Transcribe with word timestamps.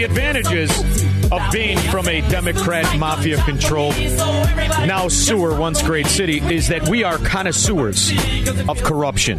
The 0.00 0.06
advantages 0.06 0.70
of 1.30 1.42
being 1.52 1.76
from 1.90 2.08
a 2.08 2.22
Democrat 2.30 2.98
mafia 2.98 3.36
controlled, 3.44 3.94
now 3.98 5.08
sewer, 5.08 5.54
once 5.54 5.82
great 5.82 6.06
city, 6.06 6.38
is 6.38 6.68
that 6.68 6.88
we 6.88 7.04
are 7.04 7.18
connoisseurs 7.18 8.10
of 8.66 8.82
corruption 8.82 9.38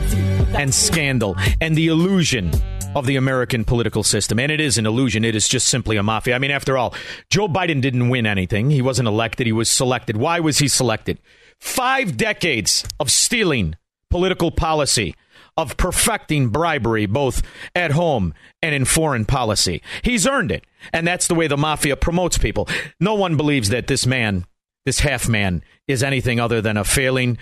and 0.54 0.72
scandal 0.72 1.36
and 1.62 1.76
the 1.76 1.88
illusion 1.88 2.52
of 2.96 3.08
the 3.08 3.16
American 3.16 3.66
political 3.66 4.04
system. 4.04 4.38
And 4.38 4.52
it 4.52 4.62
is 4.62 4.78
an 4.78 4.86
illusion. 4.86 5.26
It 5.26 5.36
is 5.36 5.48
just 5.48 5.66
simply 5.66 5.98
a 5.98 6.04
mafia. 6.04 6.36
I 6.36 6.38
mean, 6.38 6.52
after 6.52 6.78
all, 6.78 6.94
Joe 7.32 7.48
Biden 7.48 7.82
didn't 7.82 8.10
win 8.10 8.28
anything. 8.28 8.70
He 8.70 8.84
wasn't 8.84 9.08
elected. 9.08 9.48
He 9.48 9.54
was 9.54 9.68
selected. 9.68 10.16
Why 10.16 10.42
was 10.42 10.60
he 10.60 10.68
selected? 10.68 11.18
Five 11.58 12.18
decades 12.18 12.86
of 13.00 13.10
stealing 13.10 13.78
political 14.12 14.52
policy 14.52 15.16
of 15.62 15.78
perfecting 15.78 16.50
bribery 16.50 17.06
both 17.06 17.42
at 17.76 17.92
home 17.92 18.34
and 18.62 18.76
in 18.76 18.86
foreign 18.86 19.26
policy. 19.26 19.82
He's 20.02 20.28
earned 20.28 20.52
it. 20.52 20.66
And 20.92 21.08
that's 21.08 21.28
the 21.28 21.36
way 21.36 21.48
the 21.48 21.58
mafia 21.58 21.96
promotes 21.96 22.38
people. 22.38 22.68
No 23.00 23.14
one 23.14 23.38
believes 23.38 23.70
that 23.70 23.88
this 23.88 24.06
man, 24.06 24.46
this 24.86 25.00
half 25.00 25.30
man, 25.30 25.64
is 25.88 26.04
anything 26.04 26.40
other 26.40 26.62
than 26.62 26.78
a 26.78 26.84
failing 26.84 27.38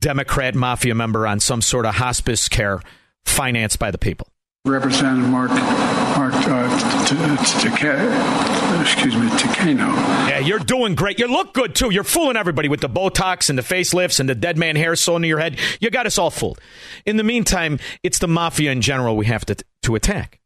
Democrat 0.00 0.54
mafia 0.54 0.94
member 0.94 1.26
on 1.26 1.40
some 1.40 1.60
sort 1.60 1.86
of 1.86 1.96
hospice 1.96 2.48
care 2.48 2.80
financed 3.24 3.78
by 3.78 3.90
the 3.90 3.98
people. 3.98 4.28
Representative 4.64 5.28
Mark 5.30 5.50
Mark 5.50 6.34
uh, 6.34 7.06
t- 7.06 7.16
t- 7.16 7.76
t- 7.76 8.80
excuse 8.82 9.16
me 9.16 9.28
Takano. 9.28 9.94
Yeah, 10.28 10.40
you're 10.40 10.58
doing 10.58 10.94
great. 10.94 11.18
You 11.18 11.26
look 11.26 11.54
good 11.54 11.74
too. 11.74 11.90
You're 11.90 12.04
fooling 12.04 12.36
everybody 12.36 12.68
with 12.68 12.80
the 12.80 12.88
Botox 12.88 13.48
and 13.48 13.58
the 13.58 13.62
facelifts 13.62 14.20
and 14.20 14.28
the 14.28 14.34
dead 14.34 14.58
man 14.58 14.76
hair 14.76 14.94
sewn 14.94 15.22
to 15.22 15.28
your 15.28 15.38
head. 15.38 15.58
You 15.80 15.90
got 15.90 16.06
us 16.06 16.18
all 16.18 16.30
fooled. 16.30 16.60
In 17.06 17.16
the 17.16 17.24
meantime, 17.24 17.78
it's 18.02 18.18
the 18.18 18.28
mafia 18.28 18.72
in 18.72 18.82
general 18.82 19.16
we 19.16 19.26
have 19.26 19.46
to 19.46 19.56
to 19.82 19.94
attack. 19.94 20.38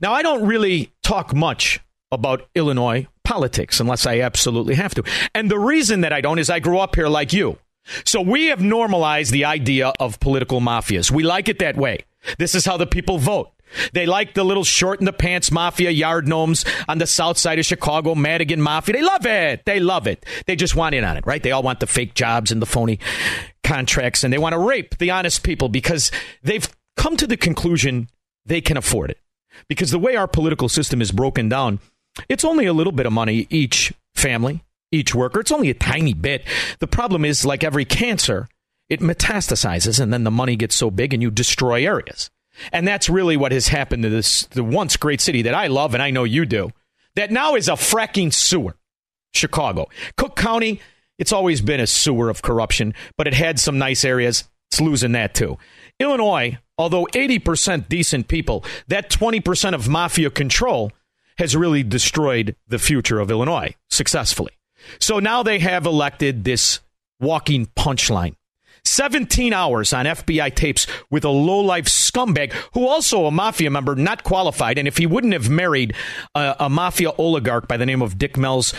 Now, 0.00 0.12
I 0.14 0.22
don't 0.22 0.46
really 0.46 0.92
talk 1.02 1.34
much 1.34 1.80
about 2.10 2.48
Illinois 2.54 3.06
politics 3.24 3.80
unless 3.80 4.06
I 4.06 4.20
absolutely 4.20 4.76
have 4.76 4.94
to. 4.94 5.02
And 5.34 5.50
the 5.50 5.58
reason 5.58 6.00
that 6.00 6.12
I 6.12 6.20
don't 6.20 6.38
is 6.38 6.48
I 6.48 6.60
grew 6.60 6.78
up 6.78 6.94
here 6.94 7.08
like 7.08 7.32
you. 7.32 7.58
So 8.04 8.20
we 8.20 8.46
have 8.46 8.60
normalized 8.60 9.32
the 9.32 9.44
idea 9.44 9.92
of 10.00 10.18
political 10.18 10.60
mafias. 10.60 11.10
We 11.10 11.24
like 11.24 11.48
it 11.48 11.58
that 11.58 11.76
way. 11.76 12.04
This 12.38 12.54
is 12.54 12.64
how 12.64 12.76
the 12.76 12.86
people 12.86 13.18
vote. 13.18 13.50
They 13.92 14.06
like 14.06 14.34
the 14.34 14.44
little 14.44 14.64
short 14.64 15.00
in 15.00 15.06
the 15.06 15.12
pants 15.12 15.50
mafia 15.50 15.90
yard 15.90 16.28
gnomes 16.28 16.64
on 16.88 16.98
the 16.98 17.06
south 17.06 17.38
side 17.38 17.58
of 17.58 17.66
Chicago, 17.66 18.14
Madigan 18.14 18.60
Mafia. 18.60 18.94
They 18.94 19.02
love 19.02 19.26
it. 19.26 19.64
They 19.64 19.80
love 19.80 20.06
it. 20.06 20.24
They 20.46 20.56
just 20.56 20.76
want 20.76 20.94
in 20.94 21.04
on 21.04 21.16
it, 21.16 21.26
right? 21.26 21.42
They 21.42 21.52
all 21.52 21.62
want 21.62 21.80
the 21.80 21.86
fake 21.86 22.14
jobs 22.14 22.50
and 22.50 22.60
the 22.60 22.66
phony 22.66 22.98
contracts, 23.64 24.24
and 24.24 24.32
they 24.32 24.38
want 24.38 24.52
to 24.52 24.58
rape 24.58 24.98
the 24.98 25.10
honest 25.10 25.42
people 25.42 25.68
because 25.68 26.10
they've 26.42 26.68
come 26.96 27.16
to 27.16 27.26
the 27.26 27.36
conclusion 27.36 28.08
they 28.44 28.60
can 28.60 28.76
afford 28.76 29.10
it. 29.10 29.18
Because 29.68 29.90
the 29.90 29.98
way 29.98 30.16
our 30.16 30.28
political 30.28 30.68
system 30.68 31.00
is 31.00 31.12
broken 31.12 31.48
down, 31.48 31.80
it's 32.28 32.44
only 32.44 32.66
a 32.66 32.72
little 32.72 32.92
bit 32.92 33.06
of 33.06 33.12
money 33.12 33.46
each 33.50 33.92
family, 34.14 34.64
each 34.92 35.14
worker. 35.14 35.40
It's 35.40 35.52
only 35.52 35.70
a 35.70 35.74
tiny 35.74 36.14
bit. 36.14 36.44
The 36.78 36.86
problem 36.86 37.24
is, 37.24 37.44
like 37.44 37.64
every 37.64 37.84
cancer, 37.84 38.48
it 38.88 39.00
metastasizes, 39.00 40.00
and 40.00 40.12
then 40.12 40.24
the 40.24 40.30
money 40.30 40.56
gets 40.56 40.74
so 40.74 40.90
big 40.90 41.12
and 41.12 41.22
you 41.22 41.30
destroy 41.30 41.84
areas. 41.84 42.30
And 42.72 42.86
that's 42.86 43.08
really 43.08 43.36
what 43.36 43.52
has 43.52 43.68
happened 43.68 44.02
to 44.02 44.08
this 44.08 44.46
the 44.46 44.64
once 44.64 44.96
great 44.96 45.20
city 45.20 45.42
that 45.42 45.54
I 45.54 45.66
love 45.66 45.94
and 45.94 46.02
I 46.02 46.10
know 46.10 46.24
you 46.24 46.46
do. 46.46 46.70
That 47.14 47.30
now 47.30 47.54
is 47.54 47.68
a 47.68 47.72
fracking 47.72 48.32
sewer. 48.32 48.76
Chicago. 49.34 49.88
Cook 50.16 50.34
County, 50.36 50.80
it's 51.18 51.32
always 51.32 51.60
been 51.60 51.80
a 51.80 51.86
sewer 51.86 52.28
of 52.28 52.42
corruption, 52.42 52.94
but 53.16 53.26
it 53.26 53.34
had 53.34 53.60
some 53.60 53.78
nice 53.78 54.04
areas. 54.04 54.44
It's 54.70 54.80
losing 54.80 55.12
that 55.12 55.34
too. 55.34 55.58
Illinois, 56.00 56.58
although 56.76 57.06
80% 57.06 57.88
decent 57.88 58.28
people, 58.28 58.64
that 58.88 59.10
20% 59.10 59.74
of 59.74 59.88
mafia 59.88 60.30
control 60.30 60.92
has 61.38 61.54
really 61.54 61.82
destroyed 61.82 62.56
the 62.66 62.78
future 62.78 63.20
of 63.20 63.30
Illinois 63.30 63.74
successfully. 63.90 64.52
So 64.98 65.18
now 65.18 65.42
they 65.42 65.58
have 65.58 65.86
elected 65.86 66.44
this 66.44 66.80
walking 67.20 67.66
punchline 67.76 68.34
17 68.86 69.52
hours 69.52 69.92
on 69.92 70.06
FBI 70.06 70.54
tapes 70.54 70.86
with 71.10 71.24
a 71.24 71.30
low-life 71.30 71.86
scumbag 71.86 72.52
who 72.74 72.86
also 72.86 73.26
a 73.26 73.30
mafia 73.30 73.70
member, 73.70 73.94
not 73.94 74.24
qualified. 74.24 74.78
And 74.78 74.88
if 74.88 74.98
he 74.98 75.06
wouldn't 75.06 75.32
have 75.32 75.50
married 75.50 75.94
a, 76.34 76.56
a 76.60 76.70
mafia 76.70 77.10
oligarch 77.18 77.68
by 77.68 77.76
the 77.76 77.86
name 77.86 78.02
of 78.02 78.18
Dick 78.18 78.36
Mell's 78.36 78.74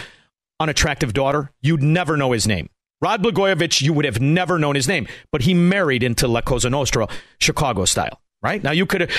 unattractive 0.60 1.14
daughter, 1.14 1.52
you'd 1.62 1.84
never 1.84 2.18
know 2.18 2.32
his 2.32 2.48
name. 2.48 2.70
Rod 3.00 3.24
Blagojevich, 3.24 3.82
you 3.82 3.94
would 3.94 4.06
have 4.06 4.20
never 4.20 4.58
known 4.58 4.76
his 4.76 4.88
name, 4.88 5.08
but 5.32 5.42
he 5.42 5.54
married 5.54 6.02
into 6.02 6.28
La 6.28 6.42
Cosa 6.42 6.70
Nostra, 6.70 7.08
Chicago 7.40 7.86
style, 7.86 8.22
right? 8.42 8.64
Now 8.64 8.72
you 8.72 8.88
could 8.88 9.12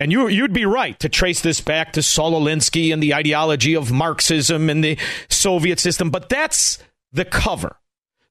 and 0.00 0.10
you, 0.10 0.28
you'd 0.28 0.54
be 0.54 0.64
right 0.64 0.98
to 1.00 1.10
trace 1.10 1.42
this 1.42 1.60
back 1.60 1.92
to 1.92 2.02
Saul 2.02 2.32
Alinsky 2.32 2.90
and 2.92 3.02
the 3.02 3.14
ideology 3.14 3.76
of 3.76 3.92
Marxism 3.92 4.70
and 4.70 4.82
the 4.82 4.98
Soviet 5.28 5.78
system, 5.78 6.10
but 6.10 6.30
that's 6.30 6.78
the 7.12 7.26
cover. 7.26 7.76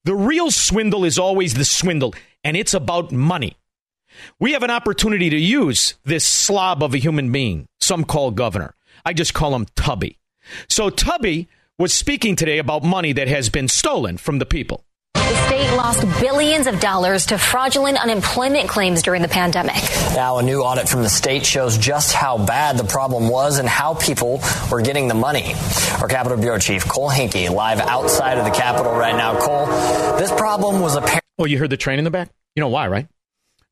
The 0.09 0.15
real 0.15 0.49
swindle 0.49 1.05
is 1.05 1.19
always 1.19 1.53
the 1.53 1.63
swindle, 1.63 2.15
and 2.43 2.57
it's 2.57 2.73
about 2.73 3.11
money. 3.11 3.57
We 4.39 4.53
have 4.53 4.63
an 4.63 4.71
opportunity 4.71 5.29
to 5.29 5.37
use 5.37 5.99
this 6.03 6.25
slob 6.25 6.81
of 6.81 6.95
a 6.95 6.97
human 6.97 7.31
being, 7.31 7.67
some 7.79 8.03
call 8.03 8.31
governor. 8.31 8.73
I 9.05 9.13
just 9.13 9.35
call 9.35 9.53
him 9.53 9.67
Tubby. 9.75 10.17
So 10.67 10.89
Tubby 10.89 11.47
was 11.77 11.93
speaking 11.93 12.35
today 12.35 12.57
about 12.57 12.83
money 12.83 13.13
that 13.13 13.27
has 13.27 13.49
been 13.49 13.67
stolen 13.67 14.17
from 14.17 14.39
the 14.39 14.47
people. 14.47 14.83
The 15.59 15.65
state 15.65 15.75
lost 15.75 16.21
billions 16.21 16.67
of 16.67 16.79
dollars 16.79 17.25
to 17.25 17.37
fraudulent 17.37 18.01
unemployment 18.01 18.69
claims 18.69 19.01
during 19.01 19.21
the 19.21 19.27
pandemic. 19.27 19.75
Now, 20.15 20.37
a 20.37 20.41
new 20.41 20.61
audit 20.61 20.87
from 20.87 21.01
the 21.01 21.09
state 21.09 21.45
shows 21.45 21.77
just 21.77 22.13
how 22.13 22.37
bad 22.37 22.77
the 22.77 22.85
problem 22.85 23.27
was 23.27 23.59
and 23.59 23.67
how 23.67 23.95
people 23.95 24.41
were 24.71 24.81
getting 24.81 25.09
the 25.09 25.15
money. 25.15 25.53
Our 25.99 26.07
Capitol 26.07 26.37
Bureau 26.37 26.59
Chief, 26.59 26.87
Cole 26.87 27.09
Henke, 27.09 27.49
live 27.49 27.81
outside 27.81 28.37
of 28.37 28.45
the 28.45 28.51
Capitol 28.51 28.93
right 28.93 29.13
now. 29.17 29.37
Cole, 29.37 29.65
this 30.17 30.31
problem 30.31 30.79
was 30.79 30.95
apparent. 30.95 31.25
Oh, 31.37 31.43
you 31.43 31.57
heard 31.57 31.71
the 31.71 31.77
train 31.77 31.99
in 31.99 32.05
the 32.05 32.11
back? 32.11 32.29
You 32.55 32.61
know 32.61 32.69
why, 32.69 32.87
right? 32.87 33.09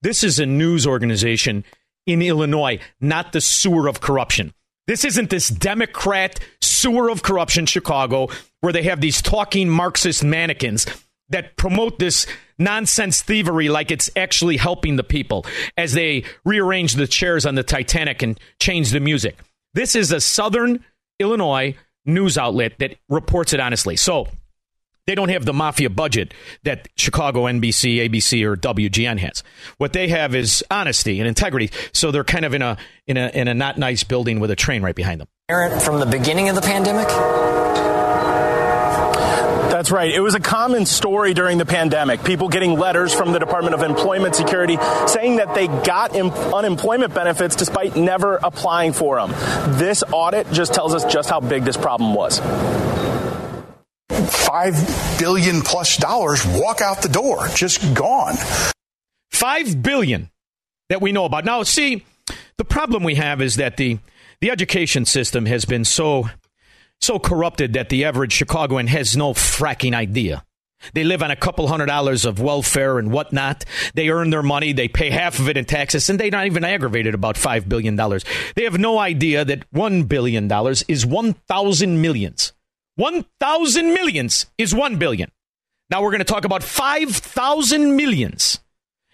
This 0.02 0.26
is 0.26 0.40
a 0.40 0.46
news 0.46 0.86
organization 0.86 1.64
in 2.06 2.22
Illinois, 2.22 2.80
not 3.00 3.32
the 3.32 3.40
sewer 3.40 3.88
of 3.88 4.02
corruption. 4.02 4.54
This 4.88 5.06
isn't 5.06 5.30
this 5.30 5.48
Democrat 5.48 6.38
sewer 6.60 7.10
of 7.10 7.24
corruption, 7.24 7.66
Chicago, 7.66 8.28
where 8.60 8.74
they 8.74 8.84
have 8.84 9.00
these 9.00 9.22
talking 9.22 9.70
Marxist 9.70 10.22
mannequins 10.22 10.86
that 11.30 11.58
promote 11.58 12.00
this 12.00 12.26
nonsense 12.58 13.22
thievery 13.22 13.70
like 13.70 13.92
it's 13.92 14.10
actually 14.16 14.58
helping 14.58 14.96
the 14.96 15.04
people 15.04 15.46
as 15.76 15.94
they 15.94 16.24
rearrange 16.46 16.94
the 16.94 17.08
chairs 17.08 17.46
on 17.46 17.56
the 17.56 17.64
Titanic 17.64 18.22
and 18.22 18.40
change 18.60 18.92
the 18.92 19.00
music. 19.00 19.38
This 19.74 19.96
is 19.96 20.12
a 20.12 20.22
Southern 20.22 20.84
Illinois 21.20 21.76
news 22.06 22.38
outlet 22.38 22.80
that 22.80 22.96
reports 23.10 23.54
it 23.54 23.60
honestly. 23.60 23.96
So 23.96 24.28
they 25.06 25.16
don't 25.16 25.30
have 25.30 25.46
the 25.46 25.54
mafia 25.54 25.90
budget 25.90 26.34
that 26.64 26.88
Chicago 26.98 27.44
NBC, 27.44 28.10
ABC, 28.10 28.44
or 28.46 28.56
WGN 28.56 29.20
has. 29.20 29.42
What 29.78 29.94
they 29.94 30.10
have 30.10 30.36
is 30.36 30.64
honesty 30.70 31.20
and 31.20 31.28
integrity. 31.28 31.72
So 31.94 32.12
they're 32.12 32.26
kind 32.26 32.46
of 32.46 32.54
in 32.54 32.62
a 32.62 32.78
in 33.08 33.18
a 33.18 33.30
in 33.30 33.48
a 33.48 33.54
not 33.54 33.78
nice 33.78 34.04
building 34.04 34.40
with 34.40 34.52
a 34.52 34.56
train 34.56 34.82
right 34.82 34.96
behind 34.96 35.22
them. 35.22 35.28
From 35.80 36.00
the 36.00 36.06
beginning 36.06 36.50
of 36.50 36.56
the 36.56 36.62
pandemic? 36.62 37.08
That's 39.88 39.94
right. 39.94 40.14
It 40.14 40.20
was 40.20 40.36
a 40.36 40.42
common 40.42 40.86
story 40.86 41.34
during 41.34 41.58
the 41.60 41.66
pandemic. 41.66 42.22
People 42.26 42.50
getting 42.50 42.78
letters 42.78 43.14
from 43.14 43.32
the 43.32 43.40
Department 43.40 43.74
of 43.74 43.84
Employment 43.84 44.36
Security 44.36 44.78
saying 45.08 45.38
that 45.38 45.56
they 45.56 45.68
got 45.68 46.14
em- 46.14 46.30
unemployment 46.30 47.14
benefits 47.14 47.56
despite 47.56 47.96
never 47.96 48.36
applying 48.36 48.92
for 48.92 49.16
them. 49.16 49.30
This 49.78 50.04
audit 50.12 50.52
just 50.52 50.74
tells 50.74 50.94
us 50.94 51.06
just 51.06 51.30
how 51.30 51.40
big 51.40 51.64
this 51.64 51.78
problem 51.78 52.14
was. 52.14 52.40
Five 54.30 54.76
billion 55.18 55.62
plus 55.62 55.96
dollars 55.96 56.46
walk 56.46 56.82
out 56.82 57.02
the 57.02 57.08
door, 57.08 57.48
just 57.56 57.94
gone. 57.94 58.36
Five 59.32 59.82
billion 59.82 60.30
that 60.90 61.02
we 61.02 61.14
know 61.14 61.24
about. 61.24 61.46
Now, 61.46 61.64
see, 61.64 62.04
the 62.58 62.66
problem 62.66 63.04
we 63.04 63.16
have 63.16 63.42
is 63.42 63.56
that 63.56 63.78
the 63.78 64.00
the 64.42 64.52
education 64.52 65.06
system 65.06 65.46
has 65.46 65.64
been 65.64 65.86
so 65.86 66.30
so 67.02 67.20
corrupted 67.20 67.74
that 67.74 67.90
the 67.90 68.06
average 68.06 68.34
Chicagoan 68.34 68.88
has 68.88 69.16
no 69.16 69.34
fracking 69.34 69.94
idea. 69.94 70.44
They 70.94 71.04
live 71.04 71.24
on 71.24 71.32
a 71.32 71.36
couple 71.36 71.68
hundred 71.68 71.88
dollars 71.88 72.26
of 72.26 72.40
welfare 72.40 73.00
and 73.00 73.12
whatnot. 73.12 73.66
They 73.96 74.10
earn 74.10 74.30
their 74.30 74.44
money. 74.44 74.74
They 74.74 74.88
pay 74.88 75.10
half 75.10 75.40
of 75.40 75.50
it 75.50 75.58
in 75.58 75.66
taxes, 75.66 76.10
and 76.10 76.20
they're 76.20 76.30
not 76.30 76.46
even 76.46 76.64
aggravated 76.64 77.16
about 77.16 77.36
$5 77.36 77.68
billion. 77.68 77.96
They 78.56 78.64
have 78.64 78.78
no 78.78 79.00
idea 79.00 79.44
that 79.44 79.70
$1 79.72 80.08
billion 80.08 80.52
is 80.88 81.06
1,000 81.06 82.02
millions. 82.02 82.54
1,000 82.96 83.94
millions 83.94 84.46
is 84.58 84.74
1 84.74 84.98
billion. 84.98 85.32
Now 85.90 86.02
we're 86.02 86.12
going 86.12 86.20
to 86.20 86.26
talk 86.26 86.46
about 86.46 86.64
5,000 86.64 87.96
millions. 87.96 88.60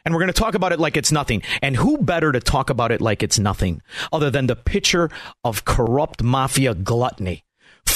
And 0.06 0.13
we're 0.13 0.19
going 0.19 0.33
to 0.33 0.39
talk 0.39 0.53
about 0.53 0.74
it 0.74 0.81
like 0.81 0.97
it's 0.97 1.13
nothing. 1.13 1.44
And 1.62 1.77
who 1.77 1.97
better 1.97 2.33
to 2.33 2.41
talk 2.41 2.69
about 2.69 2.91
it 2.91 3.00
like 3.00 3.24
it's 3.24 3.39
nothing 3.39 3.81
other 4.12 4.29
than 4.29 4.47
the 4.47 4.56
picture 4.56 5.09
of 5.45 5.63
corrupt 5.63 6.21
mafia 6.21 6.74
gluttony 6.74 7.44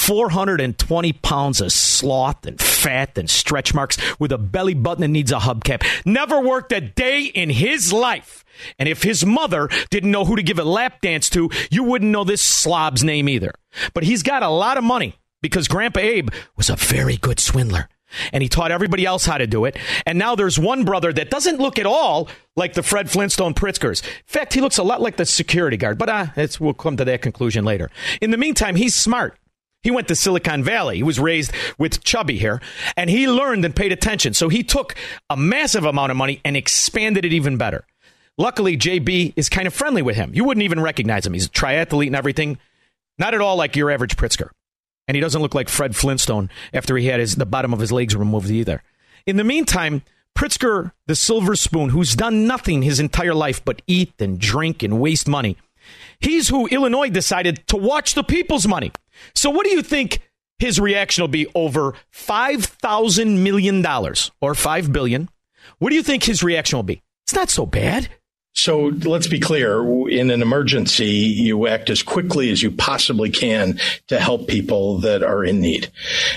420 0.08 1.12
pounds 1.12 1.60
of 1.60 1.70
sloth 1.70 2.46
and 2.46 2.58
fat 2.58 3.18
and 3.18 3.28
stretch 3.28 3.74
marks 3.74 3.98
with 4.18 4.32
a 4.32 4.38
belly 4.38 4.72
button 4.72 5.02
that 5.02 5.08
needs 5.08 5.32
a 5.32 5.36
hubcap. 5.36 5.84
Never 6.06 6.40
worked 6.40 6.72
a 6.72 6.80
day 6.80 7.24
in 7.24 7.50
his 7.50 7.92
life. 7.92 8.42
And 8.78 8.88
if 8.88 9.02
his 9.02 9.26
mother 9.26 9.68
didn't 9.90 10.10
know 10.10 10.24
who 10.24 10.36
to 10.36 10.42
give 10.42 10.58
a 10.58 10.64
lap 10.64 11.02
dance 11.02 11.28
to, 11.30 11.50
you 11.70 11.84
wouldn't 11.84 12.10
know 12.10 12.24
this 12.24 12.40
slob's 12.40 13.04
name 13.04 13.28
either. 13.28 13.52
But 13.92 14.04
he's 14.04 14.22
got 14.22 14.42
a 14.42 14.48
lot 14.48 14.78
of 14.78 14.84
money 14.84 15.14
because 15.42 15.68
Grandpa 15.68 16.00
Abe 16.00 16.30
was 16.56 16.70
a 16.70 16.76
very 16.76 17.18
good 17.18 17.38
swindler. 17.38 17.90
And 18.32 18.42
he 18.42 18.48
taught 18.48 18.72
everybody 18.72 19.04
else 19.04 19.26
how 19.26 19.36
to 19.36 19.46
do 19.46 19.66
it. 19.66 19.76
And 20.06 20.18
now 20.18 20.34
there's 20.36 20.58
one 20.58 20.86
brother 20.86 21.12
that 21.12 21.28
doesn't 21.28 21.60
look 21.60 21.78
at 21.78 21.84
all 21.84 22.30
like 22.56 22.72
the 22.72 22.82
Fred 22.82 23.10
Flintstone 23.10 23.52
Pritzkers. 23.52 24.02
In 24.02 24.24
fact, 24.24 24.54
he 24.54 24.62
looks 24.62 24.78
a 24.78 24.82
lot 24.82 25.02
like 25.02 25.16
the 25.16 25.26
security 25.26 25.76
guard. 25.76 25.98
But 25.98 26.08
uh, 26.08 26.26
we'll 26.58 26.72
come 26.72 26.96
to 26.96 27.04
that 27.04 27.20
conclusion 27.20 27.66
later. 27.66 27.90
In 28.22 28.30
the 28.30 28.38
meantime, 28.38 28.74
he's 28.74 28.94
smart. 28.94 29.38
He 29.82 29.90
went 29.90 30.08
to 30.08 30.16
Silicon 30.16 30.64
Valley. 30.64 30.96
He 30.96 31.02
was 31.02 31.20
raised 31.20 31.52
with 31.78 32.02
Chubby 32.02 32.38
here, 32.38 32.60
and 32.96 33.08
he 33.08 33.28
learned 33.28 33.64
and 33.64 33.74
paid 33.74 33.92
attention. 33.92 34.34
So 34.34 34.48
he 34.48 34.62
took 34.62 34.94
a 35.30 35.36
massive 35.36 35.84
amount 35.84 36.10
of 36.10 36.16
money 36.16 36.40
and 36.44 36.56
expanded 36.56 37.24
it 37.24 37.32
even 37.32 37.56
better. 37.56 37.86
Luckily, 38.36 38.76
JB 38.76 39.34
is 39.36 39.48
kind 39.48 39.66
of 39.66 39.74
friendly 39.74 40.02
with 40.02 40.16
him. 40.16 40.32
You 40.34 40.44
wouldn't 40.44 40.64
even 40.64 40.80
recognize 40.80 41.26
him. 41.26 41.32
He's 41.32 41.46
a 41.46 41.50
triathlete 41.50 42.06
and 42.06 42.16
everything. 42.16 42.58
Not 43.18 43.34
at 43.34 43.40
all 43.40 43.56
like 43.56 43.76
your 43.76 43.90
average 43.90 44.16
Pritzker. 44.16 44.50
And 45.08 45.16
he 45.16 45.20
doesn't 45.20 45.40
look 45.40 45.54
like 45.54 45.68
Fred 45.68 45.96
Flintstone 45.96 46.50
after 46.72 46.96
he 46.96 47.06
had 47.06 47.18
his, 47.18 47.36
the 47.36 47.46
bottom 47.46 47.72
of 47.72 47.80
his 47.80 47.90
legs 47.90 48.14
removed 48.14 48.50
either. 48.50 48.82
In 49.26 49.36
the 49.36 49.44
meantime, 49.44 50.02
Pritzker, 50.36 50.92
the 51.06 51.16
silver 51.16 51.56
spoon, 51.56 51.88
who's 51.88 52.14
done 52.14 52.46
nothing 52.46 52.82
his 52.82 53.00
entire 53.00 53.34
life 53.34 53.64
but 53.64 53.82
eat 53.86 54.12
and 54.20 54.38
drink 54.38 54.82
and 54.82 55.00
waste 55.00 55.26
money, 55.26 55.56
he's 56.20 56.48
who 56.48 56.68
Illinois 56.68 57.08
decided 57.08 57.66
to 57.68 57.76
watch 57.76 58.14
the 58.14 58.22
people's 58.22 58.68
money. 58.68 58.92
So, 59.34 59.50
what 59.50 59.64
do 59.64 59.70
you 59.70 59.82
think 59.82 60.20
his 60.58 60.80
reaction 60.80 61.22
will 61.22 61.28
be 61.28 61.46
over 61.54 61.94
$5,000 62.12 63.38
million 63.38 63.86
or 64.40 64.54
5 64.54 64.92
billion? 64.92 65.28
What 65.78 65.90
do 65.90 65.96
you 65.96 66.02
think 66.02 66.24
his 66.24 66.42
reaction 66.42 66.76
will 66.78 66.82
be? 66.82 67.02
It's 67.26 67.34
not 67.34 67.50
so 67.50 67.66
bad. 67.66 68.08
So 68.58 68.86
let's 69.04 69.28
be 69.28 69.38
clear. 69.38 69.80
In 70.08 70.30
an 70.30 70.42
emergency, 70.42 71.06
you 71.06 71.68
act 71.68 71.90
as 71.90 72.02
quickly 72.02 72.50
as 72.50 72.60
you 72.60 72.72
possibly 72.72 73.30
can 73.30 73.78
to 74.08 74.18
help 74.18 74.48
people 74.48 74.98
that 74.98 75.22
are 75.22 75.44
in 75.44 75.60
need. 75.60 75.92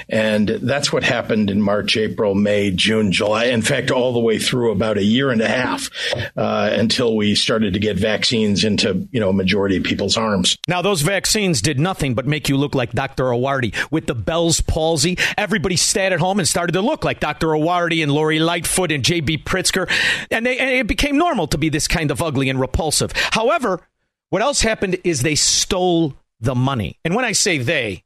And 0.07 0.47
that's 0.47 0.93
what 0.93 1.03
happened 1.03 1.49
in 1.49 1.63
March, 1.63 1.97
April, 1.97 2.35
May, 2.35 2.69
June, 2.69 3.11
July. 3.11 3.45
In 3.45 3.63
fact, 3.63 3.89
all 3.89 4.13
the 4.13 4.19
way 4.19 4.37
through 4.37 4.71
about 4.71 4.99
a 4.99 5.03
year 5.03 5.31
and 5.31 5.41
a 5.41 5.47
half 5.47 5.89
uh, 6.37 6.69
until 6.71 7.15
we 7.15 7.33
started 7.33 7.73
to 7.73 7.79
get 7.79 7.97
vaccines 7.97 8.63
into, 8.63 9.07
you 9.11 9.19
know, 9.19 9.29
a 9.29 9.33
majority 9.33 9.77
of 9.77 9.83
people's 9.83 10.15
arms. 10.15 10.57
Now, 10.67 10.83
those 10.83 11.01
vaccines 11.01 11.59
did 11.59 11.79
nothing 11.79 12.13
but 12.13 12.27
make 12.27 12.49
you 12.49 12.55
look 12.55 12.75
like 12.75 12.91
Dr. 12.91 13.23
Awardi 13.23 13.75
with 13.89 14.05
the 14.05 14.15
Bell's 14.15 14.61
palsy. 14.61 15.17
Everybody 15.39 15.75
stayed 15.75 16.13
at 16.13 16.19
home 16.19 16.37
and 16.37 16.47
started 16.47 16.73
to 16.73 16.81
look 16.81 17.03
like 17.03 17.19
Dr. 17.19 17.47
Awardi 17.47 18.03
and 18.03 18.11
Lori 18.11 18.37
Lightfoot 18.37 18.91
and 18.91 19.03
J.B. 19.03 19.39
Pritzker. 19.39 19.89
And, 20.29 20.45
they, 20.45 20.59
and 20.59 20.69
it 20.69 20.85
became 20.85 21.17
normal 21.17 21.47
to 21.47 21.57
be 21.57 21.69
this 21.69 21.87
kind 21.87 22.10
of 22.11 22.21
ugly 22.21 22.49
and 22.49 22.59
repulsive. 22.59 23.11
However, 23.15 23.81
what 24.29 24.41
else 24.41 24.61
happened 24.61 24.99
is 25.03 25.21
they 25.21 25.35
stole 25.35 26.15
the 26.39 26.55
money. 26.55 26.99
And 27.03 27.15
when 27.15 27.25
I 27.25 27.31
say 27.31 27.57
they, 27.57 28.03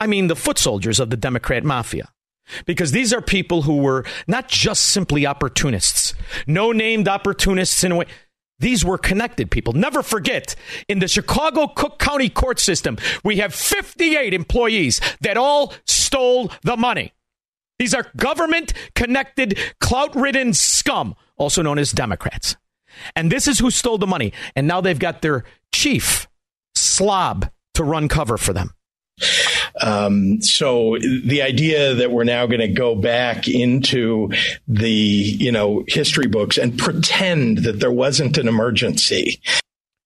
I 0.00 0.06
mean 0.06 0.28
the 0.28 0.36
foot 0.36 0.58
soldiers 0.58 1.00
of 1.00 1.10
the 1.10 1.16
Democrat 1.16 1.64
mafia. 1.64 2.08
Because 2.64 2.92
these 2.92 3.12
are 3.12 3.20
people 3.20 3.62
who 3.62 3.76
were 3.76 4.04
not 4.26 4.48
just 4.48 4.84
simply 4.84 5.26
opportunists, 5.26 6.14
no 6.46 6.72
named 6.72 7.06
opportunists 7.06 7.84
in 7.84 7.92
a 7.92 7.96
way. 7.96 8.06
These 8.58 8.84
were 8.84 8.98
connected 8.98 9.50
people. 9.50 9.72
Never 9.72 10.02
forget, 10.02 10.56
in 10.88 10.98
the 10.98 11.08
Chicago 11.08 11.68
Cook 11.68 11.98
County 11.98 12.28
court 12.28 12.58
system, 12.58 12.96
we 13.22 13.36
have 13.36 13.54
58 13.54 14.34
employees 14.34 15.00
that 15.20 15.36
all 15.36 15.74
stole 15.84 16.50
the 16.62 16.76
money. 16.76 17.12
These 17.78 17.94
are 17.94 18.10
government 18.16 18.72
connected, 18.96 19.58
clout 19.80 20.16
ridden 20.16 20.54
scum, 20.54 21.14
also 21.36 21.62
known 21.62 21.78
as 21.78 21.92
Democrats. 21.92 22.56
And 23.16 23.30
this 23.30 23.48
is 23.48 23.58
who 23.58 23.70
stole 23.70 23.98
the 23.98 24.06
money. 24.06 24.32
And 24.56 24.66
now 24.66 24.80
they've 24.80 24.98
got 24.98 25.22
their 25.22 25.44
chief 25.72 26.28
slob 26.74 27.50
to 27.74 27.84
run 27.84 28.08
cover 28.08 28.36
for 28.36 28.52
them. 28.52 28.70
Um, 29.80 30.40
so 30.40 30.96
the 31.24 31.42
idea 31.42 31.94
that 31.94 32.10
we're 32.10 32.24
now 32.24 32.46
going 32.46 32.60
to 32.60 32.68
go 32.68 32.94
back 32.94 33.48
into 33.48 34.30
the 34.66 34.90
you 34.90 35.52
know 35.52 35.84
history 35.86 36.26
books 36.26 36.58
and 36.58 36.78
pretend 36.78 37.58
that 37.58 37.80
there 37.80 37.92
wasn't 37.92 38.38
an 38.38 38.48
emergency. 38.48 39.40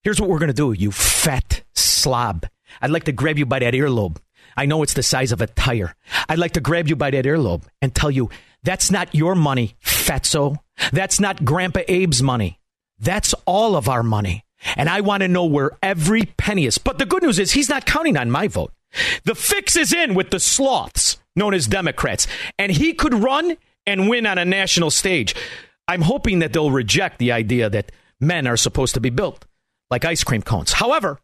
Here's 0.03 0.21
what 0.21 0.29
we're 0.29 0.39
going 0.39 0.49
to 0.49 0.55
do, 0.55 0.73
you 0.73 0.91
fat 0.91 1.63
slob. 1.75 2.47
I'd 2.81 2.91
like 2.91 3.05
to 3.05 3.13
grab 3.13 3.39
you 3.39 3.47
by 3.47 3.61
that 3.61 3.75
earlobe. 3.75 4.19
I 4.57 4.67
know 4.67 4.83
it's 4.83 4.95
the 4.95 5.03
size 5.03 5.33
of 5.33 5.41
a 5.41 5.47
tire. 5.47 5.95
I'd 6.29 6.39
like 6.39 6.53
to 6.53 6.61
grab 6.61 6.89
you 6.89 6.97
by 6.97 7.11
that 7.11 7.25
earlobe 7.25 7.65
and 7.81 7.95
tell 7.95 8.11
you 8.11 8.29
that's 8.63 8.91
not 8.91 9.15
your 9.15 9.35
money, 9.35 9.77
fatso. 9.83 10.57
That's 10.93 11.21
not 11.21 11.45
Grandpa 11.45 11.81
Abe's 11.89 12.23
money. 12.23 12.59
That's 13.03 13.35
all 13.47 13.77
of 13.77 13.89
our 13.89 14.03
money. 14.03 14.45
And 14.77 14.89
I 14.89 15.01
want 15.01 15.23
to 15.23 15.29
know 15.29 15.45
where 15.45 15.73
every 15.83 16.23
penny 16.23 16.67
is. 16.67 16.79
But 16.79 16.99
the 16.99 17.07
good 17.07 17.23
news 17.23 17.39
is 17.39 17.53
he's 17.53 17.69
not 17.69 17.85
counting 17.85 18.17
on 18.17 18.31
my 18.31 18.49
vote. 18.49 18.73
The 19.25 19.35
fix 19.35 19.77
is 19.77 19.93
in 19.93 20.15
with 20.15 20.31
the 20.31 20.39
sloths 20.39 21.19
known 21.35 21.53
as 21.53 21.67
Democrats. 21.67 22.27
And 22.59 22.71
he 22.71 22.95
could 22.95 23.13
run 23.13 23.57
and 23.87 24.09
win 24.09 24.25
on 24.25 24.39
a 24.39 24.45
national 24.45 24.91
stage. 24.91 25.35
I'm 25.89 26.03
hoping 26.03 26.39
that 26.39 26.53
they'll 26.53 26.71
reject 26.71 27.19
the 27.19 27.33
idea 27.33 27.69
that 27.69 27.91
men 28.21 28.47
are 28.47 28.57
supposed 28.57 28.95
to 28.95 29.01
be 29.01 29.11
built 29.11 29.45
like 29.91 30.05
ice 30.05 30.23
cream 30.23 30.43
cones. 30.43 30.73
However, 30.73 31.19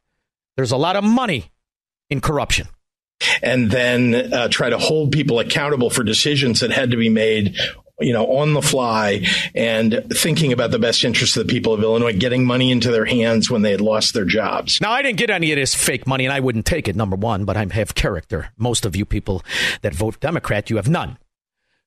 there's 0.57 0.73
a 0.73 0.77
lot 0.77 0.97
of 0.97 1.05
money 1.05 1.53
in 2.11 2.21
corruption 2.21 2.67
and 3.43 3.71
then 3.71 4.33
uh, 4.33 4.49
try 4.49 4.71
to 4.71 4.79
hold 4.79 5.13
people 5.13 5.39
accountable 5.39 5.91
for 5.91 6.03
decisions 6.03 6.61
that 6.61 6.71
had 6.71 6.91
to 6.91 6.97
be 6.97 7.09
made 7.09 7.57
you 8.01 8.13
know, 8.13 8.27
on 8.27 8.55
the 8.55 8.63
fly 8.63 9.27
and 9.55 10.05
thinking 10.13 10.53
about 10.53 10.71
the 10.71 10.79
best 10.79 11.05
interests 11.05 11.37
of 11.37 11.47
the 11.47 11.53
people 11.53 11.73
of 11.73 11.83
Illinois, 11.83 12.17
getting 12.17 12.45
money 12.45 12.71
into 12.71 12.91
their 12.91 13.05
hands 13.05 13.51
when 13.51 13.63
they 13.63 13.71
had 13.71 13.81
lost 13.81 14.15
their 14.15 14.25
jobs. 14.25 14.81
Now, 14.81 14.93
I 14.93 15.03
didn't 15.03 15.19
get 15.19 15.31
any 15.31 15.53
of 15.53 15.57
this 15.57 15.75
fake 15.75 16.07
money, 16.07 16.25
and 16.25 16.33
I 16.33 16.41
wouldn't 16.41 16.67
take 16.67 16.89
it, 16.89 16.97
number 16.97 17.17
one, 17.17 17.45
but 17.45 17.57
I 17.57 17.67
have 17.73 17.95
character. 17.95 18.51
Most 18.57 18.87
of 18.87 18.95
you 18.95 19.05
people 19.05 19.43
that 19.83 19.95
vote 19.95 20.21
Democrat, 20.21 20.71
you 20.71 20.77
have 20.77 20.89
none. 20.89 21.19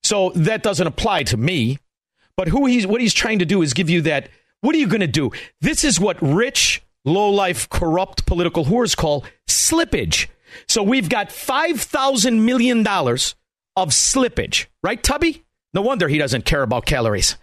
So 0.04 0.32
that 0.36 0.64
doesn't 0.64 0.88
apply 0.88 1.24
to 1.24 1.38
me. 1.38 1.80
But 2.36 2.48
who 2.48 2.66
he's, 2.66 2.88
what 2.88 3.02
he's 3.02 3.14
trying 3.14 3.40
to 3.40 3.46
do 3.46 3.62
is 3.62 3.74
give 3.74 3.90
you 3.90 4.02
that. 4.02 4.30
What 4.62 4.76
are 4.76 4.80
you 4.80 4.88
going 4.88 5.02
to 5.02 5.08
do? 5.08 5.32
This 5.60 5.84
is 5.84 6.00
what 6.00 6.22
rich, 6.22 6.82
low 7.06 7.30
life, 7.30 7.70
corrupt 7.70 8.26
political 8.26 8.66
whores 8.66 8.96
call 8.96 9.26
slippage. 9.48 10.28
So 10.68 10.84
we've 10.84 11.10
got 11.10 11.30
$5,000 11.30 12.42
million 12.42 12.86
of 12.86 13.90
slippage, 13.90 14.66
right, 14.84 15.02
Tubby? 15.02 15.44
No 15.74 15.82
wonder 15.82 16.08
he 16.08 16.18
doesn't 16.18 16.46
care 16.46 16.64
about 16.64 16.86
calories. 16.86 17.38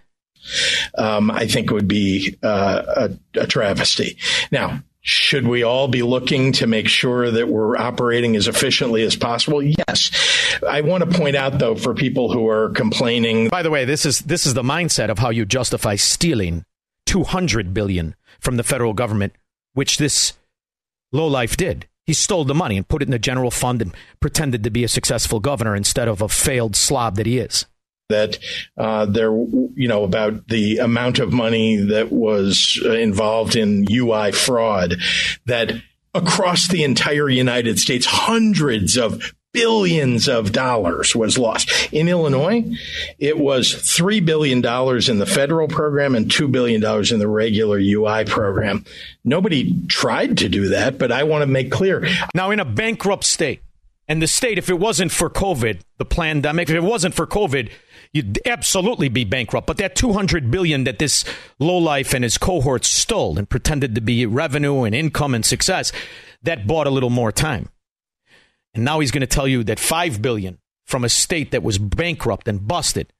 Um, 0.97 1.31
I 1.31 1.47
think 1.47 1.71
it 1.71 1.75
would 1.75 1.89
be 1.89 2.37
uh, 2.43 3.09
a, 3.35 3.41
a 3.41 3.47
travesty. 3.47 4.19
Now, 4.51 4.83
should 5.01 5.47
we 5.47 5.63
all 5.63 5.89
be 5.89 6.03
looking 6.03 6.53
to 6.53 6.67
make 6.67 6.89
sure 6.89 7.31
that 7.31 7.49
we're 7.49 7.77
operating 7.77 8.37
as 8.37 8.49
efficiently 8.49 9.03
as 9.03 9.17
possible? 9.17 9.63
Yes. 9.63 10.11
I 10.69 10.81
want 10.83 11.11
to 11.11 11.19
point 11.19 11.37
out 11.37 11.59
though 11.59 11.75
for 11.77 11.95
people 11.95 12.33
who 12.33 12.49
are 12.49 12.71
complaining. 12.71 13.49
By 13.49 13.63
the 13.63 13.71
way, 13.71 13.85
this 13.85 14.05
is 14.05 14.21
this 14.21 14.45
is 14.45 14.55
the 14.55 14.63
mindset 14.63 15.09
of 15.09 15.19
how 15.19 15.31
you 15.31 15.45
justify 15.45 15.97
stealing 15.97 16.65
200 17.07 17.73
billion 17.73 18.15
from 18.41 18.57
the 18.57 18.63
federal 18.63 18.93
government, 18.93 19.35
which 19.73 19.99
this 19.99 20.35
lowlife 21.13 21.57
did. 21.57 21.87
He 22.05 22.13
stole 22.15 22.45
the 22.45 22.55
money 22.55 22.77
and 22.77 22.89
put 22.89 23.03
it 23.03 23.07
in 23.07 23.13
the 23.13 23.19
general 23.19 23.51
fund 23.51 23.83
and 23.83 23.95
pretended 24.21 24.65
to 24.65 24.71
be 24.71 24.83
a 24.83 24.89
successful 24.89 25.41
governor 25.41 25.77
instead 25.77 26.09
of 26.09 26.23
a 26.23 26.29
failed 26.29 26.75
slob 26.75 27.17
that 27.17 27.27
he 27.27 27.39
is 27.39 27.67
that 28.09 28.38
uh, 28.77 29.05
there, 29.05 29.31
you 29.31 29.87
know, 29.87 30.05
about 30.05 30.49
the 30.49 30.79
amount 30.79 31.19
of 31.19 31.33
money 31.33 31.77
that 31.77 32.11
was 32.11 32.81
uh, 32.85 32.93
involved 32.93 33.55
in 33.55 33.87
UI 33.91 34.33
fraud, 34.33 34.97
that 35.45 35.73
across 36.15 36.69
the 36.69 36.85
entire 36.85 37.29
United 37.29 37.79
States, 37.79 38.07
hundreds 38.07 38.97
of 38.97 39.35
billions 39.53 40.29
of 40.29 40.53
dollars 40.53 41.15
was 41.15 41.38
lost. 41.38 41.93
In 41.93 42.09
Illinois, 42.09 42.65
it 43.19 43.38
was 43.38 43.75
$3 43.75 44.25
billion 44.25 44.59
in 44.59 45.19
the 45.19 45.27
federal 45.27 45.69
program 45.69 46.15
and 46.15 46.31
$2 46.31 46.50
billion 46.50 46.83
in 47.12 47.19
the 47.19 47.29
regular 47.29 47.79
UI 47.79 48.25
program. 48.25 48.85
Nobody 49.25 49.87
tried 49.87 50.38
to 50.38 50.49
do 50.49 50.69
that, 50.69 50.99
but 50.99 51.12
I 51.12 51.25
want 51.25 51.43
to 51.43 51.47
make 51.47 51.71
clear. 51.71 52.09
Now, 52.35 52.50
in 52.50 52.61
a 52.61 52.65
bankrupt 52.65 53.25
state, 53.25 53.61
and 54.07 54.23
the 54.23 54.27
state, 54.27 54.57
if 54.57 54.71
it 54.71 54.79
wasn't 54.79 55.12
for 55.12 55.29
COVID, 55.29 55.81
the 55.99 56.07
pandemic, 56.07 56.71
if 56.71 56.77
it 56.77 56.83
wasn't 56.83 57.15
for 57.15 57.27
COVID, 57.27 57.71
you'd 58.12 58.41
absolutely 58.47 59.09
be 59.09 59.25
bankrupt. 59.25 59.67
But 59.67 59.79
that 59.79 59.95
200 59.95 60.50
billion 60.50 60.85
that 60.85 60.99
this 60.99 61.25
lowlife 61.59 62.15
and 62.15 62.25
his 62.25 62.38
cohorts 62.38 62.88
stole 62.88 63.38
and 63.38 63.49
pretended 63.49 63.95
to 63.95 64.00
be 64.00 64.27
revenue 64.27 64.83
and 64.83 64.95
income 64.95 65.35
and 65.35 65.45
success, 65.45 65.93
that 66.43 66.67
bought 66.67 66.87
a 66.87 66.91
little 66.91 67.11
more 67.11 67.33
time. 67.33 67.69
And 68.75 68.85
now 68.85 69.00
he's 69.00 69.11
going 69.11 69.23
to 69.23 69.27
tell 69.27 69.49
you 69.49 69.65
that 69.65 69.81
5 69.81 70.23
billion 70.23 70.59
from 70.87 71.05
a 71.05 71.09
state 71.09 71.50
that 71.50 71.62
was 71.62 71.79
bankrupt 71.79 72.49
and 72.49 72.67
busted. 72.67 73.12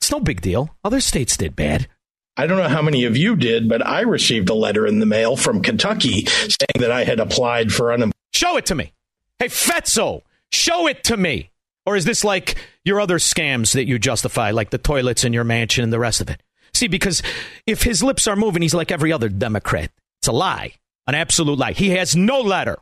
It's 0.00 0.10
no 0.10 0.20
big 0.20 0.40
deal. 0.40 0.76
Other 0.84 1.00
states 1.00 1.36
did 1.36 1.56
bad. 1.56 1.88
I 2.36 2.46
don't 2.46 2.58
know 2.58 2.68
how 2.68 2.82
many 2.82 3.04
of 3.04 3.16
you 3.16 3.34
did, 3.34 3.68
but 3.68 3.84
I 3.84 4.02
received 4.02 4.48
a 4.48 4.54
letter 4.54 4.86
in 4.86 5.00
the 5.00 5.06
mail 5.06 5.36
from 5.36 5.60
Kentucky 5.60 6.24
saying 6.26 6.78
that 6.78 6.92
I 6.92 7.02
had 7.02 7.18
applied 7.18 7.72
for 7.72 7.92
unemployment. 7.92 8.14
Show 8.32 8.56
it 8.56 8.66
to 8.66 8.76
me. 8.76 8.92
Hey, 9.40 9.48
Fetzo, 9.48 10.22
show 10.52 10.86
it 10.86 11.02
to 11.04 11.16
me. 11.16 11.50
Or 11.88 11.96
is 11.96 12.04
this 12.04 12.22
like 12.22 12.56
your 12.84 13.00
other 13.00 13.16
scams 13.16 13.72
that 13.72 13.86
you 13.86 13.98
justify, 13.98 14.50
like 14.50 14.68
the 14.68 14.76
toilets 14.76 15.24
in 15.24 15.32
your 15.32 15.42
mansion 15.42 15.82
and 15.84 15.90
the 15.90 15.98
rest 15.98 16.20
of 16.20 16.28
it? 16.28 16.42
See, 16.74 16.86
because 16.86 17.22
if 17.66 17.82
his 17.82 18.02
lips 18.02 18.28
are 18.28 18.36
moving, 18.36 18.60
he's 18.60 18.74
like 18.74 18.92
every 18.92 19.10
other 19.10 19.30
Democrat. 19.30 19.90
It's 20.20 20.28
a 20.28 20.32
lie, 20.32 20.74
an 21.06 21.14
absolute 21.14 21.58
lie. 21.58 21.72
He 21.72 21.88
has 21.92 22.14
no 22.14 22.42
letter. 22.42 22.76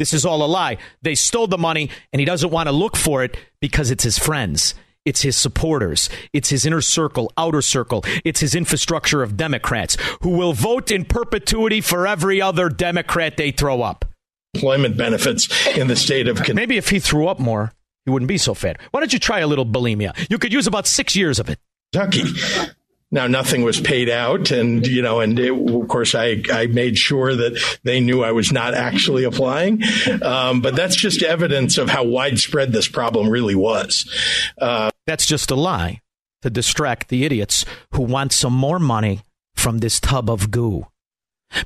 This 0.00 0.12
is 0.12 0.26
all 0.26 0.42
a 0.42 0.50
lie. 0.50 0.78
They 1.02 1.14
stole 1.14 1.46
the 1.46 1.56
money, 1.56 1.88
and 2.12 2.18
he 2.18 2.26
doesn't 2.26 2.50
want 2.50 2.66
to 2.66 2.72
look 2.72 2.96
for 2.96 3.22
it 3.22 3.36
because 3.60 3.92
it's 3.92 4.02
his 4.02 4.18
friends. 4.18 4.74
It's 5.04 5.22
his 5.22 5.36
supporters. 5.36 6.10
It's 6.32 6.48
his 6.48 6.66
inner 6.66 6.80
circle, 6.80 7.32
outer 7.38 7.62
circle. 7.62 8.02
It's 8.24 8.40
his 8.40 8.56
infrastructure 8.56 9.22
of 9.22 9.36
Democrats 9.36 9.96
who 10.22 10.30
will 10.30 10.52
vote 10.52 10.90
in 10.90 11.04
perpetuity 11.04 11.80
for 11.80 12.08
every 12.08 12.42
other 12.42 12.68
Democrat 12.70 13.36
they 13.36 13.52
throw 13.52 13.82
up. 13.82 14.04
Employment 14.54 14.96
benefits 14.96 15.48
in 15.76 15.86
the 15.86 15.94
state 15.94 16.26
of. 16.26 16.42
Maybe 16.52 16.76
if 16.76 16.88
he 16.88 16.98
threw 16.98 17.28
up 17.28 17.38
more, 17.38 17.72
you 18.08 18.12
wouldn't 18.12 18.28
be 18.28 18.38
so 18.38 18.54
fat. 18.54 18.80
Why 18.90 19.00
don't 19.00 19.12
you 19.12 19.18
try 19.18 19.40
a 19.40 19.46
little 19.46 19.66
bulimia? 19.66 20.16
You 20.30 20.38
could 20.38 20.50
use 20.50 20.66
about 20.66 20.86
six 20.86 21.14
years 21.14 21.38
of 21.38 21.50
it. 21.50 21.58
Kentucky. 21.92 22.22
Now 23.10 23.26
nothing 23.26 23.64
was 23.64 23.78
paid 23.78 24.08
out, 24.08 24.50
and 24.50 24.86
you 24.86 25.02
know, 25.02 25.20
and 25.20 25.38
it, 25.38 25.52
of 25.52 25.88
course 25.88 26.14
I 26.14 26.42
I 26.50 26.66
made 26.66 26.96
sure 26.96 27.34
that 27.34 27.78
they 27.82 28.00
knew 28.00 28.22
I 28.22 28.32
was 28.32 28.50
not 28.50 28.72
actually 28.72 29.24
applying, 29.24 29.82
um, 30.22 30.62
but 30.62 30.74
that's 30.74 30.96
just 30.96 31.22
evidence 31.22 31.76
of 31.76 31.90
how 31.90 32.04
widespread 32.04 32.72
this 32.72 32.88
problem 32.88 33.28
really 33.28 33.54
was. 33.54 34.10
Uh, 34.58 34.90
that's 35.06 35.26
just 35.26 35.50
a 35.50 35.54
lie 35.54 36.00
to 36.42 36.50
distract 36.50 37.08
the 37.08 37.24
idiots 37.24 37.66
who 37.92 38.02
want 38.02 38.32
some 38.32 38.54
more 38.54 38.78
money 38.78 39.20
from 39.54 39.78
this 39.78 40.00
tub 40.00 40.30
of 40.30 40.50
goo. 40.50 40.86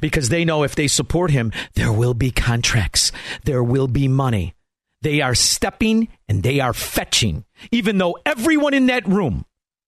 Because 0.00 0.28
they 0.28 0.44
know 0.44 0.62
if 0.62 0.76
they 0.76 0.86
support 0.86 1.32
him, 1.32 1.50
there 1.74 1.92
will 1.92 2.14
be 2.14 2.30
contracts, 2.30 3.10
there 3.44 3.64
will 3.64 3.88
be 3.88 4.06
money, 4.06 4.54
they 5.02 5.20
are 5.20 5.34
stepping 5.34 6.08
and 6.28 6.42
they 6.42 6.60
are 6.60 6.72
fetching, 6.72 7.44
even 7.70 7.98
though 7.98 8.18
everyone 8.24 8.74
in 8.74 8.86
that 8.86 9.06
room 9.06 9.44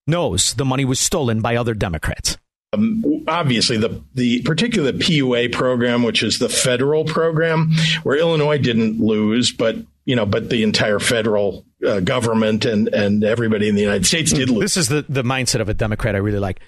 knows 0.07 0.55
the 0.55 0.65
money 0.65 0.85
was 0.85 1.01
stolen 1.01 1.41
by 1.41 1.57
other 1.57 1.75
Democrats. 1.75 2.37
Um, 2.73 3.25
obviously, 3.29 3.77
the 3.77 4.03
the 4.15 4.43
particular 4.43 4.93
PUA 4.93 5.53
program, 5.53 6.03
which 6.03 6.23
is 6.23 6.39
the 6.39 6.49
federal 6.49 7.05
program, 7.05 7.73
where 8.03 8.19
Illinois 8.19 8.59
didn't 8.59 9.01
lose, 9.01 9.53
but 9.53 9.77
you 10.05 10.17
know, 10.17 10.27
but 10.27 10.51
the 10.51 10.63
entire 10.63 10.99
federal 10.99 11.65
uh, 11.87 12.01
government 12.01 12.65
and 12.65 12.89
and 12.89 13.23
everybody 13.25 13.69
in 13.69 13.77
the 13.77 13.83
United 13.83 14.07
States 14.07 14.33
did 14.33 14.51
lose. 14.51 14.61
This 14.61 14.77
is 14.77 14.89
the 14.89 15.05
the 15.09 15.23
mindset 15.23 15.61
of 15.61 15.69
a 15.69 15.75
Democrat 15.75 16.15
I 16.15 16.19
really 16.19 16.41
like, 16.41 16.61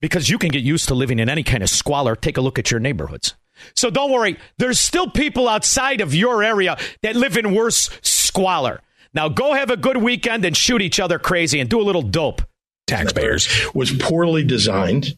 because 0.00 0.28
you 0.28 0.38
can 0.38 0.50
get 0.50 0.62
used 0.62 0.88
to 0.88 0.94
living 0.94 1.20
in 1.20 1.28
any 1.28 1.44
kind 1.44 1.62
of 1.62 1.70
squalor. 1.70 2.16
Take 2.16 2.36
a 2.36 2.40
look 2.40 2.58
at 2.58 2.70
your 2.70 2.80
neighborhoods. 2.80 3.34
So 3.74 3.90
don't 3.90 4.10
worry. 4.10 4.38
There's 4.58 4.78
still 4.78 5.10
people 5.10 5.48
outside 5.48 6.00
of 6.00 6.14
your 6.14 6.42
area 6.42 6.76
that 7.02 7.16
live 7.16 7.36
in 7.36 7.54
worse 7.54 7.90
squalor. 8.02 8.80
Now 9.14 9.28
go 9.28 9.54
have 9.54 9.70
a 9.70 9.76
good 9.76 9.98
weekend 9.98 10.44
and 10.44 10.56
shoot 10.56 10.82
each 10.82 11.00
other 11.00 11.18
crazy 11.18 11.60
and 11.60 11.68
do 11.68 11.80
a 11.80 11.82
little 11.84 12.02
dope. 12.02 12.42
Taxpayers 12.86 13.48
was 13.74 13.92
poorly 13.92 14.44
designed. 14.44 15.16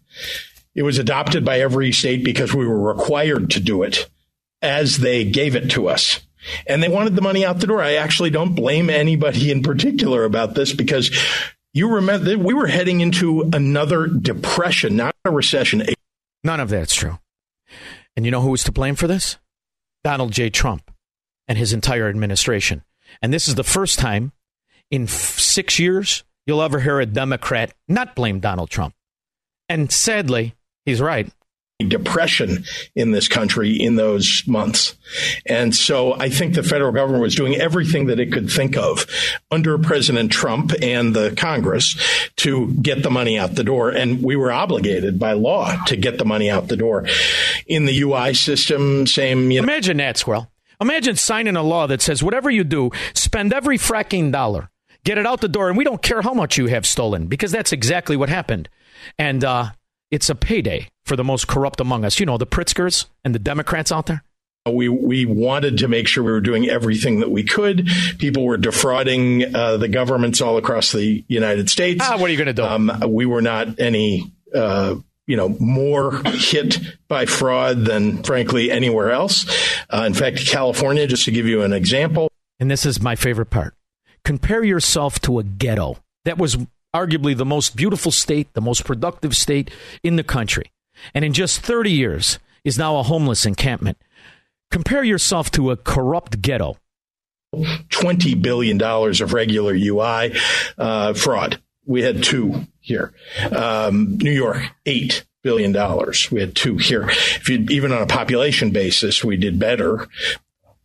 It 0.75 0.83
was 0.83 0.99
adopted 0.99 1.45
by 1.45 1.61
every 1.61 1.93
state 1.93 2.25
because 2.25 2.53
we 2.53 2.67
were 2.67 2.95
required 2.95 3.51
to 3.51 3.61
do 3.61 3.83
it 3.83 4.09
as 4.61 4.99
they 4.99 5.25
gave 5.25 5.55
it 5.55 5.71
to 5.73 5.89
us. 5.89 6.21
And 6.67 6.83
they 6.83 6.89
wanted 6.89 7.17
the 7.17 7.23
money 7.23 7.45
out 7.45 7.61
the 7.61 7.67
door. 7.67 7.83
I 7.83 7.95
actually 7.95 8.31
don't 8.31 8.55
blame 8.55 8.91
anybody 8.91 9.51
in 9.51 9.63
particular 9.63 10.25
about 10.25 10.55
this 10.55 10.73
because 10.73 11.11
you 11.73 11.95
remember 11.95 12.37
we 12.39 12.55
were 12.55 12.67
heading 12.67 13.01
into 13.01 13.49
another 13.53 14.07
depression, 14.07 14.97
not 14.97 15.15
a 15.25 15.31
recession. 15.31 15.85
None 16.43 16.61
of 16.61 16.69
that's 16.69 16.95
true. 16.95 17.19
And 18.17 18.25
you 18.25 18.31
know 18.31 18.41
who 18.41 18.51
was 18.51 18.65
to 18.65 18.73
blame 18.73 18.95
for 18.95 19.07
this? 19.07 19.39
Donald 20.03 20.33
J. 20.33 20.51
Trump 20.51 20.91
and 21.49 21.59
his 21.59 21.73
entire 21.73 22.09
administration. 22.09 22.85
And 23.23 23.33
this 23.33 23.49
is 23.49 23.55
the 23.55 23.65
first 23.65 23.99
time 23.99 24.33
in 24.91 25.05
f- 25.05 25.11
six 25.11 25.79
years 25.79 26.25
you'll 26.47 26.63
ever 26.63 26.81
hear 26.81 27.01
a 27.01 27.07
Democrat 27.07 27.73
not 27.89 28.15
blame 28.15 28.41
Donald 28.41 28.71
Trump. 28.71 28.95
And 29.69 29.91
sadly, 29.91 30.55
he's 30.85 31.01
right 31.01 31.31
depression 31.81 32.65
in 32.95 33.11
this 33.11 33.27
country 33.27 33.73
in 33.73 33.97
those 33.97 34.45
months. 34.47 34.95
And 35.45 35.75
so 35.75 36.15
I 36.15 36.29
think 36.29 36.55
the 36.55 36.63
federal 36.63 36.93
government 36.93 37.23
was 37.23 37.35
doing 37.35 37.57
everything 37.57 38.07
that 38.07 38.21
it 38.21 38.33
could 38.33 38.49
think 38.49 38.77
of 38.77 39.07
under 39.51 39.77
President 39.79 40.31
Trump 40.31 40.73
and 40.81 41.15
the 41.15 41.35
Congress 41.37 41.97
to 42.37 42.73
get 42.75 43.03
the 43.03 43.11
money 43.11 43.37
out 43.39 43.57
the 43.57 43.65
door. 43.65 43.91
And 43.91 44.23
we 44.23 44.37
were 44.37 44.53
obligated 44.53 45.19
by 45.19 45.33
law 45.33 45.75
to 45.87 45.97
get 45.97 46.19
the 46.19 46.25
money 46.25 46.49
out 46.49 46.69
the 46.69 46.77
door. 46.77 47.07
In 47.67 47.87
the 47.87 48.03
UI 48.03 48.35
system, 48.35 49.07
same. 49.07 49.51
You 49.51 49.61
know. 49.61 49.65
Imagine 49.65 49.97
that, 49.97 50.17
Squirrel. 50.17 50.51
Imagine 50.81 51.17
signing 51.17 51.57
a 51.57 51.63
law 51.63 51.87
that 51.87 52.03
says 52.03 52.23
whatever 52.23 52.51
you 52.51 52.63
do, 52.63 52.91
spend 53.15 53.53
every 53.53 53.79
fracking 53.79 54.31
dollar, 54.31 54.71
get 55.05 55.19
it 55.19 55.27
out 55.27 55.41
the 55.41 55.49
door, 55.49 55.69
and 55.69 55.79
we 55.79 55.85
don't 55.85 56.03
care 56.03 56.23
how 56.23 56.35
much 56.35 56.57
you 56.57 56.67
have 56.67 56.87
stolen 56.87 57.27
because 57.27 57.51
that's 57.51 57.73
exactly 57.73 58.17
what 58.17 58.29
happened. 58.29 58.69
And 59.19 59.45
uh, 59.45 59.71
it's 60.11 60.29
a 60.29 60.35
payday 60.35 60.89
for 61.05 61.17
the 61.17 61.25
most 61.25 61.47
corrupt 61.47 61.81
among 61.81 62.05
us. 62.05 62.19
You 62.19 62.27
know, 62.27 62.39
the 62.39 62.47
Pritzkers 62.47 63.07
and 63.25 63.35
the 63.35 63.39
Democrats 63.39 63.93
out 63.93 64.07
there. 64.07 64.25
We 64.67 64.89
we 64.89 65.27
wanted 65.27 65.79
to 65.79 65.89
make 65.89 66.09
sure 66.09 66.25
we 66.25 66.33
were 66.33 66.41
doing 66.41 66.71
everything 66.71 67.21
that 67.21 67.31
we 67.31 67.43
could. 67.43 67.87
People 68.19 68.45
were 68.45 68.57
defrauding 68.57 69.55
uh, 69.55 69.77
the 69.77 69.89
governments 69.89 70.41
all 70.41 70.57
across 70.57 70.93
the 70.93 71.23
United 71.29 71.69
States. 71.69 72.01
Ah, 72.03 72.17
what 72.17 72.31
are 72.31 72.33
you 72.33 72.39
going 72.39 72.47
to 72.47 72.55
do? 72.55 72.65
Um, 72.65 73.03
we 73.09 73.27
were 73.27 73.43
not 73.43 73.79
any. 73.79 74.33
Uh, 74.55 74.97
you 75.27 75.39
know, 75.39 75.49
more 75.59 76.21
hit 76.27 76.79
by 77.09 77.25
fraud 77.25 77.87
than, 77.87 78.23
frankly, 78.23 78.71
anywhere 78.71 79.11
else. 79.11 79.47
Uh, 79.89 80.03
in 80.07 80.13
fact, 80.13 80.47
California, 80.47 81.07
just 81.07 81.25
to 81.25 81.31
give 81.31 81.47
you 81.47 81.63
an 81.63 81.73
example. 81.73 82.29
And 82.61 82.71
this 82.71 82.85
is 82.85 83.01
my 83.01 83.17
favorite 83.17 83.49
part 83.49 83.75
compare 84.23 84.63
yourself 84.63 85.21
to 85.21 85.39
a 85.39 85.43
ghetto. 85.43 85.97
That 86.27 86.37
was 86.37 86.59
arguably 86.95 87.35
the 87.35 87.47
most 87.47 87.75
beautiful 87.75 88.13
state, 88.13 88.53
the 88.53 88.61
most 88.61 88.85
productive 88.85 89.35
state 89.35 89.71
in 90.03 90.17
the 90.17 90.23
country 90.23 90.71
and 91.13 91.25
in 91.25 91.33
just 91.33 91.61
30 91.61 91.91
years 91.91 92.39
is 92.65 92.79
now 92.79 92.97
a 92.97 93.03
homeless 93.03 93.45
encampment. 93.45 93.99
Compare 94.71 95.05
yourself 95.05 95.51
to 95.53 95.71
a 95.71 95.77
corrupt 95.77 96.41
ghetto. 96.41 96.79
$20 97.55 98.43
billion 98.43 98.83
of 98.83 99.33
regular 99.33 99.75
UI 99.75 100.37
uh, 100.77 101.15
fraud. 101.15 101.61
We 101.87 102.03
had 102.03 102.23
two 102.23 102.67
here. 102.81 103.13
Um, 103.55 104.17
New 104.19 104.33
York, 104.33 104.63
$8 104.87 105.23
billion. 105.43 105.73
We 106.33 106.41
had 106.41 106.57
two 106.57 106.79
here. 106.79 107.09
If 107.09 107.49
you, 107.49 107.59
even 107.71 107.93
on 107.93 108.03
a 108.03 108.07
population 108.07 108.71
basis, 108.71 109.23
we 109.23 109.37
did 109.37 109.59
better. 109.59 110.09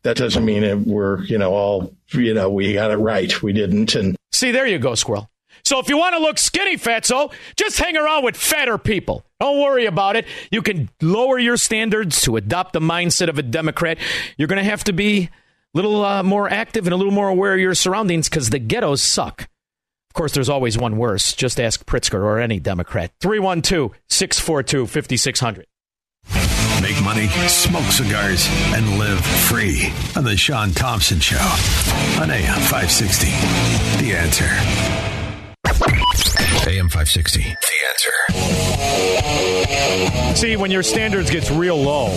That 0.03 0.17
doesn't 0.17 0.45
mean 0.45 0.85
we're, 0.85 1.23
you 1.23 1.37
know, 1.37 1.51
all, 1.51 1.95
you 2.11 2.33
know, 2.33 2.49
we 2.49 2.73
got 2.73 2.91
it 2.91 2.97
right. 2.97 3.41
We 3.41 3.53
didn't. 3.53 3.95
And 3.95 4.15
see, 4.31 4.51
there 4.51 4.67
you 4.67 4.79
go, 4.79 4.95
Squirrel. 4.95 5.29
So 5.69 5.77
if 5.77 5.87
you 5.87 5.99
want 5.99 6.15
to 6.15 6.19
look 6.19 6.39
skinny, 6.39 6.77
fatso, 6.77 7.31
just 7.55 7.77
hang 7.77 7.95
around 7.95 8.23
with 8.23 8.35
fatter 8.35 8.79
people. 8.79 9.23
Don't 9.39 9.61
worry 9.61 9.85
about 9.85 10.15
it. 10.15 10.25
You 10.49 10.63
can 10.63 10.89
lower 10.99 11.37
your 11.37 11.57
standards 11.57 12.23
to 12.23 12.37
adopt 12.37 12.73
the 12.73 12.79
mindset 12.79 13.29
of 13.29 13.37
a 13.37 13.43
Democrat. 13.43 13.99
You're 14.35 14.47
going 14.47 14.57
to 14.57 14.67
have 14.67 14.83
to 14.85 14.93
be 14.93 15.25
a 15.25 15.29
little 15.75 16.03
uh, 16.03 16.23
more 16.23 16.49
active 16.51 16.87
and 16.87 16.93
a 16.95 16.97
little 16.97 17.13
more 17.13 17.27
aware 17.27 17.53
of 17.53 17.59
your 17.59 17.75
surroundings 17.75 18.27
because 18.27 18.49
the 18.49 18.57
ghettos 18.57 19.03
suck. 19.03 19.41
Of 19.41 20.15
course, 20.15 20.31
there's 20.31 20.49
always 20.49 20.75
one 20.75 20.97
worse. 20.97 21.35
Just 21.35 21.59
ask 21.59 21.85
Pritzker 21.85 22.15
or 22.15 22.39
any 22.39 22.59
Democrat. 22.59 23.11
312 23.21 23.91
642 24.09 24.87
5600. 24.87 25.67
Make 26.81 26.99
money, 27.03 27.27
smoke 27.47 27.91
cigars, 27.91 28.47
and 28.73 28.97
live 28.97 29.23
free 29.23 29.93
on 30.15 30.23
The 30.23 30.35
Shaun 30.35 30.71
Thompson 30.71 31.19
Show 31.19 31.37
on 32.19 32.31
AM 32.31 32.59
560. 32.59 33.27
The 34.03 34.15
answer. 34.17 34.98
AM 36.67 36.89
560. 36.89 37.41
The 37.41 37.55
answer. 37.89 38.11
See, 40.35 40.55
when 40.55 40.71
your 40.71 40.83
standards 40.83 41.29
gets 41.29 41.51
real 41.51 41.81
low, 41.81 42.09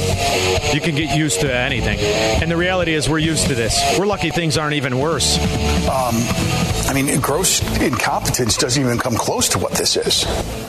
you 0.73 0.81
can 0.81 0.95
get 0.95 1.17
used 1.17 1.41
to 1.41 1.53
anything. 1.55 1.99
And 1.99 2.51
the 2.51 2.57
reality 2.57 2.95
is, 2.95 3.09
we're 3.09 3.19
used 3.19 3.49
to 3.49 3.55
this. 3.55 3.79
We're 3.99 4.07
lucky 4.07 4.31
things 4.31 4.57
aren't 4.57 4.75
even 4.75 4.99
worse. 4.99 5.39
Um, 5.89 6.15
I 6.87 6.93
mean, 6.95 7.21
gross 7.21 7.61
incompetence 7.81 8.57
doesn't 8.57 8.83
even 8.83 8.99
come 8.99 9.17
close 9.17 9.49
to 9.51 9.59
what 9.59 9.73
this 9.73 9.97
is. 9.97 10.25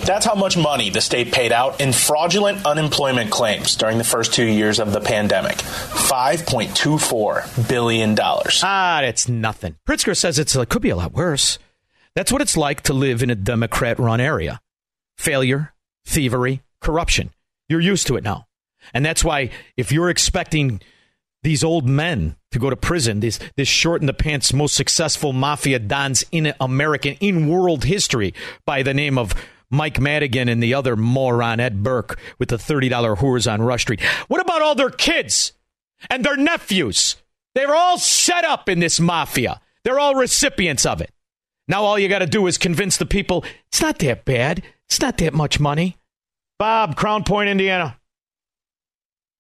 That's 0.06 0.26
how 0.26 0.36
much 0.36 0.58
money 0.58 0.90
the 0.90 1.02
state 1.02 1.32
paid 1.32 1.52
out 1.52 1.82
in 1.82 1.94
fraudulent 1.94 2.66
unemployment 2.66 3.30
claims 3.30 3.76
during 3.76 3.98
the 3.98 4.04
first 4.04 4.34
two 4.34 4.46
years 4.46 4.80
of 4.80 4.94
the 4.94 5.02
pandemic 5.02 5.58
$5.24 5.58 7.70
billion. 7.70 8.18
Ah, 8.20 9.02
it's 9.02 9.28
nothing. 9.28 9.76
Pritzker 9.88 10.16
says 10.16 10.40
it's, 10.40 10.56
it 10.56 10.70
could 10.70 10.82
be 10.82 10.90
a 10.90 10.96
lot 10.96 11.14
worse. 11.14 11.60
That's 12.16 12.32
what 12.32 12.42
it's 12.42 12.58
like 12.58 12.82
to 12.84 12.94
live 12.94 13.24
in 13.24 13.30
a 13.30 13.36
Democrat 13.36 14.00
run 14.00 14.22
area 14.22 14.62
failure, 15.18 15.74
thievery, 16.06 16.62
corruption. 16.82 17.32
You're 17.70 17.80
used 17.80 18.08
to 18.08 18.16
it 18.16 18.24
now. 18.24 18.48
And 18.94 19.06
that's 19.06 19.24
why 19.24 19.52
if 19.78 19.92
you're 19.92 20.10
expecting 20.10 20.82
these 21.44 21.64
old 21.64 21.88
men 21.88 22.36
to 22.52 22.60
go 22.60 22.70
to 22.70 22.76
prison, 22.76 23.20
this, 23.20 23.40
this 23.56 23.68
short 23.68 24.02
in 24.02 24.08
the 24.08 24.14
pants, 24.14 24.54
most 24.54 24.76
successful 24.76 25.34
mafia 25.34 25.80
dons 25.80 26.24
in 26.32 26.54
American, 26.60 27.16
in 27.20 27.48
world 27.48 27.84
history, 27.84 28.34
by 28.66 28.82
the 28.84 28.94
name 28.94 29.18
of 29.18 29.34
Mike 29.70 30.00
Madigan 30.00 30.50
and 30.50 30.62
the 30.62 30.74
other 30.74 30.96
moron, 30.96 31.60
Ed 31.60 31.84
Burke, 31.84 32.20
with 32.38 32.50
the 32.50 32.58
$30 32.58 33.18
whores 33.18 33.52
on 33.52 33.62
Rush 33.62 33.82
Street. 33.82 34.02
What 34.28 34.42
about 34.42 34.62
all 34.62 34.76
their 34.76 34.90
kids 34.90 35.54
and 36.10 36.24
their 36.24 36.38
nephews? 36.38 37.18
They're 37.56 37.76
all 37.76 37.98
set 37.98 38.46
up 38.46 38.70
in 38.70 38.80
this 38.80 39.00
mafia. 39.00 39.62
They're 39.84 40.00
all 40.00 40.16
recipients 40.16 40.86
of 40.86 41.02
it. 41.02 41.12
Now 41.68 41.84
all 41.84 41.98
you 41.98 42.10
got 42.10 42.20
to 42.20 42.26
do 42.26 42.46
is 42.48 42.58
convince 42.58 42.98
the 42.98 43.06
people 43.06 43.46
it's 43.70 43.82
not 43.82 44.00
that 44.00 44.26
bad. 44.26 44.64
It's 44.90 45.00
not 45.00 45.18
that 45.18 45.34
much 45.34 45.60
money. 45.60 45.98
Bob, 46.60 46.96
Crown 46.96 47.24
Point, 47.24 47.50
Indiana. 47.50 47.98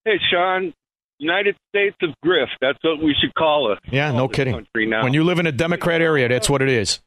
Hey, 0.05 0.19
Shaun. 0.31 0.73
United 1.19 1.55
States 1.69 1.95
of 2.01 2.09
Grift. 2.25 2.49
That's 2.59 2.79
what 2.81 3.01
we 3.01 3.15
should 3.19 3.33
call 3.33 3.71
it. 3.71 3.79
Yeah, 3.89 4.11
no 4.11 4.27
kidding. 4.27 4.65
Now. 4.75 5.03
When 5.03 5.13
you 5.13 5.23
live 5.23 5.39
in 5.39 5.47
a 5.47 5.51
Democrat 5.51 6.01
area, 6.01 6.27
that's 6.27 6.49
what 6.49 6.61
it 6.61 6.69
is. 6.69 6.99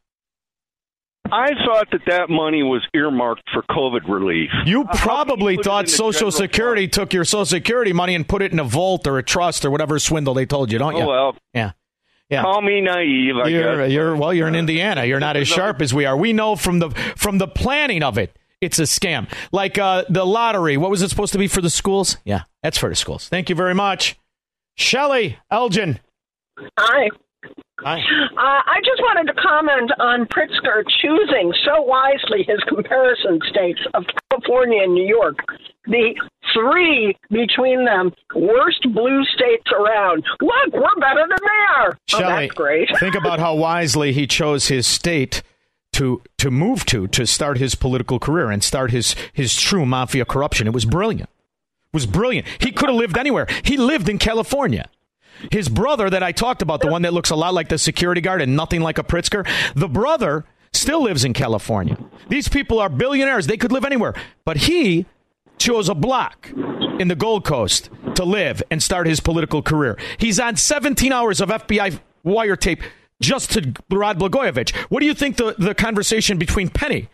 I 1.30 1.50
thought 1.66 1.88
that 1.90 2.02
that 2.06 2.30
money 2.30 2.62
was 2.62 2.86
earmarked 2.94 3.42
for 3.52 3.62
COVID 3.62 4.08
relief. 4.08 4.48
You 4.64 4.84
probably 4.94 5.56
thought 5.56 5.88
Social 5.88 6.30
Security 6.30 6.88
took 6.88 7.12
your 7.12 7.24
Social 7.24 7.44
Security 7.44 7.92
money 7.92 8.14
and 8.14 8.26
put 8.26 8.42
it 8.42 8.52
in 8.52 8.60
a 8.60 8.64
vault 8.64 9.06
or 9.06 9.18
a 9.18 9.22
trust 9.22 9.64
or 9.64 9.70
whatever 9.70 9.98
swindle 9.98 10.34
they 10.34 10.46
told 10.46 10.70
you, 10.70 10.78
don't 10.78 10.96
you? 10.96 11.02
Oh 11.02 11.08
well, 11.08 11.36
yeah. 11.52 11.72
Yeah. 12.28 12.42
call 12.42 12.60
me 12.60 12.80
naive. 12.80 13.36
I 13.36 13.48
You're, 13.48 13.76
guess. 13.84 13.92
you're 13.92 14.16
well. 14.16 14.34
You're 14.34 14.48
in 14.48 14.54
Indiana. 14.56 15.04
You're 15.04 15.20
not 15.20 15.36
as 15.36 15.46
sharp 15.56 15.80
as 15.80 15.94
we 15.94 16.04
are. 16.06 16.16
We 16.16 16.32
know 16.32 16.56
from 16.56 16.80
the 16.80 16.90
from 17.16 17.38
the 17.38 17.46
planning 17.46 18.02
of 18.02 18.18
it, 18.18 18.36
it's 18.60 18.78
a 18.78 18.82
scam. 18.82 19.28
Like 19.52 19.78
uh, 19.78 20.04
the 20.08 20.24
lottery. 20.24 20.76
What 20.76 20.90
was 20.90 21.02
it 21.02 21.08
supposed 21.10 21.32
to 21.34 21.38
be 21.38 21.46
for 21.46 21.60
the 21.60 21.70
schools? 21.70 22.16
Yeah, 22.24 22.42
that's 22.62 22.78
for 22.78 22.88
the 22.88 22.96
schools. 22.96 23.28
Thank 23.28 23.48
you 23.48 23.54
very 23.54 23.74
much, 23.74 24.18
Shelley 24.76 25.38
Elgin. 25.50 26.00
Hi. 26.78 27.10
Hi. 27.86 28.00
Uh, 28.00 28.62
I 28.66 28.80
just 28.84 29.00
wanted 29.00 29.32
to 29.32 29.40
comment 29.40 29.92
on 30.00 30.26
Pritzker 30.26 30.82
choosing 31.00 31.54
so 31.64 31.82
wisely 31.82 32.42
his 32.42 32.58
comparison 32.66 33.38
states 33.48 33.78
of 33.94 34.04
California 34.28 34.82
and 34.82 34.92
New 34.92 35.06
York. 35.06 35.36
The 35.84 36.16
three 36.52 37.16
between 37.30 37.84
them 37.84 38.10
worst 38.34 38.82
blue 38.92 39.22
states 39.36 39.70
around. 39.72 40.24
Look, 40.40 40.72
we're 40.72 41.00
better 41.00 41.28
than 41.28 41.38
they 41.40 41.62
are. 41.78 41.92
Oh, 41.92 42.18
Shelley, 42.18 42.46
that's 42.46 42.54
great. 42.54 42.88
think 42.98 43.14
about 43.14 43.38
how 43.38 43.54
wisely 43.54 44.12
he 44.12 44.26
chose 44.26 44.66
his 44.66 44.84
state 44.84 45.44
to 45.92 46.22
to 46.38 46.50
move 46.50 46.86
to 46.86 47.06
to 47.06 47.24
start 47.24 47.58
his 47.58 47.76
political 47.76 48.18
career 48.18 48.50
and 48.50 48.64
start 48.64 48.90
his 48.90 49.14
his 49.32 49.54
true 49.54 49.86
mafia 49.86 50.24
corruption. 50.24 50.66
It 50.66 50.74
was 50.74 50.86
brilliant. 50.86 51.30
It 51.30 51.94
was 51.94 52.06
brilliant. 52.06 52.48
He 52.58 52.72
could 52.72 52.88
have 52.88 52.98
lived 52.98 53.16
anywhere. 53.16 53.46
He 53.62 53.76
lived 53.76 54.08
in 54.08 54.18
California. 54.18 54.90
His 55.50 55.68
brother 55.68 56.10
that 56.10 56.22
I 56.22 56.32
talked 56.32 56.62
about, 56.62 56.80
the 56.80 56.90
one 56.90 57.02
that 57.02 57.12
looks 57.12 57.30
a 57.30 57.36
lot 57.36 57.54
like 57.54 57.68
the 57.68 57.78
security 57.78 58.20
guard 58.20 58.42
and 58.42 58.56
nothing 58.56 58.80
like 58.80 58.98
a 58.98 59.04
Pritzker, 59.04 59.48
the 59.74 59.88
brother 59.88 60.44
still 60.72 61.02
lives 61.02 61.24
in 61.24 61.32
California. 61.32 61.96
These 62.28 62.48
people 62.48 62.78
are 62.78 62.88
billionaires. 62.88 63.46
They 63.46 63.56
could 63.56 63.72
live 63.72 63.84
anywhere. 63.84 64.14
But 64.44 64.58
he 64.58 65.06
chose 65.58 65.88
a 65.88 65.94
block 65.94 66.50
in 66.98 67.08
the 67.08 67.16
Gold 67.16 67.44
Coast 67.44 67.90
to 68.14 68.24
live 68.24 68.62
and 68.70 68.82
start 68.82 69.06
his 69.06 69.20
political 69.20 69.62
career. 69.62 69.98
He's 70.18 70.38
on 70.38 70.56
17 70.56 71.12
hours 71.12 71.40
of 71.40 71.48
FBI 71.48 72.00
wiretape 72.24 72.82
just 73.20 73.52
to 73.52 73.72
Rod 73.90 74.18
Blagojevich. 74.18 74.74
What 74.90 75.00
do 75.00 75.06
you 75.06 75.14
think 75.14 75.36
the, 75.36 75.54
the 75.58 75.74
conversation 75.74 76.38
between 76.38 76.68
Penny 76.68 77.08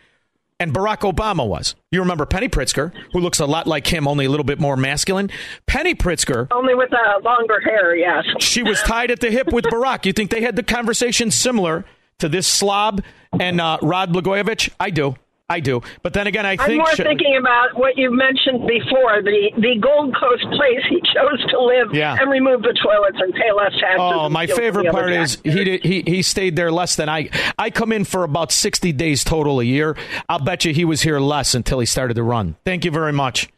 and 0.63 0.73
Barack 0.73 0.99
Obama 0.99 1.45
was? 1.45 1.75
You 1.91 1.99
remember 1.99 2.25
Penny 2.25 2.47
Pritzker, 2.47 2.93
who 3.11 3.19
looks 3.19 3.39
a 3.41 3.45
lot 3.45 3.67
like 3.67 3.85
him, 3.85 4.07
only 4.07 4.23
a 4.25 4.29
little 4.29 4.45
bit 4.45 4.59
more 4.59 4.77
masculine. 4.77 5.29
Penny 5.67 5.93
Pritzker, 5.93 6.47
Only 6.51 6.73
with 6.73 6.91
uh, 6.93 7.19
longer 7.21 7.59
hair, 7.59 7.95
yes. 7.95 8.23
she 8.39 8.63
was 8.63 8.81
tied 8.81 9.11
at 9.11 9.19
the 9.19 9.29
hip 9.29 9.51
with 9.51 9.65
Barack. 9.65 10.05
You 10.05 10.13
think 10.13 10.31
they 10.31 10.41
had 10.41 10.55
the 10.55 10.63
conversation 10.63 11.29
similar 11.31 11.83
to 12.19 12.29
this 12.29 12.47
slob 12.47 13.03
and 13.37 13.59
uh, 13.59 13.77
Rod 13.81 14.13
Blagojevich? 14.13 14.69
I 14.79 14.89
do. 14.89 15.15
I 15.53 15.59
do. 15.59 15.81
But 16.01 16.13
then 16.13 16.27
again, 16.27 16.45
I 16.45 16.57
I'm 16.59 16.77
more 16.77 16.95
she- 16.95 17.03
thinking 17.03 17.37
about 17.39 17.77
what 17.77 17.97
you 17.97 18.09
mentioned 18.11 18.67
before 18.67 19.21
the 19.21 19.51
the 19.57 19.77
Gold 19.79 20.15
Coast 20.19 20.43
place 20.57 20.81
he 20.89 20.95
chose 21.13 21.39
to 21.51 21.61
live 21.61 21.93
Yeah. 21.93 22.17
and 22.19 22.29
remove 22.31 22.61
the 22.63 22.73
toilets 22.83 23.17
and 23.19 23.33
pay 23.33 23.51
less 23.55 23.71
taxes. 23.79 23.99
Oh, 23.99 24.29
my 24.29 24.47
favorite 24.47 24.91
part 24.91 25.11
is 25.11 25.37
he 25.43 25.63
did, 25.63 25.83
he 25.85 26.01
he 26.05 26.21
stayed 26.21 26.55
there 26.55 26.71
less 26.71 26.95
than 26.95 27.09
I. 27.09 27.29
I 27.57 27.69
come 27.69 27.91
in 27.91 28.03
for 28.05 28.23
about 28.23 28.51
sixty 28.51 28.91
days 28.91 29.23
total 29.23 29.59
a 29.59 29.63
year. 29.63 29.95
I'll 30.27 30.39
bet 30.43 30.65
you 30.65 30.73
he 30.73 30.85
was 30.85 31.01
here 31.03 31.19
less 31.19 31.53
until 31.53 31.79
he 31.79 31.85
started 31.85 32.15
to 32.15 32.23
run. 32.23 32.55
Thank 32.65 32.83
you 32.85 32.91
very 32.91 33.13
much. 33.13 33.49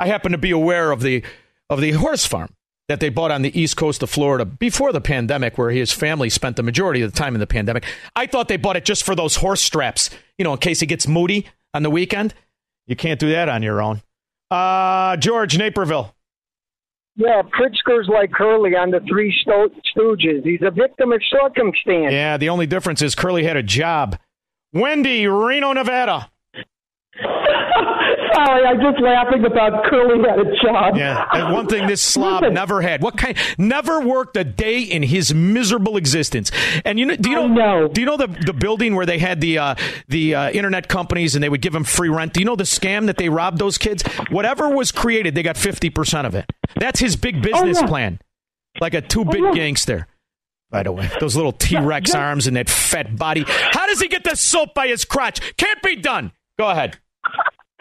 I 0.00 0.06
happen 0.06 0.32
to 0.32 0.38
be 0.38 0.50
aware 0.50 0.90
of 0.92 1.00
the 1.02 1.22
of 1.70 1.80
the 1.80 1.92
horse 1.92 2.26
farm 2.26 2.50
that 2.88 2.98
they 3.00 3.08
bought 3.08 3.30
on 3.30 3.42
the 3.42 3.58
east 3.58 3.76
coast 3.76 4.02
of 4.02 4.10
Florida 4.10 4.44
before 4.44 4.92
the 4.92 5.00
pandemic, 5.00 5.56
where 5.56 5.70
his 5.70 5.92
family 5.92 6.28
spent 6.28 6.56
the 6.56 6.62
majority 6.62 7.00
of 7.00 7.10
the 7.12 7.16
time 7.16 7.34
in 7.34 7.40
the 7.40 7.46
pandemic. 7.46 7.84
I 8.16 8.26
thought 8.26 8.48
they 8.48 8.56
bought 8.56 8.76
it 8.76 8.84
just 8.84 9.04
for 9.04 9.14
those 9.14 9.36
horse 9.36 9.62
straps, 9.62 10.10
you 10.42 10.44
know, 10.44 10.54
in 10.54 10.58
case 10.58 10.80
he 10.80 10.86
gets 10.86 11.06
moody 11.06 11.46
on 11.72 11.84
the 11.84 11.90
weekend. 11.90 12.34
You 12.88 12.96
can't 12.96 13.20
do 13.20 13.30
that 13.30 13.48
on 13.48 13.62
your 13.62 13.80
own. 13.80 14.02
Uh, 14.50 15.16
George 15.16 15.56
Naperville. 15.56 16.16
Yeah, 17.14 17.42
Pritzker's 17.42 18.08
like 18.08 18.32
Curly 18.32 18.74
on 18.74 18.90
the 18.90 18.98
Three 19.08 19.32
Sto- 19.42 19.68
Stooges. 19.96 20.42
He's 20.42 20.62
a 20.62 20.72
victim 20.72 21.12
of 21.12 21.20
circumstance. 21.30 22.12
Yeah, 22.12 22.38
the 22.38 22.48
only 22.48 22.66
difference 22.66 23.02
is 23.02 23.14
Curly 23.14 23.44
had 23.44 23.56
a 23.56 23.62
job. 23.62 24.18
Wendy, 24.72 25.28
Reno, 25.28 25.72
Nevada. 25.74 26.28
Sorry, 28.34 28.64
I'm 28.64 28.80
just 28.80 29.00
laughing 29.00 29.44
about 29.44 29.84
Curly 29.84 30.18
had 30.28 30.38
a 30.38 30.56
job. 30.62 30.96
Yeah, 30.96 31.26
and 31.32 31.52
one 31.52 31.66
thing 31.66 31.86
this 31.86 32.02
slob 32.02 32.42
Listen. 32.42 32.54
never 32.54 32.80
had. 32.80 33.02
What 33.02 33.16
kind? 33.16 33.36
Never 33.58 34.00
worked 34.00 34.36
a 34.36 34.44
day 34.44 34.80
in 34.80 35.02
his 35.02 35.34
miserable 35.34 35.96
existence. 35.96 36.50
And 36.84 36.98
you 36.98 37.06
know, 37.06 37.16
do 37.16 37.30
you 37.30 37.48
know? 37.48 37.88
Do 37.88 38.00
you 38.00 38.06
know 38.06 38.16
the 38.16 38.28
the 38.28 38.52
building 38.52 38.94
where 38.94 39.06
they 39.06 39.18
had 39.18 39.40
the 39.40 39.58
uh, 39.58 39.74
the 40.08 40.34
uh, 40.34 40.50
internet 40.50 40.88
companies 40.88 41.34
and 41.34 41.42
they 41.42 41.48
would 41.48 41.62
give 41.62 41.72
them 41.72 41.84
free 41.84 42.08
rent? 42.08 42.32
Do 42.32 42.40
you 42.40 42.46
know 42.46 42.56
the 42.56 42.64
scam 42.64 43.06
that 43.06 43.16
they 43.16 43.28
robbed 43.28 43.58
those 43.58 43.78
kids? 43.78 44.02
Whatever 44.30 44.68
was 44.68 44.92
created, 44.92 45.34
they 45.34 45.42
got 45.42 45.56
fifty 45.56 45.90
percent 45.90 46.26
of 46.26 46.34
it. 46.34 46.50
That's 46.76 47.00
his 47.00 47.16
big 47.16 47.42
business 47.42 47.80
yeah. 47.80 47.86
plan, 47.86 48.20
like 48.80 48.94
a 48.94 49.00
two 49.00 49.24
bit 49.24 49.54
gangster. 49.54 50.06
By 50.70 50.84
the 50.84 50.92
way, 50.92 51.10
those 51.20 51.36
little 51.36 51.52
T 51.52 51.78
Rex 51.78 52.14
arms 52.14 52.46
and 52.46 52.56
that 52.56 52.70
fat 52.70 53.14
body. 53.16 53.44
How 53.46 53.86
does 53.86 54.00
he 54.00 54.08
get 54.08 54.24
the 54.24 54.34
soap 54.34 54.72
by 54.74 54.88
his 54.88 55.04
crotch? 55.04 55.56
Can't 55.58 55.82
be 55.82 55.96
done. 55.96 56.32
Go 56.58 56.70
ahead. 56.70 56.98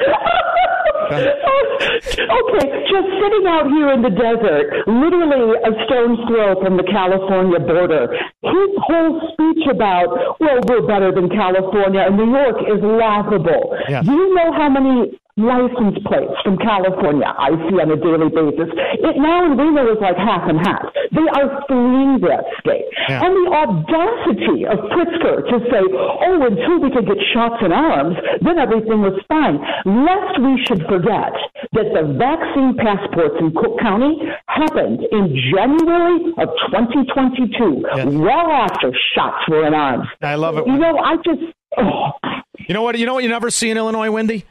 okay, 1.11 2.65
just 2.87 3.07
sitting 3.19 3.45
out 3.47 3.67
here 3.67 3.91
in 3.91 4.01
the 4.01 4.09
desert, 4.09 4.87
literally 4.87 5.59
a 5.59 5.71
stone's 5.85 6.19
throw 6.27 6.55
from 6.61 6.77
the 6.77 6.87
California 6.87 7.59
border. 7.59 8.07
His 8.41 8.71
whole 8.87 9.19
speech 9.33 9.67
about, 9.69 10.39
well, 10.39 10.59
we're 10.67 10.87
better 10.87 11.11
than 11.11 11.29
California 11.29 12.01
and 12.07 12.15
New 12.17 12.31
York 12.31 12.63
is 12.63 12.81
laughable. 12.81 13.75
Yeah. 13.89 14.03
Do 14.03 14.11
you 14.11 14.33
know 14.35 14.53
how 14.53 14.69
many 14.69 15.19
license 15.37 15.97
plates 16.05 16.35
from 16.43 16.57
California 16.57 17.27
I 17.27 17.55
see 17.69 17.77
on 17.79 17.91
a 17.91 17.99
daily 17.99 18.29
basis? 18.29 18.69
It 18.99 19.15
now 19.17 19.45
in 19.45 19.57
Reno 19.57 19.91
is 19.91 19.99
like 20.01 20.17
half 20.17 20.47
and 20.49 20.59
half. 20.59 20.85
They 21.11 21.27
are 21.39 21.49
fleeing 21.67 22.19
that 22.27 22.45
state. 22.59 22.87
Yeah. 23.09 23.23
And 23.23 23.31
the 23.35 23.47
audacity 23.51 24.65
of 24.67 24.77
Pritzker 24.91 25.43
to 25.47 25.57
say, 25.71 25.83
oh, 25.83 26.39
until 26.45 26.79
we 26.79 26.91
could 26.91 27.07
get 27.07 27.19
shots 27.33 27.59
in 27.63 27.71
arms, 27.71 28.15
then 28.41 28.59
everything 28.59 29.01
was 29.01 29.15
fine. 29.27 29.59
Lest 29.85 30.39
we 30.39 30.59
should 30.65 30.83
forget 30.87 31.31
that 31.73 31.87
the 31.95 32.03
vaccine 32.15 32.75
passports 32.77 33.35
in 33.39 33.51
Cook 33.51 33.79
County 33.79 34.19
happened 34.47 34.99
in 35.11 35.35
January 35.53 36.33
of 36.37 36.49
2022, 36.71 38.19
well 38.19 38.51
after 38.51 38.91
shots 39.15 39.47
were 39.49 39.65
in 39.67 39.73
arms. 39.73 40.07
I 40.21 40.35
love 40.35 40.57
it. 40.57 40.67
You 40.67 40.77
know, 40.77 40.97
I 40.97 41.15
just, 41.17 41.41
oh, 41.77 42.11
You 42.67 42.73
know 42.73 42.83
what? 42.83 42.97
You 42.97 43.05
know 43.05 43.13
what 43.15 43.23
you 43.23 43.29
never 43.29 43.49
see 43.49 43.69
in 43.69 43.77
Illinois, 43.77 44.11
Wendy? 44.11 44.45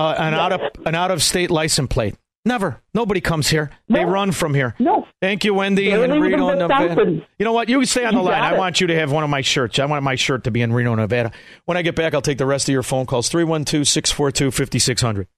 Uh, 0.00 0.14
an 0.16 0.32
out 0.32 0.50
of 0.50 0.60
an 0.86 0.94
out 0.94 1.10
of 1.10 1.22
state 1.22 1.50
license 1.50 1.88
plate. 1.88 2.14
Never. 2.46 2.80
Nobody 2.94 3.20
comes 3.20 3.48
here. 3.48 3.70
They 3.86 4.02
run 4.02 4.32
from 4.32 4.54
here. 4.54 4.74
No. 4.78 5.06
Thank 5.20 5.44
you, 5.44 5.52
Wendy 5.52 5.90
They're 5.90 6.04
in 6.04 6.18
Reno, 6.22 6.54
Nevada. 6.54 7.04
You 7.38 7.44
know 7.44 7.52
what? 7.52 7.68
You 7.68 7.84
stay 7.84 8.06
on 8.06 8.14
the 8.14 8.20
You 8.22 8.26
line. 8.26 8.42
I 8.42 8.56
want 8.56 8.80
you 8.80 8.86
to 8.86 8.94
have 8.94 9.12
one 9.12 9.24
of 9.24 9.28
my 9.28 9.42
shirts. 9.42 9.78
I 9.78 9.84
want 9.84 10.02
my 10.02 10.14
shirt 10.14 10.44
to 10.44 10.50
be 10.50 10.62
in 10.62 10.72
Reno, 10.72 10.94
Nevada. 10.94 11.32
When 11.66 11.76
I 11.76 11.82
get 11.82 11.96
back, 11.96 12.14
I'll 12.14 12.22
take 12.22 12.38
the 12.38 12.46
rest 12.46 12.66
of 12.66 12.72
your 12.72 12.82
phone 12.82 13.04
calls 13.04 13.28
312 13.28 13.86
642 13.86 14.50
5600. 14.50 15.28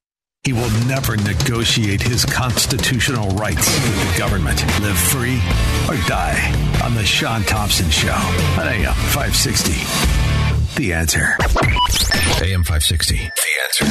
He 0.44 0.52
will 0.52 0.70
never 0.86 1.16
negotiate 1.16 2.00
his 2.00 2.24
constitutional 2.24 3.30
rights 3.30 3.66
with 3.66 4.12
the 4.12 4.18
government. 4.18 4.62
Live 4.80 4.96
free 4.96 5.40
or 5.88 5.96
die 6.06 6.38
on 6.84 6.94
the 6.94 7.04
Shaun 7.04 7.42
Thompson 7.42 7.90
Show 7.90 8.12
on 8.12 8.68
AM 8.68 8.94
560. 8.94 10.21
The 10.76 10.92
answer. 10.94 11.36
AM 12.42 12.64
560. 12.64 13.16
The 13.16 13.52
answer. 13.64 13.84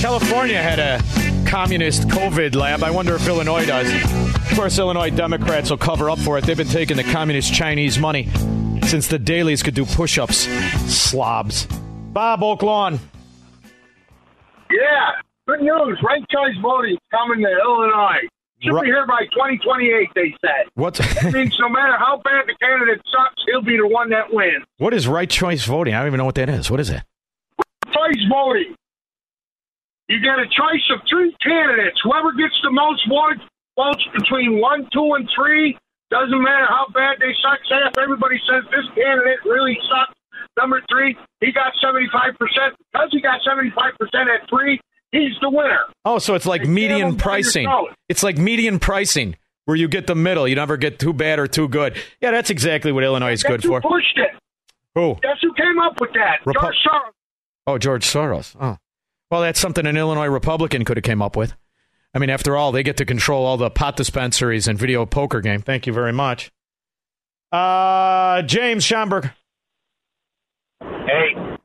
California 0.00 0.62
had 0.62 0.78
a 0.78 1.00
communist 1.48 2.08
COVID 2.08 2.54
lab. 2.54 2.82
I 2.82 2.90
wonder 2.90 3.14
if 3.14 3.26
Illinois 3.26 3.64
does. 3.64 3.90
Of 4.50 4.56
course, 4.56 4.78
Illinois 4.78 5.10
Democrats 5.10 5.70
will 5.70 5.78
cover 5.78 6.10
up 6.10 6.18
for 6.18 6.36
it. 6.38 6.44
They've 6.44 6.56
been 6.56 6.68
taking 6.68 6.96
the 6.96 7.04
communist 7.04 7.52
Chinese 7.52 7.98
money 7.98 8.28
since 8.86 9.08
the 9.08 9.18
Daleys 9.18 9.64
could 9.64 9.74
do 9.74 9.84
push 9.86 10.18
ups. 10.18 10.46
Slobs. 10.92 11.66
Bob 12.12 12.42
Oak 12.42 12.62
Lawn. 12.62 13.00
Yeah, 14.70 15.12
good 15.46 15.60
news. 15.60 15.98
Ranked 16.06 16.30
choice 16.30 16.56
voting 16.62 16.98
coming 17.10 17.40
to 17.40 17.50
Illinois. 17.50 18.28
Should 18.62 18.80
be 18.80 18.86
here 18.86 19.06
by 19.06 19.24
2028, 19.32 20.08
they 20.14 20.34
said. 20.40 20.66
What? 20.74 20.94
That 20.94 21.32
means 21.32 21.56
no 21.60 21.68
matter 21.68 21.96
how 21.98 22.20
bad 22.24 22.46
the 22.46 22.54
candidate 22.60 23.02
sucks, 23.12 23.42
he'll 23.46 23.60
be 23.62 23.76
the 23.76 23.86
one 23.86 24.10
that 24.10 24.32
wins. 24.32 24.64
what 24.78 24.94
is 24.94 25.06
right 25.06 25.28
choice 25.28 25.64
voting? 25.64 25.94
I 25.94 25.98
don't 25.98 26.08
even 26.08 26.18
know 26.18 26.24
what 26.24 26.36
that 26.36 26.48
is. 26.48 26.70
What 26.70 26.80
is 26.80 26.88
that? 26.88 27.04
Choice 27.92 28.22
voting. 28.30 28.74
You 30.08 30.20
get 30.20 30.38
a 30.38 30.46
choice 30.46 30.86
of 30.94 31.00
three 31.10 31.34
candidates. 31.42 31.98
Whoever 32.02 32.32
gets 32.32 32.54
the 32.62 32.70
most 32.70 33.02
votes, 33.08 33.42
votes 33.76 34.04
between 34.14 34.60
one, 34.60 34.88
two, 34.92 35.14
and 35.14 35.28
three, 35.34 35.76
doesn't 36.10 36.42
matter 36.42 36.66
how 36.68 36.86
bad 36.94 37.18
they 37.18 37.34
suck. 37.42 37.58
Say 37.68 37.76
if 37.90 37.98
everybody 37.98 38.40
says 38.48 38.62
this 38.70 38.86
candidate 38.94 39.42
really 39.44 39.76
sucks, 39.90 40.14
number 40.56 40.80
three, 40.88 41.16
he 41.40 41.52
got 41.52 41.72
75%. 41.82 42.06
Because 42.38 43.08
he 43.10 43.20
got 43.20 43.40
75% 43.42 43.74
at 44.32 44.48
three, 44.48 44.80
he's 45.16 45.32
the 45.40 45.50
winner. 45.50 45.80
Oh, 46.04 46.18
so 46.18 46.34
it's 46.34 46.46
like 46.46 46.62
They 46.62 46.68
median 46.68 47.16
pricing. 47.16 47.68
It's 48.08 48.22
like 48.22 48.38
median 48.38 48.78
pricing 48.78 49.36
where 49.64 49.76
you 49.76 49.88
get 49.88 50.06
the 50.06 50.14
middle. 50.14 50.46
You 50.46 50.54
never 50.54 50.76
get 50.76 50.98
too 50.98 51.12
bad 51.12 51.38
or 51.38 51.46
too 51.46 51.68
good. 51.68 51.96
Yeah, 52.20 52.30
that's 52.30 52.50
exactly 52.50 52.92
what 52.92 53.04
Illinois 53.04 53.32
is 53.32 53.42
good 53.42 53.62
who 53.62 53.68
for. 53.70 53.80
pushed 53.80 54.16
it? 54.18 54.30
Who? 54.94 55.16
Guess 55.22 55.38
who 55.42 55.52
came 55.54 55.78
up 55.80 56.00
with 56.00 56.10
that? 56.14 56.38
Repu- 56.46 56.60
George 56.60 56.76
Soros. 56.86 57.10
Oh, 57.66 57.78
George 57.78 58.06
Soros. 58.06 58.56
Oh. 58.60 58.76
Well, 59.30 59.40
that's 59.42 59.58
something 59.58 59.86
an 59.86 59.96
Illinois 59.96 60.26
Republican 60.26 60.84
could 60.84 60.96
have 60.96 61.04
came 61.04 61.20
up 61.20 61.36
with. 61.36 61.54
I 62.14 62.18
mean, 62.18 62.30
after 62.30 62.56
all, 62.56 62.72
they 62.72 62.82
get 62.82 62.96
to 62.98 63.04
control 63.04 63.44
all 63.44 63.56
the 63.56 63.68
pot 63.70 63.96
dispensaries 63.96 64.68
and 64.68 64.78
video 64.78 65.04
poker 65.04 65.40
game. 65.40 65.60
Thank 65.60 65.86
you 65.86 65.92
very 65.92 66.12
much. 66.12 66.50
Uh, 67.52 68.42
James 68.42 68.84
Schomburg. 68.86 69.32
Hey, 70.80 71.55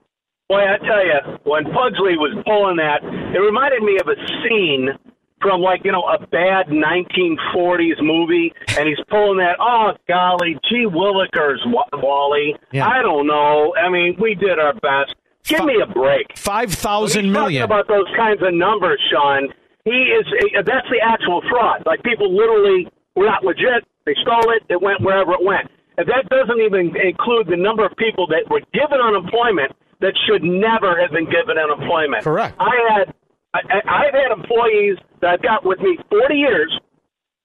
boy, 0.51 0.67
I 0.67 0.77
tell 0.83 1.05
you, 1.05 1.39
when 1.47 1.63
Pugsley 1.71 2.19
was 2.19 2.35
pulling 2.43 2.75
that, 2.75 2.99
it 3.07 3.39
reminded 3.39 3.83
me 3.87 3.95
of 4.03 4.07
a 4.11 4.19
scene 4.43 4.91
from 5.39 5.61
like 5.61 5.81
you 5.85 5.91
know 5.91 6.03
a 6.03 6.19
bad 6.27 6.67
1940s 6.67 8.03
movie, 8.03 8.51
and 8.77 8.87
he's 8.87 8.99
pulling 9.07 9.39
that. 9.39 9.55
Oh 9.59 9.95
golly, 10.07 10.59
gee 10.67 10.85
willikers, 10.85 11.63
Wally. 11.65 12.59
Yeah. 12.71 12.87
I 12.87 13.01
don't 13.01 13.27
know. 13.27 13.73
I 13.79 13.89
mean, 13.89 14.17
we 14.19 14.35
did 14.35 14.59
our 14.59 14.73
best. 14.73 15.15
Give 15.47 15.63
me 15.63 15.81
a 15.81 15.87
break. 15.87 16.37
Five 16.37 16.73
thousand 16.73 17.31
million. 17.31 17.67
Talking 17.67 17.85
about 17.85 17.87
those 17.87 18.11
kinds 18.15 18.43
of 18.43 18.53
numbers, 18.53 18.99
Shaun. 19.09 19.47
He 19.85 20.13
is. 20.13 20.27
That's 20.53 20.87
the 20.91 20.99
actual 21.01 21.41
fraud. 21.49 21.83
Like 21.85 22.03
people 22.03 22.27
literally 22.29 22.91
were 23.15 23.25
not 23.25 23.43
legit. 23.43 23.87
They 24.05 24.15
stole 24.21 24.51
it. 24.51 24.63
It 24.69 24.81
went 24.81 25.01
wherever 25.01 25.31
it 25.33 25.43
went. 25.43 25.71
And 25.97 26.07
that 26.07 26.29
doesn't 26.29 26.59
even 26.59 26.93
include 26.95 27.47
the 27.47 27.57
number 27.57 27.85
of 27.85 27.95
people 27.97 28.27
that 28.27 28.49
were 28.49 28.61
given 28.73 28.99
unemployment 29.01 29.71
that 30.01 30.13
should 30.27 30.43
never 30.43 30.99
have 30.99 31.11
been 31.13 31.29
given 31.29 31.57
unemployment. 31.57 32.23
Correct. 32.23 32.57
I 32.59 32.75
had. 32.89 33.13
I, 33.53 33.59
I've 33.83 34.15
had 34.15 34.31
employees 34.31 34.95
that 35.19 35.35
I've 35.35 35.43
got 35.43 35.65
with 35.65 35.79
me 35.83 35.99
40 36.07 36.35
years, 36.35 36.71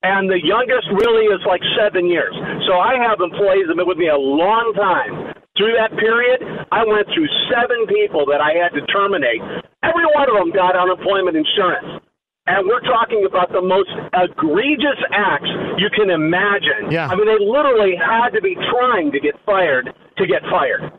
and 0.07 0.31
the 0.31 0.39
youngest 0.39 0.87
really 1.03 1.27
is 1.27 1.43
like 1.47 1.61
seven 1.75 2.07
years. 2.07 2.31
So 2.71 2.79
I 2.79 2.95
have 2.95 3.19
employees 3.19 3.67
that 3.67 3.75
have 3.75 3.81
been 3.83 3.91
with 3.91 3.99
me 3.99 4.09
a 4.09 4.19
long 4.19 4.71
time. 4.79 5.35
Through 5.59 5.75
that 5.75 5.91
period, 5.99 6.45
I 6.71 6.85
went 6.87 7.09
through 7.11 7.27
seven 7.51 7.91
people 7.91 8.23
that 8.29 8.39
I 8.39 8.55
had 8.55 8.77
to 8.77 8.85
terminate. 8.93 9.41
Every 9.83 10.07
one 10.15 10.29
of 10.31 10.37
them 10.37 10.53
got 10.55 10.77
unemployment 10.77 11.35
insurance. 11.35 12.05
And 12.47 12.69
we're 12.69 12.85
talking 12.87 13.27
about 13.27 13.51
the 13.51 13.63
most 13.65 13.91
egregious 14.15 15.01
acts 15.11 15.51
you 15.83 15.91
can 15.91 16.11
imagine. 16.11 16.93
Yeah. 16.93 17.11
I 17.11 17.17
mean, 17.17 17.27
they 17.27 17.43
literally 17.43 17.99
had 17.99 18.31
to 18.39 18.41
be 18.41 18.55
trying 18.71 19.11
to 19.11 19.19
get 19.19 19.35
fired 19.45 19.91
to 19.91 20.27
get 20.27 20.43
fired. 20.47 20.93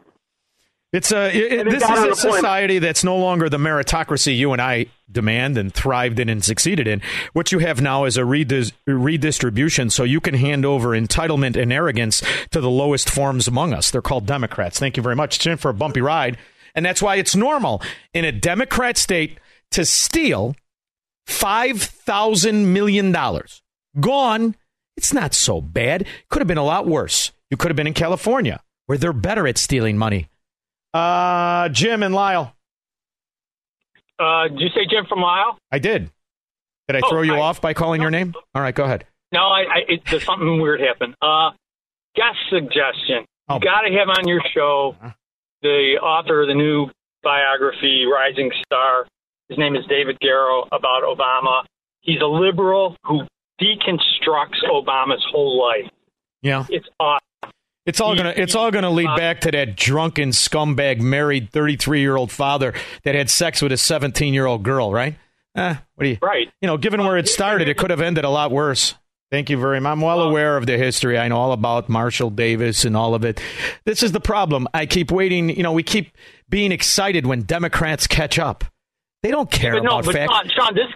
It's 0.97 1.11
a 1.11 1.27
it, 1.27 1.53
it 1.53 1.69
this 1.69 1.83
is 1.83 2.03
a 2.03 2.15
society 2.15 2.79
that's 2.79 3.03
no 3.03 3.17
longer 3.17 3.49
the 3.49 3.57
meritocracy 3.57 4.35
you 4.35 4.51
and 4.51 4.59
I 4.59 4.87
demand 5.11 5.55
and 5.55 5.71
thrived 5.71 6.19
in 6.19 6.27
and 6.27 6.43
succeeded 6.43 6.87
in. 6.87 7.03
What 7.33 7.51
you 7.51 7.59
have 7.59 7.81
now 7.81 8.05
is 8.05 8.17
a 8.17 8.21
redis- 8.21 8.71
redistribution, 8.87 9.91
so 9.91 10.03
you 10.03 10.19
can 10.19 10.33
hand 10.33 10.65
over 10.65 10.89
entitlement 10.89 11.55
and 11.55 11.71
arrogance 11.71 12.23
to 12.49 12.59
the 12.59 12.69
lowest 12.71 13.11
forms 13.11 13.47
among 13.47 13.73
us. 13.73 13.91
They're 13.91 14.01
called 14.01 14.25
Democrats. 14.25 14.79
Thank 14.79 14.97
you 14.97 15.03
very 15.03 15.15
much. 15.15 15.35
It's 15.35 15.45
in 15.45 15.57
for 15.57 15.69
a 15.69 15.73
bumpy 15.73 16.01
ride, 16.01 16.35
and 16.73 16.83
that's 16.83 17.01
why 17.01 17.17
it's 17.17 17.35
normal 17.35 17.83
in 18.15 18.25
a 18.25 18.31
Democrat 18.31 18.97
state 18.97 19.39
to 19.71 19.85
steal 19.85 20.55
five 21.27 21.79
thousand 21.79 22.73
million 22.73 23.11
dollars. 23.11 23.61
Gone. 23.99 24.55
It's 24.95 25.13
not 25.13 25.35
so 25.35 25.61
bad. 25.61 26.07
Could 26.31 26.39
have 26.39 26.47
been 26.47 26.57
a 26.57 26.63
lot 26.63 26.87
worse. 26.87 27.31
You 27.51 27.57
could 27.57 27.69
have 27.69 27.75
been 27.77 27.85
in 27.85 27.93
California, 27.93 28.63
where 28.87 28.97
they're 28.97 29.13
better 29.13 29.47
at 29.47 29.59
stealing 29.59 29.95
money. 29.95 30.27
Uh, 30.97 31.69
Jim 31.69 32.01
and 32.03 32.13
Lyle. 32.15 32.53
Uh, 34.19 34.47
did 34.47 34.59
you 34.59 34.69
say 34.69 34.85
Jim 34.89 35.05
from 35.07 35.19
Lyle? 35.19 35.57
I 35.71 35.79
did. 35.79 36.09
Did 36.87 36.95
I 36.95 37.01
Oh, 37.03 37.09
throw 37.09 37.21
you 37.21 37.35
I- 37.35 37.39
off 37.41 37.61
by 37.61 37.73
calling 37.73 38.01
your 38.01 38.09
name? 38.11 38.33
All 38.55 38.61
right, 38.61 38.73
go 38.73 38.83
ahead. 38.85 39.05
No, 39.31 39.41
I, 39.41 39.59
I 39.61 39.77
it, 39.89 40.01
there's 40.09 40.23
something 40.25 40.59
weird 40.61 40.79
happened. 40.79 41.13
Uh, 41.21 41.51
guest 42.15 42.37
suggestion. 42.49 43.25
Oh. 43.49 43.55
You 43.55 43.61
got 43.61 43.81
to 43.81 43.91
have 43.93 44.09
on 44.09 44.27
your 44.27 44.41
show 44.53 44.95
the 45.61 45.97
author 46.01 46.41
of 46.41 46.47
the 46.47 46.53
new 46.53 46.87
biography, 47.23 48.05
Rising 48.05 48.51
Star. 48.65 49.05
His 49.49 49.57
name 49.57 49.75
is 49.75 49.85
David 49.87 50.17
Garrow 50.21 50.65
about 50.71 51.03
Obama. 51.03 51.63
He's 52.01 52.21
a 52.21 52.25
liberal 52.25 52.95
who 53.03 53.21
deconstructs 53.61 54.63
Obama's 54.71 55.25
whole 55.31 55.59
life. 55.61 55.91
Yeah. 56.41 56.65
It's 56.69 56.87
awesome. 56.99 57.19
It's 57.87 58.01
all 58.01 58.15
gonna 58.15 58.33
it's 58.35 58.53
all 58.53 58.69
gonna 58.69 58.91
lead 58.91 59.09
back 59.15 59.41
to 59.41 59.51
that 59.51 59.75
drunken 59.77 60.29
scumbag 60.29 60.99
married 60.99 61.51
thirty 61.51 61.77
three 61.77 62.01
year 62.01 62.17
old 62.17 62.31
father 62.31 62.73
that 63.03 63.15
had 63.15 63.29
sex 63.29 63.61
with 63.61 63.71
a 63.71 63.77
seventeen 63.77 64.33
year 64.33 64.45
old 64.45 64.63
girl, 64.63 64.91
right? 64.91 65.15
Eh, 65.55 65.75
what 65.95 66.03
do 66.03 66.09
you 66.09 66.17
right? 66.21 66.51
You 66.61 66.67
know, 66.67 66.77
given 66.77 67.03
where 67.03 67.17
it 67.17 67.27
started, 67.27 67.69
it 67.69 67.77
could 67.77 67.89
have 67.89 68.01
ended 68.01 68.25
a 68.25 68.29
lot 68.29 68.51
worse. 68.51 68.93
Thank 69.31 69.49
you 69.49 69.57
very 69.59 69.79
much. 69.79 69.91
I'm 69.91 70.01
well 70.01 70.21
aware 70.21 70.55
of 70.55 70.65
the 70.65 70.77
history. 70.77 71.17
I 71.17 71.27
know 71.27 71.37
all 71.37 71.51
about 71.51 71.89
Marshall 71.89 72.29
Davis 72.29 72.85
and 72.85 72.95
all 72.95 73.15
of 73.15 73.25
it. 73.25 73.41
This 73.85 74.03
is 74.03 74.11
the 74.11 74.21
problem. 74.21 74.67
I 74.73 74.85
keep 74.85 75.11
waiting. 75.11 75.49
You 75.49 75.63
know, 75.63 75.73
we 75.73 75.83
keep 75.83 76.11
being 76.49 76.71
excited 76.71 77.25
when 77.25 77.41
Democrats 77.41 78.07
catch 78.07 78.37
up. 78.39 78.63
They 79.23 79.31
don't 79.31 79.49
care 79.51 79.73
But 79.73 79.83
no, 79.83 79.89
about 79.99 80.05
but 80.05 80.13
facts. 80.15 80.33
Shaun, 80.33 80.49
Shaun, 80.49 80.75
this 80.75 80.87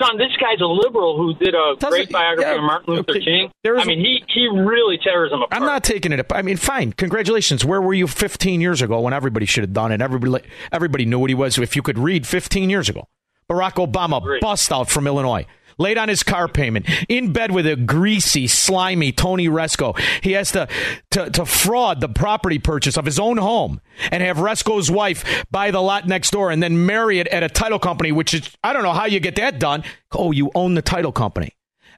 Shaun, 0.00 0.18
this 0.18 0.36
guy's 0.38 0.60
a 0.60 0.66
liberal 0.66 1.16
who 1.16 1.34
did 1.42 1.54
a 1.54 1.74
great 1.88 2.10
biography 2.10 2.50
yeah, 2.50 2.56
of 2.56 2.62
Martin 2.62 2.94
Luther 2.94 3.12
okay. 3.12 3.24
King. 3.24 3.50
I 3.64 3.84
mean, 3.84 3.98
he 3.98 4.22
he 4.28 4.46
really 4.46 4.98
tears 4.98 5.32
him 5.32 5.40
apart. 5.40 5.58
I'm 5.58 5.66
not 5.66 5.84
taking 5.84 6.12
it. 6.12 6.26
I 6.30 6.42
mean, 6.42 6.58
fine. 6.58 6.92
Congratulations. 6.92 7.64
Where 7.64 7.80
were 7.80 7.94
you 7.94 8.06
15 8.06 8.60
years 8.60 8.82
ago 8.82 9.00
when 9.00 9.14
everybody 9.14 9.46
should 9.46 9.64
have 9.64 9.72
done 9.72 9.92
it? 9.92 10.02
Everybody, 10.02 10.44
everybody 10.70 11.06
knew 11.06 11.18
what 11.18 11.30
he 11.30 11.34
was. 11.34 11.56
If 11.58 11.76
you 11.76 11.82
could 11.82 11.98
read 11.98 12.26
15 12.26 12.68
years 12.68 12.90
ago, 12.90 13.08
Barack 13.50 13.74
Obama 13.74 14.40
bust 14.40 14.70
out 14.70 14.90
from 14.90 15.06
Illinois, 15.06 15.46
late 15.78 15.98
on 15.98 16.08
his 16.08 16.22
car 16.22 16.48
payment, 16.48 16.86
in 17.08 17.32
bed 17.32 17.50
with 17.52 17.66
a 17.66 17.76
greasy, 17.76 18.46
slimy 18.46 19.12
Tony 19.12 19.48
Rezko. 19.48 19.98
He 20.22 20.32
has 20.32 20.52
to, 20.52 20.68
to 21.12 21.30
to 21.30 21.46
fraud 21.46 22.00
the 22.00 22.08
property 22.08 22.58
purchase 22.58 22.96
of 22.96 23.04
his 23.04 23.18
own 23.18 23.36
home 23.36 23.80
and 24.10 24.22
have 24.22 24.36
Rezko's 24.36 24.90
wife 24.90 25.44
buy 25.50 25.70
the 25.70 25.82
lot 25.82 26.06
next 26.06 26.30
door 26.30 26.50
and 26.50 26.62
then 26.62 26.86
marry 26.86 27.18
it 27.18 27.28
at 27.28 27.42
a 27.42 27.48
title 27.48 27.78
company. 27.78 28.12
Which 28.12 28.34
is 28.34 28.50
I 28.62 28.72
don't 28.72 28.82
know 28.82 28.92
how 28.92 29.06
you 29.06 29.20
get 29.20 29.36
that 29.36 29.58
done. 29.58 29.84
Oh, 30.12 30.32
you 30.32 30.50
own 30.54 30.74
the 30.74 30.82
title 30.82 31.12
company. 31.12 31.52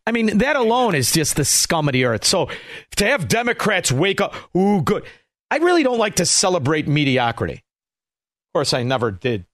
I 0.07 0.13
mean, 0.13 0.39
that 0.39 0.57
alone 0.57 0.95
is 0.95 1.13
just 1.13 1.37
the 1.37 1.45
scum 1.45 1.87
of 1.87 1.93
the 1.93 2.07
earth. 2.07 2.25
So 2.25 2.49
to 2.97 3.05
have 3.05 3.29
Democrats 3.29 3.93
wake 3.93 4.23
up, 4.23 4.35
ooh, 4.57 4.81
good. 4.81 5.05
I 5.51 5.59
really 5.59 5.83
don't 5.83 5.99
like 5.99 6.17
to 6.17 6.25
celebrate 6.25 6.89
mediocrity. 6.89 7.55
Of 7.55 8.53
course, 8.55 8.73
I 8.73 8.85
never 8.85 9.11
did 9.11 9.45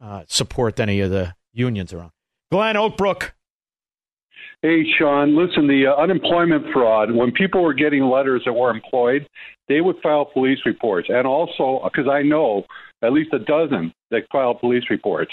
uh, 0.00 0.22
support 0.28 0.78
any 0.78 1.00
of 1.00 1.10
the 1.10 1.34
unions 1.52 1.92
around. 1.92 2.12
Glenn 2.52 2.76
Oakbrook. 2.76 3.32
Hey, 4.64 4.82
Shaun, 4.98 5.36
listen, 5.36 5.66
the 5.66 5.88
uh, 5.88 6.02
unemployment 6.02 6.64
fraud, 6.72 7.14
when 7.14 7.32
people 7.32 7.62
were 7.62 7.74
getting 7.74 8.02
letters 8.02 8.40
that 8.46 8.54
were 8.54 8.70
employed, 8.70 9.28
they 9.68 9.82
would 9.82 9.96
file 10.02 10.24
police 10.24 10.60
reports. 10.64 11.08
And 11.10 11.26
also, 11.26 11.82
because 11.84 12.10
I 12.10 12.22
know 12.22 12.64
at 13.02 13.12
least 13.12 13.34
a 13.34 13.40
dozen 13.40 13.92
that 14.10 14.22
filed 14.32 14.60
police 14.60 14.84
reports. 14.88 15.30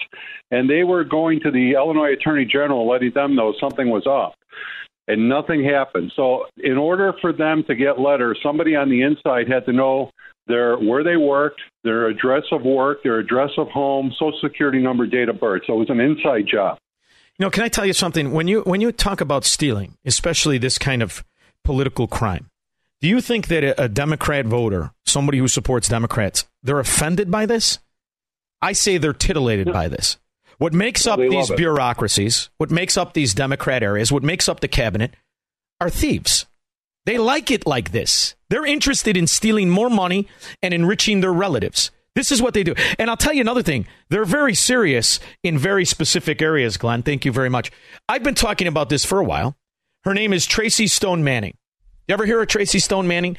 And 0.52 0.70
they 0.70 0.84
were 0.84 1.06
going 1.06 1.40
to 1.46 1.52
the 1.52 1.76
Illinois 1.76 2.12
Attorney 2.12 2.44
General, 2.44 2.86
letting 2.86 3.14
them 3.14 3.34
know 3.34 3.54
something 3.58 3.90
was 3.90 4.06
up. 4.06 4.34
And 5.08 5.30
nothing 5.30 5.64
happened. 5.64 6.12
So, 6.14 6.48
in 6.58 6.78
order 6.78 7.14
for 7.22 7.32
them 7.32 7.64
to 7.68 7.74
get 7.76 8.02
letters, 8.02 8.38
somebody 8.44 8.76
on 8.76 8.90
the 8.90 9.02
inside 9.02 9.48
had 9.48 9.66
to 9.66 9.72
know 9.72 10.12
their 10.48 10.76
where 10.76 11.06
they 11.06 11.16
worked, 11.16 11.62
their 11.86 12.08
address 12.08 12.44
of 12.52 12.64
work, 12.64 13.02
their 13.04 13.20
address 13.20 13.52
of 13.58 13.70
home, 13.70 14.12
social 14.20 14.38
security 14.44 14.80
number, 14.80 15.08
date 15.08 15.30
of 15.30 15.40
birth. 15.40 15.62
So 15.68 15.76
it 15.76 15.78
was 15.78 15.90
an 15.90 16.02
inside 16.02 16.48
job. 16.52 16.80
You 17.42 17.48
know, 17.48 17.50
can 17.50 17.64
I 17.64 17.70
tell 17.70 17.88
you 17.88 17.94
something? 17.94 18.34
When 18.34 18.48
you 18.48 18.62
when 18.62 18.82
you 18.82 18.92
talk 18.92 19.20
about 19.20 19.46
stealing, 19.46 19.98
especially 20.06 20.60
this 20.60 20.78
kind 20.78 21.02
of 21.02 21.24
political 21.64 22.08
crime, 22.08 22.52
do 23.00 23.08
you 23.08 23.20
think 23.20 23.48
that 23.48 23.64
a, 23.64 23.86
a 23.86 23.90
Democrat 23.90 24.46
voter, 24.46 24.92
somebody 25.08 25.40
who 25.40 25.48
supports 25.48 25.88
Democrats, 25.88 26.46
they're 26.62 26.80
offended 26.80 27.32
by 27.32 27.48
this? 27.48 27.80
I 28.62 28.74
say 28.74 29.00
they're 29.00 29.12
titillated 29.12 29.74
by 29.74 29.88
this. 29.88 30.20
What 30.60 30.72
makes 30.72 31.08
up 31.08 31.18
these 31.18 31.50
it. 31.50 31.58
bureaucracies, 31.58 32.52
what 32.58 32.70
makes 32.70 32.96
up 32.96 33.14
these 33.14 33.34
Democrat 33.34 33.82
areas, 33.82 34.12
what 34.12 34.22
makes 34.22 34.48
up 34.48 34.60
the 34.60 34.68
cabinet 34.68 35.16
are 35.80 35.90
thieves. 35.90 36.46
They 37.08 37.18
like 37.18 37.50
it 37.50 37.66
like 37.66 37.92
this. 37.92 38.36
They're 38.52 38.68
interested 38.68 39.18
in 39.18 39.26
stealing 39.26 39.68
more 39.68 39.90
money 39.90 40.28
and 40.62 40.76
enriching 40.76 41.22
their 41.22 41.34
relatives. 41.34 41.90
This 42.16 42.32
is 42.32 42.42
what 42.42 42.54
they 42.54 42.64
do. 42.64 42.76
And 43.00 43.10
I'll 43.10 43.18
tell 43.18 43.34
you 43.34 43.42
another 43.42 43.64
thing. 43.64 43.88
They're 44.10 44.26
very 44.26 44.54
serious 44.54 45.20
in 45.44 45.58
very 45.58 45.86
specific 45.86 46.42
areas, 46.42 46.78
Glenn. 46.78 47.04
Thank 47.04 47.26
you 47.26 47.32
very 47.32 47.50
much. 47.50 47.72
I've 48.10 48.24
been 48.24 48.36
talking 48.36 48.68
about 48.68 48.90
this 48.90 49.06
for 49.06 49.20
a 49.20 49.24
while. 49.24 49.56
Her 50.04 50.14
name 50.14 50.34
is 50.34 50.46
Tracy 50.46 50.88
Stone 50.88 51.24
Manning. 51.24 51.56
You 52.08 52.14
ever 52.14 52.26
hear 52.26 52.42
of 52.42 52.48
Tracy 52.48 52.80
Stone 52.80 53.08
Manning? 53.08 53.38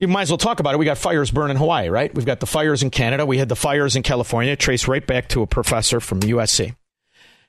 You 0.00 0.08
might 0.08 0.22
as 0.22 0.30
well 0.30 0.38
talk 0.38 0.60
about 0.60 0.74
it. 0.74 0.78
We 0.78 0.84
got 0.84 0.98
fires 0.98 1.30
burning 1.30 1.52
in 1.52 1.56
Hawaii, 1.56 1.88
right? 1.88 2.14
We've 2.14 2.26
got 2.26 2.40
the 2.40 2.46
fires 2.46 2.82
in 2.82 2.90
Canada. 2.90 3.24
We 3.24 3.38
had 3.38 3.48
the 3.48 3.56
fires 3.56 3.96
in 3.96 4.02
California, 4.02 4.56
traced 4.56 4.88
right 4.88 5.06
back 5.06 5.28
to 5.30 5.42
a 5.42 5.46
professor 5.46 6.00
from 6.00 6.20
USC. 6.20 6.74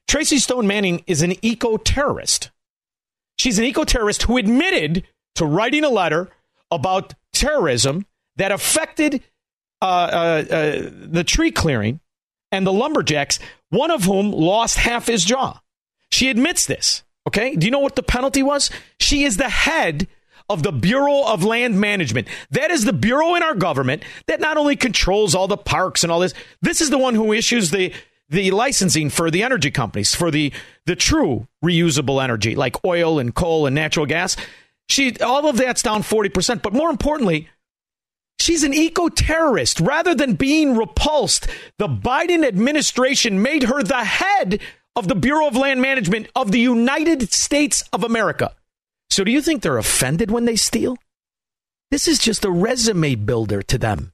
Tracy 0.08 0.38
Stone 0.38 0.68
Manning 0.68 1.04
is 1.08 1.22
an 1.22 1.34
eco 1.44 1.78
terrorist. 1.78 2.52
She's 3.38 3.60
an 3.60 3.66
eco 3.66 3.84
terrorist 3.84 4.24
who 4.24 4.38
admitted 4.38 5.06
to 5.36 5.46
writing 5.46 5.84
a 5.84 5.90
letter 5.90 6.30
about 6.72 7.16
terrorism 7.34 8.06
that 8.38 8.52
affected 8.52 9.24
uh, 9.86 10.10
uh, 10.52 10.56
uh, 10.56 10.90
the 10.94 11.24
tree 11.24 11.52
clearing 11.52 12.00
and 12.52 12.66
the 12.66 12.74
lumberjacks, 12.74 13.40
one 13.70 13.92
of 13.92 14.04
whom 14.04 14.32
lost 14.32 14.78
half 14.78 15.08
his 15.08 15.24
jaw. 15.24 15.60
She 16.12 16.30
admits 16.30 16.66
this. 16.66 17.04
Okay. 17.28 17.56
Do 17.56 17.66
you 17.66 17.72
know 17.72 17.80
what 17.80 17.96
the 17.96 18.04
penalty 18.04 18.44
was? 18.44 18.70
She 19.00 19.24
is 19.24 19.38
the 19.38 19.50
head 19.50 20.08
of 20.50 20.64
the 20.64 20.72
Bureau 20.72 21.24
of 21.24 21.44
Land 21.44 21.80
Management. 21.80 22.28
That 22.52 22.72
is 22.72 22.86
the 22.86 22.94
bureau 22.94 23.36
in 23.36 23.44
our 23.44 23.56
government 23.56 24.04
that 24.28 24.40
not 24.40 24.58
only 24.58 24.76
controls 24.76 25.34
all 25.34 25.48
the 25.48 25.58
parks 25.58 26.04
and 26.04 26.12
all 26.12 26.20
this, 26.20 26.36
this 26.62 26.82
is 26.82 26.90
the 26.90 26.98
one 26.98 27.16
who 27.16 27.34
issues 27.34 27.72
the 27.72 27.94
the 28.30 28.50
licensing 28.52 29.12
for 29.12 29.30
the 29.30 29.44
energy 29.44 29.70
companies 29.70 30.16
for 30.16 30.32
the 30.32 30.52
the 30.86 30.96
true 30.96 31.48
reusable 31.64 32.24
energy 32.24 32.56
like 32.56 32.84
oil 32.84 33.20
and 33.20 33.36
coal 33.36 33.66
and 33.66 33.76
natural 33.76 34.06
gas. 34.06 34.36
She 34.88 35.18
all 35.20 35.48
of 35.48 35.58
that's 35.58 35.82
down 35.82 36.04
40%, 36.04 36.62
but 36.62 36.74
more 36.74 36.90
importantly, 36.90 37.50
She's 38.40 38.64
an 38.64 38.74
eco 38.74 39.10
terrorist. 39.10 39.80
Rather 39.80 40.14
than 40.14 40.34
being 40.34 40.76
repulsed, 40.76 41.48
the 41.78 41.88
Biden 41.88 42.46
administration 42.46 43.42
made 43.42 43.64
her 43.64 43.82
the 43.82 44.04
head 44.04 44.60
of 44.96 45.08
the 45.08 45.16
Bureau 45.16 45.48
of 45.48 45.56
Land 45.56 45.82
Management 45.82 46.28
of 46.36 46.52
the 46.52 46.60
United 46.60 47.32
States 47.34 47.84
of 47.92 48.04
America. 48.04 48.56
So, 49.10 49.24
do 49.24 49.32
you 49.32 49.42
think 49.42 49.62
they're 49.62 49.78
offended 49.78 50.32
when 50.32 50.46
they 50.46 50.56
steal? 50.56 50.98
This 51.92 52.08
is 52.08 52.20
just 52.20 52.44
a 52.44 52.52
resume 52.52 53.16
builder 53.16 53.62
to 53.64 53.78
them. 53.78 54.12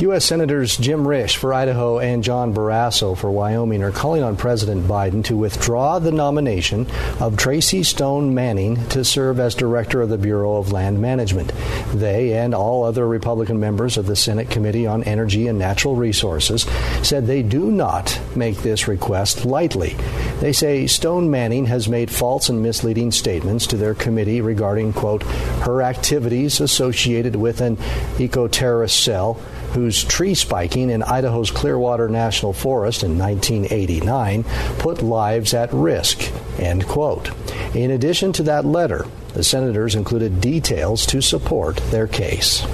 U.S. 0.00 0.24
Senators 0.24 0.78
Jim 0.78 1.04
Risch 1.04 1.36
for 1.36 1.52
Idaho 1.52 1.98
and 1.98 2.24
John 2.24 2.54
Barrasso 2.54 3.14
for 3.14 3.30
Wyoming 3.30 3.82
are 3.82 3.90
calling 3.90 4.22
on 4.22 4.34
President 4.34 4.86
Biden 4.86 5.22
to 5.24 5.36
withdraw 5.36 5.98
the 5.98 6.10
nomination 6.10 6.86
of 7.20 7.36
Tracy 7.36 7.82
Stone 7.82 8.34
Manning 8.34 8.82
to 8.88 9.04
serve 9.04 9.38
as 9.38 9.54
director 9.54 10.00
of 10.00 10.08
the 10.08 10.16
Bureau 10.16 10.56
of 10.56 10.72
Land 10.72 11.02
Management. 11.02 11.52
They 11.92 12.32
and 12.32 12.54
all 12.54 12.84
other 12.84 13.06
Republican 13.06 13.60
members 13.60 13.98
of 13.98 14.06
the 14.06 14.16
Senate 14.16 14.48
Committee 14.48 14.86
on 14.86 15.04
Energy 15.04 15.48
and 15.48 15.58
Natural 15.58 15.94
Resources 15.94 16.62
said 17.02 17.26
they 17.26 17.42
do 17.42 17.70
not 17.70 18.18
make 18.34 18.56
this 18.58 18.88
request 18.88 19.44
lightly. 19.44 19.96
They 20.40 20.54
say 20.54 20.86
Stone 20.86 21.30
Manning 21.30 21.66
has 21.66 21.90
made 21.90 22.10
false 22.10 22.48
and 22.48 22.62
misleading 22.62 23.12
statements 23.12 23.66
to 23.66 23.76
their 23.76 23.94
committee 23.94 24.40
regarding, 24.40 24.94
quote, 24.94 25.24
her 25.64 25.82
activities 25.82 26.58
associated 26.58 27.36
with 27.36 27.60
an 27.60 27.76
eco 28.18 28.48
terrorist 28.48 28.98
cell 29.04 29.34
whose 29.72 29.89
tree 29.96 30.34
spiking 30.34 30.90
in 30.90 31.02
Idaho's 31.02 31.50
Clearwater 31.50 32.08
National 32.08 32.52
Forest 32.52 33.02
in 33.02 33.18
1989 33.18 34.44
put 34.78 35.02
lives 35.02 35.54
at 35.54 35.72
risk. 35.72 36.30
End 36.58 36.86
quote. 36.86 37.30
In 37.74 37.90
addition 37.90 38.32
to 38.34 38.42
that 38.44 38.64
letter, 38.64 39.06
the 39.34 39.44
senators 39.44 39.94
included 39.94 40.40
details 40.40 41.06
to 41.06 41.20
support 41.20 41.76
their 41.90 42.06
case. 42.06 42.66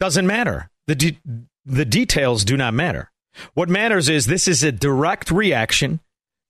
Doesn't 0.00 0.26
matter. 0.26 0.70
The, 0.86 0.94
de- 0.94 1.18
the 1.66 1.84
details 1.84 2.44
do 2.44 2.56
not 2.56 2.74
matter. 2.74 3.10
What 3.54 3.68
matters 3.68 4.08
is 4.08 4.26
this 4.26 4.48
is 4.48 4.62
a 4.62 4.72
direct 4.72 5.30
reaction 5.30 6.00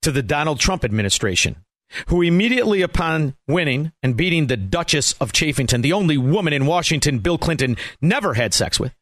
to 0.02 0.12
the 0.12 0.22
Donald 0.22 0.60
Trump 0.60 0.84
administration, 0.84 1.56
who 2.06 2.22
immediately 2.22 2.82
upon 2.82 3.34
winning 3.46 3.92
and 4.02 4.16
beating 4.16 4.46
the 4.46 4.56
Duchess 4.56 5.12
of 5.14 5.32
Chafington, 5.32 5.82
the 5.82 5.92
only 5.92 6.16
woman 6.16 6.52
in 6.52 6.66
Washington 6.66 7.18
Bill 7.18 7.38
Clinton 7.38 7.76
never 8.00 8.34
had 8.34 8.54
sex 8.54 8.78
with, 8.78 8.94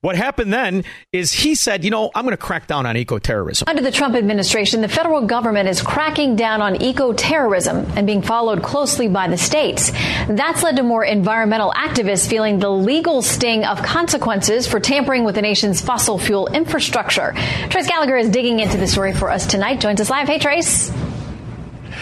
what 0.00 0.16
happened 0.16 0.52
then 0.52 0.84
is 1.12 1.32
he 1.32 1.54
said, 1.54 1.84
you 1.84 1.90
know, 1.90 2.10
I'm 2.14 2.24
going 2.24 2.32
to 2.32 2.42
crack 2.42 2.66
down 2.66 2.86
on 2.86 2.96
eco 2.96 3.18
terrorism. 3.18 3.66
Under 3.68 3.82
the 3.82 3.90
Trump 3.90 4.14
administration, 4.14 4.80
the 4.80 4.88
federal 4.88 5.26
government 5.26 5.68
is 5.68 5.82
cracking 5.82 6.36
down 6.36 6.60
on 6.60 6.80
eco 6.82 7.12
terrorism 7.12 7.86
and 7.96 8.06
being 8.06 8.22
followed 8.22 8.62
closely 8.62 9.08
by 9.08 9.28
the 9.28 9.38
states. 9.38 9.92
That's 10.28 10.62
led 10.62 10.76
to 10.76 10.82
more 10.82 11.04
environmental 11.04 11.72
activists 11.72 12.28
feeling 12.28 12.58
the 12.58 12.70
legal 12.70 13.22
sting 13.22 13.64
of 13.64 13.82
consequences 13.82 14.66
for 14.66 14.80
tampering 14.80 15.24
with 15.24 15.34
the 15.34 15.42
nation's 15.42 15.80
fossil 15.80 16.18
fuel 16.18 16.48
infrastructure. 16.48 17.32
Trace 17.68 17.86
Gallagher 17.86 18.16
is 18.16 18.30
digging 18.30 18.60
into 18.60 18.76
the 18.76 18.86
story 18.86 19.12
for 19.12 19.30
us 19.30 19.46
tonight. 19.46 19.80
Joins 19.80 20.00
us 20.00 20.10
live. 20.10 20.28
Hey, 20.28 20.38
Trace. 20.38 20.90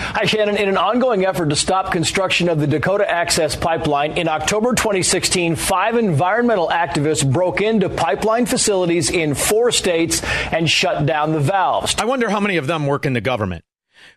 Hi, 0.03 0.25
Shannon. 0.25 0.57
In 0.57 0.69
an 0.69 0.79
ongoing 0.79 1.27
effort 1.27 1.51
to 1.51 1.57
stop 1.57 1.93
construction 1.93 2.49
of 2.49 2.59
the 2.59 2.67
Dakota 2.67 3.09
Access 3.09 3.55
Pipeline, 3.55 4.17
in 4.17 4.29
October 4.29 4.75
2016, 4.75 5.57
five 5.57 5.97
environmental 5.97 6.69
activists 6.69 7.31
broke 7.31 7.61
into 7.61 7.91
pipeline 7.91 8.47
facilities 8.47 9.11
in 9.11 9.35
four 9.35 9.71
states 9.71 10.23
and 10.51 10.69
shut 10.71 11.05
down 11.05 11.33
the 11.33 11.39
valves. 11.39 11.95
I 11.99 12.07
wonder 12.07 12.31
how 12.31 12.41
many 12.41 12.57
of 12.57 12.67
them 12.67 12.87
work 12.87 13.05
in 13.05 13.13
the 13.13 13.21
government 13.21 13.63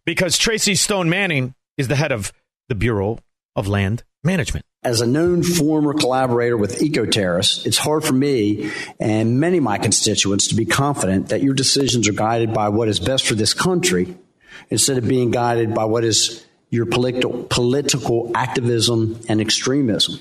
because 0.05 0.37
Tracy 0.37 0.75
Stone 0.75 1.09
Manning 1.09 1.53
is 1.77 1.89
the 1.89 1.95
head 1.95 2.13
of 2.13 2.31
the 2.69 2.75
Bureau 2.75 3.19
of 3.55 3.67
Land 3.67 4.03
Management. 4.23 4.65
As 4.83 5.01
a 5.01 5.05
known 5.05 5.43
former 5.43 5.93
collaborator 5.93 6.57
with 6.57 6.81
eco 6.81 7.05
terrorists, 7.05 7.65
it's 7.65 7.77
hard 7.77 8.05
for 8.05 8.13
me 8.13 8.71
and 8.99 9.39
many 9.39 9.57
of 9.57 9.63
my 9.63 9.77
constituents 9.77 10.47
to 10.47 10.55
be 10.55 10.65
confident 10.65 11.29
that 11.29 11.43
your 11.43 11.53
decisions 11.53 12.07
are 12.07 12.13
guided 12.13 12.53
by 12.53 12.69
what 12.69 12.87
is 12.87 12.99
best 12.99 13.27
for 13.27 13.35
this 13.35 13.53
country 13.53 14.17
instead 14.69 14.97
of 14.97 15.07
being 15.07 15.31
guided 15.31 15.73
by 15.73 15.85
what 15.85 16.03
is 16.03 16.45
your 16.69 16.85
political, 16.85 17.43
political 17.43 18.31
activism 18.35 19.19
and 19.29 19.39
extremism. 19.39 20.19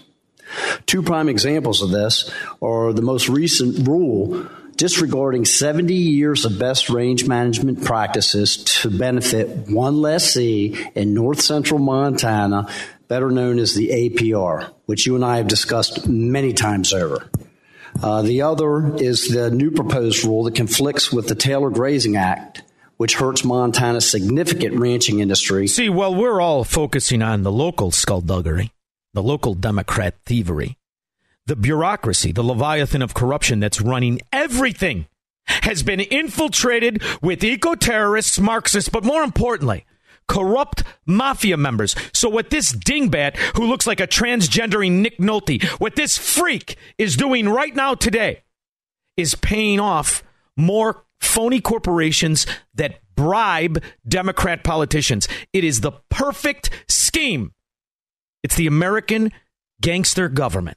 Two 0.86 1.02
prime 1.02 1.28
examples 1.28 1.82
of 1.82 1.90
this 1.90 2.30
are 2.60 2.92
the 2.92 3.02
most 3.02 3.28
recent 3.28 3.86
rule 3.88 4.46
disregarding 4.76 5.44
70 5.44 5.94
years 5.94 6.44
of 6.44 6.58
best 6.58 6.90
range 6.90 7.26
management 7.26 7.84
practices 7.84 8.56
to 8.56 8.90
benefit 8.90 9.70
one 9.70 10.00
lessee 10.00 10.76
in 10.94 11.14
north 11.14 11.40
central 11.40 11.78
Montana, 11.78 12.68
better 13.08 13.30
known 13.30 13.58
as 13.58 13.74
the 13.74 13.88
APR, 13.88 14.72
which 14.86 15.06
you 15.06 15.14
and 15.14 15.24
I 15.24 15.36
have 15.36 15.48
discussed 15.48 16.08
many 16.08 16.52
times 16.52 16.92
over. 16.92 17.30
Uh, 18.02 18.22
the 18.22 18.42
other 18.42 18.96
is 18.96 19.28
the 19.28 19.50
new 19.50 19.70
proposed 19.70 20.24
rule 20.24 20.44
that 20.44 20.54
conflicts 20.54 21.12
with 21.12 21.28
the 21.28 21.34
Taylor 21.34 21.70
Grazing 21.70 22.16
Act, 22.16 22.62
which 23.02 23.16
hurts 23.16 23.44
Montana's 23.44 24.08
significant 24.08 24.78
ranching 24.78 25.18
industry. 25.18 25.66
See, 25.66 25.88
well, 25.88 26.14
we're 26.14 26.40
all 26.40 26.62
focusing 26.62 27.20
on 27.20 27.42
the 27.42 27.50
local 27.50 27.90
skullduggery, 27.90 28.70
the 29.12 29.24
local 29.24 29.54
Democrat 29.54 30.14
thievery, 30.24 30.78
the 31.46 31.56
bureaucracy, 31.56 32.30
the 32.30 32.44
leviathan 32.44 33.02
of 33.02 33.12
corruption 33.12 33.58
that's 33.58 33.80
running 33.80 34.20
everything 34.32 35.08
has 35.46 35.82
been 35.82 35.98
infiltrated 35.98 37.02
with 37.20 37.42
eco 37.42 37.74
terrorists, 37.74 38.38
Marxists, 38.38 38.88
but 38.88 39.02
more 39.02 39.24
importantly, 39.24 39.84
corrupt 40.28 40.84
mafia 41.04 41.56
members. 41.56 41.96
So 42.12 42.28
what 42.28 42.50
this 42.50 42.72
dingbat 42.72 43.34
who 43.56 43.66
looks 43.66 43.84
like 43.84 43.98
a 43.98 44.06
transgendering 44.06 45.00
Nick 45.00 45.18
Nolte, 45.18 45.60
what 45.80 45.96
this 45.96 46.16
freak 46.16 46.76
is 46.98 47.16
doing 47.16 47.48
right 47.48 47.74
now 47.74 47.96
today 47.96 48.44
is 49.16 49.34
paying 49.34 49.80
off 49.80 50.22
more 50.56 51.02
phony 51.22 51.60
corporations 51.60 52.46
that 52.74 53.00
bribe 53.14 53.82
Democrat 54.06 54.64
politicians. 54.64 55.28
It 55.52 55.64
is 55.64 55.80
the 55.80 55.92
perfect 56.10 56.70
scheme. 56.88 57.52
It's 58.42 58.56
the 58.56 58.66
American 58.66 59.32
gangster 59.80 60.28
government. 60.28 60.76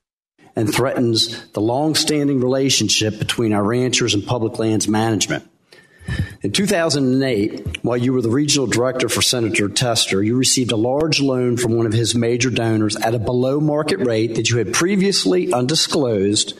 and 0.58 0.74
threatens 0.74 1.46
the 1.52 1.60
long-standing 1.60 2.40
relationship 2.40 3.20
between 3.20 3.52
our 3.52 3.64
ranchers 3.64 4.14
and 4.14 4.26
public 4.26 4.58
lands 4.58 4.88
management. 4.88 5.46
In 6.44 6.52
2008, 6.54 7.84
while 7.84 7.98
you 7.98 8.14
were 8.14 8.22
the 8.22 8.30
regional 8.30 8.68
director 8.68 9.10
for 9.10 9.22
Senator 9.22 9.68
Tester, 9.68 10.24
you 10.24 10.38
received 10.38 10.72
a 10.72 10.78
large 10.78 11.20
loan 11.20 11.58
from 11.58 11.74
one 11.76 11.86
of 11.86 11.94
his 11.94 12.16
major 12.16 12.50
donors 12.50 12.96
at 12.96 13.16
a 13.16 13.20
below 13.20 13.60
market 13.60 14.00
rate 14.00 14.36
that 14.36 14.50
you 14.50 14.58
had 14.58 14.72
previously 14.72 15.52
undisclosed. 15.52 16.58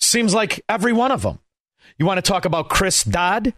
Seems 0.00 0.32
like 0.32 0.62
every 0.68 0.92
one 0.92 1.12
of 1.12 1.22
them. 1.22 1.40
You 1.98 2.06
want 2.06 2.18
to 2.18 2.22
talk 2.22 2.44
about 2.44 2.68
Chris 2.68 3.04
Dodd? 3.04 3.54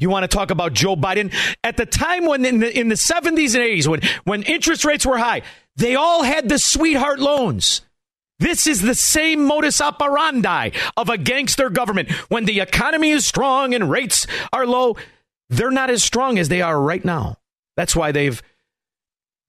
You 0.00 0.10
want 0.10 0.28
to 0.28 0.36
talk 0.36 0.50
about 0.50 0.72
Joe 0.72 0.96
Biden? 0.96 1.32
At 1.62 1.76
the 1.76 1.86
time 1.86 2.26
when 2.26 2.44
in 2.44 2.58
the, 2.58 2.78
in 2.78 2.88
the 2.88 2.96
70s 2.96 3.54
and 3.54 3.64
80s, 3.64 3.86
when, 3.86 4.00
when 4.24 4.42
interest 4.42 4.84
rates 4.84 5.06
were 5.06 5.18
high, 5.18 5.42
they 5.76 5.94
all 5.94 6.24
had 6.24 6.48
the 6.48 6.58
sweetheart 6.58 7.20
loans. 7.20 7.82
This 8.40 8.66
is 8.66 8.80
the 8.80 8.94
same 8.94 9.44
modus 9.44 9.80
operandi 9.80 10.70
of 10.96 11.08
a 11.08 11.18
gangster 11.18 11.70
government. 11.70 12.10
When 12.28 12.44
the 12.44 12.60
economy 12.60 13.10
is 13.10 13.26
strong 13.26 13.74
and 13.74 13.90
rates 13.90 14.26
are 14.52 14.66
low, 14.66 14.96
they're 15.48 15.70
not 15.70 15.90
as 15.90 16.04
strong 16.04 16.38
as 16.38 16.48
they 16.48 16.62
are 16.62 16.80
right 16.80 17.04
now. 17.04 17.38
That's 17.76 17.96
why 17.96 18.12
they've 18.12 18.40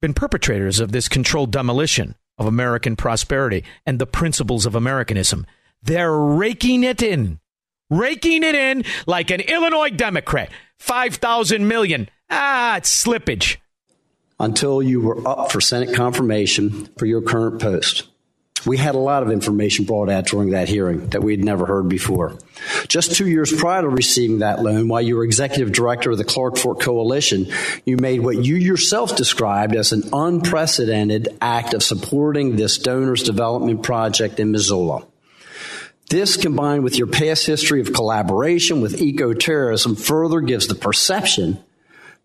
been 0.00 0.14
perpetrators 0.14 0.80
of 0.80 0.92
this 0.92 1.08
controlled 1.08 1.50
demolition 1.50 2.16
of 2.38 2.46
American 2.46 2.96
prosperity 2.96 3.64
and 3.84 3.98
the 3.98 4.06
principles 4.06 4.66
of 4.66 4.74
Americanism. 4.74 5.46
They're 5.82 6.16
raking 6.16 6.84
it 6.84 7.02
in, 7.02 7.38
raking 7.90 8.42
it 8.42 8.54
in 8.54 8.84
like 9.06 9.30
an 9.30 9.40
Illinois 9.40 9.90
Democrat. 9.90 10.50
5,000 10.78 11.68
million. 11.68 12.08
Ah, 12.30 12.76
it's 12.76 13.04
slippage. 13.04 13.56
Until 14.38 14.82
you 14.82 15.00
were 15.00 15.28
up 15.28 15.52
for 15.52 15.60
Senate 15.60 15.94
confirmation 15.94 16.86
for 16.96 17.04
your 17.04 17.20
current 17.20 17.60
post. 17.60 18.06
We 18.66 18.76
had 18.76 18.94
a 18.94 18.98
lot 18.98 19.22
of 19.22 19.30
information 19.30 19.86
brought 19.86 20.10
out 20.10 20.26
during 20.26 20.50
that 20.50 20.68
hearing 20.68 21.08
that 21.10 21.22
we 21.22 21.32
had 21.32 21.44
never 21.44 21.64
heard 21.64 21.88
before. 21.88 22.36
Just 22.88 23.16
two 23.16 23.26
years 23.26 23.52
prior 23.52 23.82
to 23.82 23.88
receiving 23.88 24.40
that 24.40 24.62
loan, 24.62 24.88
while 24.88 25.00
you 25.00 25.16
were 25.16 25.24
executive 25.24 25.72
director 25.72 26.10
of 26.10 26.18
the 26.18 26.24
Clark 26.24 26.58
Fork 26.58 26.80
Coalition, 26.80 27.46
you 27.86 27.96
made 27.96 28.20
what 28.20 28.44
you 28.44 28.56
yourself 28.56 29.16
described 29.16 29.74
as 29.74 29.92
an 29.92 30.02
unprecedented 30.12 31.28
act 31.40 31.72
of 31.72 31.82
supporting 31.82 32.56
this 32.56 32.76
donors 32.76 33.22
development 33.22 33.82
project 33.82 34.38
in 34.38 34.50
Missoula. 34.52 35.06
This, 36.10 36.36
combined 36.36 36.82
with 36.82 36.98
your 36.98 37.06
past 37.06 37.46
history 37.46 37.80
of 37.80 37.92
collaboration 37.92 38.80
with 38.80 39.00
eco 39.00 39.32
terrorism, 39.32 39.94
further 39.94 40.40
gives 40.40 40.66
the 40.66 40.74
perception 40.74 41.62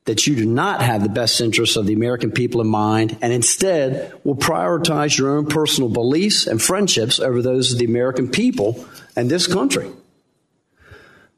that 0.05 0.25
you 0.25 0.35
do 0.35 0.45
not 0.45 0.81
have 0.81 1.03
the 1.03 1.09
best 1.09 1.39
interests 1.39 1.75
of 1.75 1.85
the 1.85 1.93
American 1.93 2.31
people 2.31 2.61
in 2.61 2.67
mind 2.67 3.15
and 3.21 3.31
instead 3.31 4.11
will 4.23 4.35
prioritize 4.35 5.15
your 5.15 5.37
own 5.37 5.45
personal 5.45 5.89
beliefs 5.89 6.47
and 6.47 6.59
friendships 6.59 7.19
over 7.19 7.43
those 7.43 7.73
of 7.73 7.77
the 7.77 7.85
American 7.85 8.27
people 8.27 8.83
and 9.15 9.29
this 9.29 9.45
country. 9.45 9.87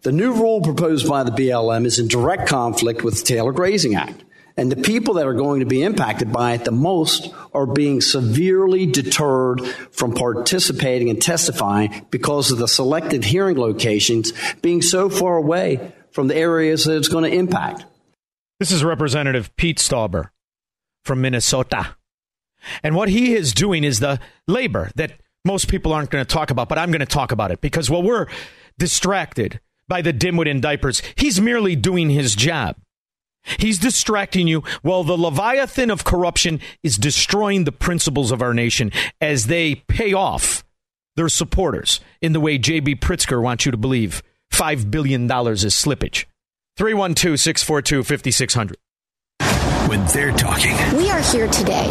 The 0.04 0.14
new 0.14 0.32
rule 0.32 0.62
proposed 0.62 1.06
by 1.06 1.24
the 1.24 1.32
BLM 1.32 1.86
is 1.86 2.00
in 2.00 2.08
direct 2.08 2.48
conflict 2.48 3.04
with 3.04 3.20
the 3.20 3.26
Taylor 3.26 3.52
Grazing 3.52 3.96
Act. 3.96 4.24
And 4.58 4.72
the 4.72 4.82
people 4.82 5.14
that 5.16 5.28
are 5.28 5.36
going 5.36 5.60
to 5.60 5.68
be 5.68 5.84
impacted 5.84 6.34
by 6.34 6.54
it 6.54 6.66
the 6.66 6.72
most 6.72 7.32
are 7.54 7.68
being 7.68 8.02
severely 8.02 8.88
deterred 8.88 9.64
from 9.92 10.14
participating 10.14 11.12
and 11.12 11.22
testifying 11.22 12.08
because 12.10 12.52
of 12.52 12.58
the 12.58 12.68
selected 12.68 13.24
hearing 13.24 13.58
locations 13.58 14.34
being 14.64 14.82
so 14.82 15.10
far 15.10 15.38
away 15.38 15.94
from 16.12 16.28
the 16.28 16.36
areas 16.36 16.86
that 16.86 16.98
it's 16.98 17.08
going 17.08 17.24
to 17.24 17.38
impact. 17.38 17.86
This 18.60 18.72
is 18.72 18.84
Representative 18.84 19.56
Pete 19.56 19.78
Stauber 19.78 20.32
from 21.06 21.22
Minnesota. 21.22 21.96
And 22.82 22.96
what 22.96 23.10
he 23.10 23.36
is 23.36 23.54
doing 23.54 23.84
is 23.84 24.00
the 24.00 24.20
labor 24.48 24.90
that 24.96 25.14
most 25.46 25.68
people 25.68 25.94
aren't 25.94 26.10
going 26.10 26.26
to 26.26 26.34
talk 26.34 26.50
about, 26.50 26.68
but 26.68 26.80
I'm 26.80 26.90
going 26.90 27.00
to 27.00 27.06
talk 27.06 27.32
about 27.32 27.52
it 27.52 27.62
because 27.62 27.92
while 27.92 28.02
we're 28.02 28.26
distracted 28.80 29.60
by 29.88 30.02
the 30.02 30.12
dimwit 30.12 30.48
in 30.48 30.60
diapers, 30.60 31.04
he's 31.16 31.40
merely 31.40 31.76
doing 31.76 32.10
his 32.10 32.36
job. 32.36 32.76
He's 33.60 33.78
distracting 33.78 34.48
you 34.48 34.64
while 34.82 35.04
the 35.04 35.18
Leviathan 35.18 35.92
of 35.92 36.04
corruption 36.04 36.60
is 36.84 36.98
destroying 36.98 37.64
the 37.64 37.72
principles 37.72 38.32
of 38.32 38.42
our 38.42 38.54
nation 38.54 38.92
as 39.22 39.48
they 39.48 39.76
pay 39.76 40.14
off 40.14 40.64
their 41.16 41.30
supporters 41.30 42.00
in 42.22 42.34
the 42.34 42.40
way 42.40 42.58
J.B. 42.58 42.96
Pritzker 42.96 43.42
wants 43.42 43.66
you 43.66 43.72
to 43.72 43.78
believe 43.78 44.22
$5 44.54 44.92
billion 44.92 45.24
is 45.24 45.74
slippage. 45.74 46.26
312 46.78 47.40
642 47.40 48.04
5600. 48.04 48.78
When 49.88 50.04
they're 50.08 50.32
talking, 50.34 50.76
We 50.98 51.10
are 51.10 51.22
here 51.22 51.48
today 51.48 51.88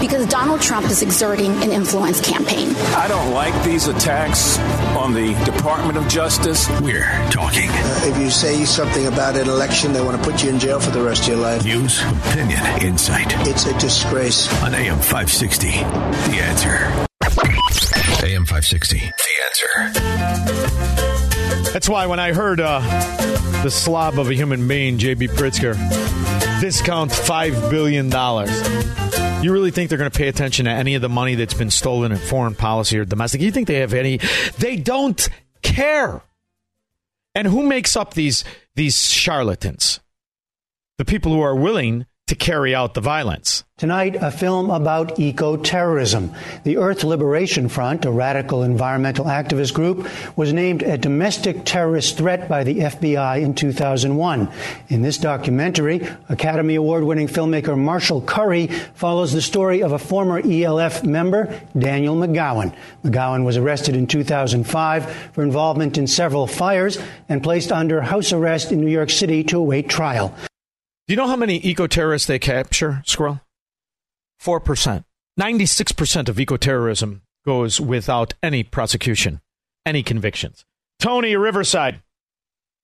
because 0.00 0.26
Donald 0.28 0.60
Trump 0.60 0.86
is 0.86 1.02
exerting 1.02 1.50
an 1.62 1.72
influence 1.72 2.20
campaign. 2.20 2.68
I 2.94 3.08
don't 3.08 3.32
like 3.34 3.52
these 3.64 3.88
attacks 3.88 4.58
on 4.96 5.12
the 5.12 5.34
Department 5.44 5.98
of 5.98 6.06
Justice. 6.08 6.68
We're 6.80 7.02
talking. 7.30 7.68
if 7.68 8.16
you 8.18 8.30
say 8.30 8.64
something 8.64 9.06
about 9.06 9.36
an 9.36 9.48
election, 9.48 9.92
they 9.92 10.00
want 10.00 10.22
to 10.22 10.30
put 10.30 10.44
you 10.44 10.50
in 10.50 10.60
jail 10.60 10.78
for 10.78 10.90
the 10.92 11.02
rest 11.02 11.22
of 11.22 11.28
your 11.28 11.38
life. 11.38 11.64
News, 11.64 12.00
opinion, 12.28 12.60
insight. 12.80 13.26
It's 13.48 13.66
a 13.66 13.76
disgrace. 13.78 14.46
On 14.62 14.72
AM 14.74 14.98
560, 14.98 15.68
The 15.70 16.38
Answer. 16.42 17.06
AM 18.24 18.46
560, 18.46 18.98
The 18.98 19.32
Answer. 19.46 19.90
That's 21.72 21.88
why 21.88 22.06
when 22.06 22.20
I 22.20 22.32
heard 22.32 22.60
uh, 22.60 22.80
the 23.62 23.70
slob 23.70 24.18
of 24.20 24.28
a 24.30 24.34
human 24.34 24.68
being, 24.68 24.98
J.B. 24.98 25.28
Pritzker, 25.28 25.74
discount 26.62 27.10
$5 27.10 27.70
billion, 27.70 28.06
you 29.42 29.52
really 29.52 29.72
think 29.72 29.88
they're 29.88 29.98
going 29.98 30.08
to 30.08 30.16
pay 30.16 30.28
attention 30.28 30.66
to 30.66 30.70
any 30.70 30.94
of 30.94 31.02
the 31.02 31.08
money 31.08 31.34
that's 31.34 31.54
been 31.54 31.70
stolen 31.70 32.12
in 32.12 32.18
foreign 32.18 32.54
policy 32.54 32.96
or 32.96 33.04
domestic? 33.04 33.40
You 33.40 33.50
think 33.50 33.66
they 33.66 33.80
have 33.80 33.92
any? 33.92 34.20
They 34.58 34.76
don't 34.76 35.28
care. 35.62 36.22
And 37.34 37.48
who 37.48 37.64
makes 37.64 37.96
up 37.96 38.14
these, 38.14 38.44
these 38.76 39.10
charlatans? 39.10 39.98
The 40.98 41.04
people 41.04 41.32
who 41.32 41.40
are 41.40 41.56
willing 41.56 42.06
to 42.32 42.36
carry 42.36 42.74
out 42.74 42.94
the 42.94 43.00
violence. 43.02 43.62
Tonight, 43.76 44.16
a 44.18 44.30
film 44.30 44.70
about 44.70 45.20
eco 45.20 45.58
terrorism. 45.58 46.32
The 46.64 46.78
Earth 46.78 47.04
Liberation 47.04 47.68
Front, 47.68 48.06
a 48.06 48.10
radical 48.10 48.62
environmental 48.62 49.26
activist 49.26 49.74
group, 49.74 50.08
was 50.34 50.50
named 50.50 50.82
a 50.82 50.96
domestic 50.96 51.66
terrorist 51.66 52.16
threat 52.16 52.48
by 52.48 52.64
the 52.64 52.78
FBI 52.78 53.42
in 53.42 53.54
2001. 53.54 54.50
In 54.88 55.02
this 55.02 55.18
documentary, 55.18 56.08
Academy 56.30 56.76
Award 56.76 57.04
winning 57.04 57.28
filmmaker 57.28 57.76
Marshall 57.76 58.22
Curry 58.22 58.68
follows 58.94 59.34
the 59.34 59.42
story 59.42 59.82
of 59.82 59.92
a 59.92 59.98
former 59.98 60.40
ELF 60.42 61.04
member, 61.04 61.60
Daniel 61.76 62.16
McGowan. 62.16 62.74
McGowan 63.04 63.44
was 63.44 63.58
arrested 63.58 63.94
in 63.94 64.06
2005 64.06 65.30
for 65.34 65.42
involvement 65.42 65.98
in 65.98 66.06
several 66.06 66.46
fires 66.46 66.96
and 67.28 67.42
placed 67.42 67.70
under 67.70 68.00
house 68.00 68.32
arrest 68.32 68.72
in 68.72 68.80
New 68.80 68.90
York 68.90 69.10
City 69.10 69.44
to 69.44 69.58
await 69.58 69.90
trial. 69.90 70.34
Do 71.12 71.14
you 71.14 71.22
know 71.22 71.28
how 71.28 71.36
many 71.36 71.58
eco 71.58 71.86
terrorists 71.86 72.26
they 72.26 72.38
capture, 72.38 73.02
Squirrel? 73.04 73.42
4%. 74.42 75.04
96% 75.38 76.28
of 76.30 76.40
eco 76.40 76.56
terrorism 76.56 77.20
goes 77.44 77.78
without 77.78 78.32
any 78.42 78.62
prosecution, 78.62 79.42
any 79.84 80.02
convictions. 80.02 80.64
Tony, 80.98 81.36
Riverside. 81.36 82.00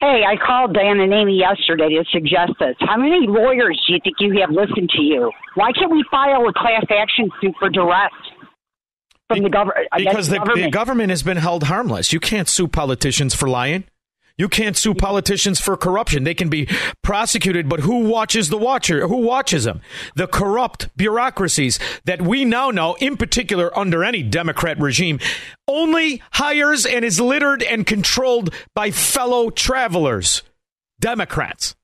Hey, 0.03 0.25
I 0.29 0.37
called 0.37 0.75
Dan 0.75 1.01
and 1.01 1.11
Amy 1.11 1.39
yesterday 1.39 1.89
to 1.89 2.05
suggest 2.13 2.53
this. 2.61 2.77
How 2.81 2.99
many 2.99 3.27
lawyers 3.27 3.83
do 3.87 3.95
you 3.95 4.01
think 4.05 4.17
you 4.21 4.39
have 4.43 4.51
listened 4.51 4.91
to 4.91 5.01
you? 5.01 5.33
Why 5.55 5.73
can't 5.73 5.91
we 5.91 6.05
file 6.11 6.47
a 6.47 6.53
class 6.53 6.85
action 6.91 7.31
suit 7.41 7.55
for 7.59 7.71
duress 7.71 8.13
from 9.29 9.43
the 9.43 9.49
government? 9.49 9.89
Because 9.97 10.29
the, 10.29 10.39
the 10.55 10.69
government 10.71 11.09
has 11.09 11.23
been 11.23 11.39
held 11.39 11.63
harmless. 11.63 12.13
You 12.13 12.21
can't 12.21 12.47
sue 12.47 12.69
politicians 12.69 13.35
for 13.35 13.49
lying. 13.49 13.85
You 14.39 14.49
can't 14.49 14.77
sue 14.77 14.95
politicians 14.95 15.61
for 15.61 15.77
corruption. 15.77 16.23
They 16.23 16.33
can 16.35 16.49
be 16.49 16.69
prosecuted, 17.03 17.69
but 17.69 17.81
who 17.81 18.05
watches 18.05 18.49
the 18.49 18.57
watcher? 18.57 19.09
Who 19.09 19.17
watches 19.17 19.65
them? 19.65 19.81
The 20.15 20.29
corrupt 20.29 20.97
bureaucracies 20.97 21.81
that 22.05 22.23
we 22.23 22.45
now 22.45 22.71
know, 22.71 22.95
in 23.01 23.17
particular 23.17 23.77
under 23.77 24.05
any 24.05 24.23
Democrat 24.23 24.79
regime, 24.79 25.19
only 25.67 26.23
hires 26.33 26.87
and 26.87 27.05
is 27.05 27.21
littered 27.21 27.65
and 27.65 27.85
controlled 27.85 28.55
by 28.75 28.93
fellow 28.93 29.51
travelers, 29.51 30.43
Democrats. 31.01 31.75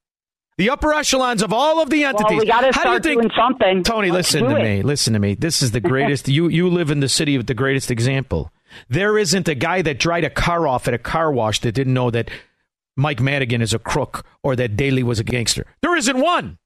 The 0.56 0.70
upper 0.70 0.94
echelons 0.94 1.42
of 1.42 1.52
all 1.52 1.82
of 1.82 1.90
the 1.90 2.04
entities. 2.04 2.30
Well, 2.30 2.38
we 2.38 2.46
got 2.46 2.60
to 2.60 2.66
How 2.66 2.84
do 2.84 2.90
you 2.90 3.00
start 3.00 3.02
think, 3.02 3.20
doing 3.20 3.32
something. 3.36 3.82
Tony, 3.82 4.12
Let's 4.12 4.32
listen 4.32 4.48
to 4.48 4.56
it. 4.56 4.62
me. 4.62 4.82
Listen 4.82 5.12
to 5.14 5.18
me. 5.18 5.34
This 5.34 5.62
is 5.62 5.72
the 5.72 5.80
greatest. 5.80 6.28
you 6.28 6.46
you 6.46 6.68
live 6.68 6.92
in 6.92 7.00
the 7.00 7.08
city 7.08 7.34
of 7.34 7.46
the 7.46 7.54
greatest 7.54 7.90
example. 7.90 8.52
There 8.88 9.18
isn't 9.18 9.48
a 9.48 9.54
guy 9.54 9.82
that 9.82 9.98
dried 9.98 10.24
a 10.24 10.30
car 10.30 10.66
off 10.66 10.88
at 10.88 10.94
a 10.94 10.98
car 10.98 11.32
wash 11.32 11.60
that 11.60 11.72
didn't 11.72 11.94
know 11.94 12.10
that 12.10 12.30
Mike 12.96 13.20
Madigan 13.20 13.62
is 13.62 13.74
a 13.74 13.78
crook 13.78 14.24
or 14.42 14.56
that 14.56 14.76
Daley 14.76 15.02
was 15.02 15.18
a 15.18 15.24
gangster. 15.24 15.66
There 15.82 15.96
isn't 15.96 16.20
one. 16.20 16.58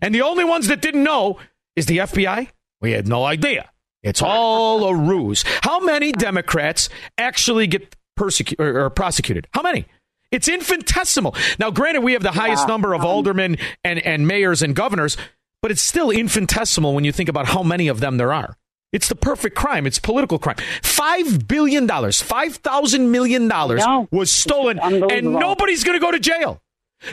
And 0.00 0.14
the 0.14 0.22
only 0.22 0.44
ones 0.44 0.68
that 0.68 0.82
didn't 0.82 1.04
know 1.04 1.38
is 1.74 1.86
the 1.86 1.98
FBI. 1.98 2.48
We 2.80 2.92
had 2.92 3.06
no 3.06 3.24
idea. 3.24 3.70
It's 4.02 4.22
all 4.22 4.84
a 4.84 4.94
ruse. 4.94 5.44
How 5.62 5.80
many 5.80 6.12
Democrats 6.12 6.88
actually 7.18 7.66
get 7.66 7.96
persecuted 8.16 8.64
or, 8.64 8.84
or 8.84 8.90
prosecuted? 8.90 9.48
How 9.52 9.62
many? 9.62 9.86
It's 10.30 10.48
infinitesimal. 10.48 11.34
Now, 11.58 11.70
granted, 11.70 12.02
we 12.02 12.12
have 12.12 12.22
the 12.22 12.32
highest 12.32 12.68
number 12.68 12.94
of 12.94 13.02
um, 13.02 13.06
aldermen 13.06 13.56
and, 13.84 13.98
and 14.00 14.26
mayors 14.26 14.62
and 14.62 14.74
governors, 14.74 15.16
but 15.62 15.70
it's 15.70 15.82
still 15.82 16.10
infinitesimal 16.10 16.94
when 16.94 17.04
you 17.04 17.12
think 17.12 17.28
about 17.28 17.46
how 17.46 17.62
many 17.62 17.88
of 17.88 18.00
them 18.00 18.16
there 18.16 18.32
are. 18.32 18.56
It's 18.92 19.08
the 19.08 19.14
perfect 19.16 19.56
crime. 19.56 19.86
It's 19.86 19.98
political 19.98 20.38
crime. 20.38 20.56
Five 20.82 21.48
billion 21.48 21.86
dollars, 21.86 22.22
five 22.22 22.56
thousand 22.56 23.10
million 23.10 23.48
dollars 23.48 23.82
was 24.10 24.30
stolen, 24.30 24.78
and 24.80 25.32
nobody's 25.32 25.84
going 25.84 25.98
to 25.98 26.04
go 26.04 26.10
to 26.10 26.20
jail. 26.20 26.62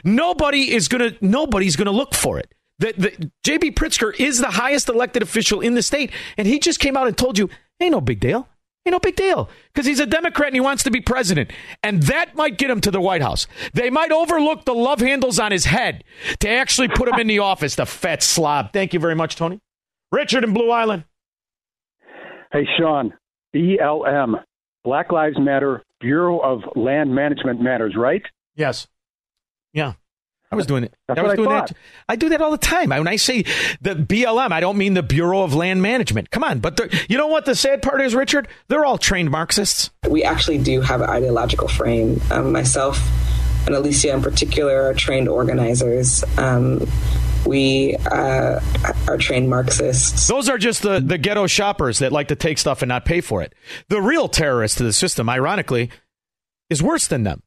Nobody 0.04 0.74
is 0.74 0.88
going 0.88 1.12
to. 1.12 1.26
Nobody's 1.26 1.76
going 1.76 1.86
to 1.86 1.92
look 1.92 2.14
for 2.14 2.40
it. 2.40 2.54
The, 2.80 2.94
the, 2.98 3.32
J.B. 3.44 3.72
Pritzker 3.72 4.18
is 4.20 4.40
the 4.40 4.50
highest 4.52 4.90
elected 4.90 5.22
official 5.22 5.62
in 5.62 5.76
the 5.76 5.84
state, 5.84 6.12
and 6.38 6.48
he 6.48 6.60
just 6.60 6.80
came 6.80 6.98
out 6.98 7.08
and 7.08 7.18
told 7.18 7.38
you, 7.38 7.50
"Ain't 7.80 7.92
no 7.92 8.02
big 8.02 8.20
deal. 8.20 8.48
Ain't 8.86 8.94
no 8.94 9.00
big 9.00 9.16
deal." 9.16 9.50
Because 9.74 9.86
he's 9.86 10.00
a 10.00 10.06
Democrat 10.06 10.48
and 10.48 10.56
he 10.56 10.62
wants 10.62 10.84
to 10.84 10.92
be 10.92 11.02
president, 11.02 11.52
and 11.82 12.04
that 12.04 12.36
might 12.36 12.58
get 12.58 12.70
him 12.70 12.82
to 12.82 12.92
the 12.92 13.02
White 13.02 13.22
House. 13.22 13.48
They 13.74 13.90
might 13.90 14.12
overlook 14.12 14.66
the 14.66 14.74
love 14.74 15.00
handles 15.02 15.40
on 15.40 15.52
his 15.52 15.66
head 15.66 16.04
to 16.40 16.50
actually 16.50 16.88
put 16.88 17.10
him 17.10 17.20
in 17.20 17.28
the 17.28 17.40
office. 17.52 17.76
The 17.76 17.86
fat 17.86 18.24
slob. 18.24 18.74
Thank 18.74 18.94
you 18.94 19.00
very 19.00 19.16
much, 19.16 19.36
Tony. 19.36 19.60
Richard 20.12 20.44
in 20.44 20.54
Blue 20.54 20.72
Island. 20.72 21.06
Hey, 22.54 22.68
Shaun, 22.78 23.14
BLM, 23.56 24.36
Black 24.84 25.12
Lives 25.12 25.40
Matter, 25.40 25.82
Bureau 26.00 26.38
of 26.38 26.62
Land 26.76 27.14
Management 27.14 27.60
Matters, 27.60 27.96
right? 27.98 28.22
Yes. 28.56 28.88
Yeah. 29.74 29.94
I 30.52 30.56
was 30.56 30.68
doing 30.68 30.84
it. 30.84 30.94
That's 31.08 31.20
I 31.20 31.24
was 31.24 31.30
what 31.30 31.34
I 31.34 31.36
doing 31.38 31.50
thought. 31.50 31.68
that. 31.70 31.78
I 32.08 32.16
do 32.16 32.30
that 32.30 32.42
all 32.42 32.52
the 32.52 32.60
time. 32.60 32.90
When 32.90 33.08
I 33.08 33.16
say 33.16 33.42
the 33.82 33.96
BLM, 33.96 34.52
I 34.52 34.60
don't 34.60 34.78
mean 34.78 34.94
the 34.94 35.02
Bureau 35.02 35.42
of 35.42 35.56
Land 35.56 35.82
Management. 35.82 36.30
Come 36.30 36.44
on, 36.44 36.60
but 36.60 36.78
the, 36.78 36.96
you 37.10 37.18
know 37.18 37.26
what 37.26 37.46
the 37.46 37.56
sad 37.56 37.82
part 37.82 38.02
is, 38.02 38.14
Richard? 38.14 38.48
They're 38.68 38.86
all 38.86 39.00
trained 39.00 39.32
Marxists. 39.32 39.90
we 40.08 40.24
actually 40.24 40.60
do 40.60 40.82
have 40.82 41.02
an 41.02 41.10
ideological 41.10 41.68
frame. 41.70 42.22
Um, 42.30 42.52
myself 42.52 43.00
and 43.66 43.74
Alicia, 43.74 44.14
in 44.14 44.22
particular, 44.22 44.80
are 44.84 44.94
trained 44.94 45.28
organizers. 45.28 46.24
Um, 46.38 46.88
we 47.46 47.96
uh, 48.12 48.60
are 49.08 49.18
trained 49.18 49.50
Marxists. 49.50 50.28
Those 50.28 50.50
are 50.50 50.58
just 50.58 50.82
the, 50.82 51.00
the 51.00 51.18
ghetto 51.18 51.48
shoppers 51.48 52.00
that 52.00 52.12
like 52.12 52.30
to 52.30 52.36
take 52.36 52.58
stuff 52.58 52.82
and 52.82 52.90
not 52.90 53.06
pay 53.06 53.22
for 53.22 53.42
it. 53.42 53.54
The 53.90 54.02
real 54.02 54.28
terrorist 54.28 54.78
to 54.78 54.84
the 54.84 54.94
system, 54.94 55.30
ironically, 55.30 55.90
is 56.70 56.82
worse 56.82 57.08
than 57.08 57.24
them. 57.24 57.44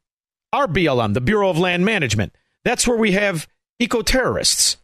Our 0.53 0.67
BLM, 0.67 1.13
the 1.13 1.21
Bureau 1.21 1.49
of 1.49 1.57
Land 1.57 1.85
Management. 1.85 2.35
That's 2.63 2.87
where 2.87 2.97
we 2.97 3.11
have 3.13 3.47
eco 3.79 4.01
terrorists. 4.01 4.77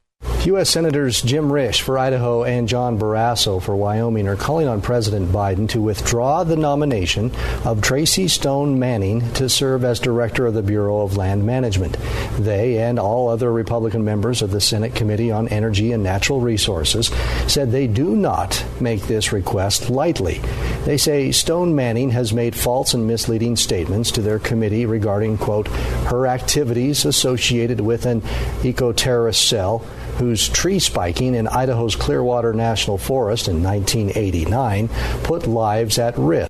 U.S. 0.45 0.69
Senators 0.69 1.21
Jim 1.21 1.49
Risch 1.49 1.79
for 1.79 1.97
Idaho 1.97 2.43
and 2.43 2.67
John 2.67 2.99
Barrasso 2.99 3.61
for 3.61 3.77
Wyoming 3.77 4.27
are 4.27 4.35
calling 4.35 4.67
on 4.67 4.81
President 4.81 5.31
Biden 5.31 5.69
to 5.69 5.81
withdraw 5.81 6.43
the 6.43 6.57
nomination 6.57 7.31
of 7.63 7.81
Tracy 7.81 8.27
Stone 8.27 8.77
Manning 8.77 9.31
to 9.33 9.47
serve 9.47 9.85
as 9.85 10.01
director 10.01 10.45
of 10.45 10.53
the 10.53 10.61
Bureau 10.61 10.99
of 11.01 11.15
Land 11.15 11.45
Management. 11.45 11.97
They 12.37 12.77
and 12.79 12.99
all 12.99 13.29
other 13.29 13.53
Republican 13.53 14.03
members 14.03 14.41
of 14.41 14.51
the 14.51 14.59
Senate 14.59 14.95
Committee 14.95 15.31
on 15.31 15.47
Energy 15.47 15.93
and 15.93 16.03
Natural 16.03 16.41
Resources 16.41 17.07
said 17.47 17.71
they 17.71 17.87
do 17.87 18.13
not 18.13 18.65
make 18.81 19.03
this 19.03 19.31
request 19.31 19.89
lightly. 19.89 20.41
They 20.83 20.97
say 20.97 21.31
Stone 21.31 21.73
Manning 21.73 22.09
has 22.09 22.33
made 22.33 22.53
false 22.53 22.93
and 22.93 23.07
misleading 23.07 23.55
statements 23.55 24.11
to 24.11 24.21
their 24.21 24.39
committee 24.39 24.85
regarding, 24.85 25.37
quote, 25.37 25.67
her 26.07 26.27
activities 26.27 27.05
associated 27.05 27.79
with 27.79 28.05
an 28.05 28.21
eco 28.61 28.91
terrorist 28.91 29.47
cell 29.47 29.85
whose 30.15 30.49
tree 30.49 30.79
spiking 30.79 31.35
in 31.35 31.47
Idaho's 31.47 31.95
Clearwater 31.95 32.53
National 32.53 32.97
Forest 32.97 33.47
in 33.47 33.63
1989 33.63 34.89
put 35.23 35.47
lives 35.47 35.99
at 35.99 36.17
risk. 36.17 36.49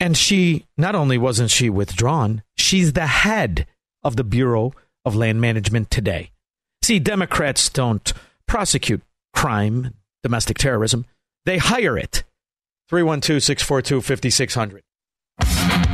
And 0.00 0.16
she, 0.16 0.66
not 0.76 0.94
only 0.94 1.16
wasn't 1.18 1.50
she 1.50 1.70
withdrawn, 1.70 2.42
she's 2.56 2.92
the 2.92 3.06
head 3.06 3.66
of 4.02 4.16
the 4.16 4.24
Bureau 4.24 4.72
of 5.04 5.14
Land 5.14 5.40
Management 5.40 5.90
today. 5.90 6.32
See, 6.82 6.98
Democrats 6.98 7.68
don't 7.68 8.12
prosecute 8.46 9.02
crime, 9.32 9.94
domestic 10.22 10.58
terrorism, 10.58 11.06
they 11.44 11.58
hire 11.58 11.96
it. 11.96 12.24
312 12.88 13.42
642 13.42 14.00
5600. 14.02 14.82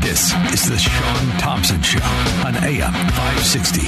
This 0.01 0.33
is 0.53 0.69
the 0.69 0.79
Shaun 0.79 1.39
Thompson 1.39 1.83
Show 1.83 2.03
on 2.47 2.57
AM 2.57 2.93
560. 2.93 3.81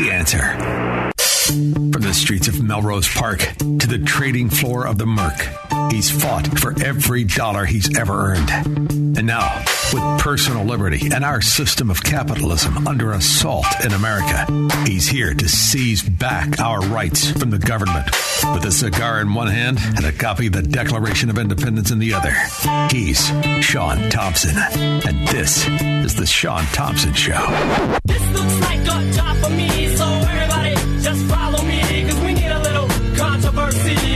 The 0.00 0.10
answer. 0.10 1.11
From 1.46 2.02
the 2.02 2.14
streets 2.14 2.46
of 2.46 2.62
Melrose 2.62 3.12
Park 3.12 3.40
to 3.58 3.88
the 3.88 4.00
trading 4.06 4.48
floor 4.48 4.86
of 4.86 4.96
the 4.96 5.06
Merc, 5.06 5.48
he's 5.90 6.08
fought 6.08 6.46
for 6.60 6.72
every 6.84 7.24
dollar 7.24 7.64
he's 7.64 7.98
ever 7.98 8.12
earned. 8.12 9.11
And 9.22 9.28
now, 9.28 9.56
with 9.92 10.20
personal 10.20 10.64
liberty 10.64 11.08
and 11.14 11.24
our 11.24 11.40
system 11.40 11.90
of 11.90 12.02
capitalism 12.02 12.88
under 12.88 13.12
assault 13.12 13.66
in 13.84 13.92
America, 13.92 14.46
he's 14.84 15.06
here 15.06 15.32
to 15.32 15.48
seize 15.48 16.02
back 16.02 16.58
our 16.58 16.80
rights 16.80 17.30
from 17.30 17.50
the 17.50 17.58
government. 17.60 18.06
With 18.52 18.64
a 18.64 18.72
cigar 18.72 19.20
in 19.20 19.32
one 19.32 19.46
hand 19.46 19.78
and 19.80 20.04
a 20.04 20.10
copy 20.10 20.48
of 20.48 20.54
the 20.54 20.62
Declaration 20.62 21.30
of 21.30 21.38
Independence 21.38 21.92
in 21.92 22.00
the 22.00 22.14
other, 22.14 22.34
he's 22.90 23.24
Shaun 23.64 24.10
Thompson. 24.10 24.56
And 24.58 25.28
this 25.28 25.68
is 25.68 26.16
the 26.16 26.26
Shaun 26.26 26.64
Thompson 26.72 27.12
Show. 27.12 27.46
Looks 28.08 28.60
like 28.62 28.80
a 28.80 29.12
job 29.12 29.36
for 29.36 29.50
me, 29.50 29.94
so 29.94 30.04
everybody 30.04 30.74
just 31.00 31.24
follow 31.26 31.51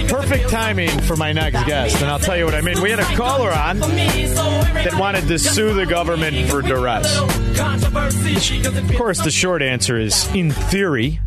Perfect 0.09 0.49
timing 0.51 0.89
for 1.03 1.17
my 1.17 1.33
next 1.33 1.65
guest, 1.67 1.97
and 2.03 2.11
I'll 2.11 2.19
tell 2.19 2.37
you 2.37 2.45
what 2.45 2.55
I 2.55 2.61
mean. 2.61 2.81
We 2.83 2.91
had 2.91 3.01
a 3.01 3.17
caller 3.17 3.51
on 3.51 3.79
that 3.81 4.97
wanted 4.99 5.29
to 5.29 5.39
sue 5.39 5.73
the 5.75 5.87
government 5.87 6.49
for 6.51 6.63
duress. 6.63 7.19
Of 7.19 8.97
course, 8.97 9.21
the 9.23 9.31
short 9.31 9.63
answer 9.63 9.99
is 9.99 10.27
in 10.35 10.51
theory, 10.51 11.21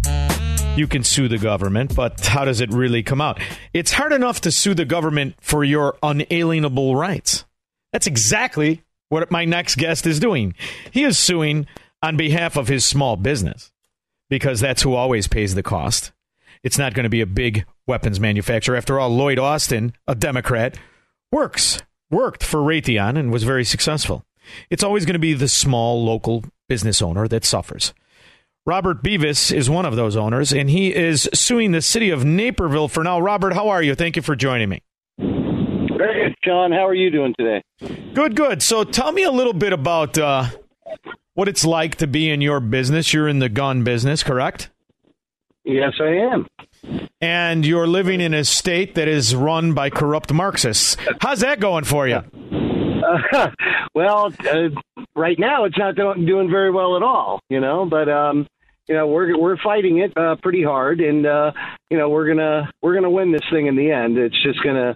you 0.75 0.87
can 0.87 1.03
sue 1.03 1.27
the 1.27 1.37
government, 1.37 1.95
but 1.95 2.25
how 2.25 2.45
does 2.45 2.61
it 2.61 2.71
really 2.71 3.03
come 3.03 3.21
out? 3.21 3.41
It's 3.73 3.91
hard 3.91 4.13
enough 4.13 4.41
to 4.41 4.51
sue 4.51 4.73
the 4.73 4.85
government 4.85 5.35
for 5.41 5.63
your 5.63 5.97
unalienable 6.03 6.95
rights. 6.95 7.45
That's 7.91 8.07
exactly 8.07 8.83
what 9.09 9.31
my 9.31 9.45
next 9.45 9.75
guest 9.75 10.05
is 10.05 10.19
doing. 10.19 10.53
He 10.91 11.03
is 11.03 11.17
suing 11.17 11.67
on 12.01 12.15
behalf 12.15 12.55
of 12.55 12.67
his 12.67 12.85
small 12.85 13.15
business 13.15 13.71
because 14.29 14.59
that's 14.59 14.83
who 14.83 14.93
always 14.93 15.27
pays 15.27 15.55
the 15.55 15.63
cost. 15.63 16.11
It's 16.63 16.77
not 16.77 16.93
going 16.93 17.05
to 17.05 17.09
be 17.09 17.21
a 17.21 17.25
big 17.25 17.65
weapons 17.89 18.19
manufacturer. 18.19 18.77
After 18.77 18.97
all, 18.99 19.09
Lloyd 19.09 19.39
Austin, 19.39 19.91
a 20.07 20.15
Democrat, 20.15 20.79
works, 21.31 21.81
worked 22.09 22.43
for 22.43 22.61
Raytheon 22.61 23.17
and 23.17 23.31
was 23.31 23.43
very 23.43 23.65
successful. 23.65 24.23
It's 24.69 24.83
always 24.83 25.05
going 25.05 25.15
to 25.15 25.19
be 25.19 25.33
the 25.33 25.49
small 25.49 26.05
local 26.05 26.45
business 26.69 27.01
owner 27.01 27.27
that 27.27 27.43
suffers. 27.43 27.93
Robert 28.65 29.01
Bevis 29.01 29.51
is 29.51 29.69
one 29.69 29.85
of 29.85 29.95
those 29.95 30.15
owners, 30.15 30.53
and 30.53 30.69
he 30.69 30.93
is 30.93 31.27
suing 31.33 31.71
the 31.71 31.81
city 31.81 32.11
of 32.11 32.23
Naperville 32.23 32.87
for 32.87 33.03
now. 33.03 33.19
Robert, 33.19 33.53
how 33.53 33.69
are 33.69 33.81
you? 33.81 33.95
Thank 33.95 34.15
you 34.15 34.21
for 34.21 34.35
joining 34.35 34.69
me. 34.69 34.83
Very 35.17 36.29
good, 36.29 36.35
Shaun. 36.45 36.71
How 36.71 36.85
are 36.87 36.93
you 36.93 37.09
doing 37.09 37.33
today? 37.37 37.63
Good, 38.13 38.35
good. 38.35 38.61
So 38.61 38.83
tell 38.83 39.11
me 39.11 39.23
a 39.23 39.31
little 39.31 39.53
bit 39.53 39.73
about 39.73 40.17
uh, 40.17 40.45
what 41.33 41.47
it's 41.47 41.65
like 41.65 41.95
to 41.95 42.07
be 42.07 42.29
in 42.29 42.41
your 42.41 42.59
business. 42.59 43.11
You're 43.13 43.27
in 43.27 43.39
the 43.39 43.49
gun 43.49 43.83
business, 43.83 44.21
correct? 44.21 44.69
Yes, 45.63 45.93
I 45.99 46.33
am. 46.33 46.47
And 47.21 47.65
you're 47.65 47.87
living 47.87 48.21
in 48.21 48.33
a 48.33 48.43
state 48.43 48.95
that 48.95 49.07
is 49.07 49.35
run 49.35 49.73
by 49.73 49.89
corrupt 49.89 50.31
Marxists. 50.31 50.95
How's 51.21 51.41
that 51.41 51.59
going 51.59 51.83
for 51.83 52.07
you? 52.07 52.21
Uh, 53.35 53.49
well, 53.93 54.33
uh, 54.47 54.69
right 55.15 55.37
now 55.37 55.65
it's 55.65 55.77
not 55.77 55.95
doing 55.95 56.49
very 56.49 56.71
well 56.71 56.95
at 56.95 57.03
all, 57.03 57.41
you 57.49 57.59
know. 57.59 57.85
But 57.85 58.09
um, 58.09 58.47
you 58.89 58.95
know, 58.95 59.05
we're 59.05 59.37
we're 59.37 59.57
fighting 59.57 59.99
it 59.99 60.11
uh, 60.17 60.35
pretty 60.41 60.63
hard, 60.63 60.99
and 60.99 61.23
uh, 61.23 61.51
you 61.91 61.97
know, 61.97 62.09
we're 62.09 62.27
gonna 62.27 62.71
we're 62.81 62.95
gonna 62.95 63.11
win 63.11 63.31
this 63.31 63.43
thing 63.51 63.67
in 63.67 63.75
the 63.75 63.91
end. 63.91 64.17
It's 64.17 64.41
just 64.41 64.63
gonna 64.63 64.95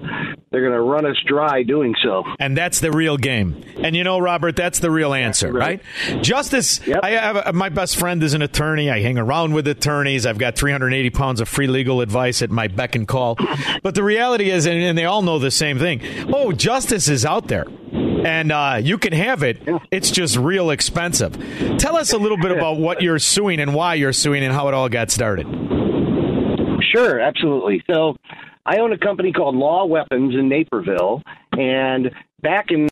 they're 0.50 0.64
gonna 0.64 0.82
run 0.82 1.06
us 1.06 1.16
dry 1.28 1.62
doing 1.62 1.94
so. 2.04 2.24
And 2.40 2.58
that's 2.58 2.80
the 2.80 2.92
real 2.92 3.18
game. 3.18 3.64
And 3.78 3.96
you 3.96 4.04
know, 4.04 4.18
Robert, 4.18 4.56
that's 4.56 4.80
the 4.80 4.90
real 4.90 5.14
answer, 5.14 5.54
right? 5.54 5.80
Justice. 6.22 6.82
I 7.04 7.12
have 7.12 7.36
a, 7.36 7.54
my 7.54 7.70
best 7.70 7.98
friend 7.98 8.24
is 8.24 8.34
an 8.34 8.42
attorney. 8.42 8.90
I 8.90 9.00
hang 9.00 9.20
around 9.20 9.54
with 9.54 9.68
attorneys. 9.68 10.26
I've 10.26 10.40
got 10.40 10.56
380 10.56 11.12
pounds 11.12 11.40
of 11.40 11.48
free 11.48 11.68
legal 11.68 12.02
advice 12.02 12.42
at 12.42 12.50
my 12.50 12.68
beck 12.68 12.96
and 12.96 13.08
call. 13.08 13.38
But 13.84 13.94
the 13.94 14.04
reality 14.04 14.50
is, 14.50 14.66
and, 14.66 14.82
and 14.82 14.98
they 14.98 15.06
all 15.06 15.22
know 15.22 15.38
the 15.38 15.52
same 15.52 15.78
thing. 15.78 16.02
Oh, 16.34 16.52
justice 16.52 17.08
is 17.10 17.26
out 17.26 17.48
there. 17.48 17.66
And 18.26 18.52
uh, 18.52 18.80
you 18.82 18.98
can 18.98 19.14
have 19.14 19.44
it. 19.44 19.62
It's 19.92 20.12
just 20.12 20.38
real 20.38 20.70
expensive. 20.70 21.38
Tell 21.78 21.96
us 21.96 22.14
a 22.14 22.18
little 22.18 22.38
bit 22.38 22.52
about 22.52 22.78
what 22.78 23.02
you're 23.02 23.20
suing 23.20 23.60
and 23.60 23.74
why 23.74 23.96
you're 23.96 24.14
suing 24.14 24.44
and 24.44 24.54
how 24.54 24.68
it 24.68 24.74
all 24.74 24.90
got 24.90 25.12
started. 25.12 25.48
Sure, 26.94 27.20
absolutely. 27.20 27.84
So, 27.90 28.16
I 28.66 28.78
own 28.78 28.94
a 28.94 28.98
company 28.98 29.34
called 29.34 29.56
Law 29.56 29.86
Weapons 29.86 30.34
in 30.36 30.48
Naperville, 30.48 31.22
and 31.52 32.12
back 32.42 32.68
in 32.70 32.88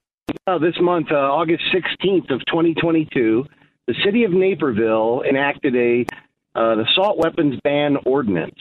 uh, 0.46 0.58
this 0.58 0.76
month, 0.82 1.08
uh, 1.12 1.16
August 1.16 1.64
16th 1.74 2.30
of 2.30 2.42
2022, 2.46 3.46
the 3.88 3.96
city 4.06 4.26
of 4.26 4.32
Naperville 4.32 5.24
enacted 5.28 5.76
a 5.76 6.06
uh, 6.54 6.74
an 6.74 6.82
assault 6.82 7.18
weapons 7.18 7.58
ban 7.64 7.96
ordinance. 8.06 8.60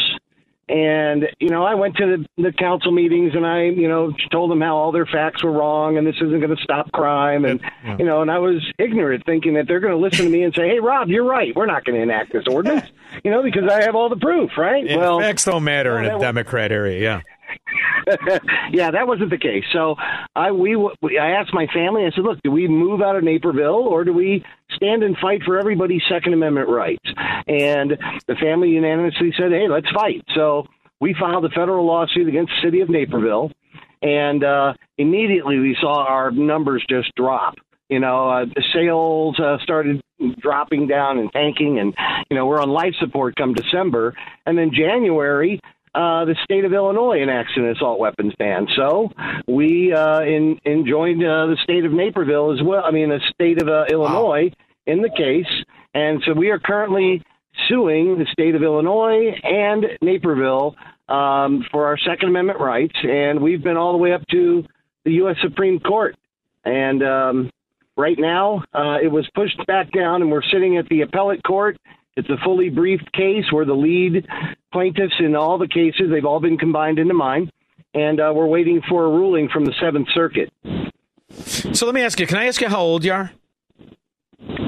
And 0.71 1.29
you 1.41 1.49
know, 1.49 1.65
I 1.65 1.75
went 1.75 1.97
to 1.97 2.07
the, 2.37 2.43
the 2.43 2.53
council 2.53 2.93
meetings 2.93 3.35
and 3.35 3.45
I, 3.45 3.65
you 3.65 3.89
know, 3.89 4.13
told 4.31 4.53
them 4.53 4.61
how 4.61 4.77
all 4.77 4.93
their 4.93 5.05
facts 5.05 5.43
were 5.43 5.51
wrong 5.51 5.99
and 5.99 6.07
this 6.07 6.15
isn't 6.17 6.39
going 6.39 6.55
to 6.57 6.63
stop 6.63 6.93
crime. 6.93 7.45
And 7.45 7.61
you 7.99 8.05
know, 8.05 8.23
and 8.23 8.31
I 8.31 8.39
was 8.39 8.65
ignorant, 8.79 9.27
thinking 9.27 9.55
that 9.55 9.67
they're 9.67 9.81
going 9.81 9.93
to 9.93 9.99
listen 9.99 10.27
to 10.27 10.31
me 10.31 10.45
and 10.45 10.55
say, 10.55 10.69
"Hey, 10.69 10.79
Rob, 10.79 11.09
you're 11.09 11.25
right. 11.25 11.55
We're 11.57 11.67
not 11.67 11.85
going 11.85 11.97
to 11.97 12.03
enact 12.03 12.33
this 12.33 12.45
ordinance," 12.47 12.87
you 13.25 13.33
know, 13.33 13.43
because 13.43 13.69
I 13.69 13.83
have 13.83 13.97
all 13.97 14.09
the 14.09 14.17
proof, 14.17 14.53
right? 14.57 14.87
Yeah, 14.87 14.97
well, 14.97 15.19
facts 15.19 15.45
don't 15.45 15.65
matter 15.65 15.99
in 15.99 16.05
a 16.07 16.19
Democrat 16.21 16.71
area. 16.71 17.01
Yeah. 17.01 17.21
yeah, 18.73 18.91
that 18.91 19.07
wasn't 19.07 19.31
the 19.31 19.39
case. 19.39 19.65
So 19.73 19.97
I 20.35 20.53
we, 20.53 20.77
we 20.77 21.19
I 21.19 21.33
asked 21.33 21.53
my 21.53 21.67
family. 21.73 22.05
I 22.05 22.11
said, 22.11 22.25
"Look, 22.25 22.39
do 22.43 22.51
we 22.51 22.69
move 22.69 23.03
out 23.03 23.17
of 23.17 23.25
Naperville 23.25 23.87
or 23.89 24.05
do 24.05 24.13
we 24.13 24.45
stand 24.75 25.03
and 25.03 25.17
fight 25.19 25.43
for 25.45 25.59
everybody's 25.59 26.03
Second 26.09 26.35
Amendment 26.35 26.69
rights?" 26.69 27.09
And 27.47 27.99
the 28.27 28.35
family 28.37 28.71
unanimously 28.71 29.33
said, 29.37 29.53
"Hey, 29.53 29.69
let's 29.69 29.91
fight." 29.91 30.25
So 30.35 30.67
we 31.01 31.15
filed 31.19 31.45
a 31.45 31.51
federal 31.51 31.87
lawsuit 31.87 32.29
against 32.29 32.53
the 32.57 32.69
city 32.69 32.81
of 32.81 32.89
Naperville, 32.89 33.51
and 34.03 34.45
uh, 34.45 34.75
immediately 34.99 35.59
we 35.59 35.77
saw 35.81 36.05
our 36.05 36.31
numbers 36.31 36.85
just 36.89 37.15
drop. 37.17 37.55
You 37.89 37.99
know, 37.99 38.31
uh, 38.31 38.45
the 38.45 38.63
sales 38.73 39.39
uh, 39.41 39.59
started 39.63 40.01
dropping 40.39 40.87
down 40.87 41.19
and 41.19 41.33
tanking, 41.33 41.79
and 41.79 41.95
you 42.31 42.37
know 42.37 42.47
we're 42.47 42.61
on 42.61 42.71
life 42.71 42.95
support 43.01 43.35
come 43.37 43.55
December, 43.55 44.15
and 44.47 44.57
then 44.57 44.71
January 44.73 45.61
uh, 45.95 46.25
the 46.25 46.37
state 46.45 46.65
of 46.65 46.73
Illinois 46.73 47.21
enacts 47.21 47.53
an 47.57 47.69
assault 47.69 47.99
weapons 47.99 48.33
ban. 48.39 48.69
So 48.77 49.11
we 49.49 49.93
uh, 49.93 50.21
in, 50.21 50.59
in 50.65 50.87
joined 50.87 51.23
uh, 51.23 51.47
the 51.47 51.57
state 51.63 51.85
of 51.85 51.93
Naperville 51.93 52.53
as 52.53 52.63
well. 52.63 52.85
I 52.85 52.91
mean, 52.91 53.09
the 53.09 53.21
state 53.35 53.61
of 53.61 53.69
uh, 53.69 53.85
Illinois 53.91 54.53
in 54.87 55.03
the 55.03 55.11
case, 55.11 55.51
and 55.95 56.23
so 56.25 56.33
we 56.33 56.51
are 56.51 56.59
currently 56.59 57.23
suing 57.69 58.19
the 58.19 58.27
state 58.33 58.55
of 58.55 58.63
Illinois 58.63 59.33
and 59.43 59.87
Naperville 60.01 60.77
um, 61.09 61.67
for 61.71 61.87
our 61.87 61.99
Second 61.99 62.29
Amendment 62.29 62.61
rights, 62.61 62.97
and 63.03 63.41
we've 63.41 63.63
been 63.63 63.77
all 63.77 63.93
the 63.93 63.99
way 63.99 64.13
up 64.13 64.27
to 64.29 64.65
the 65.05 65.13
U.S. 65.15 65.37
Supreme 65.43 65.81
Court, 65.81 66.17
and 66.65 67.03
um, 67.03 67.51
right 67.97 68.19
now 68.19 68.63
uh, 68.73 68.99
it 69.03 69.11
was 69.11 69.29
pushed 69.35 69.65
back 69.67 69.91
down, 69.93 70.23
and 70.23 70.31
we're 70.31 70.43
sitting 70.43 70.77
at 70.77 70.89
the 70.89 71.01
appellate 71.03 71.43
court. 71.43 71.77
It's 72.17 72.29
a 72.29 72.37
fully 72.45 72.69
briefed 72.69 73.13
case. 73.13 73.45
We're 73.53 73.65
the 73.65 73.75
lead 73.75 74.27
plaintiffs 74.73 75.15
in 75.21 75.37
all 75.37 75.59
the 75.59 75.69
cases. 75.69 76.11
They've 76.11 76.25
all 76.25 76.41
been 76.41 76.59
combined 76.59 76.99
into 76.99 77.15
mine, 77.15 77.51
and 77.95 78.21
uh, 78.21 78.33
we're 78.35 78.47
waiting 78.47 78.83
for 78.89 79.07
a 79.07 79.09
ruling 79.09 79.49
from 79.49 79.65
the 79.65 79.73
Seventh 79.81 80.09
Circuit. 80.13 80.53
So 81.33 81.87
let 81.87 81.95
me 81.95 82.03
ask 82.03 82.19
you. 82.19 82.27
Can 82.27 82.39
I 82.39 82.47
ask 82.47 82.61
you 82.61 82.69
how 82.69 82.81
old 82.81 83.05
you 83.05 83.13
are? 83.13 83.31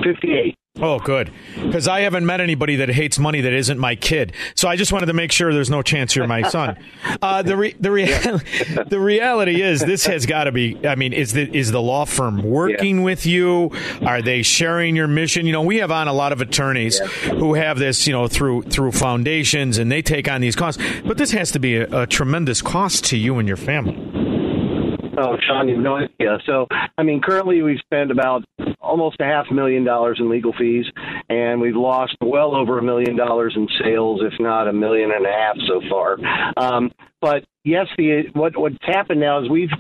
Fifty-eight. 0.05 0.57
Oh, 0.81 0.99
good. 0.99 1.31
Because 1.55 1.87
I 1.87 2.01
haven't 2.01 2.25
met 2.25 2.41
anybody 2.41 2.77
that 2.77 2.89
hates 2.89 3.19
money 3.19 3.43
that 3.43 3.53
isn't 3.53 3.79
my 3.79 3.95
kid. 3.95 4.33
So 4.55 4.69
I 4.69 4.77
just 4.77 4.91
wanted 4.91 5.07
to 5.07 5.13
make 5.13 5.31
sure 5.31 5.53
there's 5.53 5.69
no 5.69 5.83
chance 5.83 6.17
you're 6.17 6.27
my 6.27 6.43
son. 6.43 6.77
Uh, 7.21 7.43
the 7.43 7.57
re- 7.57 7.77
the 7.79 7.91
rea- 7.91 8.07
the 8.89 8.99
reality 8.99 9.61
is 9.61 9.81
this 9.81 10.07
has 10.07 10.25
got 10.25 10.45
to 10.45 10.53
be. 10.53 10.79
I 10.87 10.95
mean, 10.95 11.13
is 11.13 11.33
the 11.33 11.55
is 11.57 11.71
the 11.71 11.81
law 11.81 12.05
firm 12.05 12.43
working 12.43 12.99
yeah. 12.99 13.05
with 13.05 13.27
you? 13.27 13.71
Are 14.05 14.23
they 14.23 14.43
sharing 14.43 14.97
your 14.97 15.07
mission? 15.07 15.47
You 15.47 15.53
know, 15.53 15.63
we 15.63 15.77
have 15.79 15.91
on 15.91 16.09
a 16.09 16.13
lot 16.13 16.33
of 16.33 16.41
attorneys 16.41 16.99
yeah. 17.01 17.35
who 17.35 17.55
have 17.55 17.79
this, 17.79 18.07
you 18.07 18.13
know, 18.13 18.29
through 18.29 18.63
through 18.63 18.93
foundations, 18.93 19.79
and 19.79 19.93
they 19.93 20.03
take 20.03 20.29
on 20.29 20.41
these 20.41 20.57
costs. 20.57 20.83
But 21.05 21.19
this 21.19 21.33
has 21.33 21.53
to 21.53 21.59
be 21.59 21.77
a, 21.77 22.03
a 22.03 22.07
tremendous 22.07 22.63
cost 22.63 23.05
to 23.07 23.17
you 23.17 23.39
and 23.39 23.47
your 23.47 23.59
family. 23.59 24.42
Oh, 25.17 25.37
Shaun, 25.47 25.69
you 25.69 25.75
have 25.75 25.85
no 25.85 25.97
idea. 25.97 26.39
So, 26.47 26.67
I 26.97 27.03
mean, 27.03 27.21
currently 27.21 27.63
we 27.63 27.79
spend 27.79 28.11
about 28.11 28.45
almost 28.81 29.21
a 29.21 29.25
half 29.25 29.47
million 29.51 29.85
dollars 29.85 30.19
in 30.21 30.31
legal 30.31 30.53
fees, 30.59 30.87
and 31.29 31.61
we've 31.61 31.77
lost 31.77 32.17
well 32.23 32.55
over 32.55 32.79
a 32.79 32.83
million 32.83 33.17
dollars 33.17 33.53
in 33.57 33.69
sales, 33.83 34.21
if 34.23 34.33
not 34.41 34.69
a 34.69 34.73
million 34.73 35.11
and 35.15 35.27
a 35.27 35.31
half 35.31 35.57
so 35.67 35.83
far. 35.91 36.17
Um, 36.57 36.93
but 37.21 37.45
yes, 37.65 37.87
the 37.99 38.25
what 38.33 38.57
what's 38.57 38.77
happened 38.83 39.21
now 39.21 39.43
is 39.43 39.51
we've 39.51 39.71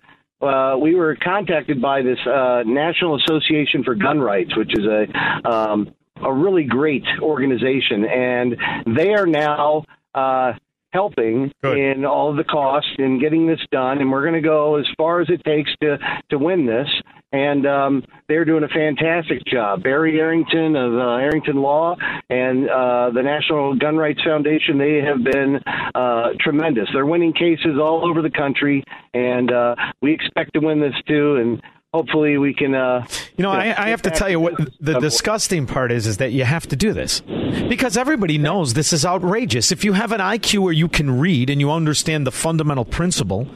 uh, 0.43 0.77
we 0.81 0.95
were 0.95 1.17
contacted 1.17 1.81
by 1.81 2.03
this 2.03 2.19
uh, 2.27 2.63
National 2.67 3.17
Association 3.17 3.85
for 3.85 3.95
Gun 3.95 4.21
Rights, 4.21 4.57
which 4.57 4.73
is 4.73 4.85
a 4.85 5.49
um, 5.49 5.95
a 6.23 6.33
really 6.33 6.65
great 6.65 7.05
organization, 7.21 8.05
and 8.05 8.57
they 8.97 9.15
are 9.15 9.27
now. 9.27 9.85
Uh, 10.15 10.53
helping 10.93 11.53
Good. 11.63 11.79
in 11.79 12.05
all 12.05 12.31
of 12.31 12.37
the 12.37 12.45
costs 12.45 12.91
in 12.99 13.21
getting 13.21 13.47
this 13.47 13.61
done, 13.71 13.99
and 13.99 14.11
we're 14.11 14.23
going 14.23 14.41
to 14.41 14.47
go 14.47 14.77
as 14.77 14.87
far 14.97 15.21
as 15.21 15.29
it 15.31 15.43
takes 15.45 15.71
to 15.83 15.99
to 16.31 16.39
win 16.39 16.67
this. 16.67 16.89
And 17.33 17.67
um, 17.67 18.05
they're 18.29 18.45
doing 18.45 18.63
a 18.63 18.69
fantastic 18.69 19.43
job. 19.47 19.83
Barry 19.83 20.21
Arrington 20.21 20.77
of 20.77 20.93
uh, 20.93 21.17
Arrington 21.17 21.63
Law 21.63 21.97
and 22.29 22.69
uh, 22.69 23.11
the 23.15 23.23
National 23.23 23.75
Gun 23.75 23.97
Rights 23.97 24.23
Foundation, 24.23 24.77
they 24.77 25.01
have 25.01 25.25
been 25.25 25.59
uh, 25.95 26.29
tremendous. 26.41 26.89
They're 26.93 27.07
winning 27.07 27.33
cases 27.33 27.79
all 27.81 28.07
over 28.07 28.21
the 28.21 28.31
country, 28.31 28.85
and 29.15 29.51
uh, 29.51 29.75
we 30.03 30.13
expect 30.13 30.53
to 30.55 30.61
win 30.61 30.79
this 30.79 30.95
too. 31.09 31.37
And 31.37 31.63
hopefully 31.93 32.39
we 32.39 32.55
can. 32.55 32.75
Uh, 32.75 33.07
you 33.37 33.43
know, 33.43 33.51
I, 33.51 33.75
I, 33.77 33.89
have 33.91 34.03
to 34.03 34.11
tell 34.11 34.29
you 34.29 34.41
what 34.41 34.55
the 34.81 34.99
disgusting 34.99 35.67
part 35.67 35.93
is: 35.93 36.07
is 36.07 36.19
that 36.19 36.33
you 36.33 36.45
have 36.45 36.67
to 36.69 36.77
do 36.77 36.93
this 36.93 37.21
because 37.21 37.97
everybody 37.97 38.39
knows 38.39 38.75
this 38.75 38.93
is 38.93 39.05
outrageous. 39.05 39.73
If 39.73 39.85
you 39.85 39.93
have 39.93 40.13
an 40.13 40.21
IQ 40.21 40.61
where 40.61 40.73
you 40.73 40.89
can 40.89 41.19
read 41.19 41.51
and 41.51 41.61
you 41.61 41.71
understand 41.71 42.27
the 42.27 42.33
fundamental 42.33 42.85
principle 42.85 43.47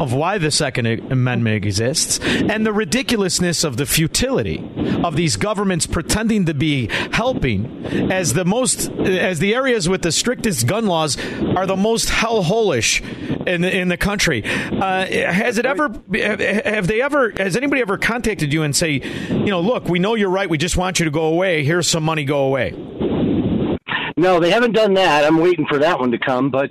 of 0.00 0.12
why 0.12 0.38
the 0.38 0.50
Second 0.50 0.86
Amendment 0.86 1.56
exists 1.56 2.20
and 2.20 2.64
the 2.64 2.72
ridiculousness 2.72 3.64
of 3.64 3.76
the 3.76 3.86
futility 3.86 4.58
of 5.02 5.16
these 5.16 5.36
governments 5.36 5.86
pretending 5.86 6.46
to 6.46 6.54
be 6.54 6.88
helping, 7.12 8.12
as 8.12 8.34
the 8.34 8.44
most 8.44 8.90
as 8.90 9.38
the 9.38 9.54
areas 9.54 9.88
with 9.88 10.02
the 10.02 10.12
strictest 10.12 10.66
gun 10.66 10.86
laws 10.86 11.16
are 11.56 11.66
the 11.66 11.76
most 11.76 12.08
hellholish 12.08 13.02
in 13.46 13.62
the, 13.62 13.74
in 13.74 13.88
the 13.88 13.96
country. 13.96 14.44
Uh, 14.44 15.06
has 15.06 15.58
it 15.58 15.66
ever? 15.66 15.88
Have 16.12 16.86
they 16.86 17.00
ever? 17.00 17.30
Has 17.36 17.56
anybody 17.56 17.77
anybody 17.78 17.94
ever 17.94 17.98
contacted 17.98 18.52
you 18.52 18.62
and 18.62 18.74
say, 18.74 19.00
you 19.30 19.46
know, 19.46 19.60
look, 19.60 19.88
we 19.88 19.98
know 19.98 20.14
you're 20.14 20.30
right. 20.30 20.48
We 20.50 20.58
just 20.58 20.76
want 20.76 20.98
you 20.98 21.04
to 21.04 21.10
go 21.10 21.26
away. 21.26 21.64
Here's 21.64 21.88
some 21.88 22.02
money. 22.02 22.24
Go 22.24 22.44
away. 22.44 22.72
No, 24.16 24.40
they 24.40 24.50
haven't 24.50 24.72
done 24.72 24.94
that. 24.94 25.24
I'm 25.24 25.38
waiting 25.38 25.64
for 25.66 25.78
that 25.78 26.00
one 26.00 26.10
to 26.10 26.18
come. 26.18 26.50
But 26.50 26.70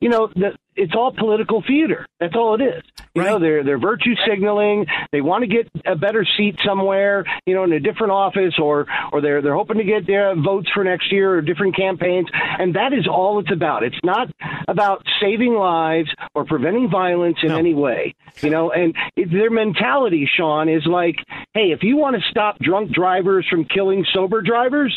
you 0.00 0.08
know, 0.08 0.28
the, 0.34 0.56
it's 0.74 0.94
all 0.96 1.12
political 1.12 1.62
theater. 1.66 2.06
That's 2.18 2.34
all 2.34 2.60
it 2.60 2.64
is. 2.64 2.82
You 3.18 3.24
right. 3.24 3.30
know, 3.32 3.38
they're 3.38 3.64
they're 3.64 3.78
virtue 3.78 4.14
signaling. 4.28 4.86
They 5.12 5.20
want 5.20 5.42
to 5.42 5.48
get 5.48 5.68
a 5.84 5.96
better 5.96 6.26
seat 6.36 6.58
somewhere, 6.64 7.24
you 7.46 7.54
know, 7.54 7.64
in 7.64 7.72
a 7.72 7.80
different 7.80 8.12
office, 8.12 8.54
or 8.58 8.86
or 9.12 9.20
they're 9.20 9.42
they're 9.42 9.54
hoping 9.54 9.78
to 9.78 9.84
get 9.84 10.06
their 10.06 10.34
votes 10.34 10.68
for 10.72 10.84
next 10.84 11.10
year 11.12 11.34
or 11.34 11.42
different 11.42 11.76
campaigns. 11.76 12.28
And 12.32 12.74
that 12.74 12.92
is 12.92 13.06
all 13.08 13.40
it's 13.40 13.52
about. 13.52 13.82
It's 13.82 13.98
not 14.04 14.28
about 14.68 15.04
saving 15.20 15.54
lives 15.54 16.10
or 16.34 16.44
preventing 16.44 16.90
violence 16.90 17.38
in 17.42 17.48
no. 17.48 17.58
any 17.58 17.74
way. 17.74 18.14
You 18.40 18.50
know, 18.50 18.70
and 18.70 18.94
it, 19.16 19.30
their 19.30 19.50
mentality, 19.50 20.28
Shaun, 20.36 20.68
is 20.68 20.86
like, 20.86 21.16
hey, 21.54 21.72
if 21.72 21.82
you 21.82 21.96
want 21.96 22.16
to 22.16 22.22
stop 22.30 22.58
drunk 22.60 22.92
drivers 22.92 23.46
from 23.50 23.64
killing 23.64 24.04
sober 24.14 24.42
drivers, 24.42 24.94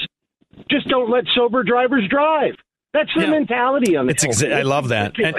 just 0.70 0.88
don't 0.88 1.10
let 1.10 1.26
sober 1.36 1.64
drivers 1.64 2.08
drive. 2.10 2.56
That's 2.94 3.10
the 3.16 3.22
yeah. 3.22 3.30
mentality 3.32 3.96
on 3.96 4.06
the. 4.06 4.12
It's 4.12 4.26
exa- 4.26 4.54
I 4.54 4.64
love 4.64 4.90
that. 4.90 5.18
And, 5.18 5.36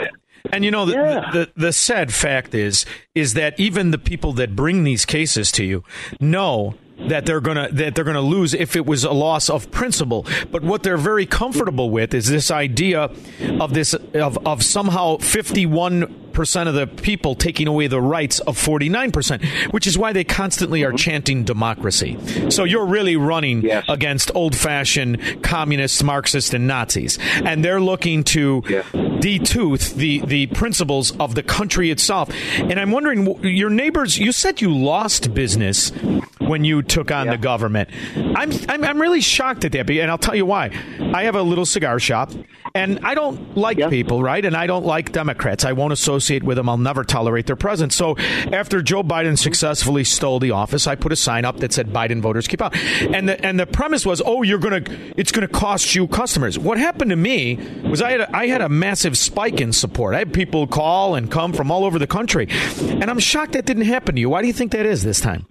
and 0.50 0.64
you 0.64 0.70
know 0.70 0.86
the, 0.86 0.92
yeah. 0.92 1.30
the, 1.32 1.38
the 1.38 1.52
the 1.56 1.72
sad 1.72 2.12
fact 2.12 2.54
is 2.54 2.84
is 3.14 3.34
that 3.34 3.58
even 3.58 3.90
the 3.90 3.98
people 3.98 4.32
that 4.32 4.56
bring 4.56 4.84
these 4.84 5.04
cases 5.04 5.52
to 5.52 5.64
you 5.64 5.84
know 6.20 6.74
that 7.08 7.26
they're 7.26 7.40
gonna 7.40 7.68
that 7.72 7.94
they're 7.94 8.04
gonna 8.04 8.20
lose 8.20 8.54
if 8.54 8.76
it 8.76 8.86
was 8.86 9.04
a 9.04 9.12
loss 9.12 9.50
of 9.50 9.70
principle. 9.70 10.26
But 10.50 10.62
what 10.62 10.82
they're 10.82 10.96
very 10.96 11.26
comfortable 11.26 11.90
with 11.90 12.14
is 12.14 12.28
this 12.28 12.50
idea 12.50 13.10
of 13.60 13.74
this 13.74 13.94
of 14.14 14.38
of 14.46 14.62
somehow 14.62 15.18
fifty 15.18 15.66
one 15.66 16.18
percent 16.32 16.66
of 16.66 16.74
the 16.74 16.86
people 16.86 17.34
taking 17.34 17.68
away 17.68 17.86
the 17.88 18.00
rights 18.00 18.40
of 18.40 18.56
forty 18.56 18.88
nine 18.88 19.12
percent, 19.12 19.44
which 19.70 19.86
is 19.86 19.98
why 19.98 20.12
they 20.12 20.24
constantly 20.24 20.82
are 20.82 20.88
mm-hmm. 20.88 20.96
chanting 20.96 21.44
democracy. 21.44 22.18
So 22.50 22.64
you're 22.64 22.86
really 22.86 23.16
running 23.16 23.62
yes. 23.62 23.84
against 23.88 24.30
old 24.34 24.56
fashioned 24.56 25.42
communists, 25.42 26.02
Marxists, 26.02 26.54
and 26.54 26.66
Nazis, 26.66 27.18
and 27.44 27.64
they're 27.64 27.80
looking 27.80 28.24
to 28.24 28.62
yeah. 28.68 28.82
detooth 28.92 29.94
the 29.94 30.20
the 30.24 30.46
principles 30.48 31.14
of 31.18 31.34
the 31.34 31.42
country 31.42 31.90
itself. 31.90 32.30
And 32.56 32.80
I'm 32.80 32.90
wondering, 32.90 33.26
your 33.42 33.70
neighbors. 33.70 34.18
You 34.18 34.32
said 34.32 34.60
you 34.60 34.74
lost 34.74 35.34
business 35.34 35.90
when 36.38 36.64
you 36.64 36.82
took 36.92 37.10
on 37.10 37.26
yeah. 37.26 37.32
the 37.32 37.38
government. 37.38 37.88
I'm, 38.14 38.52
I'm, 38.68 38.84
I'm 38.84 39.00
really 39.00 39.22
shocked 39.22 39.64
at 39.64 39.72
that, 39.72 39.90
and 39.90 40.10
I'll 40.10 40.18
tell 40.18 40.36
you 40.36 40.46
why. 40.46 40.70
I 41.00 41.24
have 41.24 41.34
a 41.34 41.42
little 41.42 41.64
cigar 41.64 41.98
shop, 41.98 42.30
and 42.74 43.00
I 43.02 43.14
don't 43.14 43.56
like 43.56 43.78
yeah. 43.78 43.88
people, 43.88 44.22
right? 44.22 44.44
And 44.44 44.54
I 44.54 44.66
don't 44.66 44.84
like 44.84 45.10
Democrats. 45.10 45.64
I 45.64 45.72
won't 45.72 45.94
associate 45.94 46.42
with 46.42 46.58
them. 46.58 46.68
I'll 46.68 46.76
never 46.76 47.02
tolerate 47.02 47.46
their 47.46 47.56
presence. 47.56 47.96
So 47.96 48.16
after 48.18 48.82
Joe 48.82 49.02
Biden 49.02 49.28
mm-hmm. 49.28 49.34
successfully 49.36 50.04
stole 50.04 50.38
the 50.38 50.50
office, 50.50 50.86
I 50.86 50.94
put 50.94 51.12
a 51.12 51.16
sign 51.16 51.46
up 51.46 51.58
that 51.58 51.72
said 51.72 51.88
Biden 51.88 52.20
voters 52.20 52.46
keep 52.46 52.60
out, 52.60 52.76
and 52.76 53.28
the 53.28 53.42
and 53.44 53.58
the 53.58 53.66
premise 53.66 54.04
was, 54.04 54.20
oh, 54.24 54.42
you're 54.42 54.58
gonna, 54.58 54.82
it's 55.16 55.32
gonna 55.32 55.48
cost 55.48 55.94
you 55.94 56.06
customers. 56.08 56.58
What 56.58 56.76
happened 56.76 57.10
to 57.10 57.16
me 57.16 57.56
was 57.84 58.02
I 58.02 58.10
had 58.10 58.20
a, 58.20 58.36
I 58.36 58.46
had 58.48 58.60
a 58.60 58.68
massive 58.68 59.16
spike 59.16 59.62
in 59.62 59.72
support. 59.72 60.14
I 60.14 60.18
had 60.18 60.34
people 60.34 60.66
call 60.66 61.14
and 61.14 61.30
come 61.30 61.54
from 61.54 61.70
all 61.70 61.84
over 61.84 61.98
the 61.98 62.06
country, 62.06 62.48
and 62.80 63.04
I'm 63.04 63.18
shocked 63.18 63.52
that 63.52 63.64
didn't 63.64 63.86
happen 63.86 64.14
to 64.16 64.20
you. 64.20 64.28
Why 64.28 64.42
do 64.42 64.46
you 64.46 64.52
think 64.52 64.72
that 64.72 64.84
is 64.84 65.02
this 65.02 65.20
time? 65.20 65.46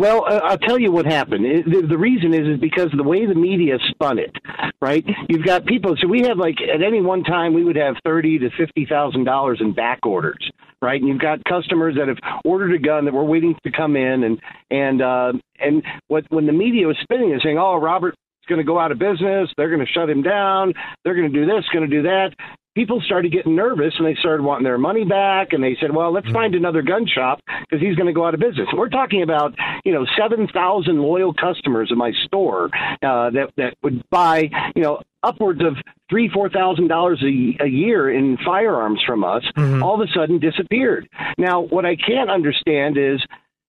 Well, 0.00 0.24
uh, 0.24 0.40
I'll 0.44 0.56
tell 0.56 0.78
you 0.78 0.90
what 0.90 1.04
happened. 1.04 1.44
It, 1.44 1.66
the, 1.86 1.98
reason 1.98 2.32
is 2.32 2.54
is 2.54 2.58
because 2.58 2.86
of 2.86 2.96
the 2.96 3.02
way 3.02 3.26
the 3.26 3.34
media 3.34 3.76
spun 3.90 4.18
it. 4.18 4.34
Right? 4.80 5.04
You've 5.28 5.44
got 5.44 5.66
people. 5.66 5.94
So 6.00 6.08
we 6.08 6.22
have 6.22 6.38
like 6.38 6.56
at 6.62 6.82
any 6.82 7.02
one 7.02 7.22
time 7.22 7.52
we 7.52 7.62
would 7.62 7.76
have 7.76 7.96
thirty 8.02 8.38
to 8.38 8.48
fifty 8.56 8.86
thousand 8.86 9.24
dollars 9.24 9.58
in 9.60 9.74
back 9.74 9.98
orders. 10.06 10.50
Right? 10.80 10.98
And 10.98 11.06
you've 11.06 11.20
got 11.20 11.44
customers 11.44 11.96
that 11.98 12.08
have 12.08 12.16
ordered 12.46 12.72
a 12.72 12.78
gun 12.78 13.04
that 13.04 13.12
we're 13.12 13.24
waiting 13.24 13.54
to 13.62 13.70
come 13.70 13.94
in, 13.94 14.24
and 14.24 14.40
and 14.70 15.02
uh, 15.02 15.32
and 15.58 15.82
what 16.08 16.24
when 16.30 16.46
the 16.46 16.52
media 16.54 16.86
was 16.86 16.96
spinning 17.02 17.34
is 17.34 17.42
saying, 17.42 17.58
oh, 17.58 17.76
Robert 17.76 18.14
going 18.50 18.58
to 18.58 18.64
go 18.64 18.78
out 18.78 18.90
of 18.90 18.98
business. 18.98 19.48
They're 19.56 19.70
going 19.70 19.86
to 19.86 19.92
shut 19.92 20.10
him 20.10 20.22
down. 20.22 20.74
They're 21.04 21.14
going 21.14 21.32
to 21.32 21.38
do 21.38 21.46
this, 21.46 21.64
going 21.72 21.88
to 21.88 21.96
do 21.96 22.02
that. 22.02 22.34
People 22.74 23.00
started 23.04 23.32
getting 23.32 23.56
nervous 23.56 23.94
and 23.98 24.06
they 24.06 24.14
started 24.20 24.42
wanting 24.42 24.64
their 24.64 24.78
money 24.78 25.04
back 25.04 25.52
and 25.52 25.62
they 25.62 25.76
said, 25.80 25.94
well, 25.94 26.12
let's 26.12 26.30
find 26.30 26.54
another 26.54 26.82
gun 26.82 27.06
shop 27.06 27.40
because 27.60 27.80
he's 27.80 27.96
going 27.96 28.06
to 28.06 28.12
go 28.12 28.24
out 28.26 28.34
of 28.34 28.40
business. 28.40 28.68
We're 28.76 28.88
talking 28.88 29.22
about, 29.22 29.54
you 29.84 29.92
know, 29.92 30.06
7,000 30.18 30.98
loyal 31.00 31.34
customers 31.34 31.90
of 31.90 31.98
my 31.98 32.12
store 32.26 32.66
uh, 33.02 33.30
that, 33.30 33.50
that 33.56 33.74
would 33.82 34.08
buy, 34.10 34.50
you 34.74 34.82
know, 34.82 35.00
upwards 35.22 35.60
of 35.60 35.76
three, 36.08 36.28
four 36.28 36.48
thousand 36.48 36.88
dollars 36.88 37.22
a 37.22 37.66
year 37.68 38.10
in 38.10 38.38
firearms 38.44 39.00
from 39.06 39.22
us. 39.24 39.44
All 39.82 40.00
of 40.00 40.08
a 40.08 40.10
sudden 40.12 40.38
disappeared. 40.38 41.08
Now, 41.38 41.60
what 41.60 41.84
I 41.84 41.96
can't 41.96 42.30
understand 42.30 42.96
is 42.96 43.20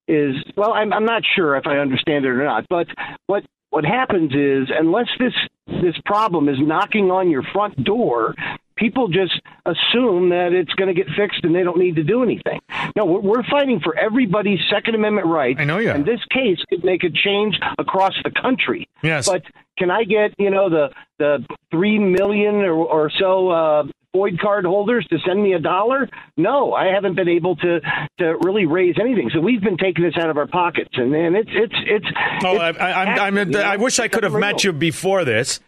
is 0.08 0.36
well, 0.56 0.74
I'm, 0.74 0.93
I'm 0.93 1.06
not 1.06 1.24
sure 1.36 1.56
if 1.58 1.68
I 1.68 1.78
understand 1.78 2.26
it 2.26 2.30
or 2.30 2.43
not, 2.43 2.66
but 2.70 2.88
what 3.28 3.43
what 3.70 3.86
happens 3.86 4.32
is 4.34 4.70
unless 4.74 5.08
this 5.20 5.34
this 5.82 5.95
problem 6.06 6.49
is 6.49 6.58
knocking 6.60 7.12
on 7.12 7.30
your 7.30 7.43
front 7.54 7.82
door, 7.84 8.36
people 8.82 9.07
just 9.07 9.39
assume 9.65 10.29
that 10.29 10.51
it's 10.51 10.73
going 10.73 10.93
to 10.93 10.93
get 10.93 11.07
fixed 11.15 11.43
and 11.43 11.53
they 11.55 11.63
don't 11.63 11.77
need 11.77 11.95
to 11.95 12.03
do 12.03 12.23
anything. 12.23 12.59
No, 12.95 13.05
we're, 13.05 13.21
we're 13.21 13.43
fighting 13.43 13.79
for 13.79 13.95
everybody's 13.97 14.59
Second 14.69 14.95
Amendment 14.95 15.27
right. 15.27 15.55
I 15.57 15.63
know 15.63 15.77
you. 15.77 15.91
And 15.91 16.03
this 16.03 16.19
case 16.32 16.57
could 16.67 16.84
make 16.84 17.03
a 17.03 17.09
change 17.09 17.57
across 17.77 18.13
the 18.23 18.32
country. 18.32 18.89
Yes. 19.03 19.27
But 19.29 19.43
can 19.77 19.91
I 19.91 20.03
get 20.03 20.34
you 20.38 20.49
know 20.49 20.69
the 20.69 20.89
the 21.19 21.45
three 21.69 21.99
million 21.99 22.55
or, 22.55 22.73
or 22.73 23.11
so 23.19 23.49
uh, 23.49 23.84
FOID 24.15 24.39
card 24.39 24.65
holders 24.65 25.05
to 25.11 25.17
send 25.25 25.41
me 25.41 25.53
a 25.53 25.59
dollar? 25.59 26.09
No, 26.36 26.73
I 26.73 26.88
haven't 26.88 27.15
been 27.15 27.29
able 27.29 27.55
to 27.57 27.79
to 28.19 28.38
really 28.43 28.65
raise 28.65 28.95
anything. 28.99 29.29
So 29.34 29.39
we've 29.39 29.61
been 29.61 29.77
taking 29.77 30.03
this 30.03 30.15
out 30.17 30.29
of 30.29 30.38
our 30.38 30.47
pockets, 30.47 30.91
and 30.93 31.13
and 31.13 31.36
it's 31.36 31.49
it's 31.53 31.75
it's. 31.86 32.07
Oh, 32.43 32.57
I, 32.57 32.71
I, 32.71 33.27
I'm, 33.27 33.38
I'm, 33.38 33.55
I 33.55 33.77
wish 33.77 33.99
I 33.99 34.07
could 34.07 34.23
have 34.23 34.34
met 34.34 34.63
you 34.63 34.73
before 34.73 35.23
this. 35.23 35.59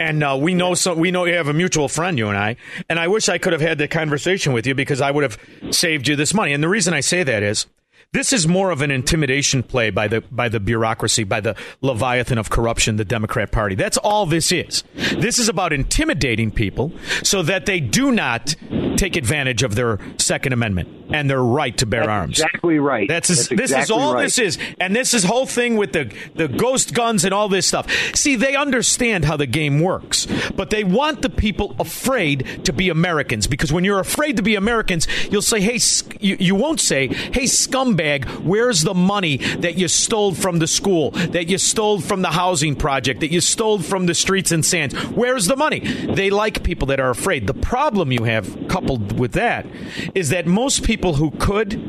And 0.00 0.22
uh, 0.22 0.38
we 0.40 0.54
know 0.54 0.74
some, 0.74 0.98
we 0.98 1.10
know 1.10 1.24
you 1.24 1.34
have 1.34 1.48
a 1.48 1.52
mutual 1.52 1.88
friend, 1.88 2.16
you 2.16 2.28
and 2.28 2.38
I. 2.38 2.56
And 2.88 3.00
I 3.00 3.08
wish 3.08 3.28
I 3.28 3.38
could 3.38 3.52
have 3.52 3.60
had 3.60 3.78
that 3.78 3.90
conversation 3.90 4.52
with 4.52 4.64
you 4.64 4.74
because 4.74 5.00
I 5.00 5.10
would 5.10 5.24
have 5.24 5.38
saved 5.74 6.06
you 6.06 6.14
this 6.14 6.32
money. 6.32 6.52
And 6.52 6.62
the 6.62 6.68
reason 6.68 6.94
I 6.94 7.00
say 7.00 7.24
that 7.24 7.42
is 7.42 7.66
this 8.12 8.32
is 8.32 8.48
more 8.48 8.70
of 8.70 8.80
an 8.80 8.90
intimidation 8.90 9.62
play 9.62 9.90
by 9.90 10.08
the 10.08 10.22
by 10.22 10.48
the 10.48 10.60
bureaucracy, 10.60 11.24
by 11.24 11.40
the 11.40 11.54
leviathan 11.82 12.38
of 12.38 12.48
corruption, 12.48 12.96
the 12.96 13.04
Democrat 13.04 13.52
Party. 13.52 13.74
That's 13.74 13.98
all 13.98 14.24
this 14.24 14.50
is. 14.50 14.82
This 14.94 15.38
is 15.38 15.48
about 15.48 15.74
intimidating 15.74 16.50
people 16.50 16.92
so 17.22 17.42
that 17.42 17.66
they 17.66 17.80
do 17.80 18.10
not 18.10 18.56
take 18.96 19.14
advantage 19.14 19.62
of 19.62 19.74
their 19.74 19.98
Second 20.16 20.54
Amendment 20.54 20.88
and 21.10 21.28
their 21.28 21.42
right 21.42 21.76
to 21.78 21.86
bear 21.86 22.00
That's 22.00 22.10
arms. 22.10 22.38
Exactly 22.40 22.78
right. 22.78 23.08
That's, 23.08 23.28
this 23.28 23.48
That's 23.48 23.60
is 23.60 23.70
exactly 23.70 23.96
all 23.96 24.14
right. 24.14 24.22
this 24.24 24.38
is, 24.38 24.58
and 24.80 24.94
this 24.94 25.14
is 25.14 25.24
whole 25.24 25.46
thing 25.46 25.76
with 25.76 25.92
the 25.92 26.12
the 26.34 26.48
ghost 26.48 26.94
guns 26.94 27.24
and 27.24 27.34
all 27.34 27.48
this 27.48 27.66
stuff. 27.66 27.90
See, 28.14 28.36
they 28.36 28.56
understand 28.56 29.26
how 29.26 29.36
the 29.36 29.46
game 29.46 29.80
works, 29.80 30.26
but 30.56 30.70
they 30.70 30.82
want 30.82 31.20
the 31.20 31.30
people 31.30 31.76
afraid 31.78 32.64
to 32.64 32.72
be 32.72 32.88
Americans 32.88 33.46
because 33.46 33.70
when 33.70 33.84
you're 33.84 34.00
afraid 34.00 34.36
to 34.38 34.42
be 34.42 34.54
Americans, 34.54 35.06
you'll 35.30 35.42
say, 35.42 35.60
"Hey," 35.60 35.78
you, 36.20 36.36
you 36.40 36.54
won't 36.54 36.80
say, 36.80 37.08
"Hey, 37.08 37.44
scumbag, 37.44 37.97
where's 38.42 38.82
the 38.82 38.94
money 38.94 39.38
that 39.58 39.76
you 39.76 39.88
stole 39.88 40.34
from 40.34 40.58
the 40.58 40.66
school, 40.66 41.10
that 41.10 41.48
you 41.48 41.58
stole 41.58 42.00
from 42.00 42.22
the 42.22 42.28
housing 42.28 42.76
project, 42.76 43.20
that 43.20 43.32
you 43.32 43.40
stole 43.40 43.78
from 43.78 44.06
the 44.06 44.14
streets 44.14 44.52
and 44.52 44.64
sands? 44.64 44.94
Where's 44.94 45.46
the 45.46 45.56
money?" 45.56 45.80
They 45.80 46.30
like 46.30 46.62
people 46.62 46.86
that 46.88 47.00
are 47.00 47.10
afraid. 47.10 47.46
The 47.46 47.54
problem 47.54 48.12
you 48.12 48.24
have 48.24 48.68
coupled 48.68 49.18
with 49.18 49.32
that 49.32 49.66
is 50.14 50.30
that 50.30 50.46
most 50.46 50.82
people 50.82 51.14
who 51.14 51.30
could 51.32 51.80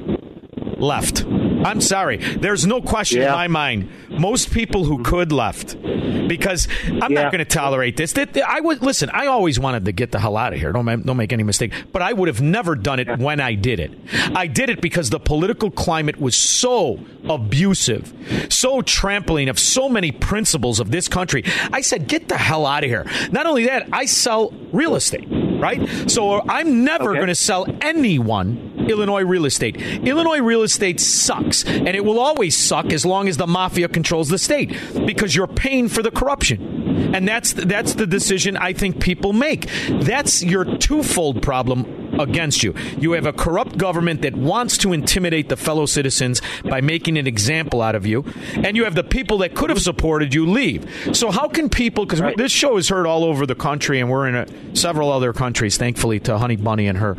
left. 0.78 1.26
I'm 1.66 1.82
sorry. 1.82 2.18
There's 2.18 2.66
no 2.66 2.82
question 2.82 3.22
in 3.22 3.32
my 3.32 3.48
mind. 3.48 3.90
Most 4.10 4.52
people 4.52 4.86
who 4.86 4.96
mm-hmm. 4.96 5.04
could 5.04 5.32
left 5.32 5.82
because 6.28 6.68
I'm 6.86 7.14
not 7.14 7.32
going 7.32 7.40
to 7.40 7.46
tolerate 7.46 7.98
this. 7.98 8.14
I 8.18 8.60
would 8.60 8.82
listen. 8.82 9.10
I 9.10 9.28
always 9.28 9.60
wanted 9.60 9.86
to 9.86 9.92
get 9.92 10.12
the 10.12 10.20
hell 10.20 10.38
out 10.38 10.54
of 10.54 10.60
here. 10.60 10.72
Don't 10.72 10.86
don't 11.06 11.18
make 11.18 11.34
any 11.34 11.44
mistake. 11.44 11.74
But 11.92 12.02
I 12.02 12.14
would 12.14 12.28
have 12.28 12.42
never 12.42 12.76
done 12.76 13.00
it 13.00 13.20
when 13.20 13.40
I 13.40 13.56
did 13.56 13.80
it. 13.80 13.92
I 14.36 14.48
did 14.48 14.70
it 14.70 14.82
because 14.82 15.10
the 15.10 15.20
political 15.20 15.72
climate 15.72 16.20
was 16.20 16.36
so 16.36 17.00
abusive, 17.28 18.14
so 18.50 18.82
trampling 18.82 19.50
of 19.50 19.60
so 19.60 19.90
many 19.90 20.12
principles 20.12 20.80
of 20.80 20.92
this 20.92 21.08
country. 21.08 21.44
I 21.72 21.82
said, 21.82 22.08
get 22.08 22.30
the 22.30 22.38
hell 22.38 22.66
out 22.66 22.84
of 22.84 22.90
here. 22.90 23.06
Not 23.32 23.46
only 23.46 23.66
that, 23.66 23.90
I 23.92 24.06
sell 24.06 24.52
real 24.72 24.96
estate. 24.96 25.28
Right? 25.60 26.10
So 26.10 26.42
I'm 26.48 26.86
never 26.86 27.14
going 27.14 27.28
to 27.28 27.36
sell 27.36 27.66
anyone 27.82 28.70
Illinois 28.90 29.24
real 29.24 29.46
estate. 29.46 29.76
Illinois 29.78 30.40
real 30.40 30.64
estate 30.64 31.00
sucks, 31.00 31.49
and 31.66 31.90
it 31.90 32.06
will 32.06 32.20
always 32.20 32.56
suck 32.58 32.92
as 32.94 33.06
long 33.06 33.28
as 33.28 33.38
the 33.38 33.48
mafia 33.48 33.88
controls 33.88 34.30
the 34.30 34.38
state 34.38 34.76
because 35.06 35.36
you're 35.36 35.48
paying 35.48 35.88
for 35.88 36.02
the 36.02 36.12
corruption. 36.12 37.16
And 37.16 37.28
that's 37.28 37.54
that's 37.54 37.96
the 37.96 38.08
decision 38.08 38.58
I 38.58 38.74
think 38.74 39.02
people 39.02 39.34
make. 39.34 39.70
That's 39.90 40.44
your 40.44 40.66
twofold 40.78 41.42
problem 41.42 42.09
against 42.20 42.64
you. 42.64 42.74
You 42.98 43.14
have 43.14 43.26
a 43.26 43.34
corrupt 43.34 43.78
government 43.78 44.22
that 44.22 44.36
wants 44.36 44.78
to 44.80 44.94
intimidate 44.94 45.50
the 45.50 45.58
fellow 45.58 45.86
citizens 45.86 46.42
by 46.64 46.82
making 46.82 47.18
an 47.18 47.26
example 47.28 47.82
out 47.82 47.96
of 47.96 48.06
you, 48.06 48.26
and 48.56 48.76
you 48.76 48.84
have 48.84 48.96
the 48.96 49.04
people 49.04 49.40
that 49.40 49.56
could 49.56 49.70
have 49.70 49.82
supported 49.82 50.34
you 50.34 50.46
leave. 50.46 50.88
So 51.14 51.32
how 51.32 51.48
can 51.48 51.70
people? 51.70 52.06
Because 52.06 52.22
this 52.36 52.52
show 52.52 52.78
is 52.78 52.90
heard 52.90 53.08
all 53.08 53.24
over 53.24 53.46
the 53.46 53.56
country, 53.56 54.00
and 54.00 54.10
we're 54.10 54.28
in 54.28 54.36
a, 54.36 54.76
several 54.76 55.12
other 55.12 55.34
countries, 55.34 55.78
thankfully, 55.78 56.20
to 56.22 56.38
Honey 56.38 56.58
Bunny 56.58 56.88
and 56.88 56.98
her 56.98 57.16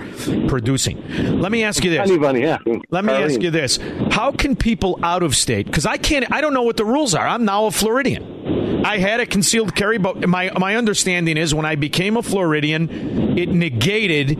producing. 0.48 1.40
Let 1.40 1.50
me 1.50 1.64
ask 1.64 1.82
you 1.84 1.90
this. 1.90 2.00
Honey 2.00 2.18
Bunny, 2.18 2.40
yeah. 2.42 2.58
Let 2.90 3.04
me 3.04 3.12
ask 3.12 3.40
you 3.40 3.50
this: 3.50 3.78
How 4.10 4.32
can 4.32 4.56
people 4.56 4.98
out 5.02 5.22
of 5.22 5.34
state? 5.34 5.66
Because 5.66 5.86
I 5.86 5.96
can't. 5.96 6.30
I 6.32 6.40
don't 6.40 6.54
know 6.54 6.62
what 6.62 6.76
the 6.76 6.84
rules 6.84 7.14
are. 7.14 7.26
I'm 7.26 7.44
now 7.44 7.66
a 7.66 7.70
Floridian. 7.70 8.84
I 8.84 8.98
had 8.98 9.20
a 9.20 9.26
concealed 9.26 9.74
carry, 9.74 9.98
but 9.98 10.26
my 10.28 10.50
my 10.58 10.76
understanding 10.76 11.36
is 11.36 11.54
when 11.54 11.66
I 11.66 11.74
became 11.74 12.16
a 12.16 12.22
Floridian, 12.22 13.38
it 13.38 13.48
negated 13.50 14.38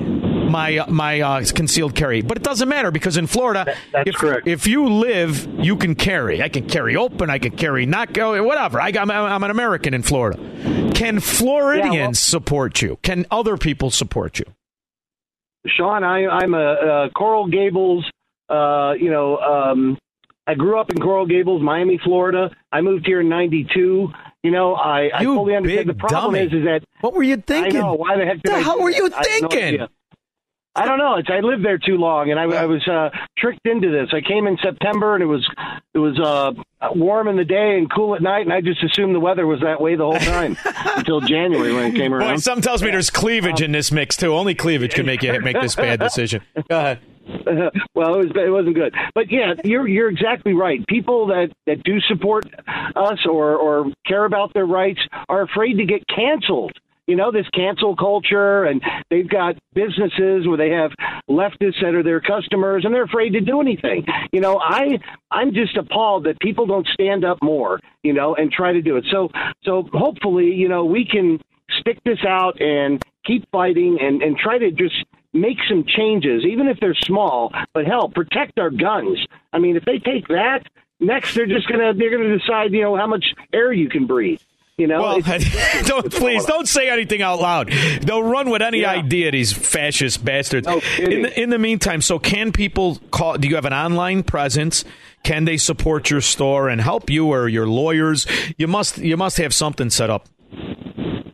my 0.51 0.85
my 0.89 1.21
uh, 1.21 1.45
concealed 1.55 1.95
carry. 1.95 2.23
But 2.23 2.37
it 2.37 2.43
doesn't 2.43 2.69
matter 2.69 2.91
because 2.91 3.17
in 3.17 3.27
Florida, 3.27 3.75
if, 3.95 4.47
if 4.47 4.67
you 4.67 4.89
live, 4.89 5.47
you 5.59 5.77
can 5.77 5.95
carry. 5.95 6.43
I 6.43 6.49
can 6.49 6.69
carry 6.69 6.97
open. 6.97 7.31
I 7.31 7.39
can 7.39 7.53
carry 7.57 7.87
not 7.87 8.13
go. 8.13 8.43
Whatever. 8.43 8.81
I, 8.81 8.89
I'm, 8.89 9.11
I'm 9.11 9.43
an 9.45 9.51
American 9.51 9.95
in 9.95 10.03
Florida. 10.03 10.39
Can 10.95 11.21
Floridians 11.21 12.19
support 12.19 12.83
you? 12.83 12.99
Can 13.03 13.27
other 13.31 13.57
people 13.57 13.91
support 13.91 14.39
you? 14.39 14.45
Shaun, 15.67 16.05
I, 16.05 16.27
I'm 16.27 16.55
a, 16.55 16.59
uh 16.59 17.09
Coral 17.11 17.47
Gables. 17.49 18.09
Uh, 18.49 18.93
you 18.99 19.11
know, 19.11 19.37
um, 19.39 19.99
I 20.47 20.55
grew 20.55 20.81
up 20.81 20.91
in 20.91 20.99
Coral 20.99 21.27
Gables, 21.27 21.63
Miami, 21.63 22.01
Florida. 22.03 22.51
I 22.73 22.81
moved 22.81 23.07
here 23.07 23.21
in 23.21 23.29
'92. 23.29 24.09
You 24.43 24.51
know, 24.51 24.75
I, 24.75 25.11
I 25.15 25.21
You 25.23 25.35
fully 25.35 25.55
understand. 25.55 25.89
The 25.91 25.95
problem 25.95 26.35
dummy. 26.35 26.47
is, 26.47 26.53
is 26.53 26.65
that 26.65 26.83
what 27.03 27.13
were 27.13 27.23
you 27.23 27.37
thinking? 27.37 27.77
I 27.77 27.81
know. 27.81 27.95
Why 27.95 28.17
the 28.17 28.25
heck? 28.25 28.43
Did 28.43 28.53
The 28.53 28.57
I 28.57 28.61
hell 28.61 28.81
were 28.81 28.91
you 28.91 29.11
I 29.15 29.23
thinking? 29.23 29.87
I 30.75 30.87
don't 30.87 30.99
know. 30.99 31.17
It's 31.17 31.29
I 31.29 31.41
lived 31.41 31.65
there 31.65 31.79
too 31.79 31.97
long, 31.97 32.31
and 32.31 32.39
I, 32.39 32.45
I 32.45 32.67
was 32.67 32.87
uh, 32.87 33.11
tricked 33.37 33.67
into 33.67 33.91
this. 33.91 34.11
I 34.13 34.21
came 34.21 34.47
in 34.47 34.57
September, 34.63 35.15
and 35.15 35.23
it 35.23 35.27
was 35.27 35.49
it 35.95 35.99
was 35.99 36.19
uh, 36.21 36.53
warm 36.95 37.27
in 37.27 37.37
the 37.37 37.45
day 37.45 37.77
and 37.77 37.91
cool 37.91 38.15
at 38.15 38.23
night, 38.23 38.43
and 38.43 38.53
I 38.53 38.61
just 38.61 38.83
assumed 38.85 39.15
the 39.15 39.21
weather 39.21 39.47
was 39.47 39.61
that 39.63 39.81
way 39.81 39.97
the 39.97 40.05
whole 40.05 40.19
time 40.19 40.57
until 40.97 41.21
January 41.21 41.73
when 41.73 41.87
it 41.87 41.97
came 41.97 42.13
Boy, 42.13 42.19
around. 42.19 42.39
some 42.39 42.61
tells 42.61 42.83
me 42.83 42.91
there's 42.91 43.11
cleavage 43.11 43.61
in 43.61 43.73
this 43.73 43.91
mix 43.91 44.17
too. 44.17 44.33
Only 44.35 44.55
cleavage 44.55 44.95
can 44.95 45.07
make 45.07 45.23
you 45.23 45.41
make 45.41 45.61
this 45.61 45.75
bad 45.75 45.99
decision. 45.99 46.43
Go 46.69 46.79
ahead. 46.79 47.01
well, 47.95 48.15
it 48.15 48.19
was 48.19 48.31
it 48.35 48.51
wasn't 48.51 48.75
good, 48.75 48.95
but 49.15 49.31
yeah, 49.31 49.55
you're 49.65 49.87
you're 49.89 50.09
exactly 50.09 50.55
right. 50.55 50.87
People 50.87 51.27
that 51.29 51.51
that 51.67 51.83
do 51.83 52.01
support 52.01 52.47
us 52.97 53.19
or 53.29 53.57
or 53.57 53.87
care 54.07 54.25
about 54.25 54.55
their 54.55 54.67
rights 54.67 55.01
are 55.29 55.43
afraid 55.43 55.75
to 55.75 55.85
get 55.85 56.03
canceled. 56.09 56.73
You 57.11 57.17
know 57.17 57.33
this 57.33 57.49
cancel 57.49 57.97
culture, 57.97 58.63
and 58.63 58.81
they've 59.11 59.29
got 59.29 59.57
businesses 59.75 60.47
where 60.47 60.57
they 60.57 60.71
have 60.71 60.93
leftists 61.29 61.83
that 61.83 61.97
are 61.97 62.05
their 62.05 62.21
customers, 62.21 62.85
and 62.85 62.95
they're 62.95 63.03
afraid 63.03 63.31
to 63.31 63.41
do 63.41 63.61
anything. 63.61 64.07
You 64.33 64.41
know, 64.41 64.61
I 64.61 65.01
I'm 65.29 65.53
just 65.53 65.77
appalled 65.77 66.27
that 66.27 66.39
people 66.39 66.67
don't 66.67 66.87
stand 66.87 67.25
up 67.25 67.39
more. 67.43 67.81
You 68.05 68.13
know, 68.13 68.37
and 68.37 68.53
try 68.53 68.75
to 68.75 68.81
do 68.81 68.97
it. 68.97 69.07
So 69.11 69.29
so 69.65 69.89
hopefully, 69.93 70.55
you 70.55 70.69
know, 70.69 70.85
we 70.85 71.05
can 71.05 71.41
stick 71.81 71.99
this 72.05 72.21
out 72.25 72.63
and 72.63 73.03
keep 73.25 73.51
fighting 73.51 73.99
and 74.01 74.23
and 74.23 74.37
try 74.37 74.59
to 74.59 74.71
just 74.71 75.05
make 75.33 75.59
some 75.69 75.85
changes, 75.85 76.45
even 76.45 76.69
if 76.69 76.79
they're 76.79 76.95
small. 76.95 77.53
But 77.75 77.87
hell, 77.87 78.09
protect 78.09 78.61
our 78.61 78.71
guns. 78.71 79.19
I 79.53 79.59
mean, 79.59 79.77
if 79.77 79.85
they 79.85 79.99
take 79.99 80.29
that 80.29 80.63
next, 81.01 81.35
they're 81.35 81.47
just 81.47 81.67
gonna 81.69 81.93
they're 81.93 82.17
gonna 82.17 82.39
decide, 82.39 82.71
you 82.71 82.83
know, 82.83 82.97
how 82.97 83.09
much 83.09 83.35
air 83.53 83.73
you 83.73 83.89
can 83.89 84.07
breathe. 84.07 84.41
You 84.81 84.87
know, 84.87 85.03
Well, 85.03 85.21
don't 85.85 86.11
please 86.11 86.47
don't 86.47 86.67
say 86.67 86.89
anything 86.89 87.21
out 87.21 87.39
loud. 87.39 87.71
They'll 88.01 88.23
run 88.23 88.49
with 88.49 88.63
any 88.63 88.83
idea. 88.85 89.31
These 89.31 89.53
fascist 89.53 90.25
bastards. 90.25 90.67
in 90.99 91.23
the 91.23 91.41
in 91.41 91.51
the 91.51 91.59
meantime, 91.59 92.01
so 92.01 92.19
can 92.19 92.51
people 92.51 92.97
call? 93.11 93.37
Do 93.37 93.47
you 93.47 93.57
have 93.57 93.67
an 93.67 93.75
online 93.75 94.23
presence? 94.23 94.87
Can 95.23 95.45
they 95.45 95.59
support 95.59 96.09
your 96.09 96.23
store 96.23 96.71
and 96.71 96.81
help 96.81 97.11
you 97.11 97.27
or 97.27 97.47
your 97.47 97.67
lawyers? 97.67 98.27
You 98.57 98.69
must 98.69 98.97
you 98.97 99.19
must 99.19 99.37
have 99.37 99.53
something 99.53 99.91
set 99.91 100.09
up. 100.09 100.29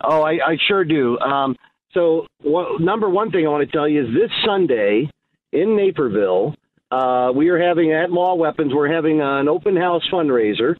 Oh, 0.02 0.22
I, 0.22 0.32
I 0.32 0.56
sure 0.66 0.84
do. 0.84 1.16
Um, 1.20 1.54
so, 1.92 2.26
what, 2.42 2.80
number 2.80 3.08
one 3.08 3.30
thing 3.30 3.46
I 3.46 3.50
want 3.50 3.68
to 3.68 3.72
tell 3.76 3.88
you 3.88 4.06
is 4.06 4.08
this 4.12 4.30
Sunday 4.44 5.08
in 5.52 5.76
Naperville, 5.76 6.54
uh, 6.90 7.30
we 7.34 7.48
are 7.48 7.58
having 7.60 7.92
at 7.92 8.10
Law 8.10 8.34
Weapons, 8.34 8.72
we're 8.74 8.92
having 8.92 9.20
an 9.20 9.48
open 9.48 9.76
house 9.76 10.02
fundraiser. 10.12 10.76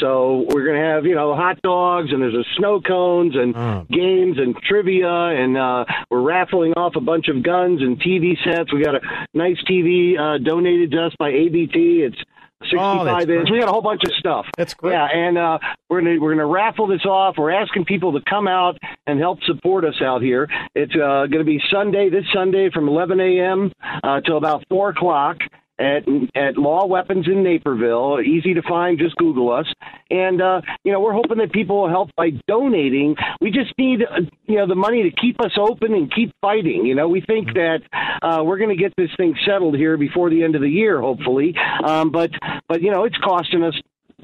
So 0.00 0.46
we're 0.48 0.64
going 0.64 0.80
to 0.80 0.86
have, 0.86 1.04
you 1.04 1.14
know, 1.14 1.34
hot 1.34 1.60
dogs 1.62 2.10
and 2.12 2.22
there's 2.22 2.34
a 2.34 2.44
snow 2.56 2.80
cones 2.80 3.34
and 3.36 3.54
games 3.88 4.38
and 4.38 4.56
trivia 4.56 5.08
and 5.08 5.56
uh, 5.56 5.84
we're 6.10 6.22
raffling 6.22 6.72
off 6.76 6.96
a 6.96 7.00
bunch 7.00 7.28
of 7.28 7.42
guns 7.42 7.82
and 7.82 8.00
TV 8.00 8.36
sets. 8.42 8.72
We 8.72 8.82
got 8.82 8.96
a 8.96 9.00
nice 9.34 9.58
TV 9.68 10.18
uh, 10.18 10.38
donated 10.38 10.92
to 10.92 11.06
us 11.06 11.12
by 11.18 11.30
ABT. 11.30 12.02
It's 12.02 12.18
65 12.62 13.30
inch. 13.30 13.48
We 13.50 13.58
got 13.58 13.68
a 13.68 13.72
whole 13.72 13.82
bunch 13.82 14.02
of 14.04 14.12
stuff. 14.14 14.46
That's 14.56 14.74
great. 14.74 14.92
Yeah, 14.92 15.06
and 15.06 15.38
uh, 15.38 15.58
we're 15.88 16.02
gonna 16.02 16.20
we're 16.20 16.32
gonna 16.32 16.46
raffle 16.46 16.86
this 16.86 17.04
off. 17.06 17.36
We're 17.38 17.52
asking 17.52 17.86
people 17.86 18.12
to 18.12 18.20
come 18.28 18.46
out 18.46 18.76
and 19.06 19.18
help 19.18 19.42
support 19.44 19.84
us 19.86 19.94
out 20.02 20.20
here. 20.20 20.46
It's 20.74 20.92
uh, 20.94 21.26
going 21.26 21.38
to 21.38 21.44
be 21.44 21.60
Sunday, 21.70 22.10
this 22.10 22.24
Sunday, 22.34 22.70
from 22.70 22.86
11 22.86 23.18
a.m. 23.18 23.72
Uh, 24.02 24.20
till 24.20 24.36
about 24.36 24.64
four 24.68 24.90
o'clock 24.90 25.38
at 25.80 26.04
at 26.34 26.56
Law 26.56 26.86
Weapons 26.86 27.26
in 27.26 27.42
Naperville. 27.42 28.20
Easy 28.20 28.54
to 28.54 28.62
find. 28.62 28.98
Just 28.98 29.16
Google 29.16 29.50
us. 29.52 29.66
And 30.10 30.40
uh, 30.40 30.60
you 30.84 30.92
know, 30.92 31.00
we're 31.00 31.12
hoping 31.12 31.38
that 31.38 31.52
people 31.52 31.82
will 31.82 31.88
help 31.88 32.10
by 32.16 32.30
donating. 32.46 33.16
We 33.40 33.50
just 33.50 33.72
need 33.78 34.02
uh, 34.02 34.20
you 34.46 34.56
know 34.56 34.66
the 34.66 34.74
money 34.74 35.02
to 35.04 35.10
keep 35.10 35.40
us 35.40 35.52
open 35.58 35.94
and 35.94 36.12
keep 36.12 36.32
fighting. 36.40 36.84
You 36.84 36.94
know, 36.94 37.08
we 37.08 37.20
think 37.20 37.54
that 37.54 37.80
uh, 38.22 38.42
we're 38.44 38.58
going 38.58 38.76
to 38.76 38.80
get 38.80 38.94
this 38.96 39.10
thing 39.16 39.34
settled 39.46 39.76
here 39.76 39.96
before 39.96 40.30
the 40.30 40.44
end 40.44 40.54
of 40.54 40.60
the 40.60 40.68
year, 40.68 41.00
hopefully. 41.00 41.54
Um, 41.84 42.10
but 42.10 42.30
but 42.68 42.82
you 42.82 42.90
know, 42.90 43.04
it's 43.04 43.16
costing 43.18 43.62
us 43.62 43.74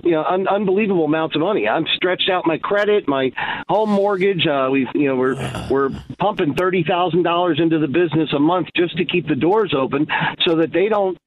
you 0.05 0.11
know 0.13 0.25
un- 0.25 0.49
unbelievable 0.49 1.05
amounts 1.05 1.35
of 1.35 1.41
money. 1.41 1.69
I'm 1.69 1.87
stretched 1.95 2.29
out 2.31 2.47
my 2.47 2.59
credit, 2.59 3.09
my 3.09 3.33
home 3.69 3.91
mortgage. 3.91 4.47
Uh, 4.47 4.69
we've 4.71 4.89
you 4.95 5.09
know 5.09 5.17
we're 5.17 5.69
we're 5.71 5.91
pumping 6.19 6.55
thirty 6.55 6.85
thousand 6.85 7.23
dollars 7.23 7.59
into 7.61 7.79
the 7.79 7.89
business 7.89 8.33
a 8.35 8.39
month 8.39 8.69
just 8.77 8.97
to 8.99 9.05
keep 9.05 9.27
the 9.27 9.35
doors 9.35 9.75
open, 9.77 10.07
so 10.47 10.57
that 10.57 10.73
they 10.73 10.89
don't 10.89 11.19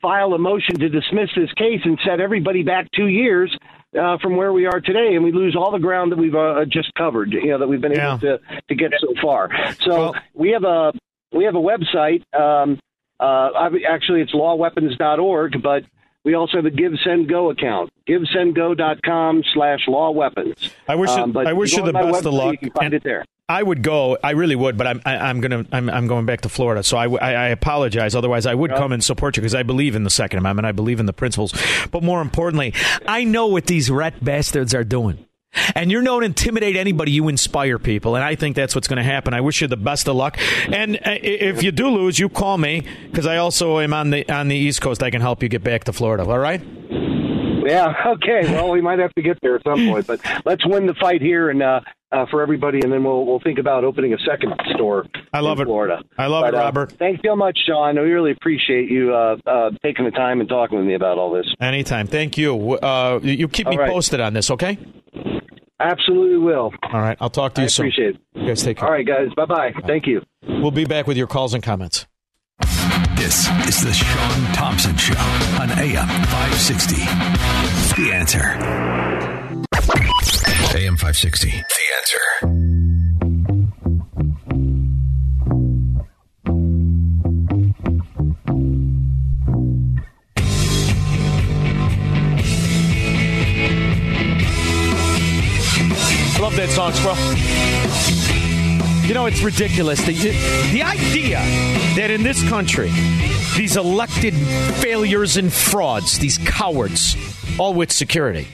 file 0.00 0.32
a 0.34 0.38
motion 0.38 0.78
to 0.78 0.88
dismiss 0.88 1.30
this 1.36 1.52
case 1.54 1.80
and 1.84 1.98
set 2.06 2.20
everybody 2.20 2.62
back 2.62 2.86
two 2.94 3.06
years 3.08 3.56
uh, 3.98 4.18
from 4.18 4.36
where 4.36 4.52
we 4.52 4.66
are 4.66 4.80
today, 4.80 5.14
and 5.14 5.24
we 5.24 5.32
lose 5.32 5.56
all 5.56 5.70
the 5.70 5.78
ground 5.78 6.12
that 6.12 6.18
we've 6.18 6.34
uh, 6.34 6.64
just 6.66 6.92
covered. 6.94 7.32
You 7.32 7.48
know 7.48 7.58
that 7.58 7.68
we've 7.68 7.80
been 7.80 7.92
Yeah. 7.92 8.10
able 8.10 8.18
to 8.20 8.38
to 8.68 8.74
get 8.74 8.92
so 9.00 9.14
far. 9.22 9.50
So 9.82 10.14
we 10.34 10.50
have 10.50 10.64
a 10.64 10.92
we 11.32 11.44
have 11.44 11.54
a 11.54 11.60
website. 11.60 12.22
Um, 12.38 12.78
uh, 13.20 13.50
actually, 13.88 14.20
it's 14.20 14.32
lawweapons.org, 14.32 15.62
but 15.62 15.84
we 16.24 16.34
also 16.34 16.58
have 16.58 16.66
a 16.66 16.70
Give 16.70 16.92
Send 17.04 17.28
Go 17.28 17.50
account. 17.50 17.90
GiveSendGo.com 18.08 19.42
slash 19.54 19.80
law 19.88 20.10
weapons. 20.10 20.70
I 20.86 20.94
wish 20.94 21.10
Um, 21.10 21.32
but 21.32 21.46
I 21.46 21.52
wish 21.52 21.72
you 21.76 21.82
the 21.82 21.88
on 21.88 21.94
my 21.94 22.10
best 22.12 22.26
of 22.26 22.32
luck. 22.34 22.52
You 22.52 22.58
can 22.58 22.70
find 22.70 22.86
and 22.86 22.94
it 22.94 23.02
there. 23.04 23.24
I 23.48 23.62
would 23.62 23.82
go. 23.82 24.18
I 24.22 24.32
really 24.32 24.56
would, 24.56 24.76
but 24.76 24.86
I'm 24.86 25.00
I, 25.06 25.16
I'm 25.16 25.40
gonna 25.40 25.64
I'm, 25.72 25.88
I'm 25.88 26.06
going 26.06 26.26
back 26.26 26.42
to 26.42 26.48
Florida. 26.48 26.82
So 26.82 26.96
I. 26.96 27.06
I 27.28 27.48
apologize. 27.48 28.14
Otherwise, 28.14 28.46
I 28.46 28.54
would 28.54 28.70
come 28.72 28.92
and 28.92 29.02
support 29.02 29.36
you 29.36 29.40
because 29.40 29.54
I 29.54 29.62
believe 29.62 29.94
in 29.94 30.04
the 30.04 30.10
Second 30.10 30.38
Amendment. 30.38 30.66
I 30.66 30.72
believe 30.72 31.00
in 31.00 31.06
the 31.06 31.12
principles. 31.12 31.52
But 31.90 32.02
more 32.02 32.20
importantly, 32.20 32.74
I 33.06 33.24
know 33.24 33.46
what 33.46 33.66
these 33.66 33.90
rat 33.90 34.22
bastards 34.22 34.74
are 34.74 34.84
doing. 34.84 35.24
And 35.74 35.90
you 35.90 36.02
don't 36.02 36.24
intimidate 36.24 36.76
anybody. 36.76 37.12
You 37.12 37.28
inspire 37.28 37.78
people, 37.78 38.16
and 38.16 38.24
I 38.24 38.34
think 38.34 38.54
that's 38.54 38.74
what's 38.74 38.86
going 38.86 38.98
to 38.98 39.02
happen. 39.02 39.32
I 39.34 39.40
wish 39.40 39.60
you 39.62 39.66
the 39.66 39.76
best 39.78 40.08
of 40.08 40.16
luck. 40.16 40.38
And 40.70 40.96
uh, 40.96 41.16
if 41.22 41.62
you 41.62 41.72
do 41.72 41.88
lose, 41.88 42.18
you 42.18 42.28
call 42.28 42.58
me 42.58 42.84
because 43.10 43.26
I 43.26 43.38
also 43.38 43.78
am 43.78 43.94
on 43.94 44.10
the 44.10 44.30
on 44.30 44.48
the 44.48 44.56
East 44.56 44.80
Coast. 44.80 45.02
I 45.02 45.10
can 45.10 45.20
help 45.20 45.42
you 45.42 45.48
get 45.48 45.64
back 45.64 45.84
to 45.84 45.92
Florida. 45.92 46.24
All 46.24 46.38
right? 46.38 46.62
Yeah. 47.66 47.94
Okay. 48.06 48.42
Well, 48.52 48.70
we 48.70 48.80
might 48.80 48.98
have 48.98 49.14
to 49.14 49.22
get 49.22 49.38
there 49.42 49.56
at 49.56 49.62
some 49.64 49.88
point, 49.88 50.06
but 50.06 50.20
let's 50.44 50.66
win 50.66 50.86
the 50.86 50.94
fight 50.94 51.22
here 51.22 51.50
and 51.50 51.62
uh, 51.62 51.80
uh, 52.12 52.26
for 52.30 52.42
everybody, 52.42 52.80
and 52.82 52.92
then 52.92 53.04
we'll 53.04 53.24
we'll 53.26 53.40
think 53.40 53.58
about 53.58 53.84
opening 53.84 54.14
a 54.14 54.18
second 54.18 54.54
store. 54.74 55.06
I 55.32 55.40
love 55.40 55.58
in 55.58 55.62
it. 55.62 55.66
Florida. 55.66 56.02
I 56.16 56.26
love 56.26 56.42
But, 56.44 56.54
it, 56.54 56.56
uh, 56.56 56.60
Robert. 56.64 56.92
thanks 56.98 57.20
so 57.24 57.36
much, 57.36 57.58
Shaun. 57.66 57.96
We 57.96 58.10
really 58.10 58.32
appreciate 58.32 58.90
you 58.90 59.14
uh, 59.14 59.36
uh, 59.46 59.70
taking 59.82 60.04
the 60.04 60.10
time 60.10 60.40
and 60.40 60.48
talking 60.48 60.78
with 60.78 60.86
me 60.86 60.94
about 60.94 61.18
all 61.18 61.30
this. 61.32 61.46
Anytime. 61.60 62.06
Thank 62.06 62.38
you. 62.38 62.72
Uh, 62.78 63.20
you 63.22 63.48
keep 63.48 63.66
me 63.66 63.76
All 63.76 63.82
right. 63.82 63.90
posted 63.92 64.20
on 64.20 64.32
this, 64.32 64.50
okay? 64.50 64.78
Absolutely 65.80 66.38
will. 66.38 66.72
All 66.92 67.00
right. 67.00 67.16
I'll 67.20 67.30
talk 67.30 67.54
to 67.54 67.60
you 67.60 67.66
I 67.66 67.68
soon. 67.68 67.86
appreciate 67.86 68.14
it. 68.16 68.20
You 68.34 68.46
guys 68.48 68.62
take 68.62 68.78
care. 68.78 68.86
All 68.88 68.92
right, 68.92 69.06
guys. 69.06 69.28
Bye 69.36 69.44
bye. 69.46 69.72
Thank 69.86 70.06
you. 70.06 70.22
We'll 70.42 70.70
be 70.72 70.84
back 70.86 71.06
with 71.06 71.16
your 71.16 71.26
calls 71.28 71.54
and 71.54 71.62
comments. 71.62 72.06
This 73.16 73.48
is 73.68 73.82
the 73.84 73.92
Shaun 73.92 74.54
Thompson 74.54 74.96
Show 74.96 75.18
on 75.60 75.70
AM 75.78 76.08
560. 76.08 76.96
The 78.02 78.10
answer. 78.12 79.07
AM 80.78 80.96
560. 80.96 81.50
The 81.50 81.64
answer. 81.96 82.20
I 96.30 96.40
love 96.40 96.54
that 96.54 96.70
song, 96.70 96.92
Squirrel. 96.92 97.16
You 99.04 99.14
know, 99.14 99.26
it's 99.26 99.42
ridiculous. 99.42 100.00
The, 100.06 100.12
the 100.72 100.84
idea 100.84 101.38
that 101.96 102.12
in 102.12 102.22
this 102.22 102.48
country, 102.48 102.92
these 103.56 103.76
elected 103.76 104.34
failures 104.76 105.38
and 105.38 105.52
frauds, 105.52 106.20
these 106.20 106.38
cowards, 106.38 107.16
all 107.58 107.74
with 107.74 107.90
security, 107.90 108.46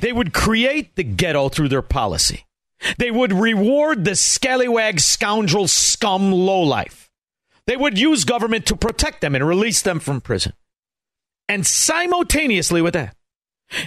they 0.00 0.12
would 0.12 0.32
create 0.32 0.96
the 0.96 1.04
ghetto 1.04 1.48
through 1.48 1.68
their 1.68 1.82
policy. 1.82 2.46
They 2.98 3.10
would 3.10 3.32
reward 3.32 4.04
the 4.04 4.14
scallywag, 4.14 5.00
scoundrel, 5.00 5.68
scum, 5.68 6.32
lowlife. 6.32 7.10
They 7.66 7.76
would 7.76 7.98
use 7.98 8.24
government 8.24 8.66
to 8.66 8.76
protect 8.76 9.20
them 9.20 9.34
and 9.34 9.46
release 9.46 9.80
them 9.82 10.00
from 10.00 10.20
prison. 10.20 10.52
And 11.48 11.66
simultaneously 11.66 12.82
with 12.82 12.94
that, 12.94 13.16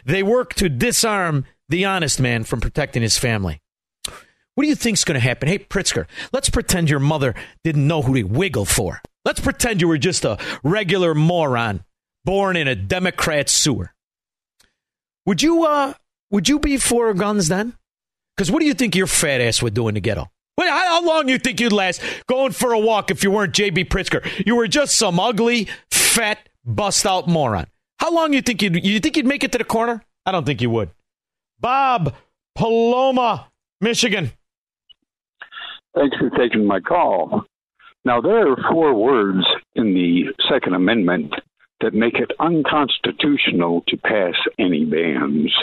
they 0.06 0.24
work 0.24 0.54
to 0.56 0.70
disarm 0.70 1.46
the 1.70 1.86
honest 1.86 2.20
man 2.20 2.44
from 2.44 2.62
protecting 2.62 3.02
his 3.02 3.18
family. 3.18 3.62
What 4.56 4.64
do 4.64 4.70
you 4.70 4.76
think's 4.76 5.04
going 5.04 5.20
to 5.20 5.28
happen? 5.28 5.50
Hey, 5.50 5.60
Pritzker, 5.60 6.08
let's 6.34 6.50
pretend 6.50 6.90
your 6.90 7.00
mother 7.00 7.36
didn't 7.64 7.86
know 7.86 8.02
who 8.02 8.16
to 8.16 8.24
wiggle 8.24 8.66
for. 8.66 9.02
Let's 9.24 9.40
pretend 9.40 9.82
you 9.82 9.88
were 9.88 10.00
just 10.00 10.26
a 10.26 10.40
regular 10.64 11.14
moron 11.14 11.84
born 12.26 12.56
in 12.56 12.68
a 12.68 12.76
Democrat 12.76 13.50
sewer. 13.50 13.94
Would 15.28 15.44
you 15.44 15.66
uh 15.66 15.94
would 16.32 16.50
you 16.50 16.58
be 16.58 16.78
for 16.78 17.14
guns 17.14 17.50
then? 17.50 17.76
Because 18.36 18.50
what 18.50 18.60
do 18.60 18.66
you 18.66 18.74
think 18.74 18.96
your 18.96 19.08
fat 19.08 19.42
ass 19.42 19.62
would 19.62 19.74
do 19.74 19.88
in 19.90 19.96
the 19.96 20.00
ghetto? 20.00 20.32
Wait, 20.58 20.70
how 20.70 21.04
long 21.04 21.30
you 21.30 21.38
think 21.38 21.60
you'd 21.60 21.72
last 21.72 22.02
going 22.28 22.52
for 22.52 22.72
a 22.72 22.80
walk 22.80 23.12
if 23.12 23.24
you 23.24 23.30
weren't 23.30 23.54
J.B. 23.54 23.86
Pritzker? 23.86 24.26
You 24.46 24.56
were 24.56 24.68
just 24.68 24.98
some 24.98 25.20
ugly, 25.20 25.68
fat, 25.92 26.50
bust 26.66 27.06
out 27.06 27.28
moron. 27.28 27.68
How 28.00 28.12
long 28.12 28.34
you 28.34 28.42
think 28.42 28.62
you'd 28.62 28.84
you 28.84 29.00
think 29.00 29.18
you'd 29.18 29.26
make 29.26 29.44
it 29.44 29.52
to 29.52 29.58
the 29.58 29.64
corner? 29.64 30.02
I 30.26 30.32
don't 30.32 30.46
think 30.46 30.62
you 30.62 30.70
would. 30.70 30.92
Bob 31.60 32.16
Paloma, 32.56 33.48
Michigan. 33.82 34.32
Thanks 35.94 36.16
for 36.18 36.30
taking 36.32 36.66
my 36.66 36.80
call. 36.80 37.44
Now, 38.06 38.22
there 38.22 38.50
are 38.50 38.58
four 38.72 38.94
words 38.94 39.46
in 39.76 39.94
the 39.94 40.34
Second 40.50 40.76
Amendment 40.76 41.34
that 41.82 41.94
make 41.94 42.16
it 42.16 42.32
unconstitutional 42.40 43.84
to 43.88 43.98
pass 43.98 44.36
any 44.58 44.86
bans, 44.86 45.54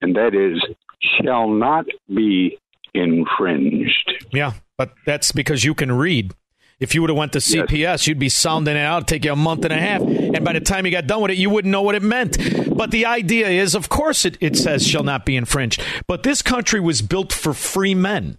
and 0.00 0.16
that 0.16 0.34
is 0.34 0.62
shall 1.00 1.48
not 1.48 1.86
be 2.08 2.58
infringed. 2.94 4.24
Yeah, 4.32 4.52
but 4.76 4.92
that's 5.06 5.32
because 5.32 5.64
you 5.64 5.74
can 5.74 5.92
read. 5.92 6.34
If 6.78 6.94
you 6.94 7.02
would 7.02 7.10
have 7.10 7.16
went 7.16 7.34
to 7.34 7.40
CPS, 7.40 8.06
you'd 8.06 8.18
be 8.18 8.30
sounding 8.30 8.74
it 8.74 8.80
out. 8.80 9.06
Take 9.06 9.26
you 9.26 9.32
a 9.34 9.36
month 9.36 9.64
and 9.66 9.72
a 9.72 9.78
half, 9.78 10.00
and 10.00 10.42
by 10.42 10.54
the 10.54 10.60
time 10.60 10.86
you 10.86 10.92
got 10.92 11.06
done 11.06 11.20
with 11.20 11.30
it, 11.30 11.36
you 11.36 11.50
wouldn't 11.50 11.70
know 11.70 11.82
what 11.82 11.94
it 11.94 12.02
meant. 12.02 12.38
But 12.74 12.90
the 12.90 13.04
idea 13.04 13.48
is, 13.48 13.74
of 13.74 13.90
course, 13.90 14.24
it, 14.24 14.38
it 14.40 14.56
says 14.56 14.86
shall 14.86 15.04
not 15.04 15.26
be 15.26 15.36
infringed. 15.36 15.82
But 16.06 16.22
this 16.22 16.40
country 16.40 16.80
was 16.80 17.02
built 17.02 17.34
for 17.34 17.52
free 17.52 17.94
men. 17.94 18.38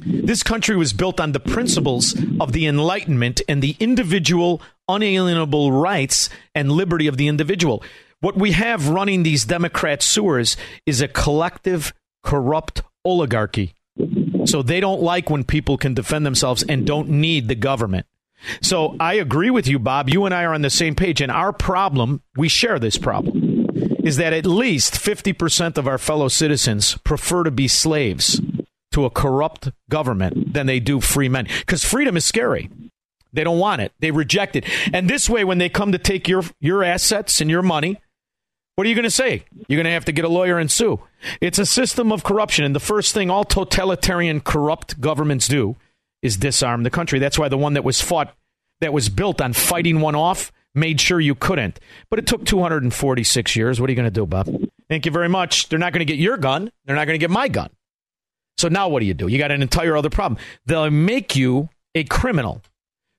This 0.00 0.42
country 0.42 0.76
was 0.76 0.92
built 0.92 1.18
on 1.18 1.32
the 1.32 1.40
principles 1.40 2.14
of 2.38 2.52
the 2.52 2.66
Enlightenment 2.66 3.40
and 3.48 3.62
the 3.62 3.74
individual 3.80 4.60
unalienable 4.88 5.72
rights 5.72 6.28
and 6.54 6.72
liberty 6.72 7.06
of 7.06 7.16
the 7.16 7.28
individual. 7.28 7.82
What 8.20 8.36
we 8.36 8.52
have 8.52 8.88
running 8.88 9.22
these 9.22 9.44
Democrat 9.44 10.02
sewers 10.02 10.56
is 10.86 11.00
a 11.00 11.08
collective, 11.08 11.92
corrupt 12.22 12.82
oligarchy. 13.04 13.74
So 14.44 14.62
they 14.62 14.80
don't 14.80 15.02
like 15.02 15.30
when 15.30 15.44
people 15.44 15.76
can 15.76 15.94
defend 15.94 16.24
themselves 16.24 16.62
and 16.62 16.86
don't 16.86 17.08
need 17.08 17.48
the 17.48 17.54
government. 17.54 18.06
So 18.62 18.96
I 19.00 19.14
agree 19.14 19.50
with 19.50 19.66
you, 19.66 19.78
Bob. 19.78 20.08
You 20.08 20.24
and 20.24 20.34
I 20.34 20.44
are 20.44 20.54
on 20.54 20.62
the 20.62 20.70
same 20.70 20.94
page. 20.94 21.20
And 21.20 21.30
our 21.30 21.52
problem, 21.52 22.22
we 22.36 22.48
share 22.48 22.78
this 22.78 22.96
problem, 22.96 23.66
is 24.04 24.16
that 24.16 24.32
at 24.32 24.46
least 24.46 24.94
50% 24.94 25.76
of 25.76 25.88
our 25.88 25.98
fellow 25.98 26.28
citizens 26.28 26.96
prefer 26.98 27.44
to 27.44 27.50
be 27.50 27.68
slaves 27.68 28.40
to 28.92 29.04
a 29.04 29.10
corrupt 29.10 29.70
government 29.90 30.54
than 30.54 30.66
they 30.66 30.80
do 30.80 31.00
free 31.00 31.28
men. 31.28 31.46
Because 31.60 31.84
freedom 31.84 32.16
is 32.16 32.24
scary. 32.24 32.70
They 33.32 33.44
don't 33.44 33.58
want 33.58 33.82
it. 33.82 33.92
They 34.00 34.10
reject 34.10 34.56
it. 34.56 34.64
And 34.92 35.08
this 35.08 35.28
way, 35.28 35.44
when 35.44 35.58
they 35.58 35.68
come 35.68 35.92
to 35.92 35.98
take 35.98 36.28
your, 36.28 36.42
your 36.60 36.82
assets 36.82 37.40
and 37.40 37.50
your 37.50 37.62
money, 37.62 38.00
what 38.74 38.86
are 38.86 38.90
you 38.90 38.94
going 38.94 39.02
to 39.04 39.10
say? 39.10 39.44
You're 39.66 39.76
going 39.76 39.84
to 39.86 39.90
have 39.90 40.04
to 40.04 40.12
get 40.12 40.24
a 40.24 40.28
lawyer 40.28 40.58
and 40.58 40.70
sue. 40.70 41.00
It's 41.40 41.58
a 41.58 41.66
system 41.66 42.12
of 42.12 42.22
corruption. 42.22 42.64
And 42.64 42.74
the 42.74 42.80
first 42.80 43.12
thing 43.12 43.28
all 43.28 43.44
totalitarian, 43.44 44.40
corrupt 44.40 45.00
governments 45.00 45.48
do 45.48 45.76
is 46.22 46.36
disarm 46.36 46.84
the 46.84 46.90
country. 46.90 47.18
That's 47.18 47.38
why 47.38 47.48
the 47.48 47.58
one 47.58 47.74
that 47.74 47.84
was 47.84 48.00
fought, 48.00 48.34
that 48.80 48.92
was 48.92 49.08
built 49.08 49.40
on 49.40 49.52
fighting 49.52 50.00
one 50.00 50.14
off, 50.14 50.52
made 50.74 51.00
sure 51.00 51.20
you 51.20 51.34
couldn't. 51.34 51.80
But 52.08 52.20
it 52.20 52.26
took 52.26 52.44
246 52.44 53.56
years. 53.56 53.80
What 53.80 53.90
are 53.90 53.92
you 53.92 53.96
going 53.96 54.06
to 54.06 54.10
do, 54.10 54.26
Bob? 54.26 54.48
Thank 54.88 55.06
you 55.06 55.12
very 55.12 55.28
much. 55.28 55.68
They're 55.68 55.78
not 55.78 55.92
going 55.92 56.06
to 56.06 56.12
get 56.12 56.20
your 56.20 56.36
gun. 56.36 56.70
They're 56.84 56.96
not 56.96 57.06
going 57.06 57.18
to 57.18 57.22
get 57.22 57.30
my 57.30 57.48
gun. 57.48 57.70
So 58.58 58.68
now 58.68 58.88
what 58.88 59.00
do 59.00 59.06
you 59.06 59.14
do? 59.14 59.28
You 59.28 59.38
got 59.38 59.50
an 59.50 59.62
entire 59.62 59.96
other 59.96 60.10
problem. 60.10 60.40
They'll 60.66 60.90
make 60.90 61.36
you 61.36 61.68
a 61.94 62.04
criminal 62.04 62.62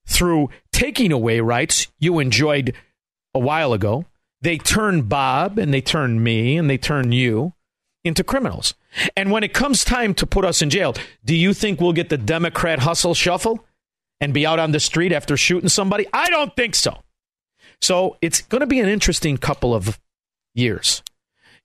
through 0.10 0.50
taking 0.72 1.12
away 1.12 1.40
rights 1.40 1.88
you 2.00 2.20
enjoyed 2.20 2.74
a 3.34 3.40
while 3.40 3.74
ago. 3.74 4.06
They 4.42 4.58
turn 4.58 5.04
Bob 5.04 5.58
and 5.58 5.74
they 5.74 5.82
turn 5.82 6.24
me 6.24 6.58
and 6.58 6.70
they 6.70 6.78
turn 6.78 7.12
you 7.12 7.54
into 8.04 8.24
criminals. 8.24 8.74
And 9.16 9.32
when 9.32 9.44
it 9.44 9.54
comes 9.54 9.84
time 9.84 10.14
to 10.16 10.26
put 10.26 10.46
us 10.46 10.62
in 10.62 10.70
jail, 10.70 10.96
do 11.24 11.36
you 11.36 11.54
think 11.54 11.80
we'll 11.80 11.94
get 11.94 12.10
the 12.10 12.18
Democrat 12.18 12.80
hustle 12.80 13.14
shuffle 13.14 13.66
and 14.20 14.34
be 14.34 14.46
out 14.46 14.60
on 14.60 14.72
the 14.72 14.80
street 14.80 15.12
after 15.12 15.38
shooting 15.38 15.70
somebody? 15.70 16.08
I 16.12 16.30
don't 16.30 16.56
think 16.56 16.76
so. 16.76 16.98
So 17.82 18.18
it's 18.22 18.42
going 18.42 18.62
to 18.62 18.68
be 18.68 18.80
an 18.80 18.90
interesting 18.90 19.38
couple 19.38 19.74
of 19.74 20.00
years. 20.54 21.04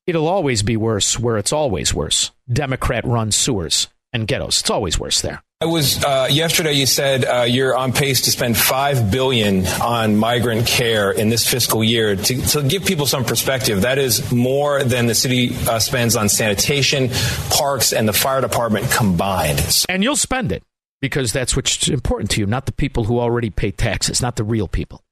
It'll 0.06 0.28
always 0.28 0.62
be 0.62 0.76
worse 0.76 1.18
where 1.18 1.38
it's 1.38 1.52
always 1.52 1.94
worse. 1.94 2.30
Democrat 2.52 3.04
run 3.06 3.32
sewers 3.32 3.88
and 4.12 4.28
ghettos. 4.28 4.60
It's 4.60 4.70
always 4.70 4.98
worse 4.98 5.22
there. 5.22 5.42
I 5.64 5.66
was 5.66 6.04
uh, 6.04 6.28
yesterday. 6.30 6.74
You 6.74 6.84
said 6.84 7.24
uh, 7.24 7.44
you're 7.44 7.74
on 7.74 7.94
pace 7.94 8.20
to 8.22 8.30
spend 8.30 8.54
five 8.54 9.10
billion 9.10 9.66
on 9.66 10.14
migrant 10.14 10.66
care 10.66 11.10
in 11.10 11.30
this 11.30 11.48
fiscal 11.48 11.82
year. 11.82 12.16
To, 12.16 12.42
to 12.48 12.62
give 12.62 12.84
people 12.84 13.06
some 13.06 13.24
perspective, 13.24 13.80
that 13.80 13.96
is 13.96 14.30
more 14.30 14.84
than 14.84 15.06
the 15.06 15.14
city 15.14 15.56
uh, 15.66 15.78
spends 15.78 16.16
on 16.16 16.28
sanitation, 16.28 17.08
parks, 17.48 17.94
and 17.94 18.06
the 18.06 18.12
fire 18.12 18.42
department 18.42 18.90
combined. 18.90 19.86
And 19.88 20.04
you'll 20.04 20.16
spend 20.16 20.52
it 20.52 20.62
because 21.00 21.32
that's 21.32 21.56
what's 21.56 21.88
important 21.88 22.30
to 22.32 22.40
you, 22.40 22.46
not 22.46 22.66
the 22.66 22.72
people 22.72 23.04
who 23.04 23.18
already 23.18 23.48
pay 23.48 23.70
taxes, 23.70 24.20
not 24.20 24.36
the 24.36 24.44
real 24.44 24.68
people. 24.68 25.02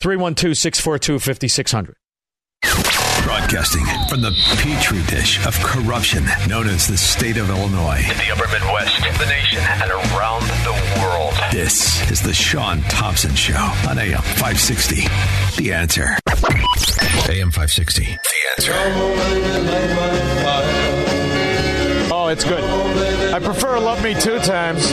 312 0.00 0.56
642 0.56 1.18
5600. 1.18 2.99
Broadcasting 3.30 3.86
from 4.08 4.22
the 4.22 4.32
petri 4.56 5.02
dish 5.04 5.46
of 5.46 5.54
corruption 5.60 6.24
known 6.48 6.66
as 6.66 6.88
the 6.88 6.98
state 6.98 7.36
of 7.36 7.48
Illinois. 7.48 8.00
In 8.02 8.18
the 8.18 8.32
upper 8.32 8.48
Midwest, 8.48 9.00
the 9.20 9.26
nation, 9.26 9.60
and 9.60 9.88
around 9.88 10.42
the 10.64 11.00
world. 11.00 11.32
This 11.52 12.10
is 12.10 12.20
the 12.20 12.34
Shaun 12.34 12.82
Thompson 12.88 13.32
Show 13.36 13.54
on 13.88 14.00
AM 14.00 14.20
560. 14.20 15.02
The 15.62 15.72
answer. 15.72 16.18
AM 17.30 17.52
560. 17.52 18.02
The 18.02 18.18
answer. 18.56 18.72
Oh, 22.12 22.26
it's 22.32 22.42
good. 22.42 22.64
I 23.32 23.38
prefer 23.38 23.78
Love 23.78 24.02
Me 24.02 24.14
Two 24.14 24.40
Times. 24.40 24.90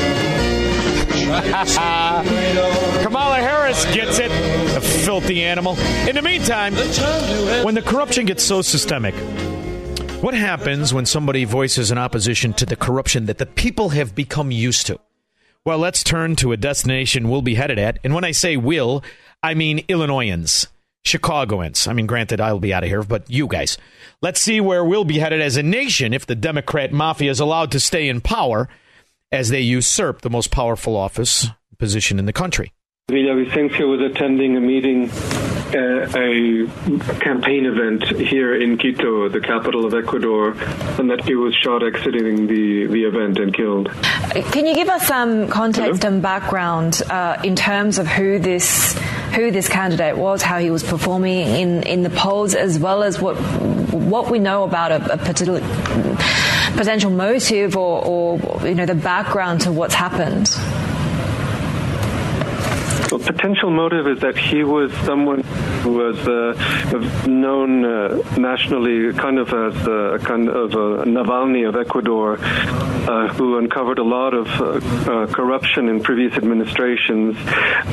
Kamala 3.04 3.36
Harris 3.36 3.84
gets 3.94 4.18
it, 4.18 4.32
a 4.78 4.80
filthy 4.80 5.44
animal. 5.44 5.78
In 6.08 6.16
the 6.16 6.22
meantime, 6.22 6.74
when 7.66 7.76
the 7.76 7.82
corruption 7.82 8.26
gets 8.26 8.46
so 8.46 8.62
systemic, 8.62 9.14
what 10.24 10.34
happens 10.34 10.94
when 10.94 11.06
somebody 11.06 11.44
voices 11.44 11.92
an 11.92 11.98
opposition 11.98 12.54
to 12.54 12.66
the 12.66 12.78
corruption 12.78 13.26
that 13.26 13.40
the 13.40 13.46
people 13.46 13.90
have 13.90 14.16
become 14.16 14.52
used 14.52 14.88
to? 14.88 15.02
Well, 15.66 15.80
let's 15.80 16.02
turn 16.02 16.38
to 16.38 16.54
a 16.54 16.58
destination 16.58 17.30
we'll 17.30 17.42
be 17.42 17.56
headed 17.56 17.78
at. 17.78 18.00
And 18.06 18.14
when 18.14 18.24
I 18.24 18.32
say 18.32 18.56
will, 18.56 19.04
I 19.44 19.54
mean 19.54 19.84
Illinoisans, 19.90 20.68
Chicagoans. 21.04 21.90
I 21.90 21.94
mean, 21.94 22.08
granted, 22.08 22.40
I'll 22.40 22.60
be 22.60 22.74
out 22.74 22.84
of 22.84 22.90
here, 22.90 23.04
but 23.04 23.30
you 23.30 23.48
guys. 23.48 23.78
Let's 24.22 24.40
see 24.40 24.62
where 24.62 24.86
we'll 24.86 25.04
be 25.04 25.20
headed 25.20 25.42
as 25.42 25.58
a 25.58 25.64
nation 25.64 26.14
if 26.14 26.26
the 26.26 26.36
Democrat 26.36 26.94
mafia 26.94 27.32
is 27.32 27.42
allowed 27.42 27.74
to 27.74 27.82
stay 27.82 28.08
in 28.08 28.22
power 28.22 28.70
as 29.32 29.50
they 29.50 29.62
usurp 29.62 30.22
the 30.22 30.30
most 30.30 30.52
powerful 30.52 30.96
office 30.96 31.48
position 31.78 32.20
in 32.20 32.26
the 32.26 32.34
country. 32.34 32.74
Villavicencio 33.10 33.88
was 33.88 34.02
attending 34.02 34.58
a 34.58 34.60
meeting, 34.60 35.10
uh, 35.10 36.12
a 36.14 36.68
campaign 37.22 37.66
event 37.66 38.04
here 38.04 38.62
in 38.62 38.78
Quito, 38.78 39.30
the 39.30 39.40
capital 39.40 39.86
of 39.86 39.94
Ecuador, 39.94 40.52
and 41.00 41.10
that 41.10 41.24
he 41.24 41.34
was 41.34 41.56
shot 41.56 41.84
exiting 41.84 42.48
the, 42.48 42.86
the 42.88 43.06
event 43.06 43.40
and 43.40 43.54
killed. 43.54 43.90
Can 44.52 44.66
you 44.66 44.76
give 44.76 44.90
us 44.90 45.08
some 45.08 45.48
context 45.48 46.04
Hello? 46.04 46.16
and 46.16 46.22
background 46.22 47.02
uh, 47.10 47.40
in 47.46 47.56
terms 47.56 47.98
of 47.98 48.08
who 48.08 48.40
this 48.40 48.92
who 49.36 49.52
this 49.52 49.70
candidate 49.70 50.18
was, 50.18 50.42
how 50.42 50.60
he 50.60 50.70
was 50.70 50.84
performing 50.84 51.48
in, 51.48 51.84
in 51.84 52.04
the 52.04 52.10
polls, 52.10 52.56
as 52.56 52.78
well 52.78 53.04
as 53.04 53.22
what 53.22 53.36
what 53.36 54.30
we 54.30 54.40
know 54.40 54.66
about 54.66 54.92
a, 54.92 55.14
a 55.14 55.18
particular 55.18 55.62
potential 56.76 57.10
motive 57.10 57.78
or, 57.78 58.04
or 58.04 58.68
you 58.68 58.76
know 58.76 58.86
the 58.86 58.96
background 58.96 59.62
to 59.62 59.72
what's 59.72 59.96
happened? 59.96 60.54
Well, 63.12 63.22
potential 63.22 63.70
motive 63.70 64.08
is 64.08 64.20
that 64.20 64.38
he 64.38 64.64
was 64.64 64.92
someone 65.06 65.42
who 65.82 65.94
was 65.94 66.28
uh, 66.28 67.26
known 67.26 67.86
uh, 67.86 68.22
nationally, 68.38 69.14
kind 69.14 69.40
of 69.40 69.48
as 69.54 69.88
a 69.88 70.20
kind 70.22 70.50
of 70.50 70.74
a 70.74 71.06
Navalny 71.06 71.68
of 71.68 71.78
Ecuador, 71.78 72.38
uh, 72.38 73.30
who 73.30 73.58
uncovered 73.58 74.00
a 74.00 74.04
lot 74.04 74.34
of 74.34 74.48
uh, 74.60 74.64
uh, 75.10 75.28
corruption 75.28 75.88
in 75.88 76.02
previous 76.02 76.34
administrations, 76.34 77.38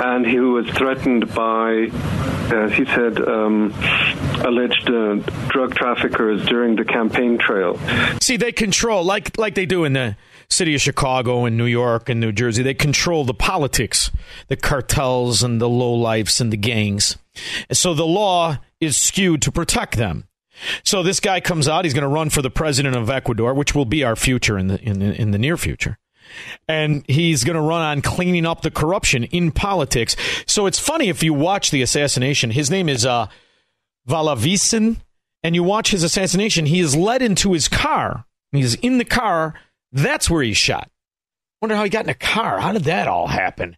and 0.02 0.26
who 0.26 0.52
was 0.52 0.68
threatened 0.70 1.32
by, 1.32 1.90
as 2.52 2.72
he 2.72 2.84
said, 2.86 3.20
um, 3.20 3.72
alleged 4.44 4.90
uh, 4.90 5.14
drug 5.48 5.76
traffickers 5.76 6.44
during 6.46 6.74
the 6.74 6.84
campaign 6.84 7.38
trail. 7.38 7.78
See, 8.20 8.36
they 8.36 8.50
control 8.50 9.04
like 9.04 9.38
like 9.38 9.54
they 9.54 9.66
do 9.66 9.84
in 9.84 9.92
the 9.92 10.16
city 10.48 10.74
of 10.74 10.80
Chicago 10.80 11.44
and 11.44 11.56
New 11.56 11.66
York 11.66 12.08
and 12.08 12.20
New 12.20 12.32
Jersey. 12.32 12.62
They 12.62 12.74
control 12.74 13.24
the 13.24 13.34
politics, 13.34 14.10
the 14.48 14.56
cartels 14.56 15.42
and 15.42 15.60
the 15.60 15.68
lowlifes 15.68 16.40
and 16.40 16.52
the 16.52 16.56
gangs. 16.56 17.16
so 17.72 17.94
the 17.94 18.06
law 18.06 18.58
is 18.80 18.96
skewed 18.96 19.42
to 19.42 19.52
protect 19.52 19.96
them. 19.96 20.28
So 20.84 21.02
this 21.02 21.20
guy 21.20 21.40
comes 21.40 21.68
out. 21.68 21.84
He's 21.84 21.94
going 21.94 22.02
to 22.02 22.08
run 22.08 22.30
for 22.30 22.42
the 22.42 22.50
president 22.50 22.96
of 22.96 23.10
Ecuador, 23.10 23.54
which 23.54 23.74
will 23.74 23.84
be 23.84 24.04
our 24.04 24.16
future 24.16 24.56
in 24.56 24.68
the 24.68 24.80
in 24.80 25.00
the, 25.00 25.20
in 25.20 25.30
the 25.32 25.38
near 25.38 25.56
future. 25.56 25.98
And 26.68 27.04
he's 27.06 27.44
going 27.44 27.56
to 27.56 27.62
run 27.62 27.82
on 27.82 28.02
cleaning 28.02 28.46
up 28.46 28.62
the 28.62 28.70
corruption 28.70 29.24
in 29.24 29.50
politics. 29.52 30.16
So 30.46 30.66
it's 30.66 30.78
funny 30.78 31.08
if 31.08 31.22
you 31.22 31.34
watch 31.34 31.70
the 31.70 31.82
assassination. 31.82 32.50
His 32.50 32.70
name 32.70 32.88
is 32.88 33.04
uh, 33.04 33.26
Vallavisan, 34.06 35.02
and 35.42 35.54
you 35.54 35.62
watch 35.62 35.90
his 35.90 36.02
assassination. 36.02 36.66
He 36.66 36.80
is 36.80 36.96
led 36.96 37.20
into 37.20 37.52
his 37.52 37.68
car. 37.68 38.24
He's 38.52 38.74
in 38.76 38.98
the 38.98 39.04
car 39.04 39.54
that's 39.94 40.28
where 40.28 40.42
he's 40.42 40.56
shot. 40.56 40.90
Wonder 41.62 41.76
how 41.76 41.84
he 41.84 41.90
got 41.90 42.04
in 42.04 42.10
a 42.10 42.14
car. 42.14 42.60
How 42.60 42.72
did 42.72 42.84
that 42.84 43.08
all 43.08 43.26
happen? 43.26 43.76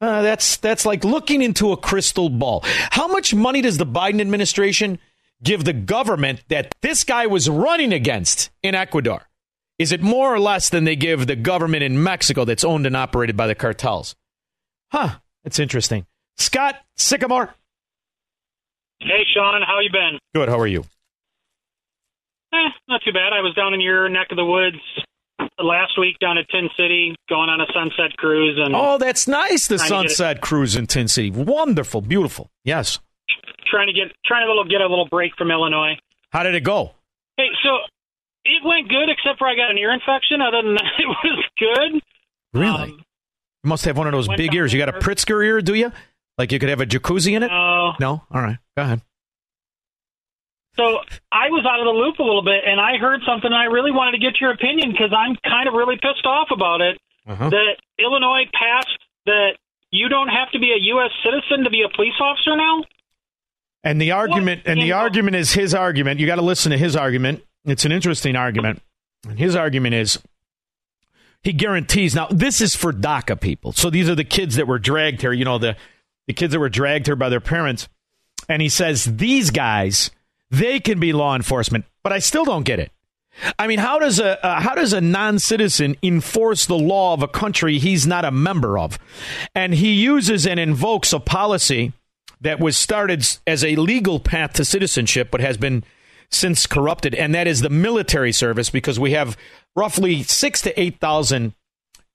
Uh, 0.00 0.22
that's 0.22 0.56
that's 0.58 0.86
like 0.86 1.04
looking 1.04 1.42
into 1.42 1.72
a 1.72 1.76
crystal 1.76 2.28
ball. 2.28 2.62
How 2.64 3.08
much 3.08 3.34
money 3.34 3.60
does 3.60 3.76
the 3.76 3.86
Biden 3.86 4.20
administration 4.20 4.98
give 5.42 5.64
the 5.64 5.72
government 5.72 6.44
that 6.48 6.74
this 6.82 7.04
guy 7.04 7.26
was 7.26 7.48
running 7.50 7.92
against 7.92 8.50
in 8.62 8.74
Ecuador? 8.74 9.28
Is 9.78 9.92
it 9.92 10.00
more 10.00 10.32
or 10.32 10.40
less 10.40 10.70
than 10.70 10.84
they 10.84 10.96
give 10.96 11.26
the 11.26 11.36
government 11.36 11.82
in 11.82 12.02
Mexico 12.02 12.44
that's 12.44 12.64
owned 12.64 12.86
and 12.86 12.96
operated 12.96 13.36
by 13.36 13.46
the 13.46 13.54
cartels? 13.54 14.14
Huh. 14.90 15.16
That's 15.44 15.58
interesting. 15.58 16.06
Scott 16.38 16.76
Sycamore. 16.96 17.54
Hey, 19.00 19.24
Shaun. 19.34 19.62
How 19.66 19.80
you 19.80 19.90
been? 19.92 20.18
Good. 20.34 20.48
How 20.48 20.58
are 20.58 20.66
you? 20.66 20.84
Eh, 22.52 22.68
not 22.88 23.02
too 23.04 23.12
bad. 23.12 23.32
I 23.32 23.42
was 23.42 23.54
down 23.54 23.74
in 23.74 23.80
your 23.80 24.08
neck 24.08 24.28
of 24.30 24.36
the 24.36 24.44
woods 24.44 24.78
last 25.58 25.98
week 25.98 26.18
down 26.20 26.38
at 26.38 26.48
Tin 26.48 26.68
City, 26.76 27.14
going 27.28 27.48
on 27.48 27.60
a 27.60 27.66
sunset 27.72 28.16
cruise. 28.16 28.58
And 28.62 28.74
oh, 28.74 28.98
that's 28.98 29.26
nice. 29.26 29.66
The 29.68 29.78
sunset 29.78 30.40
cruise 30.40 30.76
in 30.76 30.86
Tin 30.86 31.08
City, 31.08 31.30
wonderful, 31.30 32.00
beautiful. 32.00 32.50
Yes. 32.64 32.98
Trying 33.70 33.88
to 33.88 33.92
get 33.92 34.12
trying 34.24 34.46
to 34.46 34.48
little, 34.48 34.64
get 34.64 34.80
a 34.80 34.86
little 34.86 35.08
break 35.08 35.32
from 35.36 35.50
Illinois. 35.50 35.94
How 36.30 36.42
did 36.42 36.54
it 36.54 36.62
go? 36.64 36.92
Hey, 37.36 37.48
so 37.62 37.70
it 38.44 38.64
went 38.64 38.88
good, 38.88 39.08
except 39.08 39.38
for 39.38 39.48
I 39.48 39.56
got 39.56 39.70
an 39.70 39.78
ear 39.78 39.92
infection. 39.92 40.40
Other 40.40 40.62
than 40.62 40.74
that, 40.76 40.92
it 40.98 41.06
was 41.06 41.44
good. 41.58 42.02
Really? 42.54 42.92
Um, 42.92 43.02
you 43.64 43.68
must 43.68 43.84
have 43.84 43.98
one 43.98 44.06
of 44.06 44.12
those 44.12 44.28
big 44.28 44.54
ears. 44.54 44.72
You 44.72 44.78
got 44.78 44.88
a 44.88 44.98
Pritzker 44.98 45.44
ear, 45.44 45.60
do 45.60 45.74
you? 45.74 45.92
Like 46.38 46.52
you 46.52 46.58
could 46.58 46.68
have 46.68 46.80
a 46.80 46.86
jacuzzi 46.86 47.32
in 47.32 47.42
it? 47.42 47.48
No. 47.48 47.94
No? 47.98 48.22
All 48.30 48.40
right. 48.42 48.58
Go 48.76 48.82
ahead. 48.82 49.00
So 50.76 51.00
I 51.32 51.48
was 51.48 51.64
out 51.64 51.80
of 51.80 51.86
the 51.86 51.96
loop 51.96 52.18
a 52.18 52.22
little 52.22 52.44
bit, 52.44 52.64
and 52.66 52.80
I 52.80 52.98
heard 52.98 53.20
something. 53.26 53.48
And 53.48 53.54
I 53.54 53.64
really 53.64 53.92
wanted 53.92 54.12
to 54.12 54.22
get 54.22 54.40
your 54.40 54.52
opinion 54.52 54.92
because 54.92 55.12
I'm 55.16 55.36
kind 55.42 55.68
of 55.68 55.74
really 55.74 55.96
pissed 55.96 56.26
off 56.26 56.48
about 56.52 56.80
it. 56.80 57.00
Uh-huh. 57.26 57.50
That 57.50 57.76
Illinois 57.98 58.44
passed 58.52 58.98
that 59.24 59.56
you 59.90 60.08
don't 60.08 60.28
have 60.28 60.50
to 60.52 60.58
be 60.58 60.70
a 60.70 60.80
U.S. 60.94 61.10
citizen 61.24 61.64
to 61.64 61.70
be 61.70 61.82
a 61.82 61.94
police 61.94 62.14
officer 62.20 62.56
now. 62.56 62.84
And 63.82 64.00
the 64.00 64.12
argument, 64.12 64.64
what? 64.64 64.72
and 64.72 64.80
the 64.80 64.92
argument 64.92 65.36
is 65.36 65.52
his 65.52 65.74
argument. 65.74 66.20
You 66.20 66.26
got 66.26 66.36
to 66.36 66.42
listen 66.42 66.72
to 66.72 66.78
his 66.78 66.94
argument. 66.94 67.42
It's 67.64 67.84
an 67.84 67.92
interesting 67.92 68.36
argument. 68.36 68.82
And 69.28 69.38
his 69.38 69.56
argument 69.56 69.94
is 69.94 70.20
he 71.42 71.52
guarantees. 71.52 72.14
Now, 72.14 72.28
this 72.30 72.60
is 72.60 72.76
for 72.76 72.92
DACA 72.92 73.40
people. 73.40 73.72
So 73.72 73.90
these 73.90 74.08
are 74.08 74.14
the 74.14 74.24
kids 74.24 74.56
that 74.56 74.66
were 74.66 74.78
dragged 74.78 75.20
here. 75.20 75.32
You 75.32 75.44
know 75.44 75.58
the 75.58 75.76
the 76.26 76.32
kids 76.32 76.52
that 76.52 76.60
were 76.60 76.68
dragged 76.68 77.06
here 77.06 77.16
by 77.16 77.28
their 77.28 77.40
parents. 77.40 77.88
And 78.48 78.60
he 78.60 78.68
says 78.68 79.04
these 79.04 79.50
guys 79.50 80.10
they 80.50 80.80
can 80.80 81.00
be 81.00 81.12
law 81.12 81.34
enforcement, 81.34 81.84
but 82.02 82.12
I 82.12 82.18
still 82.18 82.44
don't 82.44 82.64
get 82.64 82.78
it. 82.78 82.92
I 83.58 83.66
mean, 83.66 83.78
how 83.78 83.98
does 83.98 84.18
a 84.18 84.44
uh, 84.44 84.60
how 84.60 84.74
does 84.74 84.92
a 84.92 85.00
non-citizen 85.00 85.96
enforce 86.02 86.66
the 86.66 86.78
law 86.78 87.12
of 87.12 87.22
a 87.22 87.28
country 87.28 87.78
he's 87.78 88.06
not 88.06 88.24
a 88.24 88.30
member 88.30 88.78
of? 88.78 88.98
And 89.54 89.74
he 89.74 89.92
uses 89.92 90.46
and 90.46 90.58
invokes 90.58 91.12
a 91.12 91.20
policy 91.20 91.92
that 92.40 92.60
was 92.60 92.76
started 92.76 93.26
as 93.46 93.64
a 93.64 93.76
legal 93.76 94.20
path 94.20 94.54
to 94.54 94.64
citizenship, 94.64 95.28
but 95.30 95.40
has 95.40 95.56
been 95.56 95.84
since 96.30 96.66
corrupted, 96.66 97.14
and 97.14 97.34
that 97.34 97.46
is 97.46 97.60
the 97.60 97.70
military 97.70 98.32
service 98.32 98.70
because 98.70 98.98
we 98.98 99.12
have 99.12 99.36
roughly 99.74 100.22
six 100.22 100.60
to 100.62 100.80
8,000 100.80 101.54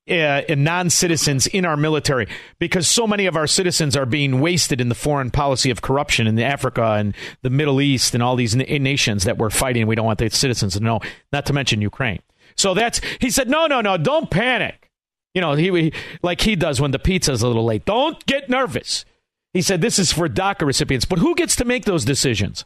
uh, 0.09 0.41
non 0.49 0.89
citizens 0.89 1.47
in 1.47 1.65
our 1.65 1.77
military 1.77 2.27
because 2.59 2.87
so 2.87 3.05
many 3.05 3.25
of 3.25 3.35
our 3.35 3.47
citizens 3.47 3.95
are 3.95 4.05
being 4.05 4.39
wasted 4.39 4.81
in 4.81 4.89
the 4.89 4.95
foreign 4.95 5.31
policy 5.31 5.69
of 5.69 5.81
corruption 5.81 6.27
in 6.27 6.39
Africa 6.39 6.93
and 6.93 7.15
the 7.41 7.49
Middle 7.49 7.81
East 7.81 8.13
and 8.13 8.23
all 8.23 8.35
these 8.35 8.55
na- 8.55 8.65
nations 8.67 9.23
that 9.23 9.37
we're 9.37 9.49
fighting. 9.49 9.87
We 9.87 9.95
don't 9.95 10.05
want 10.05 10.19
the 10.19 10.29
citizens 10.29 10.73
to 10.73 10.79
know, 10.79 11.01
not 11.31 11.45
to 11.47 11.53
mention 11.53 11.81
Ukraine. 11.81 12.21
So 12.57 12.73
that's, 12.73 13.01
he 13.19 13.29
said, 13.29 13.49
no, 13.49 13.67
no, 13.67 13.81
no, 13.81 13.97
don't 13.97 14.29
panic. 14.29 14.89
You 15.33 15.41
know, 15.41 15.53
he, 15.53 15.71
he 15.71 15.93
like 16.21 16.41
he 16.41 16.55
does 16.55 16.81
when 16.81 16.91
the 16.91 16.99
pizza's 16.99 17.41
a 17.41 17.47
little 17.47 17.63
late. 17.63 17.85
Don't 17.85 18.23
get 18.25 18.49
nervous. 18.49 19.05
He 19.53 19.61
said 19.61 19.81
this 19.81 19.99
is 19.99 20.11
for 20.11 20.27
DACA 20.27 20.65
recipients, 20.65 21.05
but 21.05 21.19
who 21.19 21.35
gets 21.35 21.55
to 21.57 21.65
make 21.65 21.85
those 21.85 22.03
decisions? 22.03 22.65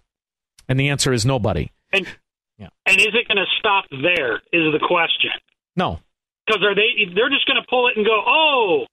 And 0.68 0.80
the 0.80 0.90
answer 0.90 1.14
is 1.14 1.26
nobody. 1.26 1.72
And 1.94 2.08
yeah. 2.58 2.70
and 2.86 2.98
is 2.98 3.08
it 3.14 3.28
going 3.28 3.38
to 3.38 3.46
stop 3.60 3.86
there? 3.92 4.38
Is 4.52 4.74
the 4.74 4.80
question? 4.82 5.32
No. 5.76 6.00
Because 6.46 6.62
are 6.64 6.76
they? 6.76 7.12
They're 7.14 7.30
just 7.30 7.48
going 7.48 7.62
to 7.62 7.68
pull 7.70 7.88
it 7.88 7.98
and 7.98 8.06
go, 8.06 8.22
oh, 8.26 8.86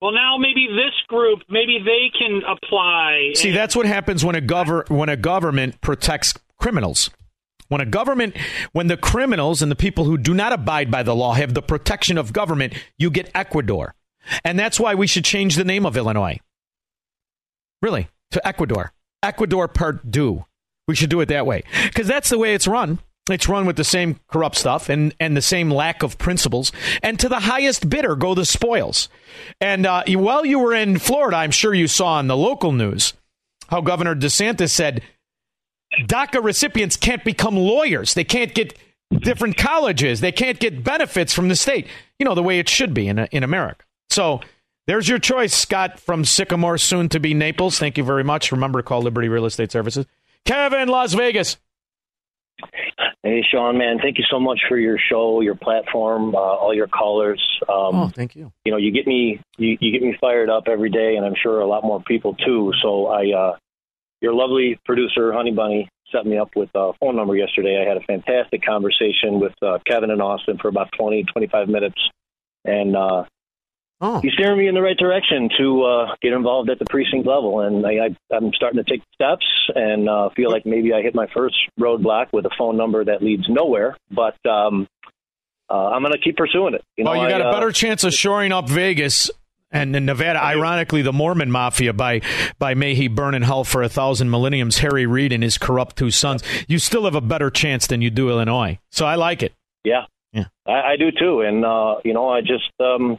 well 0.00 0.12
now 0.12 0.36
maybe 0.38 0.66
this 0.68 0.94
group, 1.08 1.40
maybe 1.48 1.78
they 1.84 2.10
can 2.16 2.42
apply. 2.46 3.32
See, 3.34 3.50
that's 3.50 3.76
what 3.76 3.86
happens 3.86 4.24
when 4.24 4.34
a 4.34 4.40
gover- 4.40 4.88
when 4.90 5.08
a 5.08 5.16
government 5.16 5.80
protects 5.80 6.34
criminals. 6.58 7.10
When 7.68 7.82
a 7.82 7.86
government, 7.86 8.34
when 8.72 8.86
the 8.86 8.96
criminals 8.96 9.60
and 9.60 9.70
the 9.70 9.76
people 9.76 10.04
who 10.04 10.16
do 10.16 10.32
not 10.32 10.54
abide 10.54 10.90
by 10.90 11.02
the 11.02 11.14
law 11.14 11.34
have 11.34 11.52
the 11.52 11.60
protection 11.60 12.16
of 12.16 12.32
government, 12.32 12.72
you 12.96 13.10
get 13.10 13.30
Ecuador. 13.34 13.94
And 14.42 14.58
that's 14.58 14.80
why 14.80 14.94
we 14.94 15.06
should 15.06 15.24
change 15.24 15.56
the 15.56 15.64
name 15.64 15.84
of 15.84 15.96
Illinois. 15.96 16.40
Really, 17.82 18.08
to 18.30 18.46
Ecuador. 18.46 18.92
Ecuador 19.22 19.68
Part 19.68 20.10
Deux. 20.10 20.44
We 20.86 20.94
should 20.94 21.10
do 21.10 21.20
it 21.20 21.26
that 21.26 21.44
way. 21.44 21.62
Because 21.84 22.06
that's 22.06 22.30
the 22.30 22.38
way 22.38 22.54
it's 22.54 22.66
run. 22.66 22.98
It's 23.28 23.48
run 23.48 23.66
with 23.66 23.76
the 23.76 23.84
same 23.84 24.20
corrupt 24.28 24.56
stuff 24.56 24.88
and, 24.88 25.14
and 25.20 25.36
the 25.36 25.42
same 25.42 25.70
lack 25.70 26.02
of 26.02 26.18
principles. 26.18 26.72
And 27.02 27.18
to 27.20 27.28
the 27.28 27.40
highest 27.40 27.88
bidder 27.88 28.16
go 28.16 28.34
the 28.34 28.44
spoils. 28.44 29.08
And 29.60 29.86
uh, 29.86 30.04
while 30.08 30.44
you 30.44 30.58
were 30.58 30.74
in 30.74 30.98
Florida, 30.98 31.38
I'm 31.38 31.50
sure 31.50 31.74
you 31.74 31.88
saw 31.88 32.14
on 32.14 32.26
the 32.26 32.36
local 32.36 32.72
news 32.72 33.14
how 33.68 33.80
Governor 33.80 34.14
DeSantis 34.14 34.70
said 34.70 35.02
DACA 36.02 36.42
recipients 36.42 36.96
can't 36.96 37.24
become 37.24 37.56
lawyers. 37.56 38.14
They 38.14 38.24
can't 38.24 38.54
get 38.54 38.76
different 39.10 39.56
colleges. 39.56 40.20
They 40.20 40.32
can't 40.32 40.58
get 40.58 40.84
benefits 40.84 41.32
from 41.32 41.48
the 41.48 41.56
state. 41.56 41.86
You 42.18 42.26
know, 42.26 42.34
the 42.34 42.42
way 42.42 42.58
it 42.58 42.68
should 42.68 42.94
be 42.94 43.08
in, 43.08 43.18
in 43.18 43.42
America. 43.42 43.84
So 44.10 44.40
there's 44.86 45.08
your 45.08 45.18
choice, 45.18 45.54
Scott 45.54 46.00
from 46.00 46.24
Sycamore, 46.24 46.78
soon 46.78 47.08
to 47.10 47.20
be 47.20 47.34
Naples. 47.34 47.78
Thank 47.78 47.98
you 47.98 48.04
very 48.04 48.24
much. 48.24 48.52
Remember 48.52 48.80
to 48.80 48.82
call 48.82 49.02
Liberty 49.02 49.28
Real 49.28 49.46
Estate 49.46 49.72
Services. 49.72 50.06
Kevin, 50.44 50.88
Las 50.88 51.14
Vegas. 51.14 51.58
Hey, 53.24 53.42
Shaun, 53.50 53.76
man, 53.76 53.98
thank 54.00 54.16
you 54.16 54.24
so 54.30 54.38
much 54.38 54.60
for 54.68 54.78
your 54.78 54.96
show, 54.96 55.40
your 55.40 55.56
platform, 55.56 56.36
uh, 56.36 56.38
all 56.38 56.72
your 56.72 56.86
callers. 56.86 57.42
Um, 57.62 57.94
oh, 57.96 58.12
thank 58.14 58.36
you. 58.36 58.52
You 58.64 58.70
know, 58.70 58.78
you 58.78 58.92
get 58.92 59.08
me, 59.08 59.40
you, 59.56 59.76
you 59.80 59.90
get 59.90 60.02
me 60.02 60.16
fired 60.20 60.48
up 60.48 60.64
every 60.68 60.88
day, 60.88 61.16
and 61.16 61.26
I'm 61.26 61.34
sure 61.42 61.60
a 61.60 61.66
lot 61.66 61.82
more 61.82 62.00
people 62.00 62.34
too. 62.34 62.72
So 62.80 63.06
I, 63.06 63.32
uh, 63.36 63.56
your 64.20 64.34
lovely 64.34 64.78
producer, 64.84 65.32
Honey 65.32 65.50
Bunny, 65.50 65.88
set 66.12 66.26
me 66.26 66.38
up 66.38 66.50
with 66.54 66.70
a 66.76 66.92
phone 67.00 67.16
number 67.16 67.34
yesterday. 67.34 67.82
I 67.84 67.88
had 67.88 67.96
a 67.96 68.06
fantastic 68.06 68.64
conversation 68.64 69.40
with 69.40 69.54
uh, 69.62 69.78
Kevin 69.84 70.10
and 70.10 70.22
Austin 70.22 70.58
for 70.58 70.68
about 70.68 70.88
20, 70.96 71.24
25 71.24 71.68
minutes, 71.68 72.00
and 72.64 72.96
uh, 72.96 73.24
Oh. 74.00 74.20
He's 74.20 74.32
steering 74.34 74.58
me 74.58 74.68
in 74.68 74.74
the 74.74 74.82
right 74.82 74.96
direction 74.96 75.48
to 75.58 75.82
uh, 75.82 76.14
get 76.22 76.32
involved 76.32 76.70
at 76.70 76.78
the 76.78 76.84
precinct 76.88 77.26
level, 77.26 77.60
and 77.60 77.84
I, 77.84 78.06
I, 78.06 78.36
I'm 78.36 78.52
starting 78.54 78.82
to 78.82 78.88
take 78.88 79.02
steps 79.12 79.44
and 79.74 80.08
uh, 80.08 80.28
feel 80.36 80.50
like 80.50 80.64
maybe 80.64 80.92
I 80.92 81.02
hit 81.02 81.16
my 81.16 81.26
first 81.34 81.56
roadblock 81.80 82.32
with 82.32 82.46
a 82.46 82.50
phone 82.56 82.76
number 82.76 83.04
that 83.04 83.22
leads 83.22 83.48
nowhere. 83.48 83.96
But 84.10 84.36
um, 84.48 84.86
uh, 85.68 85.88
I'm 85.88 86.02
going 86.02 86.12
to 86.12 86.20
keep 86.20 86.36
pursuing 86.36 86.74
it. 86.74 86.84
You 86.96 87.04
know, 87.04 87.10
well, 87.10 87.22
you 87.22 87.28
got 87.28 87.42
I, 87.42 87.46
a 87.46 87.48
uh, 87.48 87.52
better 87.52 87.72
chance 87.72 88.04
of 88.04 88.14
shoring 88.14 88.52
up 88.52 88.68
Vegas 88.68 89.30
and 89.70 89.94
in 89.94 90.06
Nevada. 90.06 90.42
Ironically, 90.42 91.02
the 91.02 91.12
Mormon 91.12 91.50
Mafia 91.50 91.92
by 91.92 92.20
by 92.58 92.74
may 92.74 92.94
he 92.94 93.08
burn 93.08 93.34
in 93.34 93.42
hell 93.42 93.64
for 93.64 93.82
a 93.82 93.88
thousand 93.88 94.30
millenniums. 94.30 94.78
Harry 94.78 95.06
Reid 95.06 95.32
and 95.32 95.42
his 95.42 95.58
corrupt 95.58 95.96
two 95.96 96.10
sons. 96.10 96.42
You 96.68 96.78
still 96.78 97.04
have 97.04 97.14
a 97.14 97.20
better 97.20 97.50
chance 97.50 97.86
than 97.86 98.00
you 98.00 98.10
do 98.10 98.30
Illinois. 98.30 98.78
So 98.90 99.06
I 99.06 99.16
like 99.16 99.42
it. 99.42 99.54
Yeah, 99.84 100.04
yeah, 100.32 100.46
I, 100.66 100.92
I 100.92 100.96
do 100.96 101.10
too. 101.10 101.40
And 101.40 101.64
uh, 101.64 101.96
you 102.04 102.14
know, 102.14 102.28
I 102.28 102.40
just 102.40 102.70
um, 102.80 103.18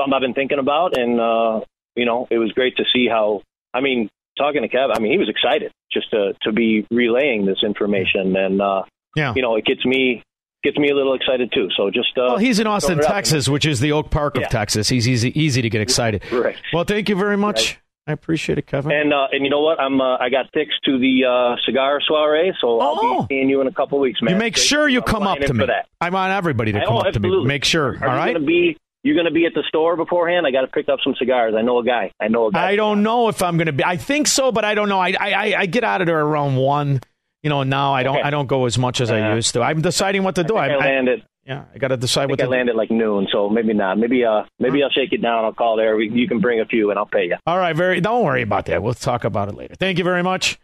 something 0.00 0.14
I've 0.14 0.20
been 0.20 0.34
thinking 0.34 0.58
about, 0.58 0.96
and 0.96 1.20
uh, 1.20 1.60
you 1.94 2.06
know, 2.06 2.26
it 2.30 2.38
was 2.38 2.52
great 2.52 2.76
to 2.76 2.84
see 2.92 3.06
how. 3.08 3.42
I 3.72 3.80
mean, 3.80 4.08
talking 4.36 4.62
to 4.62 4.68
Kev, 4.68 4.90
I 4.94 4.98
mean, 4.98 5.12
he 5.12 5.18
was 5.18 5.28
excited 5.28 5.70
just 5.92 6.10
to 6.10 6.32
to 6.42 6.52
be 6.52 6.86
relaying 6.90 7.46
this 7.46 7.58
information, 7.62 8.34
and 8.36 8.60
uh, 8.60 8.82
yeah, 9.16 9.32
you 9.36 9.42
know, 9.42 9.56
it 9.56 9.64
gets 9.64 9.84
me 9.84 10.22
gets 10.62 10.76
me 10.78 10.90
a 10.90 10.94
little 10.94 11.14
excited 11.14 11.52
too. 11.54 11.68
So 11.76 11.90
just 11.90 12.16
uh, 12.18 12.22
Well, 12.28 12.38
he's 12.38 12.58
in 12.58 12.66
Austin, 12.66 12.98
Texas, 13.00 13.48
which 13.48 13.66
is 13.66 13.80
the 13.80 13.92
Oak 13.92 14.10
Park 14.10 14.36
of 14.36 14.42
Yeah. 14.42 14.48
Texas. 14.48 14.88
He's 14.88 15.08
easy 15.08 15.38
easy 15.40 15.62
to 15.62 15.70
get 15.70 15.80
excited. 15.80 16.22
Right. 16.32 16.56
Well, 16.72 16.84
thank 16.84 17.08
you 17.08 17.16
very 17.16 17.36
much. 17.36 17.78
I 18.06 18.12
appreciate 18.12 18.58
it, 18.58 18.66
Kevin. 18.66 18.90
And 18.90 19.12
uh, 19.12 19.28
and 19.30 19.44
you 19.44 19.50
know 19.50 19.60
what? 19.60 19.78
I'm 19.80 20.00
uh, 20.00 20.16
I 20.18 20.30
got 20.30 20.52
tickets 20.52 20.76
to 20.86 20.98
the 20.98 21.24
uh, 21.26 21.56
cigar 21.64 22.00
soiree, 22.00 22.52
so 22.60 22.80
I'll 22.80 23.20
be 23.20 23.26
seeing 23.34 23.48
you 23.48 23.60
in 23.60 23.68
a 23.68 23.72
couple 23.72 24.00
weeks, 24.00 24.20
man. 24.20 24.32
Oh. 24.32 24.36
you 24.36 24.38
make 24.38 24.56
sure 24.56 24.88
you 24.88 24.98
I'm 25.00 25.04
come 25.04 25.22
up 25.22 25.38
to 25.38 25.54
me. 25.54 25.66
I 26.00 26.10
want 26.10 26.32
everybody 26.32 26.72
to 26.72 26.80
I- 26.80 26.84
come 26.86 26.96
oh, 26.96 27.00
up 27.00 27.12
to 27.14 27.20
me. 27.20 27.44
Make 27.44 27.64
sure. 27.64 27.98
Are 28.00 28.08
all 28.08 28.16
right. 28.16 28.44
Be, 28.44 28.76
you're 29.02 29.14
going 29.14 29.26
to 29.26 29.32
be 29.32 29.46
at 29.46 29.54
the 29.54 29.62
store 29.68 29.96
beforehand. 29.96 30.46
I 30.46 30.50
got 30.50 30.62
to 30.62 30.66
pick 30.66 30.88
up 30.88 30.98
some 31.02 31.14
cigars. 31.18 31.54
I 31.56 31.62
know 31.62 31.78
a 31.78 31.84
guy. 31.84 32.12
I 32.20 32.28
know 32.28 32.46
a 32.48 32.52
guy. 32.52 32.68
I 32.70 32.76
don't 32.76 33.02
know 33.02 33.28
if 33.28 33.42
I'm 33.42 33.56
going 33.56 33.66
to 33.66 33.72
be. 33.72 33.84
I 33.84 33.96
think 33.96 34.26
so, 34.28 34.52
but 34.52 34.64
I 34.64 34.74
don't 34.74 34.88
know. 34.88 35.00
I 35.00 35.14
I, 35.18 35.32
I- 35.32 35.54
I 35.60 35.66
get 35.66 35.84
out 35.84 36.00
of 36.00 36.06
there 36.06 36.20
around 36.20 36.56
one. 36.56 37.00
You 37.42 37.48
know, 37.48 37.62
now 37.62 37.94
I 37.94 38.02
don't. 38.02 38.16
Okay. 38.18 38.26
I 38.26 38.30
don't 38.30 38.46
go 38.46 38.66
as 38.66 38.76
much 38.76 39.00
as 39.00 39.10
I 39.10 39.20
Uh, 39.30 39.34
used 39.36 39.54
to. 39.54 39.62
I'm 39.62 39.80
deciding 39.80 40.22
what 40.24 40.34
to 40.34 40.44
do. 40.44 40.56
I, 40.58 40.68
think 40.68 40.82
I 40.82 40.86
landed. 40.86 41.24
yeah, 41.46 41.64
I 41.74 41.78
got 41.78 41.88
to 41.88 41.96
decide 41.96 42.24
I 42.24 42.26
what 42.26 42.38
think 42.38 42.50
to 42.50 42.54
I 42.54 42.58
landed 42.58 42.76
like 42.76 42.90
noon, 42.90 43.28
so 43.32 43.48
maybe 43.48 43.72
not. 43.72 43.96
Maybe 43.98 44.22
uh 44.26 44.42
maybe 44.58 44.82
I'll 44.82 44.90
shake 44.90 45.14
it 45.14 45.22
down. 45.22 45.46
I'll 45.46 45.54
call 45.54 45.76
there. 45.78 45.96
We, 45.96 46.10
you 46.10 46.28
can 46.28 46.40
bring 46.40 46.60
a 46.60 46.66
few, 46.66 46.90
and 46.90 46.98
I'll 46.98 47.06
pay 47.06 47.24
you. 47.28 47.36
All 47.46 47.56
right, 47.56 47.74
very. 47.74 48.02
Don't 48.02 48.22
worry 48.26 48.42
about 48.42 48.66
that. 48.66 48.82
We'll 48.82 48.92
talk 48.92 49.24
about 49.24 49.48
it 49.48 49.54
later. 49.54 49.74
Thank 49.74 49.96
you 49.96 50.04
very 50.04 50.22
much, 50.22 50.58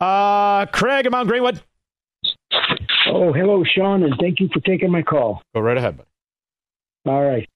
uh, 0.00 0.66
Craig 0.66 1.04
at 1.06 1.10
Mount 1.10 1.26
Greenwood. 1.28 1.60
Oh, 3.08 3.32
hello, 3.32 3.64
Shaun, 3.64 4.04
and 4.04 4.14
thank 4.20 4.38
you 4.38 4.48
for 4.52 4.60
taking 4.60 4.90
my 4.92 5.02
call. 5.02 5.42
Go 5.52 5.60
right 5.60 5.76
ahead. 5.76 5.96
Buddy. 5.96 6.08
All 7.06 7.22
right. 7.28 7.48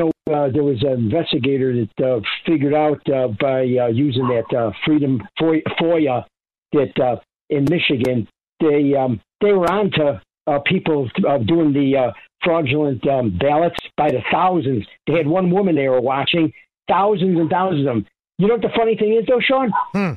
So, 0.00 0.10
uh, 0.32 0.48
there 0.50 0.62
was 0.62 0.82
an 0.82 0.92
investigator 0.92 1.74
that 1.74 2.06
uh, 2.06 2.20
figured 2.46 2.74
out 2.74 3.00
uh, 3.10 3.28
by 3.40 3.62
uh, 3.62 3.88
using 3.88 4.28
that 4.28 4.56
uh, 4.56 4.70
Freedom 4.84 5.20
FOIA 5.40 6.24
that 6.72 7.00
uh, 7.00 7.16
in 7.50 7.64
Michigan 7.68 8.28
they 8.60 8.94
um, 8.94 9.20
they 9.40 9.52
were 9.52 9.70
on 9.70 9.90
to 9.92 10.20
uh, 10.46 10.58
people 10.66 11.08
uh, 11.28 11.38
doing 11.38 11.72
the 11.72 11.96
uh, 11.96 12.12
fraudulent 12.42 13.06
um, 13.08 13.36
ballots 13.38 13.76
by 13.96 14.10
the 14.10 14.22
thousands. 14.32 14.86
They 15.06 15.14
had 15.14 15.26
one 15.26 15.50
woman 15.50 15.74
they 15.74 15.88
were 15.88 16.00
watching, 16.00 16.52
thousands 16.88 17.38
and 17.38 17.50
thousands 17.50 17.86
of 17.86 17.94
them. 17.94 18.06
You 18.38 18.46
know 18.46 18.54
what 18.54 18.62
the 18.62 18.70
funny 18.76 18.96
thing 18.96 19.14
is, 19.14 19.26
though, 19.26 19.40
Shaun? 19.40 19.72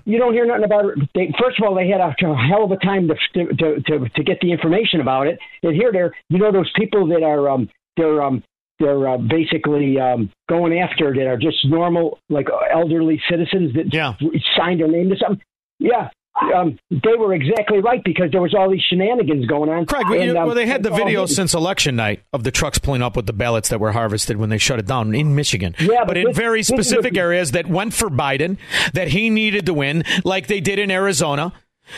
You 0.05 0.19
don't 0.19 0.33
hear 0.33 0.45
nothing 0.45 0.63
about 0.63 0.85
it. 0.85 1.09
They, 1.15 1.33
first 1.41 1.59
of 1.59 1.65
all, 1.65 1.73
they 1.73 1.87
had 1.87 2.01
a, 2.01 2.13
a 2.23 2.35
hell 2.35 2.63
of 2.63 2.71
a 2.71 2.77
time 2.77 3.07
to, 3.07 3.45
to 3.55 3.81
to 3.81 4.09
to 4.09 4.23
get 4.23 4.39
the 4.41 4.51
information 4.51 5.01
about 5.01 5.27
it. 5.27 5.39
And 5.63 5.75
here, 5.75 5.91
they're 5.91 6.13
you 6.29 6.37
know 6.37 6.51
those 6.51 6.71
people 6.75 7.07
that 7.07 7.23
are 7.23 7.49
um 7.49 7.69
they're 7.97 8.21
um 8.21 8.43
they're 8.81 9.07
uh, 9.07 9.17
basically 9.17 9.97
um, 9.99 10.29
going 10.49 10.77
after 10.79 11.13
that 11.13 11.27
are 11.27 11.37
just 11.37 11.57
normal 11.65 12.19
like 12.29 12.47
elderly 12.73 13.21
citizens 13.29 13.73
that 13.75 13.85
signed 14.57 14.81
their 14.81 14.89
name 14.89 15.09
to 15.09 15.15
something. 15.15 15.43
Yeah. 15.79 16.09
Um, 16.55 16.79
they 16.89 17.13
were 17.19 17.33
exactly 17.33 17.79
right 17.79 18.01
because 18.03 18.31
there 18.31 18.41
was 18.41 18.55
all 18.57 18.71
these 18.71 18.81
shenanigans 18.89 19.45
going 19.47 19.69
on. 19.69 19.85
Craig, 19.85 20.05
well, 20.09 20.19
And, 20.21 20.37
um, 20.37 20.45
well, 20.47 20.55
they 20.55 20.65
had 20.65 20.81
the 20.81 20.89
video 20.89 21.25
since 21.25 21.53
election 21.53 21.95
night 21.97 22.23
of 22.33 22.43
the 22.43 22.51
trucks 22.51 22.79
pulling 22.79 23.01
up 23.01 23.15
with 23.17 23.25
the 23.25 23.33
ballots 23.33 23.67
that 23.69 23.79
were 23.79 23.91
harvested 23.91 24.37
when 24.37 24.49
they 24.49 24.57
shut 24.57 24.79
it 24.79 24.87
down 24.87 25.13
in 25.13 25.35
Michigan. 25.35 25.75
Yeah, 25.77 25.99
but, 25.99 26.07
but 26.07 26.17
in 26.17 26.27
this- 26.27 26.37
very 26.37 26.59
this 26.59 26.67
specific 26.69 27.17
areas 27.17 27.51
that 27.51 27.67
went 27.67 27.93
for 27.93 28.09
Biden, 28.09 28.57
that 28.93 29.09
he 29.09 29.29
needed 29.29 29.65
to 29.65 29.73
win, 29.73 30.03
like 30.23 30.47
they 30.47 30.61
did 30.61 30.79
in 30.79 30.89
Arizona, 30.89 31.51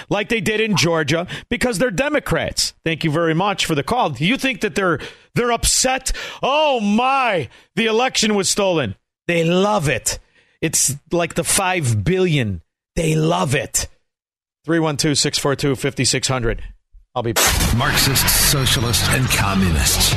like 0.10 0.30
they 0.30 0.42
did 0.42 0.60
in 0.60 0.76
Georgia, 0.76 1.28
because 1.50 1.80
they're 1.80 1.92
Democrats. 1.92 2.74
Thank 2.84 3.04
you 3.04 3.12
very 3.12 3.34
much 3.34 3.66
for 3.66 3.76
the 3.76 3.84
call. 3.84 4.12
Do 4.12 4.26
you 4.26 4.38
think 4.38 4.62
that 4.62 4.76
they're 4.76 5.00
they're 5.36 5.52
upset? 5.52 6.12
Oh 6.42 6.80
my, 6.80 7.50
the 7.76 7.86
election 7.86 8.36
was 8.36 8.50
stolen. 8.50 8.96
They 9.28 9.44
love 9.44 9.90
it. 9.90 10.20
It's 10.62 10.96
like 11.12 11.36
the 11.36 11.44
five 11.44 12.04
billion. 12.04 12.62
They 12.96 13.16
love 13.16 13.56
it. 13.56 13.88
312 14.66 15.18
642 15.18 15.76
5600. 15.76 16.64
I'll 17.16 17.22
be 17.22 17.34
Marxists, 17.78 18.32
socialists, 18.32 19.08
and 19.10 19.28
communists 19.30 20.16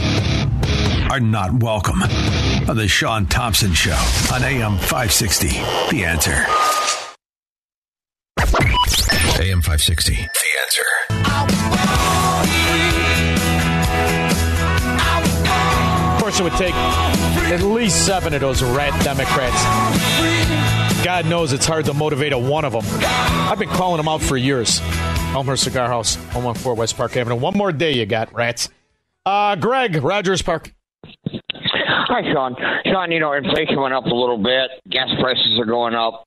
are 1.11 1.21
not 1.21 1.63
welcome 1.63 2.03
on 2.03 2.77
the 2.77 2.89
Shaun 2.89 3.27
Thompson 3.27 3.75
Show 3.75 3.99
on 4.33 4.43
AM 4.43 4.79
560. 4.79 5.49
The 5.91 6.05
answer. 6.07 6.86
AM 9.39 9.61
560. 9.61 10.15
The 10.15 10.21
answer. 10.63 10.83
Of 16.15 16.21
course, 16.23 16.41
it 16.41 16.43
would 16.43 16.53
take 16.55 16.75
at 16.75 17.61
least 17.63 18.07
seven 18.07 18.33
of 18.35 18.41
those 18.41 18.63
rat 18.63 18.99
Democrats. 19.05 19.63
God 21.05 21.27
knows 21.27 21.53
it's 21.53 21.67
hard 21.67 21.85
to 21.85 21.95
motivate 21.95 22.33
a 22.33 22.39
one 22.39 22.65
of 22.65 22.73
them. 22.73 22.85
I've 23.03 23.59
been 23.59 23.69
calling 23.69 23.99
them 23.99 24.09
out 24.09 24.23
for 24.23 24.37
years. 24.37 24.81
Elmer 25.35 25.57
Cigar 25.57 25.87
House, 25.87 26.17
114 26.17 26.77
West 26.77 26.97
Park 26.97 27.17
Avenue. 27.17 27.37
One 27.37 27.57
more 27.57 27.73
day 27.73 27.93
you 27.93 28.07
got, 28.07 28.33
rats. 28.33 28.71
Uh, 29.27 29.55
Greg, 29.57 30.03
Rogers 30.03 30.41
Park. 30.41 30.73
Hi, 31.87 32.23
Shaun. 32.33 32.57
Shaun, 32.85 33.11
you 33.11 33.21
know, 33.21 33.33
inflation 33.33 33.81
went 33.81 33.95
up 33.95 34.05
a 34.05 34.15
little 34.15 34.39
bit. 34.39 34.71
Gas 34.89 35.09
prices 35.21 35.59
are 35.59 35.65
going 35.65 35.95
up. 35.95 36.25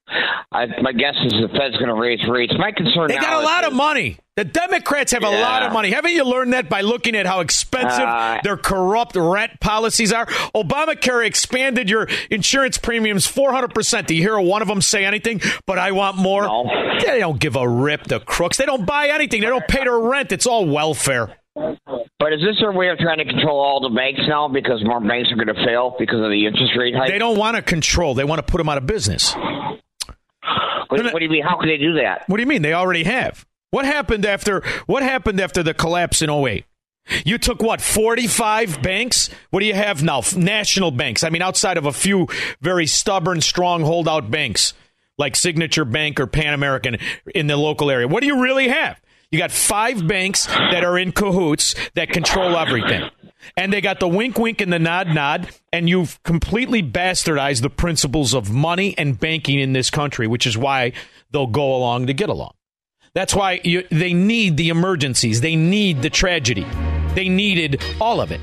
I, 0.51 0.65
my 0.81 0.91
guess 0.91 1.15
is 1.23 1.31
the 1.33 1.47
Fed's 1.49 1.77
going 1.77 1.87
to 1.89 1.93
raise 1.95 2.19
rates. 2.27 2.53
My 2.57 2.71
concern 2.71 3.09
is 3.09 3.15
They 3.15 3.21
got 3.21 3.41
a 3.41 3.45
lot 3.45 3.63
of 3.65 3.73
money. 3.73 4.17
The 4.35 4.45
Democrats 4.45 5.11
have 5.11 5.23
a 5.23 5.29
lot 5.29 5.63
of 5.63 5.73
money. 5.73 5.91
Haven't 5.91 6.13
you 6.13 6.23
learned 6.23 6.53
that 6.53 6.69
by 6.69 6.81
looking 6.81 7.15
at 7.15 7.25
how 7.25 7.41
expensive 7.41 7.99
Uh, 8.07 8.39
their 8.43 8.55
corrupt 8.57 9.15
rat 9.17 9.59
policies 9.59 10.13
are? 10.13 10.25
Obamacare 10.55 11.25
expanded 11.25 11.89
your 11.89 12.07
insurance 12.31 12.77
premiums 12.77 13.27
400%. 13.27 14.05
Do 14.07 14.15
you 14.15 14.21
hear 14.21 14.39
one 14.39 14.61
of 14.61 14.67
them 14.69 14.81
say 14.81 15.05
anything? 15.05 15.41
But 15.65 15.77
I 15.77 15.91
want 15.91 16.17
more. 16.17 16.43
They 17.05 17.19
don't 17.19 17.39
give 17.39 17.55
a 17.55 17.67
rip, 17.67 18.05
the 18.05 18.19
crooks. 18.21 18.57
They 18.57 18.65
don't 18.65 18.85
buy 18.85 19.09
anything. 19.09 19.41
They 19.41 19.47
don't 19.47 19.67
pay 19.67 19.83
their 19.83 19.99
rent. 19.99 20.31
It's 20.31 20.45
all 20.47 20.65
welfare. 20.65 21.35
But 22.19 22.33
is 22.33 22.41
this 22.41 22.59
their 22.59 22.71
way 22.71 22.89
of 22.89 22.97
trying 22.97 23.17
to 23.17 23.25
control 23.25 23.59
all 23.59 23.79
the 23.81 23.93
banks 23.95 24.21
now 24.27 24.47
because 24.47 24.83
more 24.83 24.99
banks 24.99 25.31
are 25.31 25.35
going 25.35 25.53
to 25.53 25.65
fail 25.65 25.95
because 25.97 26.19
of 26.19 26.29
the 26.29 26.45
interest 26.45 26.73
rate 26.77 26.95
hike? 26.95 27.09
They 27.09 27.17
don't 27.17 27.37
want 27.37 27.55
to 27.55 27.61
control. 27.61 28.13
They 28.13 28.23
want 28.23 28.45
to 28.45 28.49
put 28.49 28.57
them 28.57 28.69
out 28.69 28.77
of 28.77 28.85
business. 28.85 29.33
What, 30.89 31.03
what 31.13 31.19
do 31.19 31.23
you 31.23 31.29
mean? 31.29 31.43
How 31.43 31.57
can 31.57 31.69
they 31.69 31.77
do 31.77 31.93
that? 31.95 32.23
What 32.27 32.37
do 32.37 32.43
you 32.43 32.47
mean? 32.47 32.61
They 32.61 32.73
already 32.73 33.03
have. 33.03 33.45
What 33.71 33.85
happened 33.85 34.25
after 34.25 34.63
what 34.87 35.03
happened 35.03 35.39
after 35.39 35.61
the 35.61 35.73
collapse 35.73 36.21
in 36.21 36.29
08? 36.29 36.65
You 37.25 37.37
took 37.37 37.61
what, 37.61 37.81
45 37.81 38.81
banks? 38.81 39.29
What 39.49 39.61
do 39.61 39.65
you 39.65 39.73
have 39.73 40.03
now? 40.03 40.21
National 40.35 40.91
banks. 40.91 41.23
I 41.23 41.29
mean, 41.29 41.41
outside 41.41 41.77
of 41.77 41.85
a 41.85 41.93
few 41.93 42.27
very 42.61 42.85
stubborn, 42.85 43.41
strong 43.41 43.83
holdout 43.83 44.29
banks 44.29 44.73
like 45.17 45.35
Signature 45.35 45.85
Bank 45.85 46.19
or 46.19 46.27
Pan 46.27 46.53
American 46.53 46.97
in 47.33 47.47
the 47.47 47.57
local 47.57 47.89
area. 47.91 48.07
What 48.07 48.21
do 48.21 48.27
you 48.27 48.41
really 48.41 48.67
have? 48.69 48.99
You 49.31 49.37
got 49.37 49.51
five 49.51 50.07
banks 50.07 50.47
that 50.47 50.83
are 50.83 50.97
in 50.97 51.11
cahoots 51.11 51.75
that 51.93 52.09
control 52.09 52.57
everything. 52.57 53.11
And 53.55 53.71
they 53.71 53.79
got 53.79 53.99
the 53.99 54.07
wink 54.07 54.39
wink 54.39 54.59
and 54.59 54.73
the 54.73 54.79
nod 54.79 55.07
nod, 55.07 55.49
and 55.71 55.87
you've 55.87 56.21
completely 56.23 56.81
bastardized 56.81 57.61
the 57.61 57.69
principles 57.69 58.33
of 58.33 58.51
money 58.51 58.97
and 58.97 59.19
banking 59.19 59.59
in 59.59 59.73
this 59.73 59.91
country, 59.91 60.25
which 60.25 60.47
is 60.47 60.57
why 60.57 60.93
they'll 61.31 61.47
go 61.47 61.75
along 61.75 62.07
to 62.07 62.13
get 62.13 62.29
along. 62.29 62.53
That's 63.13 63.35
why 63.35 63.61
you, 63.63 63.85
they 63.91 64.13
need 64.13 64.57
the 64.57 64.69
emergencies. 64.69 65.41
They 65.41 65.55
need 65.55 66.01
the 66.01 66.09
tragedy. 66.09 66.65
They 67.13 67.29
needed 67.29 67.83
all 68.01 68.21
of 68.21 68.31
it. 68.31 68.41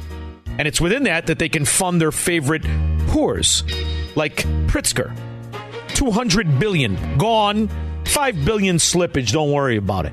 And 0.59 0.69
it's 0.69 0.81
within 0.81 1.03
that 1.05 1.27
that 1.27 1.39
they 1.39 1.49
can 1.49 1.65
fund 1.65 2.01
their 2.01 2.13
favorite 2.13 2.63
whores, 2.63 3.65
like 4.17 4.37
Pritzker. 4.69 5.17
200 5.95 6.61
billion 6.61 7.19
gone, 7.19 7.69
5 8.05 8.45
billion 8.45 8.77
slippage. 8.77 9.33
Don't 9.33 9.51
worry 9.51 9.77
about 9.77 10.07
it. 10.07 10.13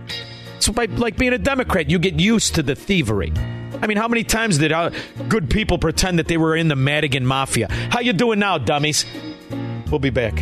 So, 0.63 0.71
by 0.71 0.85
like 0.85 1.17
being 1.17 1.33
a 1.33 1.37
Democrat, 1.37 1.89
you 1.89 1.99
get 1.99 2.21
used 2.21 2.55
to 2.55 2.63
the 2.63 2.73
thievery. 2.73 3.33
I 3.81 3.85
mean, 3.85 3.97
how 3.97 4.07
many 4.07 4.23
times 4.23 4.59
did 4.59 4.71
uh, 4.71 4.91
good 5.27 5.49
people 5.49 5.77
pretend 5.77 6.19
that 6.19 6.29
they 6.29 6.37
were 6.37 6.55
in 6.55 6.69
the 6.69 6.75
Madigan 6.77 7.25
Mafia? 7.25 7.67
How 7.69 7.99
you 7.99 8.13
doing 8.13 8.39
now, 8.39 8.59
dummies? 8.59 9.05
We'll 9.91 9.99
be 9.99 10.09
back. 10.09 10.41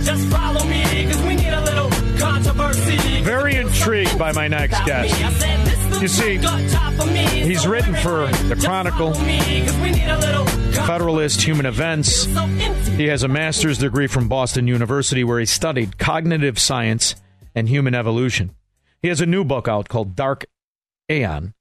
just 0.01 0.27
follow 0.29 0.65
me, 0.65 1.05
cause 1.05 1.21
we 1.23 1.35
need 1.35 1.53
a 1.53 1.61
little 1.61 1.89
controversy. 2.19 2.97
Very 3.23 3.55
intrigued 3.55 4.17
by 4.17 4.31
my 4.31 4.47
next 4.47 4.83
guest. 4.85 5.19
You 6.01 6.07
see, 6.07 6.37
he's 7.43 7.67
written 7.67 7.93
for 7.95 8.27
The 8.47 8.55
Chronicle, 8.59 9.13
Federalist, 10.85 11.41
Human 11.43 11.65
Events. 11.65 12.25
He 12.97 13.05
has 13.07 13.23
a 13.23 13.27
master's 13.27 13.77
degree 13.77 14.07
from 14.07 14.27
Boston 14.27 14.67
University 14.67 15.23
where 15.23 15.39
he 15.39 15.45
studied 15.45 15.97
cognitive 15.97 16.57
science 16.59 17.15
and 17.53 17.69
human 17.69 17.93
evolution. 17.93 18.55
He 19.01 19.09
has 19.09 19.21
a 19.21 19.25
new 19.25 19.43
book 19.43 19.67
out 19.67 19.89
called 19.89 20.15
Dark 20.15 20.45
Aeon 21.09 21.53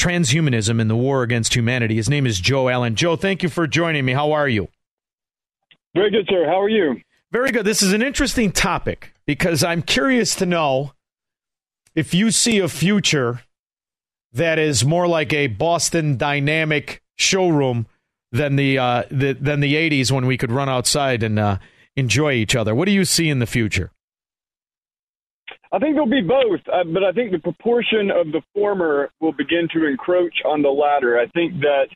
Transhumanism 0.00 0.80
and 0.80 0.88
the 0.88 0.96
War 0.96 1.22
Against 1.22 1.54
Humanity. 1.54 1.96
His 1.96 2.08
name 2.08 2.26
is 2.26 2.40
Joe 2.40 2.68
Allen. 2.68 2.94
Joe, 2.94 3.16
thank 3.16 3.42
you 3.42 3.48
for 3.48 3.66
joining 3.66 4.04
me. 4.04 4.12
How 4.12 4.32
are 4.32 4.48
you? 4.48 4.68
Very 5.94 6.10
good, 6.10 6.26
sir. 6.28 6.46
How 6.46 6.60
are 6.60 6.68
you? 6.68 7.00
Very 7.30 7.50
good. 7.50 7.66
This 7.66 7.82
is 7.82 7.92
an 7.92 8.00
interesting 8.00 8.52
topic 8.52 9.12
because 9.26 9.62
I'm 9.62 9.82
curious 9.82 10.34
to 10.36 10.46
know 10.46 10.92
if 11.94 12.14
you 12.14 12.30
see 12.30 12.58
a 12.58 12.68
future 12.68 13.42
that 14.32 14.58
is 14.58 14.82
more 14.82 15.06
like 15.06 15.34
a 15.34 15.48
Boston 15.48 16.16
Dynamic 16.16 17.02
showroom 17.16 17.86
than 18.32 18.56
the, 18.56 18.78
uh, 18.78 19.02
the 19.10 19.34
than 19.34 19.60
the 19.60 19.74
'80s 19.74 20.10
when 20.10 20.24
we 20.24 20.38
could 20.38 20.50
run 20.50 20.70
outside 20.70 21.22
and 21.22 21.38
uh, 21.38 21.58
enjoy 21.96 22.32
each 22.32 22.56
other. 22.56 22.74
What 22.74 22.86
do 22.86 22.92
you 22.92 23.04
see 23.04 23.28
in 23.28 23.40
the 23.40 23.46
future? 23.46 23.90
I 25.70 25.78
think 25.78 25.96
there'll 25.96 26.08
be 26.08 26.22
both, 26.22 26.60
uh, 26.72 26.84
but 26.84 27.04
I 27.04 27.12
think 27.12 27.32
the 27.32 27.40
proportion 27.40 28.10
of 28.10 28.32
the 28.32 28.40
former 28.54 29.10
will 29.20 29.32
begin 29.32 29.68
to 29.74 29.86
encroach 29.86 30.34
on 30.46 30.62
the 30.62 30.70
latter. 30.70 31.18
I 31.18 31.26
think 31.28 31.60
that 31.60 31.88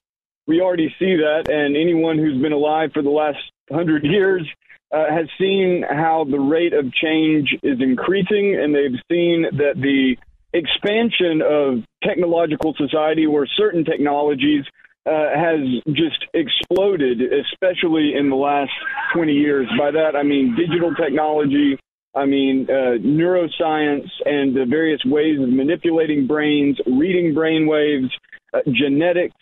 we 0.46 0.60
already 0.60 0.94
see 0.98 1.16
that, 1.16 1.48
and 1.48 1.74
anyone 1.74 2.18
who's 2.18 2.40
been 2.42 2.52
alive 2.52 2.90
for 2.92 3.02
the 3.02 3.08
last 3.08 3.38
hundred 3.70 4.04
years 4.04 4.46
uh, 4.92 5.06
has 5.10 5.26
seen 5.38 5.84
how 5.88 6.24
the 6.30 6.38
rate 6.38 6.74
of 6.74 6.92
change 6.92 7.56
is 7.62 7.80
increasing, 7.80 8.58
and 8.60 8.74
they've 8.74 9.00
seen 9.10 9.46
that 9.52 9.74
the 9.76 10.16
expansion 10.52 11.40
of 11.42 11.84
technological 12.04 12.74
society, 12.76 13.26
where 13.26 13.46
certain 13.56 13.84
technologies 13.84 14.64
uh, 15.06 15.10
has 15.34 15.60
just 15.88 16.24
exploded, 16.34 17.20
especially 17.22 18.14
in 18.16 18.28
the 18.28 18.36
last 18.36 18.70
20 19.14 19.32
years. 19.32 19.66
By 19.78 19.90
that, 19.90 20.14
I 20.14 20.22
mean 20.22 20.54
digital 20.56 20.94
technology. 20.94 21.78
I 22.14 22.26
mean, 22.26 22.66
uh, 22.68 23.00
neuroscience 23.00 24.08
and 24.26 24.54
the 24.54 24.66
various 24.68 25.00
ways 25.06 25.40
of 25.40 25.48
manipulating 25.48 26.26
brains, 26.26 26.78
reading 26.86 27.32
brain 27.34 27.66
waves, 27.66 28.12
uh, 28.52 28.58
genetics. 28.70 29.34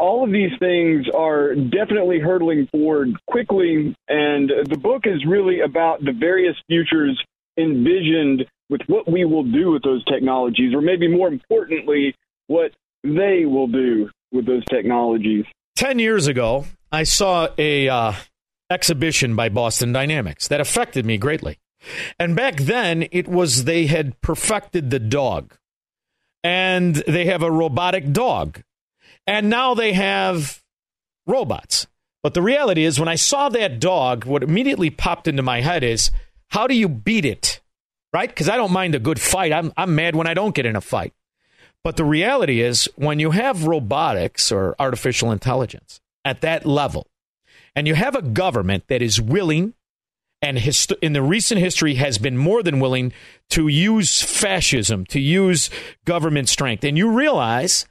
All 0.00 0.24
of 0.24 0.32
these 0.32 0.52
things 0.58 1.06
are 1.14 1.54
definitely 1.54 2.18
hurtling 2.20 2.66
forward 2.72 3.10
quickly, 3.26 3.94
and 4.08 4.50
the 4.64 4.78
book 4.78 5.02
is 5.04 5.26
really 5.26 5.60
about 5.60 6.02
the 6.02 6.12
various 6.12 6.56
futures 6.66 7.22
envisioned 7.58 8.46
with 8.70 8.80
what 8.86 9.10
we 9.10 9.26
will 9.26 9.44
do 9.44 9.72
with 9.72 9.82
those 9.82 10.02
technologies, 10.06 10.74
or 10.74 10.80
maybe 10.80 11.06
more 11.06 11.28
importantly, 11.28 12.14
what 12.46 12.72
they 13.04 13.44
will 13.44 13.66
do 13.66 14.08
with 14.32 14.46
those 14.46 14.64
technologies. 14.70 15.44
Ten 15.76 15.98
years 15.98 16.26
ago, 16.26 16.64
I 16.90 17.02
saw 17.02 17.48
a 17.58 17.88
uh, 17.88 18.12
exhibition 18.70 19.36
by 19.36 19.50
Boston 19.50 19.92
Dynamics 19.92 20.48
that 20.48 20.60
affected 20.60 21.04
me 21.04 21.18
greatly. 21.18 21.58
And 22.18 22.34
back 22.34 22.56
then, 22.56 23.06
it 23.10 23.28
was 23.28 23.64
they 23.64 23.86
had 23.86 24.20
perfected 24.22 24.90
the 24.90 24.98
dog, 24.98 25.56
and 26.42 26.94
they 26.94 27.26
have 27.26 27.42
a 27.42 27.50
robotic 27.50 28.12
dog, 28.12 28.62
and 29.30 29.48
now 29.48 29.74
they 29.74 29.92
have 29.92 30.60
robots. 31.24 31.86
But 32.20 32.34
the 32.34 32.42
reality 32.42 32.82
is, 32.82 32.98
when 32.98 33.08
I 33.08 33.14
saw 33.14 33.48
that 33.48 33.78
dog, 33.78 34.24
what 34.24 34.42
immediately 34.42 34.90
popped 34.90 35.28
into 35.28 35.40
my 35.40 35.60
head 35.60 35.84
is, 35.84 36.10
how 36.48 36.66
do 36.66 36.74
you 36.74 36.88
beat 36.88 37.24
it? 37.24 37.60
Right? 38.12 38.28
Because 38.28 38.48
I 38.48 38.56
don't 38.56 38.72
mind 38.72 38.96
a 38.96 38.98
good 38.98 39.20
fight. 39.20 39.52
I'm, 39.52 39.72
I'm 39.76 39.94
mad 39.94 40.16
when 40.16 40.26
I 40.26 40.34
don't 40.34 40.54
get 40.54 40.66
in 40.66 40.74
a 40.74 40.80
fight. 40.80 41.14
But 41.84 41.96
the 41.96 42.04
reality 42.04 42.60
is, 42.60 42.88
when 42.96 43.20
you 43.20 43.30
have 43.30 43.68
robotics 43.68 44.50
or 44.50 44.74
artificial 44.80 45.30
intelligence 45.30 46.00
at 46.24 46.40
that 46.40 46.66
level, 46.66 47.06
and 47.76 47.86
you 47.86 47.94
have 47.94 48.16
a 48.16 48.22
government 48.22 48.88
that 48.88 49.00
is 49.00 49.20
willing 49.20 49.74
and 50.42 50.58
hist- 50.58 50.92
in 51.00 51.12
the 51.12 51.22
recent 51.22 51.60
history 51.60 51.94
has 51.94 52.18
been 52.18 52.36
more 52.36 52.64
than 52.64 52.80
willing 52.80 53.12
to 53.50 53.68
use 53.68 54.22
fascism, 54.22 55.06
to 55.06 55.20
use 55.20 55.70
government 56.04 56.48
strength. 56.48 56.82
And 56.82 56.98
you 56.98 57.10
realize 57.10 57.86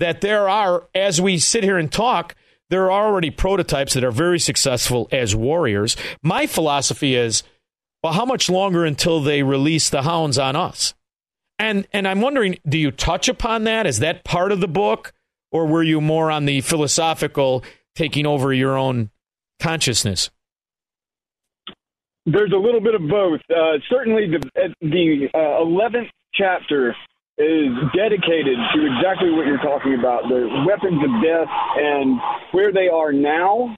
that 0.00 0.20
there 0.20 0.48
are, 0.48 0.88
as 0.94 1.20
we 1.20 1.38
sit 1.38 1.64
here 1.64 1.78
and 1.78 1.90
talk, 1.90 2.34
there 2.68 2.90
are 2.90 3.06
already 3.06 3.30
prototypes 3.30 3.94
that 3.94 4.04
are 4.04 4.10
very 4.10 4.38
successful 4.38 5.08
as 5.12 5.34
warriors. 5.34 5.96
My 6.22 6.46
philosophy 6.46 7.14
is, 7.14 7.42
well, 8.02 8.12
how 8.12 8.24
much 8.24 8.50
longer 8.50 8.84
until 8.84 9.20
they 9.20 9.42
release 9.42 9.88
the 9.88 10.02
hounds 10.02 10.38
on 10.38 10.56
us? 10.56 10.94
And 11.58 11.86
and 11.92 12.08
I'm 12.08 12.20
wondering, 12.20 12.58
do 12.68 12.78
you 12.78 12.90
touch 12.90 13.28
upon 13.28 13.64
that? 13.64 13.86
Is 13.86 13.98
that 13.98 14.24
part 14.24 14.50
of 14.50 14.60
the 14.60 14.68
book, 14.68 15.12
or 15.52 15.66
were 15.66 15.82
you 15.82 16.00
more 16.00 16.30
on 16.30 16.46
the 16.46 16.62
philosophical? 16.62 17.62
taking 17.94 18.26
over 18.26 18.52
your 18.52 18.76
own 18.76 19.10
consciousness? 19.60 20.30
There's 22.26 22.52
a 22.52 22.56
little 22.56 22.80
bit 22.80 22.94
of 22.94 23.02
both. 23.08 23.40
Uh, 23.50 23.78
certainly, 23.88 24.26
the 24.28 24.62
uh, 24.62 24.68
the 24.80 25.28
uh, 25.34 25.62
eleventh 25.62 26.08
chapter 26.34 26.94
is 27.40 27.72
dedicated 27.96 28.58
to 28.74 28.78
exactly 28.86 29.30
what 29.30 29.46
you're 29.46 29.64
talking 29.64 29.96
about: 29.98 30.28
the 30.28 30.64
weapons 30.66 31.00
of 31.02 31.22
death 31.22 31.48
and 31.76 32.20
where 32.52 32.72
they 32.72 32.88
are 32.88 33.12
now, 33.12 33.74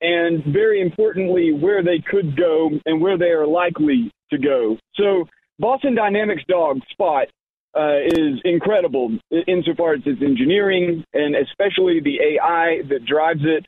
and 0.00 0.42
very 0.46 0.80
importantly, 0.80 1.52
where 1.52 1.82
they 1.82 2.02
could 2.10 2.36
go 2.36 2.70
and 2.86 3.00
where 3.00 3.18
they 3.18 3.30
are 3.30 3.46
likely 3.46 4.10
to 4.30 4.38
go. 4.38 4.76
So, 4.94 5.26
Boston 5.58 5.94
Dynamics 5.94 6.42
dog 6.48 6.80
Spot 6.90 7.28
uh, 7.76 7.98
is 8.06 8.40
incredible 8.44 9.10
insofar 9.46 9.94
as 9.94 10.00
its 10.06 10.22
engineering 10.22 11.04
and 11.12 11.34
especially 11.34 12.00
the 12.00 12.18
AI 12.20 12.82
that 12.88 13.04
drives 13.04 13.40
it. 13.42 13.66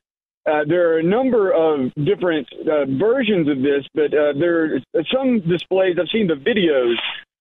Uh, 0.48 0.62
there 0.68 0.92
are 0.92 0.98
a 0.98 1.02
number 1.02 1.50
of 1.50 1.92
different 2.04 2.46
uh, 2.70 2.84
versions 2.98 3.48
of 3.48 3.58
this, 3.58 3.84
but 3.94 4.14
uh, 4.14 4.32
there 4.38 4.76
are 4.76 5.02
some 5.12 5.40
displays. 5.40 5.96
I've 6.00 6.08
seen 6.12 6.28
the 6.28 6.34
videos 6.34 6.94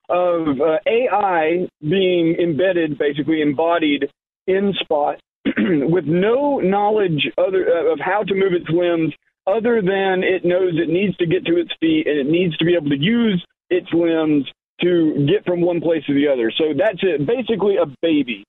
of 0.09 0.59
uh, 0.61 0.77
AI 0.87 1.67
being 1.81 2.35
embedded, 2.35 2.97
basically 2.97 3.41
embodied 3.41 4.09
in 4.47 4.73
Spot, 4.79 5.19
with 5.45 6.05
no 6.05 6.59
knowledge 6.59 7.29
other 7.37 7.67
uh, 7.67 7.93
of 7.93 7.99
how 7.99 8.23
to 8.23 8.33
move 8.33 8.53
its 8.53 8.69
limbs, 8.69 9.13
other 9.47 9.81
than 9.81 10.23
it 10.23 10.43
knows 10.43 10.73
it 10.75 10.89
needs 10.89 11.15
to 11.17 11.25
get 11.25 11.45
to 11.45 11.57
its 11.57 11.71
feet 11.79 12.07
and 12.07 12.17
it 12.17 12.27
needs 12.27 12.57
to 12.57 12.65
be 12.65 12.75
able 12.75 12.89
to 12.89 12.97
use 12.97 13.43
its 13.69 13.87
limbs 13.93 14.45
to 14.81 15.25
get 15.27 15.45
from 15.45 15.61
one 15.61 15.81
place 15.81 16.03
to 16.05 16.13
the 16.13 16.27
other. 16.27 16.51
So 16.57 16.65
that's 16.77 16.99
it. 17.01 17.25
Basically, 17.25 17.77
a 17.77 17.85
baby, 18.01 18.43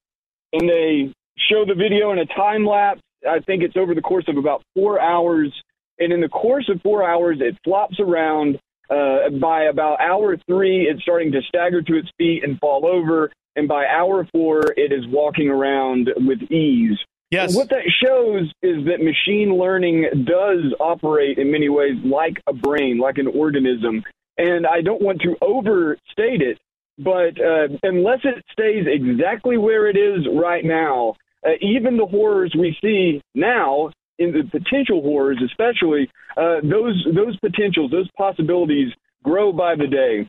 and 0.53 0.69
they 0.69 1.13
show 1.51 1.65
the 1.67 1.75
video 1.75 2.13
in 2.13 2.19
a 2.19 2.27
time 2.27 2.67
lapse. 2.67 3.01
I 3.29 3.41
think 3.41 3.63
it's 3.63 3.77
over 3.77 3.95
the 3.95 4.01
course 4.01 4.25
of 4.29 4.37
about 4.37 4.63
four 4.75 5.01
hours. 5.01 5.53
And 5.99 6.13
in 6.13 6.21
the 6.21 6.29
course 6.29 6.69
of 6.69 6.81
four 6.83 7.09
hours, 7.09 7.39
it 7.41 7.57
flops 7.65 7.99
around. 8.01 8.59
Uh, 8.89 9.31
by 9.41 9.65
about 9.65 10.01
hour 10.01 10.37
three, 10.47 10.89
it's 10.89 11.03
starting 11.03 11.33
to 11.33 11.41
stagger 11.49 11.83
to 11.83 11.97
its 11.97 12.09
feet 12.19 12.45
and 12.45 12.59
fall 12.59 12.87
over. 12.87 13.33
And 13.57 13.67
by 13.67 13.87
hour 13.87 14.27
four, 14.33 14.61
it 14.77 14.93
is 14.93 15.07
walking 15.09 15.49
around 15.49 16.11
with 16.17 16.43
ease. 16.51 16.99
Yes. 17.31 17.51
And 17.51 17.57
what 17.57 17.71
that 17.71 17.91
shows 18.05 18.53
is 18.63 18.85
that 18.87 19.03
machine 19.03 19.59
learning 19.59 20.25
does 20.25 20.73
operate 20.79 21.39
in 21.39 21.51
many 21.51 21.69
ways 21.69 21.97
like 22.05 22.41
a 22.47 22.53
brain, 22.53 22.99
like 22.99 23.19
an 23.19 23.27
organism. 23.27 24.05
And 24.39 24.67
I 24.67 24.83
don't 24.83 25.03
want 25.03 25.23
to 25.23 25.37
overstate 25.41 26.43
it, 26.43 26.59
but 26.99 27.41
uh, 27.41 27.69
unless 27.83 28.21
it 28.25 28.45
stays 28.53 28.87
exactly 28.87 29.57
where 29.57 29.89
it 29.89 29.97
is 29.97 30.27
right 30.35 30.65
now, 30.65 31.17
uh, 31.45 31.53
even 31.61 31.97
the 31.97 32.07
horrors 32.07 32.55
we 32.57 32.77
see 32.83 33.23
now, 33.35 33.91
in 34.19 34.33
the 34.33 34.45
potential 34.51 35.03
horrors 35.03 35.39
especially, 35.45 36.11
uh, 36.37 36.61
those 36.63 37.07
those 37.15 37.37
potentials, 37.39 37.91
those 37.91 38.09
possibilities 38.17 38.93
grow 39.23 39.53
by 39.53 39.75
the 39.75 39.87
day. 39.87 40.27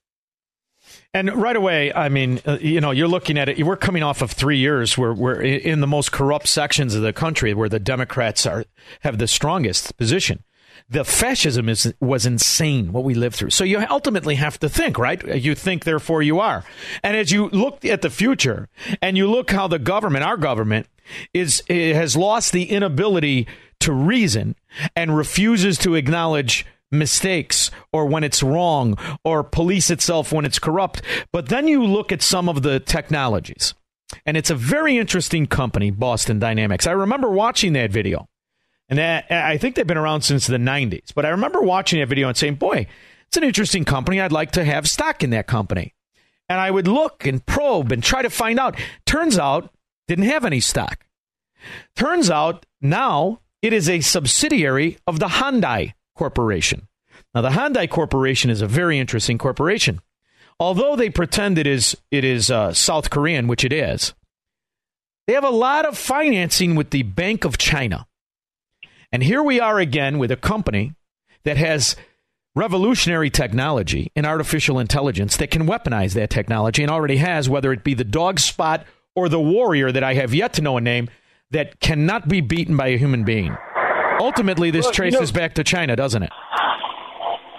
And 1.13 1.33
right 1.35 1.55
away, 1.55 1.91
I 1.93 2.09
mean, 2.09 2.39
uh, 2.45 2.59
you 2.61 2.79
know, 2.79 2.91
you're 2.91 3.07
looking 3.07 3.37
at 3.37 3.49
it. 3.49 3.63
We're 3.63 3.77
coming 3.77 4.03
off 4.03 4.21
of 4.21 4.31
three 4.31 4.57
years 4.57 4.97
where 4.97 5.13
we're 5.13 5.41
in 5.41 5.81
the 5.81 5.87
most 5.87 6.11
corrupt 6.11 6.47
sections 6.47 6.93
of 6.95 7.01
the 7.01 7.13
country, 7.13 7.53
where 7.53 7.69
the 7.69 7.79
Democrats 7.79 8.45
are 8.45 8.65
have 9.01 9.17
the 9.17 9.27
strongest 9.27 9.97
position. 9.97 10.43
The 10.89 11.03
fascism 11.03 11.67
is 11.67 11.93
was 11.99 12.25
insane 12.25 12.93
what 12.93 13.03
we 13.03 13.13
lived 13.13 13.35
through. 13.35 13.49
So 13.49 13.65
you 13.65 13.85
ultimately 13.89 14.35
have 14.35 14.57
to 14.59 14.69
think, 14.69 14.97
right? 14.97 15.21
You 15.35 15.53
think, 15.53 15.83
therefore 15.83 16.21
you 16.21 16.39
are. 16.39 16.63
And 17.03 17.17
as 17.17 17.31
you 17.31 17.49
look 17.49 17.83
at 17.83 18.01
the 18.01 18.09
future, 18.09 18.69
and 19.01 19.17
you 19.17 19.29
look 19.29 19.51
how 19.51 19.67
the 19.67 19.79
government, 19.79 20.23
our 20.23 20.37
government, 20.37 20.87
is 21.33 21.61
eh, 21.69 21.93
has 21.93 22.15
lost 22.15 22.53
the 22.53 22.69
inability 22.69 23.47
to 23.81 23.91
reason 23.91 24.55
and 24.95 25.15
refuses 25.15 25.77
to 25.79 25.95
acknowledge 25.95 26.65
mistakes 26.91 27.69
or 27.91 28.05
when 28.05 28.23
it's 28.23 28.41
wrong 28.41 28.97
or 29.23 29.43
police 29.43 29.89
itself 29.89 30.31
when 30.31 30.45
it's 30.45 30.59
corrupt. 30.59 31.01
But 31.31 31.49
then 31.49 31.67
you 31.67 31.83
look 31.83 32.11
at 32.11 32.21
some 32.21 32.47
of 32.47 32.61
the 32.63 32.79
technologies, 32.79 33.73
and 34.25 34.37
it's 34.37 34.49
a 34.49 34.55
very 34.55 34.97
interesting 34.97 35.47
company, 35.47 35.91
Boston 35.91 36.39
Dynamics. 36.39 36.87
I 36.87 36.91
remember 36.91 37.29
watching 37.29 37.73
that 37.73 37.91
video, 37.91 38.27
and 38.89 38.99
I 38.99 39.57
think 39.57 39.75
they've 39.75 39.87
been 39.87 39.97
around 39.97 40.21
since 40.21 40.47
the 40.47 40.57
90s. 40.57 41.13
But 41.13 41.25
I 41.25 41.29
remember 41.29 41.61
watching 41.61 41.99
that 41.99 42.07
video 42.07 42.27
and 42.27 42.37
saying, 42.37 42.55
boy, 42.55 42.87
it's 43.27 43.37
an 43.37 43.43
interesting 43.43 43.83
company. 43.83 44.21
I'd 44.21 44.31
like 44.31 44.51
to 44.51 44.63
have 44.63 44.87
stock 44.87 45.23
in 45.23 45.31
that 45.31 45.47
company. 45.47 45.93
And 46.49 46.59
I 46.59 46.71
would 46.71 46.87
look 46.87 47.25
and 47.25 47.45
probe 47.45 47.91
and 47.91 48.01
try 48.01 48.21
to 48.21 48.29
find 48.29 48.59
out. 48.59 48.79
Turns 49.05 49.37
out, 49.37 49.73
didn't 50.07 50.25
have 50.25 50.45
any 50.45 50.61
stock. 50.61 51.05
Turns 51.95 52.29
out 52.29 52.65
now 52.81 53.41
it 53.61 53.73
is 53.73 53.89
a 53.89 53.99
subsidiary 53.99 54.97
of 55.05 55.19
the 55.19 55.27
Hyundai 55.27 55.93
Corporation. 56.15 56.87
Now, 57.35 57.41
the 57.41 57.49
Hyundai 57.49 57.89
Corporation 57.89 58.49
is 58.49 58.61
a 58.61 58.67
very 58.67 58.97
interesting 58.97 59.37
corporation. 59.37 59.99
Although 60.59 60.95
they 60.95 61.09
pretend 61.09 61.57
it 61.57 61.67
is 61.67 61.95
it 62.09 62.23
is 62.23 62.49
uh, 62.49 62.73
South 62.73 63.09
Korean, 63.09 63.47
which 63.47 63.63
it 63.63 63.73
is, 63.73 64.13
they 65.27 65.33
have 65.33 65.43
a 65.43 65.49
lot 65.49 65.85
of 65.85 65.97
financing 65.97 66.75
with 66.75 66.89
the 66.89 67.03
Bank 67.03 67.45
of 67.45 67.57
China. 67.57 68.07
And 69.11 69.23
here 69.23 69.41
we 69.41 69.59
are 69.59 69.79
again 69.79 70.19
with 70.19 70.31
a 70.31 70.35
company 70.35 70.93
that 71.43 71.57
has 71.57 71.95
revolutionary 72.55 73.29
technology 73.29 74.11
in 74.15 74.25
artificial 74.25 74.79
intelligence 74.79 75.37
that 75.37 75.51
can 75.51 75.67
weaponize 75.67 76.13
that 76.15 76.29
technology 76.29 76.81
and 76.83 76.91
already 76.91 77.17
has, 77.17 77.47
whether 77.47 77.71
it 77.71 77.83
be 77.83 77.93
the 77.93 78.03
dog 78.03 78.39
spot 78.39 78.85
or 79.15 79.29
the 79.29 79.39
warrior 79.39 79.91
that 79.91 80.03
I 80.03 80.15
have 80.15 80.33
yet 80.33 80.53
to 80.53 80.61
know 80.61 80.75
a 80.77 80.81
name 80.81 81.07
that 81.51 81.79
cannot 81.79 82.27
be 82.27 82.41
beaten 82.41 82.75
by 82.75 82.87
a 82.87 82.97
human 82.97 83.23
being. 83.23 83.55
Ultimately, 84.19 84.71
this 84.71 84.85
Well, 84.85 84.91
you 84.91 84.95
traces 84.95 85.33
know- 85.33 85.39
back 85.39 85.53
to 85.55 85.63
China, 85.63 85.95
doesn't 85.95 86.23
it? 86.23 86.31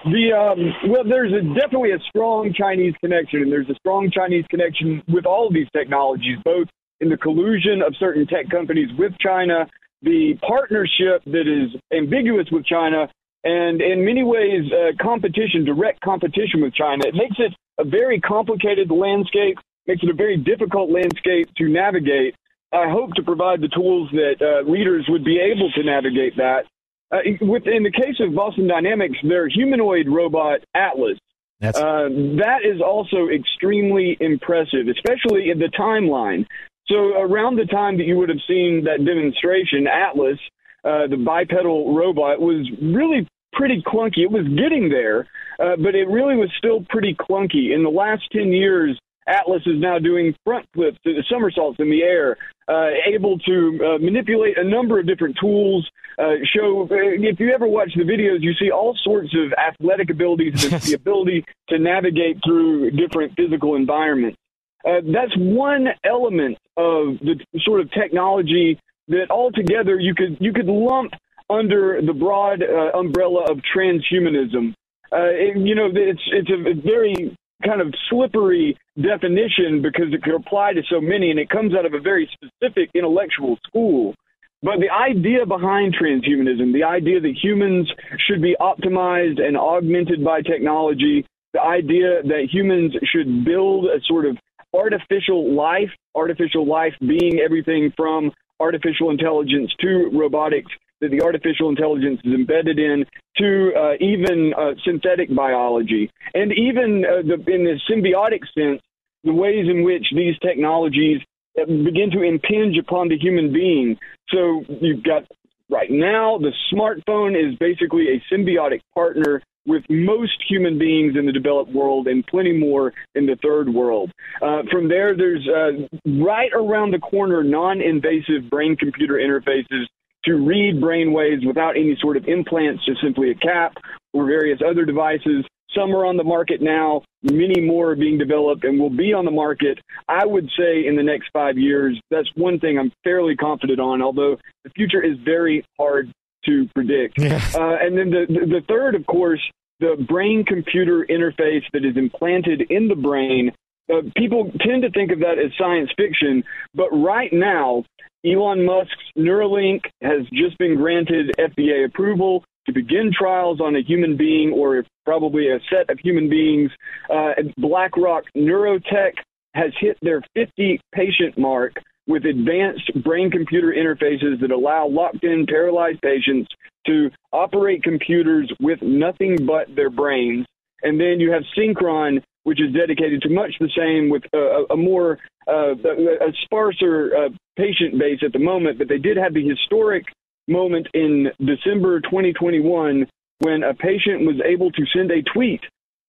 The 0.04 0.32
um, 0.32 0.90
well, 0.90 1.02
there's 1.04 1.32
a, 1.32 1.42
definitely 1.58 1.90
a 1.90 1.98
strong 2.08 2.54
Chinese 2.54 2.94
connection, 3.00 3.42
and 3.42 3.52
there's 3.52 3.68
a 3.68 3.74
strong 3.74 4.10
Chinese 4.10 4.44
connection 4.48 5.02
with 5.08 5.26
all 5.26 5.48
of 5.48 5.52
these 5.52 5.66
technologies, 5.76 6.38
both 6.44 6.68
in 7.00 7.08
the 7.08 7.16
collusion 7.16 7.82
of 7.84 7.94
certain 7.98 8.26
tech 8.26 8.48
companies 8.48 8.88
with 8.96 9.12
China, 9.20 9.66
the 10.02 10.38
partnership 10.46 11.22
that 11.26 11.46
is 11.46 11.78
ambiguous 11.92 12.46
with 12.50 12.64
China, 12.64 13.08
and 13.44 13.80
in 13.80 14.04
many 14.04 14.24
ways, 14.24 14.64
uh, 14.72 14.92
competition, 15.02 15.64
direct 15.64 16.00
competition 16.00 16.62
with 16.62 16.74
China. 16.74 17.06
It 17.06 17.14
makes 17.14 17.36
it 17.38 17.52
a 17.78 17.84
very 17.84 18.20
complicated 18.20 18.90
landscape, 18.90 19.58
makes 19.86 20.02
it 20.02 20.10
a 20.10 20.14
very 20.14 20.36
difficult 20.36 20.90
landscape 20.90 21.48
to 21.56 21.68
navigate. 21.68 22.34
I 22.72 22.90
hope 22.90 23.14
to 23.14 23.22
provide 23.22 23.60
the 23.60 23.68
tools 23.68 24.10
that 24.12 24.36
uh, 24.42 24.68
leaders 24.70 25.06
would 25.08 25.24
be 25.24 25.40
able 25.40 25.70
to 25.72 25.82
navigate 25.82 26.36
that. 26.36 26.66
Uh, 27.10 27.18
with, 27.40 27.66
in 27.66 27.82
the 27.82 27.90
case 27.90 28.20
of 28.20 28.34
Boston 28.34 28.66
Dynamics, 28.66 29.16
their 29.26 29.48
humanoid 29.48 30.08
robot 30.08 30.60
Atlas, 30.74 31.18
uh, 31.62 32.08
that 32.38 32.60
is 32.64 32.80
also 32.80 33.28
extremely 33.28 34.16
impressive, 34.20 34.86
especially 34.88 35.50
in 35.50 35.58
the 35.58 35.70
timeline. 35.78 36.46
So 36.88 37.20
around 37.20 37.56
the 37.56 37.66
time 37.66 37.98
that 37.98 38.04
you 38.04 38.16
would 38.16 38.28
have 38.28 38.40
seen 38.48 38.84
that 38.84 39.04
demonstration, 39.04 39.86
Atlas, 39.86 40.38
uh, 40.84 41.06
the 41.06 41.16
bipedal 41.16 41.94
robot, 41.94 42.40
was 42.40 42.68
really 42.80 43.28
pretty 43.52 43.82
clunky. 43.86 44.18
It 44.24 44.30
was 44.30 44.46
getting 44.56 44.88
there, 44.88 45.28
uh, 45.60 45.76
but 45.76 45.94
it 45.94 46.08
really 46.08 46.36
was 46.36 46.50
still 46.56 46.84
pretty 46.88 47.14
clunky. 47.14 47.74
In 47.74 47.82
the 47.82 47.90
last 47.90 48.22
10 48.32 48.52
years, 48.52 48.98
Atlas 49.26 49.62
is 49.66 49.78
now 49.78 49.98
doing 49.98 50.34
front 50.44 50.66
flips, 50.72 50.98
uh, 51.06 51.10
somersaults 51.28 51.78
in 51.78 51.90
the 51.90 52.02
air, 52.02 52.36
uh, 52.68 52.88
able 53.06 53.38
to 53.40 53.78
uh, 53.84 53.98
manipulate 53.98 54.56
a 54.56 54.64
number 54.64 54.98
of 54.98 55.06
different 55.06 55.36
tools. 55.38 55.88
Uh, 56.18 56.34
show 56.54 56.88
uh, 56.90 56.94
if 56.94 57.38
you 57.38 57.52
ever 57.52 57.66
watch 57.66 57.90
the 57.94 58.02
videos, 58.02 58.38
you 58.40 58.54
see 58.54 58.70
all 58.70 58.96
sorts 59.04 59.34
of 59.34 59.52
athletic 59.52 60.08
abilities, 60.10 60.54
the, 60.62 60.78
the 60.86 60.94
ability 60.94 61.44
to 61.68 61.78
navigate 61.78 62.38
through 62.44 62.90
different 62.92 63.34
physical 63.36 63.76
environments. 63.76 64.38
Uh, 64.84 65.00
that's 65.12 65.36
one 65.36 65.88
element 66.04 66.56
of 66.78 67.18
the 67.20 67.34
sort 67.64 67.80
of 67.80 67.90
technology 67.90 68.78
that 69.08 69.30
altogether 69.30 69.98
you 69.98 70.14
could 70.14 70.36
you 70.40 70.52
could 70.52 70.66
lump 70.66 71.12
under 71.50 72.00
the 72.04 72.12
broad 72.12 72.62
uh, 72.62 72.96
umbrella 72.98 73.44
of 73.50 73.58
transhumanism. 73.74 74.72
Uh, 75.12 75.32
it- 75.32 75.56
you 75.56 75.74
know, 75.74 75.88
it's 75.92 76.22
it's 76.32 76.50
a 76.50 76.74
very 76.80 77.36
kind 77.66 77.80
of 77.80 77.92
slippery 78.08 78.76
definition 79.02 79.82
because 79.82 80.12
it 80.12 80.22
could 80.22 80.34
apply 80.34 80.72
to 80.72 80.82
so 80.88 81.00
many, 81.00 81.30
and 81.30 81.40
it 81.40 81.50
comes 81.50 81.74
out 81.74 81.84
of 81.84 81.92
a 81.94 82.00
very 82.00 82.30
specific 82.32 82.88
intellectual 82.94 83.58
school. 83.66 84.14
But 84.62 84.80
the 84.80 84.90
idea 84.90 85.46
behind 85.46 85.96
transhumanism, 85.96 86.72
the 86.72 86.84
idea 86.84 87.20
that 87.20 87.34
humans 87.42 87.90
should 88.26 88.42
be 88.42 88.56
optimized 88.60 89.40
and 89.40 89.56
augmented 89.56 90.24
by 90.24 90.42
technology, 90.42 91.24
the 91.52 91.62
idea 91.62 92.22
that 92.24 92.48
humans 92.52 92.92
should 93.04 93.44
build 93.44 93.86
a 93.86 94.00
sort 94.06 94.26
of 94.26 94.36
artificial 94.74 95.54
life, 95.54 95.90
artificial 96.14 96.66
life 96.66 96.94
being 97.00 97.40
everything 97.44 97.92
from 97.96 98.32
artificial 98.60 99.10
intelligence 99.10 99.72
to 99.80 100.10
robotics, 100.12 100.70
that 101.00 101.10
the 101.10 101.22
artificial 101.22 101.68
intelligence 101.68 102.20
is 102.24 102.32
embedded 102.32 102.78
in, 102.78 103.04
to 103.36 103.72
uh, 103.76 103.92
even 104.00 104.52
uh, 104.58 104.72
synthetic 104.84 105.34
biology, 105.34 106.10
and 106.34 106.52
even 106.52 107.04
uh, 107.04 107.22
the, 107.22 107.34
in 107.52 107.64
the 107.64 107.78
symbiotic 107.88 108.40
sense, 108.52 108.82
the 109.24 109.32
ways 109.32 109.66
in 109.68 109.84
which 109.84 110.06
these 110.14 110.36
technologies 110.40 111.20
uh, 111.60 111.64
begin 111.66 112.10
to 112.10 112.22
impinge 112.22 112.76
upon 112.78 113.08
the 113.08 113.18
human 113.18 113.52
being. 113.52 113.96
So 114.30 114.64
you've 114.80 115.04
got 115.04 115.24
Right 115.70 115.90
now, 115.90 116.38
the 116.38 116.52
smartphone 116.72 117.36
is 117.36 117.54
basically 117.58 118.06
a 118.08 118.34
symbiotic 118.34 118.80
partner 118.94 119.42
with 119.68 119.84
most 119.90 120.42
human 120.48 120.78
beings 120.78 121.14
in 121.16 121.26
the 121.26 121.32
developed 121.32 121.70
world 121.70 122.08
and 122.08 122.26
plenty 122.26 122.52
more 122.52 122.92
in 123.14 123.26
the 123.26 123.36
third 123.42 123.68
world. 123.68 124.10
Uh, 124.42 124.62
from 124.72 124.88
there, 124.88 125.14
there's 125.16 125.46
uh, 125.46 125.86
right 126.20 126.50
around 126.54 126.92
the 126.92 126.98
corner 126.98 127.44
non 127.44 127.80
invasive 127.80 128.48
brain 128.50 128.74
computer 128.76 129.14
interfaces 129.14 129.84
to 130.24 130.34
read 130.34 130.80
brain 130.80 131.12
waves 131.12 131.44
without 131.46 131.76
any 131.76 131.96
sort 132.00 132.16
of 132.16 132.26
implants, 132.26 132.84
just 132.84 133.00
simply 133.02 133.30
a 133.30 133.34
cap 133.34 133.74
or 134.12 134.26
various 134.26 134.58
other 134.66 134.84
devices. 134.84 135.44
Some 135.74 135.94
are 135.94 136.06
on 136.06 136.16
the 136.16 136.24
market 136.24 136.62
now, 136.62 137.02
many 137.22 137.60
more 137.60 137.90
are 137.90 137.96
being 137.96 138.16
developed 138.18 138.64
and 138.64 138.80
will 138.80 138.90
be 138.90 139.12
on 139.12 139.26
the 139.26 139.30
market, 139.30 139.78
I 140.08 140.24
would 140.24 140.48
say, 140.58 140.86
in 140.86 140.96
the 140.96 141.02
next 141.02 141.28
five 141.32 141.58
years. 141.58 142.00
That's 142.10 142.28
one 142.34 142.58
thing 142.58 142.78
I'm 142.78 142.90
fairly 143.04 143.36
confident 143.36 143.78
on, 143.78 144.00
although 144.00 144.38
the 144.64 144.70
future 144.70 145.02
is 145.02 145.18
very 145.24 145.64
hard 145.78 146.10
to 146.46 146.68
predict. 146.74 147.18
Yeah. 147.18 147.40
Uh, 147.54 147.76
and 147.80 147.96
then 147.96 148.10
the, 148.10 148.26
the, 148.28 148.46
the 148.46 148.60
third, 148.66 148.94
of 148.94 149.06
course, 149.06 149.40
the 149.80 150.04
brain 150.08 150.44
computer 150.44 151.06
interface 151.08 151.64
that 151.72 151.84
is 151.84 151.96
implanted 151.96 152.62
in 152.70 152.88
the 152.88 152.94
brain. 152.94 153.52
Uh, 153.92 154.02
people 154.16 154.52
tend 154.60 154.82
to 154.82 154.90
think 154.90 155.10
of 155.10 155.20
that 155.20 155.38
as 155.38 155.50
science 155.58 155.90
fiction, 155.96 156.44
but 156.74 156.88
right 156.90 157.32
now, 157.32 157.84
Elon 158.24 158.64
Musk's 158.64 158.96
Neuralink 159.16 159.82
has 160.02 160.26
just 160.32 160.58
been 160.58 160.76
granted 160.76 161.34
FDA 161.38 161.86
approval 161.86 162.44
to 162.66 162.72
begin 162.72 163.10
trials 163.16 163.60
on 163.60 163.76
a 163.76 163.82
human 163.82 164.16
being 164.16 164.52
or 164.52 164.84
probably 165.06 165.48
a 165.48 165.58
set 165.70 165.88
of 165.88 165.98
human 165.98 166.28
beings. 166.28 166.70
Uh, 167.08 167.32
BlackRock 167.56 168.24
Neurotech 168.36 169.12
has 169.54 169.72
hit 169.80 169.96
their 170.02 170.22
50 170.34 170.80
patient 170.92 171.38
mark 171.38 171.74
with 172.08 172.24
advanced 172.24 172.90
brain 173.04 173.30
computer 173.30 173.72
interfaces 173.76 174.40
that 174.40 174.50
allow 174.50 174.88
locked 174.88 175.22
in 175.22 175.46
paralyzed 175.46 176.00
patients 176.00 176.48
to 176.86 177.10
operate 177.32 177.82
computers 177.82 178.50
with 178.60 178.80
nothing 178.82 179.46
but 179.46 179.66
their 179.76 179.90
brains. 179.90 180.46
And 180.82 180.98
then 180.98 181.20
you 181.20 181.30
have 181.32 181.42
Synchron, 181.56 182.22
which 182.44 182.60
is 182.60 182.72
dedicated 182.72 183.20
to 183.22 183.28
much 183.28 183.52
the 183.60 183.68
same 183.76 184.08
with 184.08 184.22
a, 184.32 184.72
a 184.72 184.76
more 184.76 185.18
uh, 185.46 185.74
a 185.74 186.32
sparser 186.44 187.10
uh, 187.16 187.28
patient 187.56 187.98
base 187.98 188.20
at 188.24 188.32
the 188.32 188.38
moment, 188.38 188.78
but 188.78 188.88
they 188.88 188.98
did 188.98 189.16
have 189.16 189.34
the 189.34 189.46
historic 189.46 190.04
moment 190.46 190.86
in 190.94 191.28
December 191.40 192.00
2021 192.00 193.06
when 193.40 193.62
a 193.62 193.74
patient 193.74 194.26
was 194.26 194.40
able 194.44 194.70
to 194.72 194.82
send 194.94 195.10
a 195.10 195.22
tweet 195.34 195.60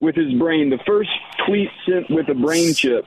with 0.02 0.16
his 0.16 0.34
brain, 0.40 0.70
the 0.70 0.80
first 0.86 1.10
tweet 1.46 1.70
sent 1.86 2.10
with 2.10 2.28
a 2.30 2.34
brain 2.34 2.74
chip. 2.74 3.06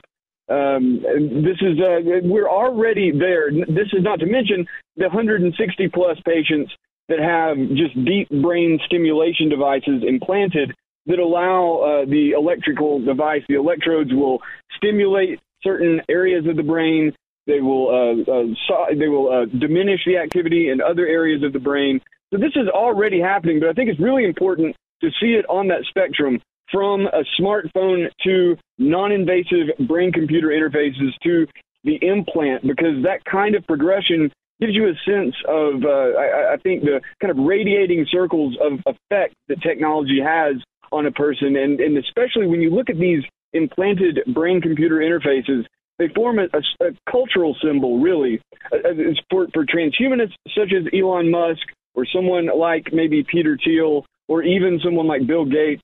Um, 0.49 0.99
this 1.01 1.57
is 1.61 1.79
uh, 1.79 2.19
we're 2.23 2.49
already 2.49 3.11
there. 3.11 3.49
This 3.51 3.87
is 3.93 4.03
not 4.03 4.19
to 4.19 4.25
mention 4.25 4.65
the 4.97 5.05
160 5.05 5.87
plus 5.89 6.17
patients 6.25 6.71
that 7.09 7.19
have 7.19 7.57
just 7.75 7.93
deep 8.05 8.29
brain 8.41 8.79
stimulation 8.85 9.49
devices 9.49 10.03
implanted 10.07 10.73
that 11.05 11.19
allow 11.19 11.79
uh, 11.79 12.05
the 12.05 12.31
electrical 12.31 13.03
device, 13.03 13.41
the 13.49 13.55
electrodes 13.55 14.11
will 14.13 14.39
stimulate 14.77 15.39
certain 15.61 16.01
areas 16.09 16.45
of 16.47 16.55
the 16.55 16.63
brain. 16.63 17.13
They 17.45 17.59
will 17.59 17.89
uh, 17.89 18.31
uh, 18.31 18.43
so, 18.67 18.85
they 18.97 19.09
will 19.09 19.29
uh, 19.31 19.45
diminish 19.45 20.01
the 20.05 20.17
activity 20.17 20.69
in 20.69 20.79
other 20.81 21.05
areas 21.05 21.43
of 21.43 21.51
the 21.51 21.59
brain. 21.59 21.99
So 22.31 22.39
this 22.39 22.53
is 22.55 22.67
already 22.69 23.19
happening, 23.19 23.59
but 23.59 23.69
I 23.69 23.73
think 23.73 23.89
it's 23.89 23.99
really 23.99 24.25
important 24.25 24.75
to 25.01 25.09
see 25.19 25.33
it 25.33 25.45
on 25.49 25.67
that 25.67 25.83
spectrum 25.89 26.41
from 26.71 27.07
a 27.07 27.23
smartphone 27.39 28.07
to 28.23 28.55
non-invasive 28.77 29.87
brain-computer 29.87 30.47
interfaces 30.47 31.11
to 31.23 31.45
the 31.83 31.97
implant, 32.01 32.65
because 32.65 33.03
that 33.03 33.23
kind 33.25 33.55
of 33.55 33.65
progression 33.67 34.31
gives 34.59 34.73
you 34.73 34.87
a 34.87 34.93
sense 35.05 35.35
of, 35.47 35.83
uh, 35.83 36.17
I, 36.17 36.53
I 36.53 36.57
think, 36.63 36.83
the 36.83 37.01
kind 37.21 37.31
of 37.31 37.45
radiating 37.45 38.05
circles 38.09 38.55
of 38.61 38.79
effect 38.85 39.33
that 39.49 39.61
technology 39.61 40.19
has 40.23 40.55
on 40.91 41.05
a 41.05 41.11
person, 41.11 41.55
and, 41.57 41.79
and 41.79 41.97
especially 41.97 42.47
when 42.47 42.61
you 42.61 42.69
look 42.69 42.89
at 42.89 42.97
these 42.97 43.23
implanted 43.53 44.19
brain-computer 44.33 44.95
interfaces, 44.95 45.65
they 45.99 46.07
form 46.09 46.39
a, 46.39 46.43
a, 46.53 46.87
a 46.87 46.91
cultural 47.11 47.55
symbol, 47.63 47.99
really, 47.99 48.41
uh, 48.71 48.77
uh 48.77 48.93
for, 49.29 49.47
for 49.53 49.65
transhumanists 49.65 50.33
such 50.55 50.73
as 50.73 50.85
Elon 50.93 51.29
Musk 51.29 51.61
or 51.95 52.05
someone 52.05 52.47
like 52.57 52.91
maybe 52.91 53.23
Peter 53.23 53.57
Thiel 53.63 54.05
or 54.27 54.43
even 54.43 54.79
someone 54.83 55.07
like 55.07 55.27
Bill 55.27 55.45
Gates. 55.45 55.82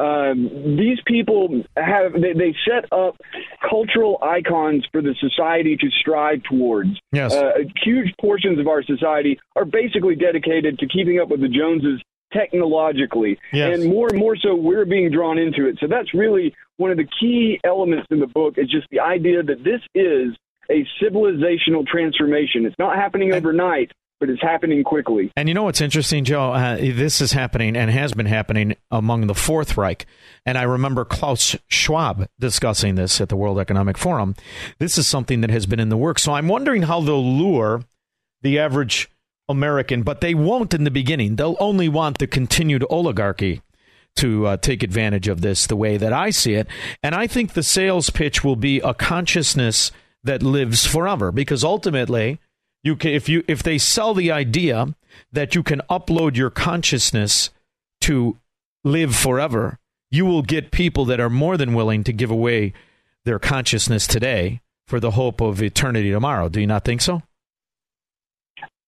Um, 0.00 0.76
these 0.78 0.98
people 1.04 1.62
have 1.76 2.14
they, 2.14 2.32
they, 2.32 2.56
set 2.66 2.90
up 2.90 3.20
cultural 3.68 4.18
icons 4.22 4.86
for 4.90 5.02
the 5.02 5.14
society 5.20 5.76
to 5.76 5.90
strive 5.90 6.42
towards. 6.44 6.98
Yes, 7.12 7.34
uh, 7.34 7.58
huge 7.84 8.14
portions 8.18 8.58
of 8.58 8.66
our 8.66 8.82
society 8.82 9.38
are 9.56 9.66
basically 9.66 10.16
dedicated 10.16 10.78
to 10.78 10.86
keeping 10.86 11.20
up 11.20 11.28
with 11.28 11.42
the 11.42 11.48
Joneses 11.48 12.00
technologically. 12.32 13.38
Yes. 13.52 13.78
And 13.78 13.90
more 13.90 14.08
and 14.08 14.18
more 14.18 14.36
so, 14.36 14.54
we're 14.54 14.86
being 14.86 15.10
drawn 15.10 15.36
into 15.36 15.66
it. 15.66 15.76
So 15.80 15.86
that's 15.86 16.14
really 16.14 16.54
one 16.78 16.90
of 16.90 16.96
the 16.96 17.08
key 17.20 17.60
elements 17.62 18.06
in 18.10 18.20
the 18.20 18.26
book 18.26 18.54
is 18.56 18.70
just 18.70 18.86
the 18.90 19.00
idea 19.00 19.42
that 19.42 19.64
this 19.64 19.80
is 19.94 20.34
a 20.70 20.86
civilizational 21.02 21.86
transformation. 21.86 22.64
It's 22.64 22.78
not 22.78 22.96
happening 22.96 23.34
overnight, 23.34 23.92
but 24.20 24.28
it's 24.28 24.42
happening 24.42 24.84
quickly. 24.84 25.32
And 25.34 25.48
you 25.48 25.54
know 25.54 25.64
what's 25.64 25.80
interesting, 25.80 26.24
Joe? 26.24 26.52
Uh, 26.52 26.76
this 26.76 27.22
is 27.22 27.32
happening 27.32 27.74
and 27.74 27.90
has 27.90 28.12
been 28.12 28.26
happening 28.26 28.76
among 28.90 29.26
the 29.26 29.34
Fourth 29.34 29.76
Reich. 29.78 30.06
And 30.44 30.58
I 30.58 30.62
remember 30.62 31.06
Klaus 31.06 31.56
Schwab 31.68 32.28
discussing 32.38 32.94
this 32.94 33.20
at 33.20 33.30
the 33.30 33.36
World 33.36 33.58
Economic 33.58 33.96
Forum. 33.96 34.36
This 34.78 34.98
is 34.98 35.06
something 35.06 35.40
that 35.40 35.50
has 35.50 35.64
been 35.66 35.80
in 35.80 35.88
the 35.88 35.96
works. 35.96 36.22
So 36.22 36.34
I'm 36.34 36.48
wondering 36.48 36.82
how 36.82 37.00
they'll 37.00 37.36
lure 37.36 37.82
the 38.42 38.58
average 38.58 39.08
American, 39.48 40.02
but 40.02 40.20
they 40.20 40.34
won't 40.34 40.74
in 40.74 40.84
the 40.84 40.90
beginning. 40.90 41.36
They'll 41.36 41.56
only 41.58 41.88
want 41.88 42.18
the 42.18 42.26
continued 42.26 42.84
oligarchy 42.90 43.62
to 44.16 44.46
uh, 44.46 44.56
take 44.58 44.82
advantage 44.82 45.28
of 45.28 45.40
this 45.40 45.66
the 45.66 45.76
way 45.76 45.96
that 45.96 46.12
I 46.12 46.30
see 46.30 46.54
it. 46.54 46.68
And 47.02 47.14
I 47.14 47.26
think 47.26 47.52
the 47.52 47.62
sales 47.62 48.10
pitch 48.10 48.44
will 48.44 48.56
be 48.56 48.80
a 48.80 48.92
consciousness 48.92 49.92
that 50.22 50.42
lives 50.42 50.86
forever 50.86 51.32
because 51.32 51.64
ultimately 51.64 52.38
you 52.82 52.96
can 52.96 53.12
if 53.12 53.28
you 53.28 53.44
if 53.48 53.62
they 53.62 53.78
sell 53.78 54.14
the 54.14 54.30
idea 54.30 54.94
that 55.32 55.54
you 55.54 55.62
can 55.62 55.82
upload 55.90 56.36
your 56.36 56.50
consciousness 56.50 57.50
to 58.02 58.38
live 58.84 59.14
forever, 59.14 59.78
you 60.10 60.24
will 60.24 60.42
get 60.42 60.70
people 60.70 61.04
that 61.06 61.20
are 61.20 61.30
more 61.30 61.56
than 61.56 61.74
willing 61.74 62.04
to 62.04 62.12
give 62.12 62.30
away 62.30 62.72
their 63.24 63.38
consciousness 63.38 64.06
today 64.06 64.60
for 64.86 64.98
the 64.98 65.12
hope 65.12 65.40
of 65.40 65.62
eternity 65.62 66.10
tomorrow. 66.10 66.48
Do 66.48 66.60
you 66.60 66.66
not 66.66 66.84
think 66.84 67.00
so? 67.00 67.22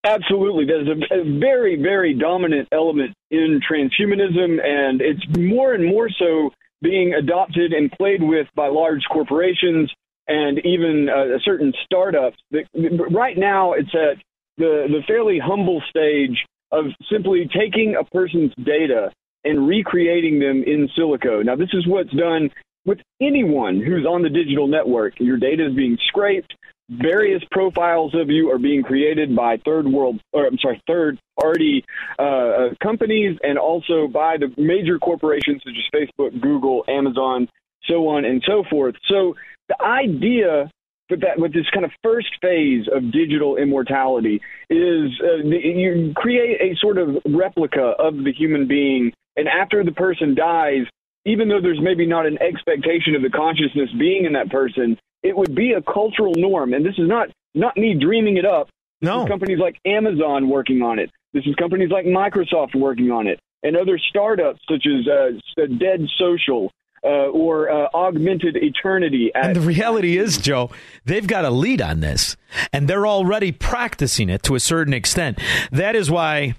Absolutely. 0.04 0.64
There's 0.64 0.88
a, 0.88 1.20
a, 1.20 1.38
very, 1.38 1.80
very 1.80 2.12
dominant 2.14 2.68
element 2.72 3.14
in 3.30 3.60
transhumanism, 3.70 4.58
and 4.64 5.00
it's 5.00 5.24
more 5.38 5.74
and 5.74 5.86
more 5.86 6.08
so 6.10 6.50
being 6.80 7.14
adopted 7.14 7.72
and 7.72 7.92
played 7.92 8.20
with 8.20 8.48
by 8.56 8.66
large 8.66 9.04
corporations 9.12 9.92
and 10.28 10.58
even 10.64 11.08
uh, 11.08 11.38
certain 11.44 11.72
startups. 11.84 12.36
That, 12.50 12.64
right 13.10 13.36
now, 13.36 13.72
it's 13.72 13.94
at 13.94 14.22
the, 14.58 14.86
the 14.88 15.02
fairly 15.06 15.38
humble 15.38 15.82
stage 15.88 16.44
of 16.70 16.86
simply 17.10 17.48
taking 17.54 17.96
a 17.98 18.04
person's 18.04 18.52
data 18.64 19.10
and 19.44 19.66
recreating 19.66 20.38
them 20.38 20.62
in 20.64 20.88
silico. 20.96 21.44
Now, 21.44 21.56
this 21.56 21.70
is 21.72 21.86
what's 21.86 22.12
done 22.12 22.50
with 22.84 22.98
anyone 23.20 23.80
who's 23.80 24.06
on 24.06 24.22
the 24.22 24.30
digital 24.30 24.66
network. 24.66 25.14
Your 25.18 25.36
data 25.36 25.66
is 25.66 25.74
being 25.74 25.98
scraped, 26.08 26.54
various 27.00 27.42
profiles 27.50 28.14
of 28.14 28.28
you 28.28 28.50
are 28.50 28.58
being 28.58 28.82
created 28.82 29.34
by 29.34 29.56
third 29.64 29.86
world 29.86 30.20
or 30.32 30.46
I'm 30.46 30.58
sorry 30.58 30.82
third 30.86 31.18
party 31.40 31.84
uh, 32.18 32.22
uh, 32.22 32.68
companies 32.82 33.38
and 33.42 33.58
also 33.58 34.06
by 34.08 34.36
the 34.36 34.52
major 34.60 34.98
corporations 34.98 35.62
such 35.64 35.74
as 35.76 36.00
Facebook, 36.00 36.40
Google, 36.40 36.84
Amazon, 36.88 37.48
so 37.84 38.08
on 38.08 38.24
and 38.24 38.42
so 38.46 38.64
forth. 38.68 38.94
So 39.08 39.34
the 39.68 39.82
idea 39.82 40.70
with 41.10 41.20
that 41.20 41.38
with 41.38 41.52
this 41.52 41.68
kind 41.72 41.84
of 41.84 41.90
first 42.02 42.28
phase 42.40 42.86
of 42.92 43.12
digital 43.12 43.56
immortality 43.56 44.40
is 44.70 45.10
uh, 45.22 45.44
you 45.44 46.12
create 46.16 46.60
a 46.60 46.76
sort 46.80 46.96
of 46.96 47.16
replica 47.26 47.94
of 47.98 48.16
the 48.24 48.32
human 48.32 48.66
being 48.66 49.12
and 49.36 49.46
after 49.46 49.84
the 49.84 49.92
person 49.92 50.34
dies 50.34 50.86
even 51.24 51.48
though 51.48 51.60
there's 51.60 51.80
maybe 51.82 52.06
not 52.06 52.24
an 52.24 52.40
expectation 52.40 53.14
of 53.14 53.22
the 53.22 53.30
consciousness 53.30 53.90
being 53.98 54.24
in 54.24 54.32
that 54.32 54.50
person 54.50 54.96
it 55.22 55.36
would 55.36 55.54
be 55.54 55.72
a 55.72 55.82
cultural 55.82 56.34
norm. 56.36 56.74
And 56.74 56.84
this 56.84 56.98
is 56.98 57.08
not 57.08 57.28
not 57.54 57.76
me 57.76 57.94
dreaming 57.98 58.36
it 58.36 58.44
up. 58.44 58.68
This 59.00 59.08
no. 59.08 59.22
is 59.22 59.28
companies 59.28 59.58
like 59.58 59.78
Amazon 59.84 60.48
working 60.48 60.82
on 60.82 60.98
it. 60.98 61.10
This 61.32 61.44
is 61.46 61.54
companies 61.54 61.90
like 61.90 62.06
Microsoft 62.06 62.74
working 62.74 63.10
on 63.10 63.26
it, 63.26 63.40
and 63.62 63.76
other 63.76 63.98
startups 63.98 64.60
such 64.68 64.86
as 64.86 65.08
uh, 65.08 65.66
Dead 65.78 66.06
Social. 66.18 66.70
Uh, 67.04 67.26
or 67.30 67.68
uh, 67.68 67.88
augmented 67.94 68.56
eternity. 68.56 69.32
and 69.34 69.56
the 69.56 69.60
reality 69.60 70.16
is, 70.16 70.38
Joe, 70.38 70.70
they've 71.04 71.26
got 71.26 71.44
a 71.44 71.50
lead 71.50 71.82
on 71.82 71.98
this, 71.98 72.36
and 72.72 72.86
they're 72.86 73.08
already 73.08 73.50
practicing 73.50 74.28
it 74.28 74.44
to 74.44 74.54
a 74.54 74.60
certain 74.60 74.94
extent. 74.94 75.40
That 75.72 75.96
is 75.96 76.12
why 76.12 76.54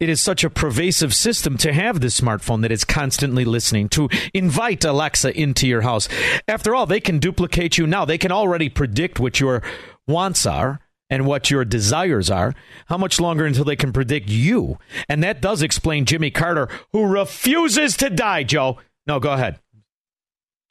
it 0.00 0.08
is 0.08 0.20
such 0.20 0.44
a 0.44 0.50
pervasive 0.50 1.14
system 1.14 1.56
to 1.58 1.72
have 1.72 2.00
this 2.00 2.18
smartphone 2.18 2.62
that 2.62 2.72
is 2.72 2.84
constantly 2.84 3.44
listening, 3.44 3.88
to 3.90 4.08
invite 4.32 4.84
Alexa 4.84 5.38
into 5.38 5.68
your 5.68 5.82
house. 5.82 6.08
After 6.48 6.74
all, 6.74 6.86
they 6.86 7.00
can 7.00 7.18
duplicate 7.18 7.78
you 7.78 7.86
now. 7.86 8.04
They 8.04 8.18
can 8.18 8.32
already 8.32 8.68
predict 8.68 9.20
what 9.20 9.40
your 9.40 9.62
wants 10.06 10.46
are 10.46 10.80
and 11.10 11.26
what 11.26 11.50
your 11.50 11.64
desires 11.64 12.30
are, 12.30 12.54
how 12.86 12.96
much 12.96 13.20
longer 13.20 13.44
until 13.44 13.64
they 13.64 13.76
can 13.76 13.92
predict 13.92 14.28
you? 14.28 14.78
And 15.08 15.22
that 15.22 15.42
does 15.42 15.62
explain 15.62 16.06
Jimmy 16.06 16.30
Carter, 16.30 16.68
who 16.92 17.06
refuses 17.06 17.96
to 17.98 18.10
die, 18.10 18.42
Joe. 18.42 18.78
No, 19.06 19.20
go 19.20 19.32
ahead. 19.32 19.60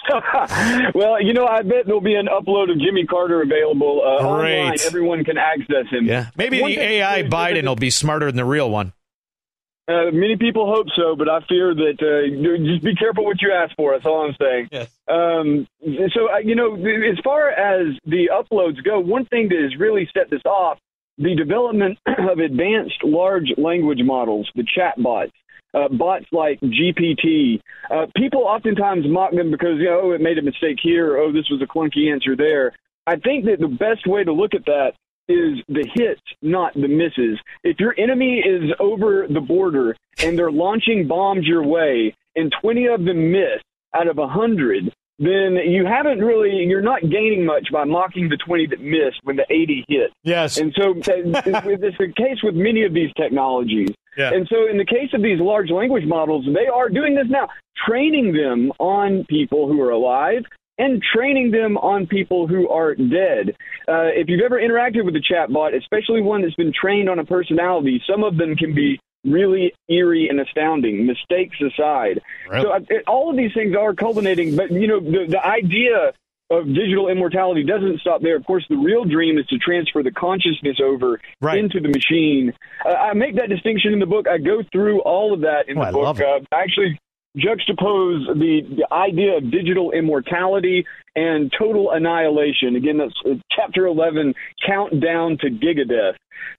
well, 0.95 1.21
you 1.21 1.33
know, 1.33 1.45
I 1.45 1.61
bet 1.61 1.85
there'll 1.85 2.01
be 2.01 2.15
an 2.15 2.27
upload 2.27 2.71
of 2.71 2.79
Jimmy 2.79 3.05
Carter 3.05 3.41
available 3.41 4.01
uh, 4.03 4.23
online. 4.23 4.77
Everyone 4.85 5.23
can 5.23 5.37
access 5.37 5.87
him. 5.89 6.05
Yeah. 6.05 6.29
Maybe 6.35 6.61
One 6.61 6.71
the 6.71 6.77
thing 6.77 6.89
AI 6.89 7.21
that's 7.21 7.33
Biden 7.33 7.53
good 7.53 7.65
will 7.65 7.75
be 7.75 7.89
smarter 7.89 8.27
than 8.27 8.35
the 8.35 8.45
real 8.45 8.69
one. 8.69 8.93
Uh, 9.85 10.11
many 10.13 10.37
people 10.37 10.65
hope 10.73 10.87
so, 10.95 11.15
but 11.15 11.27
I 11.27 11.41
fear 11.47 11.75
that 11.75 11.97
uh, 11.99 12.65
just 12.65 12.83
be 12.83 12.95
careful 12.95 13.25
what 13.25 13.41
you 13.41 13.51
ask 13.51 13.75
for. 13.75 13.91
That's 13.91 14.05
all 14.05 14.25
I'm 14.25 14.35
saying. 14.39 14.69
Yes. 14.71 14.89
Um, 15.09 15.67
so, 16.13 16.33
uh, 16.33 16.37
you 16.37 16.55
know, 16.55 16.75
as 16.75 17.19
far 17.21 17.49
as 17.49 17.87
the 18.05 18.29
uploads 18.31 18.81
go, 18.83 18.99
one 19.01 19.25
thing 19.25 19.49
that 19.49 19.59
has 19.59 19.77
really 19.77 20.09
set 20.13 20.29
this 20.29 20.41
off 20.45 20.79
the 21.17 21.35
development 21.35 21.99
of 22.05 22.39
advanced 22.39 23.03
large 23.03 23.53
language 23.57 24.01
models, 24.01 24.49
the 24.55 24.63
chatbots. 24.63 25.31
Uh, 25.73 25.87
bots 25.89 26.25
like 26.31 26.59
GPT, 26.61 27.59
uh, 27.89 28.05
people 28.15 28.41
oftentimes 28.41 29.05
mock 29.07 29.31
them 29.31 29.49
because 29.49 29.79
you 29.79 29.85
know 29.85 30.01
oh, 30.03 30.11
it 30.11 30.21
made 30.21 30.37
a 30.37 30.41
mistake 30.43 30.77
here, 30.81 31.17
oh 31.17 31.31
this 31.31 31.49
was 31.49 31.63
a 31.63 31.65
clunky 31.65 32.11
answer 32.11 32.35
there. 32.35 32.73
I 33.07 33.15
think 33.15 33.45
that 33.45 33.59
the 33.59 33.67
best 33.67 34.05
way 34.05 34.23
to 34.23 34.31
look 34.31 34.53
at 34.53 34.65
that 34.65 34.91
is 35.27 35.63
the 35.67 35.87
hits, 35.95 36.21
not 36.41 36.73
the 36.73 36.87
misses. 36.87 37.39
If 37.63 37.79
your 37.79 37.95
enemy 37.97 38.39
is 38.39 38.71
over 38.79 39.27
the 39.27 39.41
border 39.41 39.95
and 40.19 40.37
they're 40.37 40.51
launching 40.51 41.07
bombs 41.07 41.45
your 41.45 41.63
way 41.63 42.15
and 42.35 42.53
20 42.61 42.87
of 42.87 43.05
them 43.05 43.31
miss 43.31 43.61
out 43.93 44.07
of 44.07 44.17
100, 44.17 44.93
then 45.19 45.55
you 45.65 45.85
haven't 45.85 46.19
really, 46.19 46.49
you're 46.65 46.81
not 46.81 47.01
gaining 47.01 47.45
much 47.45 47.71
by 47.71 47.83
mocking 47.83 48.29
the 48.29 48.37
20 48.37 48.67
that 48.67 48.81
missed 48.81 49.19
when 49.23 49.35
the 49.35 49.45
80 49.49 49.85
hit. 49.87 50.11
Yes. 50.23 50.57
And 50.57 50.73
so 50.75 50.93
it's 50.97 51.05
the 51.05 52.13
case 52.15 52.43
with 52.43 52.55
many 52.55 52.83
of 52.83 52.93
these 52.93 53.11
technologies. 53.15 53.89
Yeah. 54.17 54.31
And 54.33 54.47
so 54.47 54.67
in 54.69 54.77
the 54.77 54.85
case 54.85 55.09
of 55.13 55.21
these 55.21 55.39
large 55.39 55.69
language 55.69 56.05
models, 56.05 56.45
they 56.45 56.67
are 56.67 56.89
doing 56.89 57.15
this 57.15 57.27
now, 57.29 57.49
training 57.87 58.33
them 58.33 58.71
on 58.79 59.25
people 59.25 59.67
who 59.67 59.81
are 59.81 59.91
alive 59.91 60.43
and 60.77 61.01
training 61.15 61.51
them 61.51 61.77
on 61.77 62.07
people 62.07 62.47
who 62.47 62.67
are 62.69 62.95
dead. 62.95 63.55
Uh, 63.87 64.09
if 64.09 64.27
you've 64.27 64.43
ever 64.43 64.59
interacted 64.59 65.05
with 65.05 65.15
a 65.15 65.21
chatbot, 65.21 65.77
especially 65.77 66.21
one 66.21 66.41
that's 66.41 66.55
been 66.55 66.73
trained 66.73 67.09
on 67.09 67.19
a 67.19 67.25
personality, 67.25 68.01
some 68.09 68.23
of 68.23 68.37
them 68.37 68.55
can 68.55 68.73
be 68.73 68.99
really 69.23 69.73
eerie 69.89 70.27
and 70.29 70.39
astounding, 70.39 71.05
mistakes 71.05 71.57
aside. 71.61 72.21
Really? 72.49 72.63
So 72.63 72.71
uh, 72.71 72.79
it, 72.89 73.03
all 73.07 73.29
of 73.29 73.37
these 73.37 73.53
things 73.53 73.75
are 73.75 73.93
culminating, 73.93 74.55
but 74.55 74.71
you 74.71 74.87
know, 74.87 74.99
the, 74.99 75.25
the 75.29 75.45
idea 75.45 76.13
of 76.49 76.65
digital 76.67 77.07
immortality 77.09 77.63
doesn't 77.63 77.99
stop 77.99 78.21
there. 78.21 78.35
Of 78.35 78.45
course, 78.45 78.65
the 78.69 78.75
real 78.75 79.05
dream 79.05 79.37
is 79.37 79.45
to 79.47 79.57
transfer 79.57 80.03
the 80.03 80.11
consciousness 80.11 80.77
over 80.83 81.19
into 81.59 81.79
the 81.79 81.89
machine. 81.89 82.53
Uh, 82.85 82.89
I 82.89 83.13
make 83.13 83.35
that 83.37 83.49
distinction 83.49 83.93
in 83.93 83.99
the 83.99 84.05
book. 84.05 84.27
I 84.27 84.37
go 84.37 84.61
through 84.71 85.01
all 85.01 85.33
of 85.33 85.41
that 85.41 85.67
in 85.69 85.77
Oh, 85.77 85.81
the 85.81 85.87
I 85.87 85.91
book. 85.91 86.19
Uh, 86.19 86.39
I 86.55 86.61
actually 86.61 86.99
juxtapose 87.37 88.27
the, 88.35 88.61
the 88.77 88.93
idea 88.93 89.37
of 89.37 89.51
digital 89.51 89.91
immortality 89.91 90.85
and 91.15 91.51
total 91.57 91.91
annihilation. 91.91 92.75
Again, 92.75 92.97
that's 92.97 93.13
uh, 93.25 93.35
chapter 93.51 93.85
11, 93.85 94.33
Countdown 94.65 95.37
to 95.41 95.49
Gigadeath. 95.49 96.15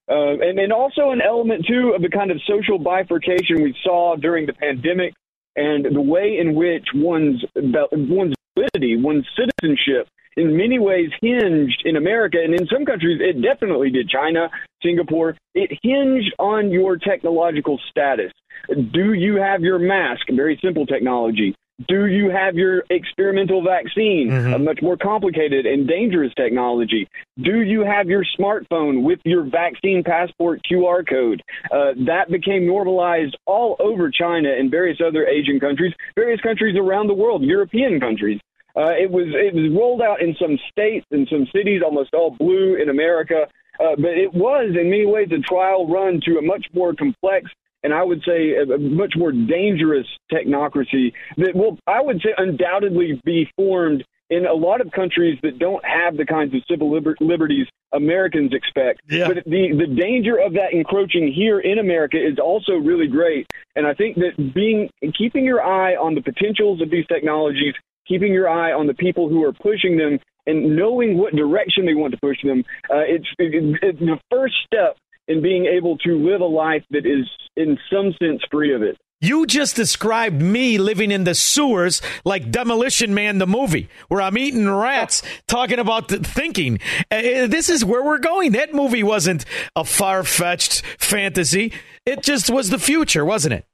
Uh, 0.09 0.41
and, 0.41 0.59
and 0.59 0.73
also 0.73 1.11
an 1.11 1.21
element, 1.21 1.67
too, 1.67 1.93
of 1.95 2.03
the 2.03 2.09
kind 2.09 2.31
of 2.31 2.41
social 2.47 2.79
bifurcation 2.79 3.63
we 3.63 3.75
saw 3.83 4.17
during 4.17 4.47
the 4.47 4.53
pandemic 4.53 5.15
and 5.57 5.87
the 5.95 6.01
way 6.01 6.39
in 6.41 6.55
which 6.55 6.87
one's, 6.95 7.45
one's 7.55 8.35
validity, 8.57 8.97
one's 8.97 9.27
citizenship, 9.37 10.09
in 10.37 10.57
many 10.57 10.79
ways 10.79 11.11
hinged 11.21 11.83
in 11.85 11.97
America, 11.97 12.39
and 12.43 12.55
in 12.55 12.67
some 12.67 12.85
countries 12.85 13.21
it 13.21 13.41
definitely 13.43 13.91
did. 13.91 14.09
China, 14.09 14.49
Singapore, 14.83 15.37
it 15.55 15.79
hinged 15.83 16.35
on 16.39 16.71
your 16.71 16.97
technological 16.97 17.81
status. 17.91 18.33
Do 18.69 19.13
you 19.13 19.37
have 19.37 19.63
your 19.63 19.79
mask? 19.79 20.27
Very 20.31 20.59
simple 20.63 20.87
technology. 20.87 21.55
Do 21.89 22.07
you 22.07 22.31
have 22.31 22.55
your 22.55 22.85
experimental 22.89 23.61
vaccine? 23.61 24.31
A 24.55 24.59
much 24.61 24.79
more 24.81 24.97
complicated 24.97 25.67
and 25.67 25.89
dangerous 25.89 26.33
technology. 26.37 27.09
Do 27.43 27.63
you 27.63 27.81
have 27.81 28.07
your 28.07 28.25
smartphone 28.39 29.03
with 29.03 29.19
your 29.25 29.43
vaccine 29.43 30.05
passport 30.05 30.61
QR 30.71 31.07
code? 31.09 31.43
Uh, 31.73 31.95
that 32.07 32.31
became 32.31 32.65
normalized 32.65 33.37
all 33.45 33.75
over 33.81 34.09
China 34.09 34.51
and 34.57 34.71
various 34.71 34.99
other 35.05 35.27
Asian 35.27 35.59
countries, 35.59 35.93
various 36.15 36.41
countries 36.41 36.77
around 36.79 37.09
the 37.09 37.15
world, 37.15 37.43
European 37.43 37.99
countries. 37.99 38.39
Uh, 38.77 38.91
it 38.91 39.11
was 39.11 39.27
it 39.29 39.55
was 39.55 39.71
rolled 39.73 40.03
out 40.03 40.21
in 40.21 40.35
some 40.41 40.59
states 40.71 41.07
and 41.11 41.29
some 41.31 41.47
cities, 41.55 41.83
almost 41.85 42.13
all 42.15 42.31
blue 42.31 42.75
in 42.75 42.89
America. 42.89 43.47
Uh, 43.79 43.97
but 43.97 44.17
it 44.17 44.33
was 44.33 44.71
in 44.79 44.91
many 44.91 45.07
ways 45.07 45.29
a 45.33 45.41
trial 45.41 45.89
run 45.89 46.21
to 46.25 46.39
a 46.39 46.43
much 46.43 46.67
more 46.73 46.95
complex 46.95 47.51
and 47.85 47.93
I 47.93 48.03
would 48.03 48.23
say 48.27 48.57
a, 48.57 48.79
much 48.79 49.15
more 49.17 49.31
dangerous 49.31 50.07
technocracy 50.33 51.13
that 51.37 51.55
will, 51.55 51.79
I 51.87 52.01
would 52.01 52.21
say, 52.23 52.31
undoubtedly 52.37 53.21
be 53.25 53.49
formed 53.57 54.03
in 54.31 54.47
a 54.47 54.55
lot 54.55 54.81
of 54.81 54.91
countries 54.91 55.39
that 55.43 55.59
don't 55.59 55.85
have 55.85 56.17
the 56.17 56.25
kinds 56.25 56.55
of 56.55 56.63
civil 56.69 56.91
liber- 56.91 57.17
liberties 57.21 57.67
Americans 57.93 58.53
expect. 58.53 59.03
But 59.29 59.45
the, 59.45 59.77
the 59.79 59.95
danger 59.95 60.37
of 60.39 60.55
that 60.55 60.73
encroaching 60.73 61.31
here 61.33 61.61
in 61.61 61.79
America 61.79 62.17
is 62.17 62.39
also 62.43 62.73
really 62.73 63.07
great. 63.07 63.47
And 63.77 63.87
I 63.87 63.95
think 63.95 64.17
that 64.17 64.55
being 64.55 64.89
keeping 65.17 65.45
your 65.45 65.63
eye 65.63 65.95
on 65.95 66.15
the 66.15 66.23
potentials 66.23 66.81
of 66.81 66.91
these 66.91 67.07
technologies, 67.07 67.75
keeping 68.07 68.33
your 68.33 68.49
eye 68.49 68.73
on 68.73 68.87
the 68.87 68.95
people 68.95 69.29
who 69.29 69.45
are 69.45 69.53
pushing 69.53 69.97
them, 69.97 70.19
and 70.47 70.77
knowing 70.77 71.17
what 71.17 71.35
direction 71.35 71.87
they 71.87 71.95
want 71.95 72.13
to 72.13 72.21
push 72.21 72.43
them, 72.43 72.65
uh, 72.91 73.05
it's, 73.07 73.27
it, 73.39 73.79
it's 73.83 73.99
the 73.99 74.19
first 74.31 74.55
step 74.67 74.97
in 75.27 75.43
being 75.43 75.67
able 75.67 75.97
to 75.99 76.17
live 76.17 76.41
a 76.41 76.47
life 76.47 76.85
that 76.91 77.07
is, 77.07 77.27
in 77.57 77.79
some 77.91 78.13
sense, 78.21 78.43
free 78.51 78.75
of 78.75 78.83
it. 78.83 78.97
You 79.21 79.47
just 79.47 79.75
described 79.75 80.43
me 80.43 80.77
living 80.77 81.11
in 81.11 81.25
the 81.25 81.35
sewers 81.35 82.03
like 82.27 82.51
Demolition 82.51 83.15
Man, 83.15 83.39
the 83.39 83.47
movie, 83.47 83.89
where 84.09 84.21
I'm 84.21 84.37
eating 84.37 84.69
rats, 84.69 85.23
talking 85.49 85.79
about 85.79 86.11
thinking. 86.11 86.79
Uh, 87.11 87.47
this 87.47 87.71
is 87.71 87.87
where 87.87 88.05
we're 88.05 88.19
going. 88.19 88.53
That 88.53 88.75
movie 88.75 89.03
wasn't 89.03 89.47
a 89.75 89.85
far 89.85 90.25
fetched 90.25 90.83
fantasy, 90.99 91.73
it 92.05 92.23
just 92.23 92.51
was 92.51 92.69
the 92.69 92.79
future, 92.79 93.25
wasn't 93.25 93.55
it? 93.55 93.67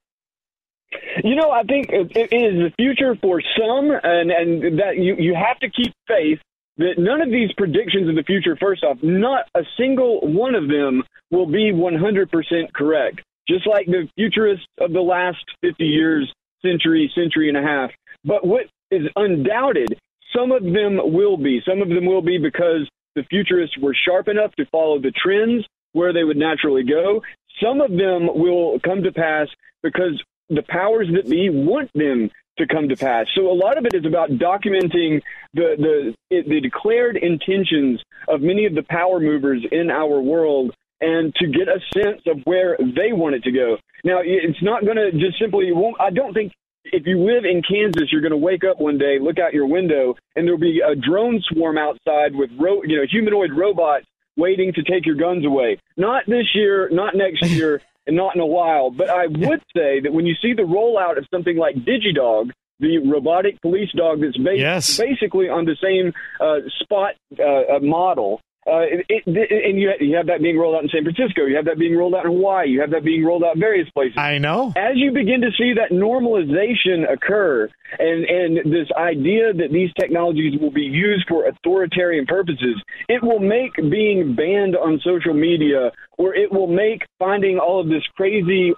You 1.24 1.36
know, 1.36 1.51
I 1.51 1.62
think 1.64 1.88
it 1.90 2.32
is 2.32 2.55
the 2.55 2.72
future 2.76 3.16
for 3.20 3.40
some, 3.59 3.90
and 4.02 4.30
and 4.30 4.78
that 4.78 4.97
you 4.97 5.16
you 5.18 5.34
have 5.34 5.59
to 5.60 5.70
keep 5.70 5.92
faith 6.06 6.38
that 6.78 6.94
none 6.98 7.20
of 7.20 7.30
these 7.30 7.52
predictions 7.56 8.09
of 8.09 8.14
the 8.14 8.22
future. 8.22 8.56
First 8.56 8.84
off, 8.84 8.98
not 9.02 9.47
a 9.55 9.62
single 9.76 10.20
one 10.22 10.55
of 10.55 10.68
them 10.68 11.02
will 11.30 11.47
be 11.47 11.72
100% 11.72 12.72
correct. 12.72 13.20
Just 13.48 13.66
like 13.66 13.86
the 13.86 14.09
futurists 14.16 14.66
of 14.78 14.92
the 14.92 15.01
last 15.01 15.44
50 15.62 15.84
years, 15.84 16.32
century, 16.62 17.10
century 17.14 17.48
and 17.48 17.59
a 17.59 17.62
half. 17.62 17.90
But 18.24 18.47
what 18.47 18.66
is 18.90 19.02
undoubted, 19.16 19.98
some 20.34 20.52
of 20.52 20.62
them 20.62 21.01
will 21.12 21.36
be. 21.36 21.60
Some 21.68 21.82
of 21.82 21.88
them 21.88 22.06
will 22.06 22.22
be 22.22 22.38
because 22.38 22.88
the 23.14 23.24
futurists 23.24 23.76
were 23.78 23.94
sharp 23.94 24.28
enough 24.28 24.55
to 24.56 24.66
follow 24.66 24.98
the 24.98 25.12
trends 25.12 25.66
where 25.92 26.12
they 26.12 26.24
would 26.24 26.36
naturally 26.36 26.84
go. 26.84 27.22
Some 27.62 27.80
of 27.80 27.90
them 27.90 28.28
will 28.32 28.78
come 28.80 29.02
to 29.02 29.12
pass 29.12 29.48
because 29.82 30.22
the 30.51 30.62
powers 30.68 31.09
that 31.14 31.28
be 31.28 31.48
want 31.48 31.90
them 31.94 32.31
to 32.59 32.66
come 32.66 32.89
to 32.89 32.97
pass. 32.97 33.27
So 33.35 33.51
a 33.51 33.55
lot 33.55 33.78
of 33.78 33.86
it 33.86 33.94
is 33.94 34.05
about 34.05 34.31
documenting 34.31 35.22
the 35.55 36.14
the 36.31 36.43
the 36.47 36.60
declared 36.60 37.16
intentions 37.16 38.02
of 38.28 38.40
many 38.43 38.66
of 38.66 38.74
the 38.74 38.82
power 38.82 39.18
movers 39.20 39.64
in 39.72 39.90
our 39.90 40.20
world 40.20 40.74
and 41.01 41.35
to 41.36 41.47
get 41.47 41.68
a 41.68 41.81
sense 41.94 42.22
of 42.27 42.39
where 42.44 42.77
they 42.78 43.12
want 43.12 43.35
it 43.35 43.43
to 43.44 43.52
go. 43.52 43.77
Now, 44.05 44.20
it's 44.22 44.62
not 44.62 44.85
going 44.85 44.97
to 44.97 45.12
just 45.12 45.39
simply. 45.39 45.72
Won't, 45.72 45.97
I 46.01 46.10
don't 46.10 46.35
think 46.35 46.52
if 46.85 47.06
you 47.06 47.24
live 47.24 47.44
in 47.44 47.62
Kansas, 47.62 48.10
you're 48.10 48.20
going 48.20 48.31
to 48.32 48.36
wake 48.36 48.64
up 48.64 48.81
one 48.81 48.98
day, 48.98 49.18
look 49.20 49.39
out 49.39 49.52
your 49.52 49.66
window, 49.66 50.14
and 50.36 50.47
there'll 50.47 50.60
be 50.60 50.81
a 50.86 50.94
drone 50.94 51.43
swarm 51.48 51.78
outside 51.78 52.35
with 52.35 52.51
ro- 52.59 52.82
you 52.82 52.97
know 52.97 53.05
humanoid 53.10 53.51
robots 53.52 54.06
waiting 54.36 54.72
to 54.72 54.82
take 54.82 55.05
your 55.06 55.16
guns 55.16 55.44
away. 55.44 55.78
Not 55.97 56.24
this 56.27 56.55
year, 56.55 56.89
not 56.90 57.14
next 57.14 57.44
year, 57.51 57.82
and 58.06 58.16
not 58.16 58.35
in 58.35 58.40
a 58.40 58.47
while. 58.47 58.90
But 58.90 59.10
I 59.10 59.27
would 59.27 59.62
say 59.77 60.01
that 60.01 60.12
when 60.12 60.27
you 60.27 60.35
see 60.40 60.52
the 60.55 60.62
rollout 60.62 61.18
of 61.18 61.27
something 61.32 61.56
like 61.56 61.77
DigiDog, 61.77 62.51
the 62.81 62.98
robotic 62.98 63.60
police 63.60 63.90
dog 63.94 64.20
that's 64.22 64.36
based 64.39 64.60
Yes. 64.60 64.97
basically 64.98 65.48
on 65.48 65.66
the 65.66 65.77
same 65.82 66.12
uh, 66.40 66.60
spot 66.81 67.14
uh, 67.39 67.77
uh, 67.77 67.78
model. 67.81 68.40
Uh, 68.66 68.85
it, 68.85 69.07
it, 69.09 69.65
and 69.65 69.81
you, 69.81 69.91
you 70.01 70.16
have 70.16 70.27
that 70.27 70.43
being 70.43 70.59
rolled 70.59 70.74
out 70.74 70.82
in 70.82 70.91
San 70.91 71.03
Francisco. 71.03 71.47
You 71.47 71.57
have 71.57 71.65
that 71.65 71.78
being 71.78 71.97
rolled 71.97 72.15
out 72.15 72.27
in 72.27 72.32
Hawaii. 72.32 72.69
You 72.69 72.82
have 72.82 72.91
that 72.91 73.05
being 73.05 73.24
rolled 73.24 73.43
out 73.43 73.55
in 73.55 73.61
various 73.61 73.89
places. 73.91 74.19
I 74.19 74.37
know. 74.37 74.74
As 74.77 74.97
you 74.97 75.12
begin 75.12 75.41
to 75.41 75.51
see 75.57 75.73
that 75.74 75.91
normalization 75.97 77.11
occur, 77.11 77.70
and 77.99 78.24
and 78.24 78.73
this 78.73 78.89
idea 78.97 79.55
that 79.55 79.73
these 79.73 79.91
technologies 79.99 80.61
will 80.61 80.70
be 80.70 80.82
used 80.82 81.27
for 81.27 81.47
authoritarian 81.47 82.27
purposes, 82.27 82.77
it 83.09 83.23
will 83.23 83.41
make 83.41 83.74
being 83.77 84.35
banned 84.35 84.77
on 84.77 85.01
social 85.03 85.32
media, 85.32 85.91
or 86.19 86.35
it 86.35 86.53
will 86.53 86.69
make 86.69 87.07
finding 87.19 87.59
all 87.59 87.81
of 87.81 87.89
this 87.89 88.05
crazy 88.15 88.74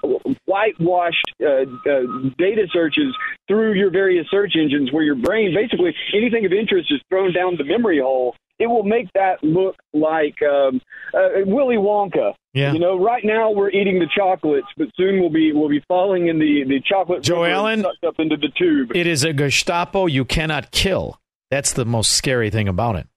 whitewashed 0.47 1.33
uh, 1.43 1.67
uh, 1.91 2.03
data 2.39 2.69
searches 2.73 3.13
through 3.49 3.75
your 3.75 3.91
various 3.91 4.27
search 4.31 4.53
engines, 4.55 4.93
where 4.93 5.03
your 5.03 5.17
brain 5.17 5.53
basically 5.53 5.93
anything 6.15 6.47
of 6.47 6.53
interest 6.53 6.91
is 6.93 7.01
thrown 7.09 7.33
down 7.33 7.57
the 7.59 7.65
memory 7.65 7.99
hole 8.01 8.37
it 8.63 8.67
will 8.69 8.85
make 8.85 9.13
that 9.15 9.43
look 9.43 9.75
like 9.93 10.41
um, 10.43 10.81
uh, 11.13 11.43
Willy 11.45 11.77
Wonka. 11.77 12.33
Yeah. 12.55 12.73
You 12.73 12.79
know, 12.79 12.97
right 12.97 13.25
now 13.25 13.51
we're 13.51 13.71
eating 13.71 13.99
the 13.99 14.07
chocolates, 14.17 14.69
but 14.77 14.87
soon 14.97 15.21
we'll 15.21 15.31
be 15.31 15.53
we'll 15.53 15.69
be 15.69 15.83
falling 15.89 16.29
in 16.29 16.39
the 16.39 16.65
the 16.69 16.81
chocolate. 16.81 17.23
Joe 17.23 17.45
Allen? 17.45 17.83
sucked 17.83 18.05
up 18.05 18.15
into 18.19 18.37
the 18.37 18.49
tube. 18.57 18.95
It 18.95 19.09
is 19.09 19.25
a 19.25 19.33
Gestapo 19.33 20.07
you 20.07 20.25
cannot 20.25 20.71
kill. 20.71 21.19
That's 21.51 21.73
the 21.73 21.85
most 21.85 22.13
scary 22.13 22.51
thing 22.51 22.69
about 22.69 22.97
it. 22.97 23.09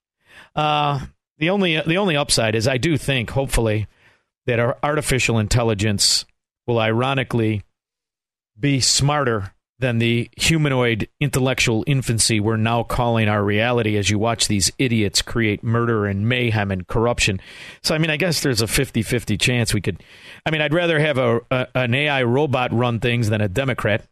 Uh, 0.55 1.05
the 1.37 1.51
only 1.51 1.79
the 1.79 1.97
only 1.97 2.15
upside 2.17 2.55
is 2.55 2.67
I 2.67 2.77
do 2.77 2.97
think, 2.97 3.29
hopefully, 3.29 3.87
that 4.47 4.59
our 4.59 4.77
artificial 4.81 5.37
intelligence 5.37 6.25
will 6.65 6.79
ironically 6.79 7.61
be 8.59 8.79
smarter 8.79 9.53
than 9.79 9.97
the 9.97 10.29
humanoid 10.37 11.07
intellectual 11.19 11.83
infancy 11.85 12.39
we're 12.39 12.55
now 12.55 12.81
calling 12.83 13.27
our 13.27 13.43
reality 13.43 13.97
as 13.97 14.09
you 14.09 14.17
watch 14.17 14.47
these 14.47 14.71
idiots 14.79 15.21
create 15.21 15.63
murder 15.63 16.05
and 16.05 16.29
mayhem 16.29 16.71
and 16.71 16.87
corruption. 16.87 17.41
So, 17.83 17.93
I 17.93 17.97
mean, 17.97 18.09
I 18.09 18.17
guess 18.17 18.41
there's 18.41 18.61
a 18.61 18.67
50 18.67 19.01
50 19.03 19.37
chance 19.37 19.73
we 19.73 19.81
could. 19.81 20.01
I 20.45 20.51
mean, 20.51 20.61
I'd 20.61 20.73
rather 20.73 20.99
have 20.99 21.17
a, 21.17 21.41
a 21.51 21.67
an 21.75 21.93
AI 21.93 22.23
robot 22.23 22.71
run 22.73 22.99
things 22.99 23.29
than 23.29 23.41
a 23.41 23.49
Democrat. 23.49 24.05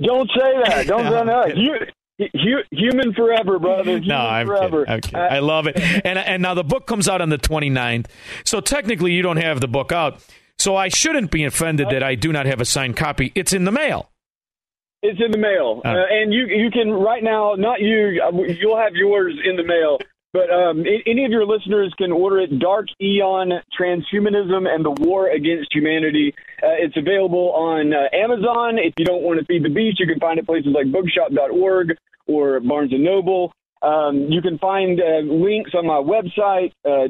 Don't 0.00 0.30
say 0.34 0.52
that. 0.64 0.86
Don't 0.86 1.04
No, 1.04 1.10
say 1.10 1.18
I'm 1.18 1.26
that. 1.26 1.56
You, 2.34 2.58
human 2.72 3.12
forever, 3.14 3.58
brother. 3.58 3.92
Human 3.92 4.08
No, 4.08 4.16
I'm 4.16 4.46
forever. 4.46 4.84
kidding. 4.84 4.94
I'm 4.94 5.00
kidding. 5.02 5.20
I 5.20 5.38
love 5.40 5.66
it. 5.66 5.78
And 6.04 6.18
and 6.18 6.42
now 6.42 6.54
the 6.54 6.64
book 6.64 6.86
comes 6.86 7.06
out 7.08 7.20
on 7.20 7.28
the 7.28 7.38
29th. 7.38 8.06
So 8.44 8.60
technically 8.60 9.12
you 9.12 9.22
don't 9.22 9.36
have 9.36 9.60
the 9.60 9.68
book 9.68 9.92
out. 9.92 10.20
So 10.58 10.74
I 10.74 10.88
shouldn't 10.88 11.30
be 11.30 11.44
offended 11.44 11.90
that 11.90 12.02
I 12.02 12.16
do 12.16 12.32
not 12.32 12.46
have 12.46 12.60
a 12.60 12.64
signed 12.64 12.96
copy. 12.96 13.30
It's 13.36 13.52
in 13.52 13.64
the 13.64 13.70
mail. 13.70 14.10
It's 15.02 15.20
in 15.24 15.30
the 15.30 15.38
mail, 15.38 15.80
Uh. 15.84 15.94
and 16.10 16.32
you 16.32 16.46
you 16.46 16.70
can 16.70 16.90
right 16.92 17.22
now. 17.22 17.54
Not 17.54 17.80
you. 17.80 18.20
uh, 18.22 18.32
You'll 18.60 18.76
have 18.78 18.94
yours 18.94 19.34
in 19.44 19.56
the 19.56 19.62
mail. 19.64 19.98
But 20.34 20.50
um, 20.52 20.84
any 21.06 21.24
of 21.24 21.30
your 21.30 21.46
listeners 21.46 21.92
can 21.96 22.12
order 22.12 22.40
it. 22.40 22.58
Dark 22.58 22.86
Aeon: 23.00 23.50
Transhumanism 23.80 24.68
and 24.68 24.84
the 24.84 24.90
War 24.90 25.30
Against 25.30 25.72
Humanity. 25.74 26.34
Uh, 26.62 26.76
it's 26.78 26.96
available 26.98 27.50
on 27.52 27.94
uh, 27.94 28.08
Amazon. 28.12 28.76
If 28.78 28.92
you 28.98 29.06
don't 29.06 29.22
want 29.22 29.38
to 29.40 29.46
feed 29.46 29.62
the 29.64 29.70
beast, 29.70 29.98
you 30.00 30.06
can 30.06 30.18
find 30.20 30.38
it 30.38 30.44
places 30.46 30.72
like 30.74 30.92
Bookshop.org 30.92 31.96
or 32.26 32.60
Barnes 32.60 32.92
and 32.92 33.02
Noble. 33.04 33.52
Um, 33.80 34.26
you 34.28 34.42
can 34.42 34.58
find 34.58 35.00
uh, 35.00 35.20
links 35.32 35.70
on 35.74 35.86
my 35.86 36.02
website, 36.02 36.72
uh, 36.84 37.06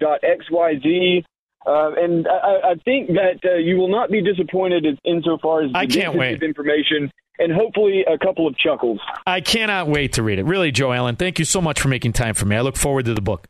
www.joebot.xyz. 0.00 1.24
Uh, 1.64 1.92
and 1.96 2.26
I, 2.26 2.70
I 2.70 2.74
think 2.84 3.08
that 3.08 3.38
uh, 3.44 3.54
you 3.54 3.76
will 3.76 3.90
not 3.90 4.10
be 4.10 4.22
disappointed 4.22 4.84
in- 4.84 4.98
insofar 5.04 5.62
as 5.62 5.72
the 5.72 5.78
I 5.78 5.86
can't 5.86 6.16
wait. 6.16 6.42
information 6.42 7.10
and 7.38 7.52
hopefully 7.52 8.04
a 8.06 8.18
couple 8.18 8.46
of 8.46 8.56
chuckles. 8.56 9.00
I 9.26 9.40
cannot 9.40 9.88
wait 9.88 10.14
to 10.14 10.22
read 10.22 10.38
it. 10.38 10.44
Really, 10.44 10.70
Joe 10.72 10.92
Allen, 10.92 11.16
thank 11.16 11.38
you 11.38 11.44
so 11.44 11.60
much 11.60 11.80
for 11.80 11.88
making 11.88 12.12
time 12.12 12.34
for 12.34 12.46
me. 12.46 12.56
I 12.56 12.60
look 12.60 12.76
forward 12.76 13.04
to 13.06 13.14
the 13.14 13.20
book. 13.22 13.46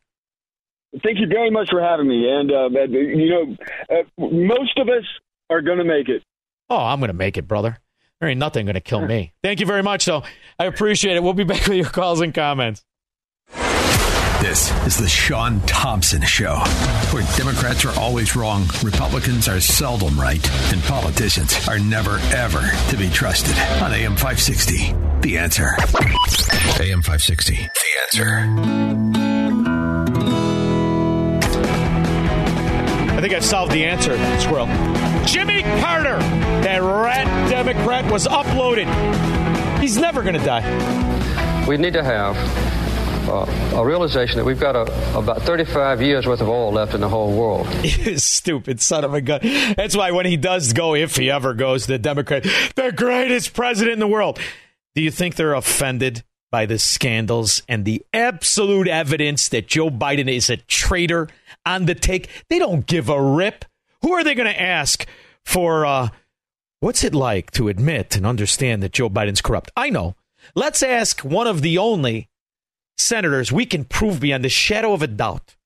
Thank 1.03 1.19
you 1.21 1.27
very 1.27 1.51
much 1.51 1.71
for 1.71 1.81
having 1.81 2.07
me. 2.07 2.29
And, 2.29 2.53
uh, 2.53 2.69
you 2.91 3.31
know, 3.31 3.57
uh, 3.91 4.03
most 4.31 4.79
of 4.79 4.89
us 4.89 5.05
are 5.49 5.63
going 5.63 5.79
to 5.79 5.85
make 5.85 6.09
it. 6.09 6.23
Oh, 6.69 6.77
I'm 6.77 7.01
going 7.01 7.09
to 7.09 7.15
make 7.15 7.39
it, 7.39 7.49
brother. 7.49 7.79
There 8.21 8.29
ain't 8.29 8.39
nothing 8.39 8.67
going 8.67 8.75
to 8.75 8.81
kill 8.81 9.05
me. 9.05 9.33
Thank 9.43 9.59
you 9.61 9.67
very 9.67 9.83
much, 9.83 10.05
though. 10.05 10.23
I 10.59 10.67
appreciate 10.67 11.17
it. 11.17 11.23
We'll 11.23 11.33
be 11.33 11.45
back 11.45 11.67
with 11.67 11.77
your 11.77 11.87
calls 11.87 12.21
and 12.21 12.33
comments. 12.33 12.85
This 14.43 14.73
is 14.89 14.97
the 14.97 15.09
Shaun 15.09 15.61
Thompson 15.61 16.21
Show, 16.23 16.57
where 17.13 17.23
Democrats 17.37 17.85
are 17.85 17.97
always 17.97 18.35
wrong, 18.35 18.67
Republicans 18.83 19.47
are 19.47 19.61
seldom 19.61 20.19
right, 20.19 20.45
and 20.73 20.83
politicians 20.83 21.69
are 21.69 21.79
never, 21.79 22.19
ever 22.35 22.69
to 22.91 22.97
be 22.97 23.09
trusted. 23.09 23.57
On 23.81 23.93
AM 23.93 24.17
560, 24.17 24.97
The 25.21 25.39
Answer. 25.39 25.69
AM 26.81 27.03
560, 27.03 27.55
The 27.55 27.69
Answer. 28.03 28.39
I 33.13 33.21
think 33.21 33.35
I've 33.35 33.45
solved 33.45 33.71
the 33.71 33.85
answer, 33.85 34.17
Squirrel. 34.41 34.67
Jimmy 35.25 35.63
Carter, 35.81 36.19
that 36.65 36.83
rat 36.83 37.49
Democrat, 37.49 38.11
was 38.11 38.27
uploaded. 38.27 38.89
He's 39.81 39.99
never 39.99 40.23
going 40.23 40.35
to 40.35 40.45
die. 40.45 41.67
We 41.69 41.77
need 41.77 41.93
to 41.93 42.03
have 42.03 42.37
uh, 43.29 43.77
a 43.77 43.85
realization 43.85 44.37
that 44.39 44.45
we've 44.45 44.61
got 44.61 44.77
a, 44.77 44.83
about 45.17 45.43
35 45.43 46.03
years 46.03 46.27
worth 46.27 46.41
of 46.41 46.49
oil 46.49 46.73
left 46.73 46.95
in 46.95 47.01
the 47.01 47.09
whole 47.09 47.33
world. 47.33 47.67
You 47.85 48.19
stupid 48.19 48.81
son 48.81 49.05
of 49.05 49.15
a 49.15 49.21
gun. 49.21 49.41
That's 49.43 49.97
why 49.97 50.11
when 50.11 50.27
he 50.27 50.37
does 50.37 50.73
go, 50.73 50.95
if 50.95 51.17
he 51.17 51.31
ever 51.31 51.55
goes, 51.55 51.87
the 51.87 51.99
Democrat, 51.99 52.43
the 52.75 52.93
greatest 52.95 53.55
president 53.55 53.95
in 53.95 53.99
the 54.01 54.07
world. 54.07 54.39
Do 54.95 55.03
you 55.03 55.11
think 55.11 55.37
they're 55.37 55.55
offended 55.55 56.25
by 56.51 56.67
the 56.67 56.79
scandals 56.79 57.63
and 57.69 57.85
the 57.85 58.05
absolute 58.13 58.89
evidence 58.89 59.49
that 59.51 59.69
Joe 59.69 59.91
Biden 59.91 60.29
is 60.29 60.51
a 60.51 60.57
traitor 60.57 61.29
on 61.65 61.87
the 61.87 61.95
take? 61.95 62.29
They 62.49 62.59
don't 62.59 62.87
give 62.87 63.09
a 63.09 63.23
rip. 63.23 63.65
Who 64.03 64.13
are 64.13 64.25
they 64.25 64.35
going 64.35 64.53
to 64.53 64.61
ask 64.61 65.07
for? 65.45 65.87
Uh, 65.87 66.09
what's 66.81 67.05
it 67.05 67.15
like 67.15 67.51
to 67.53 67.69
admit 67.69 68.17
and 68.17 68.27
understand 68.27 68.83
that 68.83 68.93
Joe 68.93 69.09
Biden's 69.09 69.41
corrupt? 69.41 69.71
I 69.77 69.91
know. 69.91 70.17
Let's 70.55 70.83
ask 70.83 71.21
one 71.21 71.47
of 71.47 71.63
the 71.63 71.79
only 71.79 72.29
senators 72.97 73.51
we 73.51 73.67
can 73.67 73.85
prove 73.85 74.21
beyond 74.21 74.45
the 74.45 74.49
shadow 74.49 74.93
of 74.93 75.03
a 75.03 75.07
doubt 75.07 75.57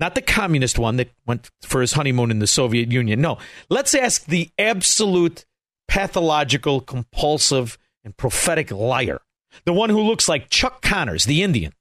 not 0.00 0.14
the 0.14 0.22
communist 0.22 0.78
one 0.78 0.96
that 0.96 1.10
went 1.26 1.50
for 1.60 1.82
his 1.82 1.92
honeymoon 1.92 2.30
in 2.30 2.38
the 2.38 2.46
Soviet 2.46 2.90
Union. 2.90 3.20
No, 3.20 3.36
let's 3.68 3.94
ask 3.94 4.24
the 4.24 4.50
absolute 4.58 5.44
pathological, 5.86 6.80
compulsive, 6.80 7.76
and 8.02 8.16
prophetic 8.16 8.70
liar. 8.70 9.20
The 9.66 9.74
one 9.74 9.90
who 9.90 10.00
looks 10.00 10.28
like 10.28 10.48
Chuck 10.48 10.80
Connors, 10.80 11.26
the 11.26 11.42
Indian, 11.42 11.74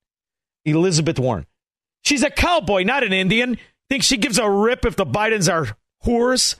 Elizabeth 0.66 1.18
Warren. 1.18 1.46
She's 2.04 2.24
a 2.24 2.30
cowboy, 2.30 2.84
not 2.84 3.04
an 3.04 3.14
Indian. 3.14 3.58
Think 3.90 4.04
she 4.04 4.18
gives 4.18 4.38
a 4.38 4.50
rip 4.50 4.86
if 4.86 4.96
the 4.98 5.06
Bidens 5.06 5.52
are 5.52 5.78
whores? 6.06 6.56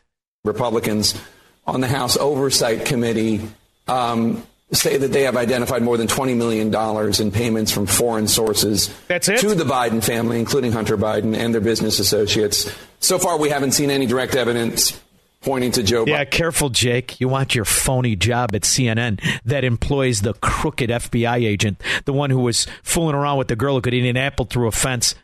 Republicans 0.46 1.20
on 1.68 1.82
the 1.82 1.88
House 1.88 2.16
Oversight 2.16 2.86
Committee 2.86 3.42
um, 3.88 4.46
say 4.72 4.98
that 4.98 5.12
they 5.12 5.24
have 5.24 5.36
identified 5.36 5.82
more 5.82 5.98
than 5.98 6.08
$20 6.08 6.38
million 6.38 6.74
in 7.22 7.32
payments 7.32 7.72
from 7.72 7.86
foreign 7.86 8.28
sources 8.28 8.88
to 9.08 9.56
the 9.56 9.66
Biden 9.66 10.04
family, 10.04 10.40
including 10.40 10.72
Hunter 10.72 10.98
Biden 10.98 11.36
and 11.36 11.54
their 11.54 11.62
business 11.62 12.00
associates. 12.00 12.72
So 13.00 13.18
far, 13.18 13.40
we 13.40 13.50
haven't 13.50 13.72
seen 13.72 13.90
any 13.90 14.06
direct 14.06 14.36
evidence 14.36 15.00
pointing 15.42 15.72
to 15.72 15.84
Joe 15.84 16.06
Yeah, 16.06 16.26
careful, 16.26 16.70
Jake. 16.70 17.20
You 17.20 17.28
want 17.28 17.56
your 17.56 17.66
phony 17.66 18.16
job 18.16 18.54
at 18.54 18.64
CNN 18.64 19.22
that 19.46 19.64
employs 19.64 20.22
the 20.22 20.34
crooked 20.36 20.90
FBI 20.90 21.46
agent, 21.46 21.82
the 22.06 22.14
one 22.14 22.30
who 22.30 22.40
was 22.40 22.68
fooling 22.84 23.16
around 23.16 23.38
with 23.38 23.48
the 23.48 23.56
girl 23.56 23.76
who 23.76 23.82
could 23.82 23.94
eat 23.94 24.08
an 24.08 24.18
apple 24.18 24.46
through 24.46 24.68
a 24.68 24.72
fence. 24.72 25.16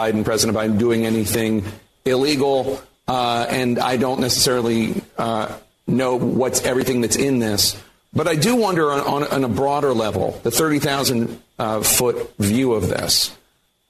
Biden, 0.00 0.24
President 0.24 0.56
Biden, 0.56 0.78
doing 0.78 1.04
anything 1.06 1.64
illegal, 2.04 2.80
uh, 3.06 3.46
and 3.50 3.78
I 3.78 3.96
don't 3.96 4.20
necessarily 4.20 5.02
uh, 5.18 5.54
know 5.86 6.16
what's 6.16 6.62
everything 6.62 7.00
that's 7.00 7.16
in 7.16 7.38
this. 7.38 7.80
But 8.12 8.26
I 8.26 8.36
do 8.36 8.56
wonder 8.56 8.90
on, 8.90 9.00
on, 9.00 9.24
on 9.24 9.44
a 9.44 9.48
broader 9.48 9.92
level, 9.92 10.40
the 10.42 10.50
30,000 10.50 11.42
uh, 11.58 11.82
foot 11.82 12.34
view 12.38 12.72
of 12.72 12.88
this. 12.88 13.36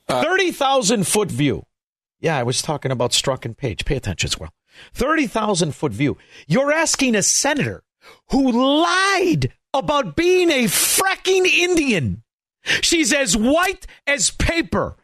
30,000 0.09 1.07
foot 1.07 1.31
view. 1.31 1.65
Yeah, 2.20 2.36
I 2.36 2.43
was 2.43 2.62
talking 2.62 2.90
about 2.90 3.12
Strzok 3.12 3.45
and 3.45 3.57
Page. 3.57 3.85
Pay 3.85 3.97
attention 3.97 4.27
as 4.27 4.39
well. 4.39 4.53
30,000 4.95 5.74
foot 5.74 5.93
view. 5.93 6.16
You're 6.47 6.73
asking 6.73 7.15
a 7.15 7.23
senator 7.23 7.82
who 8.31 8.81
lied 8.82 9.53
about 9.74 10.16
being 10.16 10.51
a 10.51 10.65
fracking 10.65 11.47
Indian. 11.47 12.23
She's 12.65 13.12
as 13.12 13.36
white 13.36 13.86
as 14.07 14.31
paper. 14.31 14.97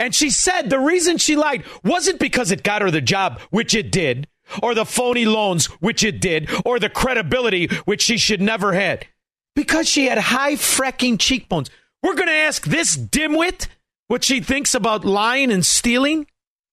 And 0.00 0.14
she 0.14 0.30
said 0.30 0.70
the 0.70 0.80
reason 0.80 1.18
she 1.18 1.36
lied 1.36 1.64
wasn't 1.84 2.18
because 2.18 2.50
it 2.50 2.62
got 2.62 2.82
her 2.82 2.90
the 2.90 3.00
job, 3.00 3.40
which 3.50 3.74
it 3.74 3.92
did, 3.92 4.26
or 4.62 4.74
the 4.74 4.84
phony 4.84 5.24
loans, 5.24 5.66
which 5.80 6.04
it 6.04 6.20
did, 6.20 6.50
or 6.64 6.78
the 6.78 6.88
credibility, 6.88 7.66
which 7.84 8.02
she 8.02 8.18
should 8.18 8.40
never 8.40 8.72
had. 8.72 9.06
Because 9.54 9.88
she 9.88 10.06
had 10.06 10.18
high 10.18 10.54
fracking 10.54 11.18
cheekbones. 11.18 11.70
We're 12.02 12.14
going 12.14 12.28
to 12.28 12.32
ask 12.32 12.66
this 12.66 12.96
dimwit 12.96 13.68
what 14.08 14.24
she 14.24 14.40
thinks 14.40 14.74
about 14.74 15.04
lying 15.04 15.50
and 15.50 15.64
stealing? 15.64 16.26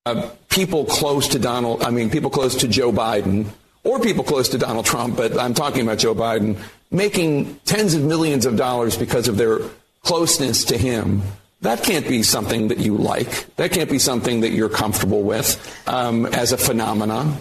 Uh, 0.06 0.30
people 0.49 0.85
close 0.85 1.27
to 1.30 1.39
Donald, 1.39 1.84
I 1.84 1.91
mean, 1.91 2.10
people 2.10 2.30
close 2.30 2.56
to 2.57 2.68
Joe 2.68 2.91
Biden, 2.91 3.48
or 3.84 3.99
people 3.99 4.23
close 4.23 4.49
to 4.49 4.57
Donald 4.57 4.85
Trump, 4.85 5.15
but 5.15 5.39
I'm 5.39 5.53
talking 5.53 5.84
about 5.84 5.99
Joe 5.99 6.15
Biden, 6.15 6.57
making 6.89 7.56
tens 7.65 7.93
of 7.93 8.03
millions 8.03 8.45
of 8.45 8.57
dollars 8.57 8.98
because 8.98 9.27
of 9.27 9.38
their 9.38 9.60
closeness 10.02 10.65
to 10.65 10.77
him. 10.77 11.22
That 11.61 11.84
can't 11.84 12.07
be 12.07 12.23
something 12.23 12.69
that 12.69 12.80
you 12.80 12.98
like. 12.98 13.56
That 13.57 13.72
can't 13.72 13.89
be 13.89 13.99
something 13.99 14.41
that 14.41 14.49
you're 14.49 14.69
comfortable 14.69 15.22
with 15.22 15.60
um, 15.88 16.26
as 16.26 16.52
a 16.52 16.57
phenomenon. 16.57 17.38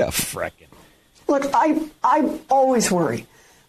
Yeah, 0.00 0.10
frickin'. 0.10 0.66
Look, 1.28 1.44
I 1.54 1.88
I 2.02 2.38
always 2.48 2.90
worry 2.90 3.26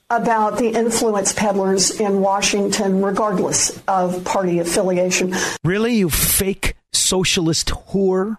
about 0.10 0.58
the 0.58 0.70
influence 0.70 1.34
peddlers 1.34 2.00
in 2.00 2.22
Washington, 2.22 3.02
regardless 3.02 3.82
of 3.88 4.24
party 4.24 4.60
affiliation. 4.60 5.34
Really, 5.64 5.96
you 5.96 6.10
fake 6.10 6.76
socialist 6.92 7.68
whore? 7.68 8.38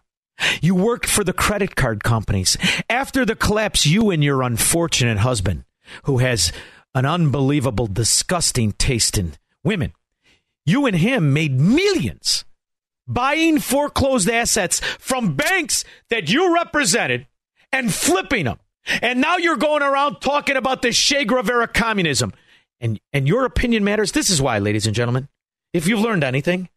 You 0.61 0.75
worked 0.75 1.07
for 1.07 1.23
the 1.23 1.33
credit 1.33 1.77
card 1.77 2.03
companies. 2.03 2.57
After 2.91 3.25
the 3.25 3.37
collapse, 3.37 3.87
you 3.87 4.11
and 4.11 4.25
your 4.25 4.43
unfortunate 4.43 5.19
husband, 5.19 5.65
who 6.05 6.19
has 6.19 6.53
an 6.95 7.07
unbelievable, 7.07 7.87
disgusting 7.87 8.73
taste 8.73 9.17
in 9.19 9.35
women. 9.63 9.93
You 10.65 10.87
and 10.87 10.97
him 10.97 11.33
made 11.33 11.61
millions 11.61 12.45
buying 13.07 13.59
foreclosed 13.59 14.29
assets 14.29 14.81
from 14.99 15.35
banks 15.35 15.85
that 16.09 16.31
you 16.31 16.55
represented 16.55 17.27
and 17.73 17.93
flipping 17.93 18.45
them. 18.45 18.59
And 19.01 19.21
now 19.21 19.37
you're 19.37 19.57
going 19.57 19.83
around 19.83 20.21
talking 20.21 20.57
about 20.57 20.83
this 20.83 20.97
Che 20.97 21.25
Guevara 21.25 21.69
communism. 21.69 22.33
And, 22.81 23.01
and 23.13 23.29
your 23.29 23.45
opinion 23.45 23.85
matters. 23.85 24.13
This 24.13 24.29
is 24.29 24.43
why, 24.43 24.59
ladies 24.59 24.87
and 24.87 24.95
gentlemen, 24.95 25.29
if 25.73 25.87
you've 25.87 26.01
learned 26.01 26.25
anything, 26.25 26.69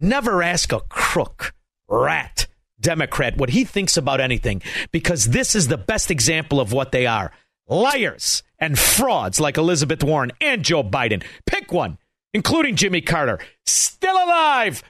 never 0.00 0.42
ask 0.42 0.72
a 0.72 0.80
crook, 0.80 1.54
rat, 1.88 2.48
Democrat 2.80 3.36
what 3.36 3.50
he 3.50 3.64
thinks 3.64 3.96
about 3.96 4.20
anything 4.20 4.60
because 4.90 5.26
this 5.26 5.54
is 5.54 5.68
the 5.68 5.78
best 5.78 6.10
example 6.10 6.60
of 6.60 6.72
what 6.72 6.92
they 6.92 7.06
are 7.06 7.32
liars 7.68 8.42
and 8.58 8.78
frauds 8.78 9.40
like 9.40 9.56
Elizabeth 9.56 10.04
Warren 10.04 10.32
and 10.40 10.64
Joe 10.64 10.82
Biden. 10.82 11.22
Pick 11.46 11.72
one, 11.72 11.96
including 12.34 12.76
Jimmy 12.76 13.00
Carter, 13.00 13.38
still 13.64 14.14
alive. 14.16 14.82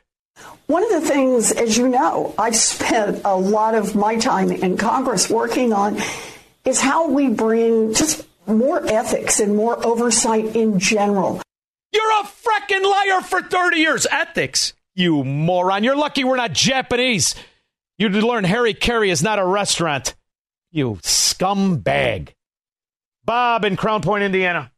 One 0.66 0.84
of 0.84 1.02
the 1.02 1.08
things, 1.08 1.52
as 1.52 1.76
you 1.76 1.88
know, 1.88 2.34
I've 2.38 2.56
spent 2.56 3.22
a 3.24 3.36
lot 3.36 3.74
of 3.74 3.94
my 3.94 4.16
time 4.16 4.50
in 4.50 4.76
Congress 4.76 5.28
working 5.28 5.72
on 5.72 5.98
is 6.64 6.80
how 6.80 7.10
we 7.10 7.28
bring 7.28 7.94
just 7.94 8.26
more 8.46 8.84
ethics 8.86 9.40
and 9.40 9.56
more 9.56 9.84
oversight 9.84 10.56
in 10.56 10.78
general. 10.78 11.42
You're 11.92 12.20
a 12.20 12.24
frickin' 12.24 12.82
liar 12.82 13.20
for 13.20 13.42
30 13.42 13.76
years. 13.76 14.06
Ethics, 14.10 14.72
you 14.94 15.24
moron. 15.24 15.84
You're 15.84 15.96
lucky 15.96 16.24
we're 16.24 16.36
not 16.36 16.52
Japanese. 16.52 17.34
You'd 17.98 18.14
learn 18.14 18.44
Harry 18.44 18.74
Carey 18.74 19.10
is 19.10 19.22
not 19.22 19.38
a 19.38 19.44
restaurant. 19.44 20.14
You 20.70 20.98
scumbag. 21.02 22.30
Bob 23.24 23.64
in 23.64 23.76
Crown 23.76 24.02
Point, 24.02 24.24
Indiana. 24.24 24.71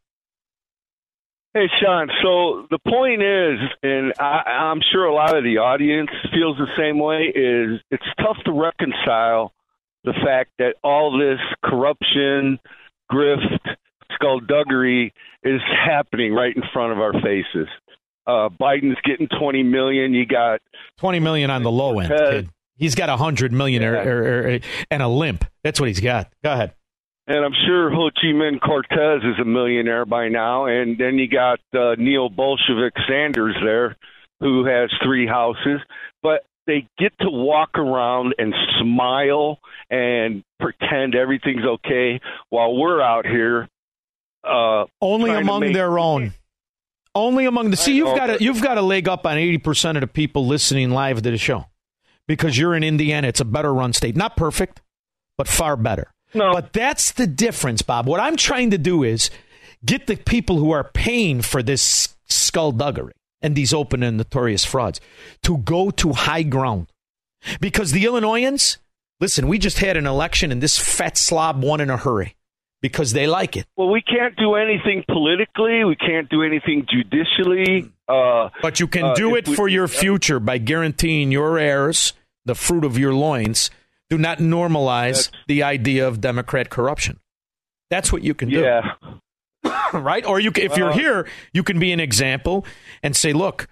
Hey, 1.54 1.68
Shaun. 1.80 2.08
So 2.20 2.66
the 2.70 2.80
point 2.80 3.22
is, 3.22 3.60
and 3.84 4.12
I, 4.18 4.42
I'm 4.72 4.80
sure 4.92 5.04
a 5.04 5.14
lot 5.14 5.36
of 5.36 5.44
the 5.44 5.58
audience 5.58 6.10
feels 6.32 6.56
the 6.58 6.66
same 6.76 6.98
way, 6.98 7.32
is 7.34 7.80
it's 7.92 8.04
tough 8.18 8.38
to 8.46 8.52
reconcile 8.52 9.52
the 10.02 10.14
fact 10.24 10.50
that 10.58 10.74
all 10.82 11.16
this 11.16 11.38
corruption, 11.64 12.58
grift, 13.10 13.60
skullduggery 14.14 15.12
is 15.44 15.60
happening 15.86 16.32
right 16.34 16.54
in 16.56 16.62
front 16.72 16.92
of 16.92 16.98
our 16.98 17.12
faces. 17.22 17.68
Uh, 18.26 18.48
Biden's 18.48 18.98
getting 19.04 19.28
20 19.28 19.62
million. 19.62 20.12
You 20.12 20.26
got 20.26 20.60
20 20.98 21.20
million 21.20 21.50
on 21.50 21.62
the 21.62 21.70
low 21.70 22.00
end, 22.00 22.08
kid. 22.08 22.48
He's 22.76 22.94
got 22.96 23.08
a 23.08 23.16
hundred 23.16 23.52
million 23.52 23.84
er, 23.84 23.94
Yeah. 23.94 24.10
or, 24.10 24.22
or, 24.22 24.48
or- 24.54 24.58
and 24.90 25.02
a 25.02 25.08
limp. 25.08 25.44
That's 25.62 25.78
what 25.78 25.86
he's 25.88 26.00
got. 26.00 26.32
Go 26.42 26.52
ahead. 26.52 26.74
And 27.26 27.44
I'm 27.44 27.54
sure 27.66 27.90
Ho 27.90 28.10
Chi 28.10 28.28
Minh 28.28 28.60
Cortez 28.60 29.22
is 29.22 29.40
a 29.40 29.44
millionaire 29.44 30.04
by 30.04 30.28
now. 30.28 30.66
And 30.66 30.98
then 30.98 31.18
you 31.18 31.26
got 31.28 31.60
uh, 31.74 31.94
Neil 31.96 32.28
Bolshevik 32.28 32.92
Sanders 33.08 33.56
there, 33.64 33.96
who 34.40 34.66
has 34.66 34.90
three 35.02 35.26
houses. 35.26 35.80
But 36.22 36.44
they 36.66 36.86
get 36.98 37.12
to 37.20 37.30
walk 37.30 37.78
around 37.78 38.34
and 38.38 38.54
smile 38.80 39.58
and 39.90 40.42
pretend 40.60 41.14
everything's 41.14 41.64
okay 41.64 42.20
while 42.50 42.76
we're 42.76 43.00
out 43.00 43.26
here. 43.26 43.68
Uh, 44.42 44.84
Only 45.00 45.30
among 45.30 45.60
make- 45.60 45.74
their 45.74 45.98
own. 45.98 46.34
Only 47.14 47.46
among 47.46 47.70
the. 47.70 47.76
See, 47.76 47.94
you've 47.94 48.16
got 48.16 48.28
a 48.28 48.42
you've 48.42 48.60
got 48.60 48.76
a 48.76 48.82
leg 48.82 49.08
up 49.08 49.24
on 49.24 49.38
eighty 49.38 49.58
percent 49.58 49.96
of 49.96 50.00
the 50.00 50.08
people 50.08 50.46
listening 50.46 50.90
live 50.90 51.22
to 51.22 51.30
the 51.30 51.38
show, 51.38 51.66
because 52.26 52.58
you're 52.58 52.74
in 52.74 52.82
Indiana. 52.82 53.28
It's 53.28 53.40
a 53.40 53.44
better 53.44 53.72
run 53.72 53.92
state, 53.92 54.16
not 54.16 54.36
perfect, 54.36 54.82
but 55.38 55.46
far 55.46 55.76
better. 55.76 56.12
No. 56.34 56.52
But 56.52 56.72
that's 56.72 57.12
the 57.12 57.26
difference, 57.26 57.82
Bob. 57.82 58.06
What 58.06 58.20
I'm 58.20 58.36
trying 58.36 58.70
to 58.72 58.78
do 58.78 59.02
is 59.02 59.30
get 59.84 60.06
the 60.06 60.16
people 60.16 60.58
who 60.58 60.70
are 60.72 60.84
paying 60.84 61.42
for 61.42 61.62
this 61.62 62.14
skullduggery 62.26 63.12
and 63.42 63.54
these 63.54 63.72
open 63.74 64.02
and 64.02 64.16
notorious 64.16 64.64
frauds 64.64 65.00
to 65.42 65.58
go 65.58 65.90
to 65.90 66.12
high 66.12 66.42
ground. 66.42 66.86
Because 67.60 67.92
the 67.92 68.04
Illinoisans, 68.06 68.78
listen, 69.20 69.48
we 69.48 69.58
just 69.58 69.78
had 69.78 69.96
an 69.96 70.06
election 70.06 70.50
and 70.50 70.62
this 70.62 70.78
fat 70.78 71.18
slob 71.18 71.62
won 71.62 71.80
in 71.80 71.90
a 71.90 71.96
hurry 71.98 72.36
because 72.80 73.12
they 73.12 73.26
like 73.26 73.56
it. 73.56 73.66
Well, 73.76 73.90
we 73.90 74.00
can't 74.00 74.34
do 74.36 74.54
anything 74.54 75.04
politically. 75.08 75.84
We 75.84 75.96
can't 75.96 76.28
do 76.30 76.42
anything 76.42 76.86
judicially. 76.90 77.90
Uh, 78.08 78.48
But 78.62 78.80
you 78.80 78.86
can 78.86 79.04
uh, 79.04 79.14
do 79.14 79.36
it 79.36 79.46
we- 79.48 79.54
for 79.54 79.68
your 79.68 79.88
future 79.88 80.40
by 80.40 80.58
guaranteeing 80.58 81.30
your 81.30 81.58
heirs 81.58 82.14
the 82.46 82.54
fruit 82.54 82.84
of 82.84 82.98
your 82.98 83.14
loins. 83.14 83.70
Do 84.10 84.18
not 84.18 84.38
normalize 84.38 85.30
the 85.48 85.62
idea 85.62 86.06
of 86.06 86.20
Democrat 86.20 86.70
corruption. 86.70 87.20
That's 87.90 88.12
what 88.12 88.22
you 88.22 88.34
can 88.34 88.48
do. 88.50 88.60
Yeah. 88.60 88.94
right? 89.92 90.24
Or 90.26 90.40
you, 90.40 90.52
if 90.56 90.76
you're 90.76 90.90
Uh, 90.90 90.96
here, 90.96 91.28
you 91.52 91.62
can 91.62 91.78
be 91.78 91.92
an 91.92 92.00
example 92.00 92.66
and 93.02 93.16
say, 93.16 93.32
"Look, 93.32 93.66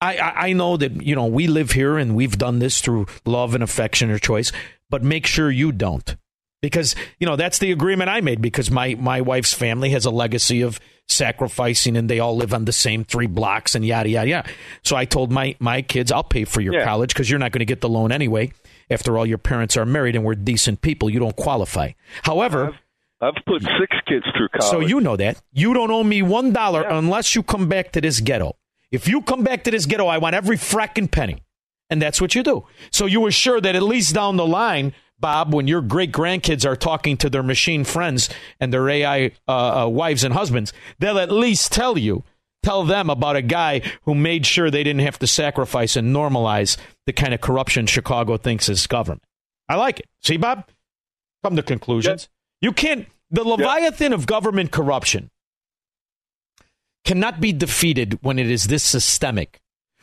I, 0.00 0.16
I, 0.16 0.48
I 0.48 0.52
know 0.52 0.76
that 0.76 1.02
you 1.02 1.14
know 1.14 1.26
we 1.26 1.46
live 1.46 1.72
here 1.72 1.98
and 1.98 2.14
we've 2.14 2.38
done 2.38 2.58
this 2.58 2.80
through 2.80 3.06
love 3.24 3.54
and 3.54 3.62
affection 3.62 4.10
or 4.10 4.18
choice, 4.18 4.52
but 4.90 5.02
make 5.02 5.26
sure 5.26 5.50
you 5.50 5.72
don't." 5.72 6.16
Because 6.62 6.94
you 7.18 7.26
know 7.26 7.36
that's 7.36 7.58
the 7.58 7.72
agreement 7.72 8.08
I 8.08 8.20
made. 8.22 8.40
Because 8.40 8.70
my 8.70 8.94
my 8.94 9.20
wife's 9.20 9.52
family 9.52 9.90
has 9.90 10.06
a 10.06 10.10
legacy 10.10 10.62
of 10.62 10.80
sacrificing, 11.08 11.96
and 11.96 12.08
they 12.08 12.18
all 12.20 12.36
live 12.36 12.54
on 12.54 12.64
the 12.64 12.72
same 12.72 13.04
three 13.04 13.26
blocks, 13.26 13.74
and 13.74 13.84
yada 13.84 14.08
yada 14.08 14.28
yada. 14.28 14.48
So 14.84 14.96
I 14.96 15.04
told 15.04 15.30
my 15.32 15.56
my 15.58 15.82
kids, 15.82 16.10
"I'll 16.12 16.22
pay 16.24 16.44
for 16.44 16.60
your 16.60 16.74
Yeah. 16.74 16.84
college 16.84 17.12
because 17.12 17.28
you're 17.28 17.38
not 17.40 17.52
going 17.52 17.60
to 17.60 17.64
get 17.66 17.80
the 17.80 17.88
loan 17.88 18.12
anyway. 18.12 18.52
After 18.90 19.18
all, 19.18 19.26
your 19.26 19.38
parents 19.38 19.76
are 19.76 19.84
married 19.84 20.14
and 20.16 20.24
we're 20.24 20.34
decent 20.36 20.80
people. 20.82 21.10
You 21.10 21.18
don't 21.18 21.36
qualify." 21.36 21.90
However, 22.22 22.78
I've 23.20 23.34
put 23.46 23.62
six 23.62 23.96
kids 24.06 24.24
through 24.36 24.48
college. 24.48 24.70
so 24.70 24.80
you 24.80 25.00
know 25.00 25.16
that. 25.16 25.40
You 25.52 25.74
don't 25.74 25.90
owe 25.90 26.04
me 26.04 26.22
one 26.22 26.52
dollar 26.52 26.82
unless 26.82 27.34
you 27.34 27.42
come 27.42 27.68
back 27.68 27.92
to 27.92 28.00
this 28.00 28.20
ghetto. 28.20 28.56
If 28.90 29.08
you 29.08 29.22
come 29.22 29.42
back 29.42 29.64
to 29.64 29.70
this 29.70 29.86
ghetto, 29.86 30.06
I 30.06 30.18
want 30.18 30.34
every 30.34 30.56
fracking 30.56 31.10
penny. 31.10 31.42
And 31.90 32.00
that's 32.00 32.20
what 32.22 32.34
you 32.34 32.42
do. 32.42 32.66
So 32.90 33.04
you 33.06 33.26
assure 33.26 33.60
that 33.60 33.74
at 33.76 33.82
least 33.82 34.14
down 34.14 34.36
the 34.38 34.46
line, 34.46 34.94
Bob, 35.22 35.54
when 35.54 35.66
your 35.66 35.80
great 35.80 36.12
grandkids 36.12 36.66
are 36.68 36.76
talking 36.76 37.16
to 37.16 37.30
their 37.30 37.42
machine 37.42 37.84
friends 37.84 38.28
and 38.60 38.70
their 38.72 38.90
AI 38.90 39.30
uh, 39.48 39.84
uh, 39.84 39.88
wives 39.88 40.24
and 40.24 40.34
husbands, 40.34 40.74
they'll 40.98 41.18
at 41.18 41.32
least 41.32 41.72
tell 41.72 41.96
you, 41.96 42.24
tell 42.62 42.84
them 42.84 43.08
about 43.08 43.36
a 43.36 43.42
guy 43.42 43.80
who 44.02 44.14
made 44.14 44.44
sure 44.44 44.70
they 44.70 44.84
didn't 44.84 45.00
have 45.00 45.18
to 45.20 45.26
sacrifice 45.26 45.96
and 45.96 46.14
normalize 46.14 46.76
the 47.06 47.12
kind 47.14 47.32
of 47.32 47.40
corruption 47.40 47.86
Chicago 47.86 48.36
thinks 48.36 48.68
is 48.68 48.86
government. 48.86 49.22
I 49.68 49.76
like 49.76 50.00
it. 50.00 50.08
See, 50.20 50.36
Bob? 50.36 50.66
Come 51.42 51.56
to 51.56 51.62
conclusions. 51.62 52.28
You 52.60 52.72
can't, 52.72 53.06
the 53.30 53.44
Leviathan 53.44 54.12
of 54.12 54.26
government 54.26 54.72
corruption 54.72 55.30
cannot 57.04 57.40
be 57.40 57.52
defeated 57.52 58.18
when 58.22 58.38
it 58.38 58.50
is 58.50 58.64
this 58.64 58.82
systemic. 58.82 59.60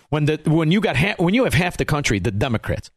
When 0.10 0.26
the 0.26 0.42
when 0.46 0.72
you 0.72 0.82
got 0.82 0.96
ha- 0.96 1.16
when 1.18 1.36
you 1.36 1.44
have 1.44 1.54
half 1.54 1.78
the 1.78 1.86
country, 1.86 2.18
the 2.18 2.32
Democrats, 2.32 2.90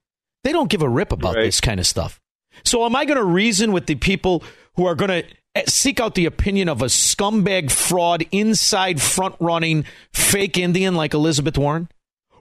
they 0.44 0.52
don't 0.52 0.70
give 0.70 0.82
a 0.82 0.88
rip 0.88 1.12
about 1.12 1.34
this 1.34 1.60
kind 1.60 1.80
of 1.80 1.86
stuff. 1.86 2.20
So 2.64 2.84
am 2.84 2.94
I 2.96 3.04
going 3.04 3.18
to 3.18 3.24
reason 3.24 3.72
with 3.72 3.86
the 3.86 3.94
people 3.94 4.42
who 4.74 4.86
are 4.86 4.94
going 4.94 5.22
to 5.22 5.28
eh, 5.54 5.62
seek 5.66 6.00
out 6.00 6.14
the 6.14 6.26
opinion 6.26 6.68
of 6.68 6.82
a 6.82 6.86
scumbag 6.86 7.70
fraud 7.70 8.24
inside 8.30 9.00
front 9.00 9.36
running 9.40 9.84
fake 10.12 10.58
Indian 10.58 10.94
like 10.94 11.14
Elizabeth 11.14 11.56
Warren? 11.56 11.88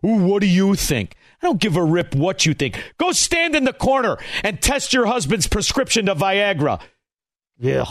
Ooh, 0.05 0.17
what 0.17 0.41
do 0.41 0.47
you 0.47 0.75
think? 0.75 1.15
I 1.41 1.47
don't 1.47 1.59
give 1.59 1.75
a 1.75 1.83
rip 1.83 2.13
what 2.15 2.45
you 2.45 2.53
think. 2.53 2.81
Go 2.97 3.11
stand 3.11 3.55
in 3.55 3.63
the 3.63 3.73
corner 3.73 4.17
and 4.43 4.61
test 4.61 4.93
your 4.93 5.05
husband's 5.07 5.47
prescription 5.47 6.05
to 6.05 6.15
Viagra. 6.15 6.79
Yeah. 7.57 7.85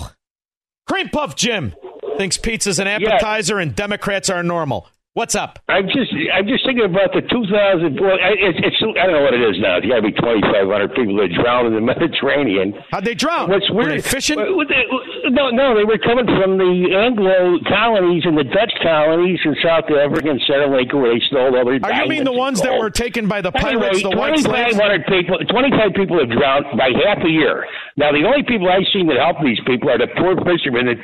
Cream 0.87 1.09
Puff 1.09 1.37
Jim 1.37 1.75
thinks 2.17 2.37
pizza's 2.37 2.79
an 2.79 2.87
appetizer 2.87 3.59
and 3.59 3.75
Democrats 3.75 4.29
are 4.29 4.43
normal. 4.43 4.89
What's 5.15 5.35
up? 5.35 5.59
I'm 5.67 5.91
just 5.91 6.15
I'm 6.31 6.47
just 6.47 6.63
thinking 6.63 6.87
about 6.87 7.11
the 7.11 7.27
2000. 7.27 7.99
Well, 7.99 8.15
I- 8.15 8.39
it's, 8.39 8.63
it's 8.63 8.79
I 8.95 9.11
don't 9.11 9.19
know 9.19 9.27
what 9.27 9.35
it 9.35 9.43
is 9.43 9.59
now. 9.59 9.83
It's 9.83 9.87
got 9.91 9.99
to 9.99 10.07
be 10.07 10.15
2,500 10.15 10.95
people 10.95 11.19
that 11.19 11.35
drowned 11.35 11.67
in 11.67 11.75
the 11.75 11.83
Mediterranean. 11.99 12.79
How'd 12.95 13.05
they 13.05 13.19
drown? 13.19 13.51
What's 13.51 13.67
Were 13.75 13.91
they 13.91 13.99
fishing? 14.01 14.39
No, 14.39 15.51
no, 15.51 15.75
they 15.75 15.83
were 15.83 15.99
coming 15.99 16.31
from 16.31 16.63
the 16.63 16.95
Anglo 16.95 17.59
colonies 17.67 18.23
and 18.23 18.39
the 18.39 18.47
Dutch 18.47 18.71
colonies 18.87 19.43
in 19.43 19.59
South 19.59 19.91
Africa 19.91 20.31
and 20.31 20.39
Central 20.47 20.71
where 20.79 20.87
they 20.87 21.21
stole 21.27 21.59
all 21.59 21.67
their. 21.67 21.83
Are 21.83 22.03
you 22.03 22.09
mean 22.09 22.23
the 22.23 22.31
ones 22.31 22.63
that 22.63 22.79
were 22.79 22.91
taken 22.91 23.27
by 23.27 23.43
the 23.43 23.51
pirates, 23.51 24.07
the 24.07 24.15
white 24.15 24.39
slaves? 24.39 24.79
2,500 24.79 25.11
people, 25.11 25.43
25 25.43 25.91
people 25.99 26.23
have 26.23 26.31
drowned 26.31 26.71
by 26.79 26.95
half 27.03 27.19
a 27.27 27.31
year. 27.31 27.67
Now, 27.99 28.15
the 28.15 28.23
only 28.23 28.47
people 28.47 28.71
I've 28.71 28.87
seen 28.95 29.11
that 29.11 29.19
help 29.19 29.43
these 29.43 29.59
people 29.67 29.91
are 29.91 29.99
the 29.99 30.07
poor 30.15 30.39
fishermen 30.47 30.87
that 30.87 30.99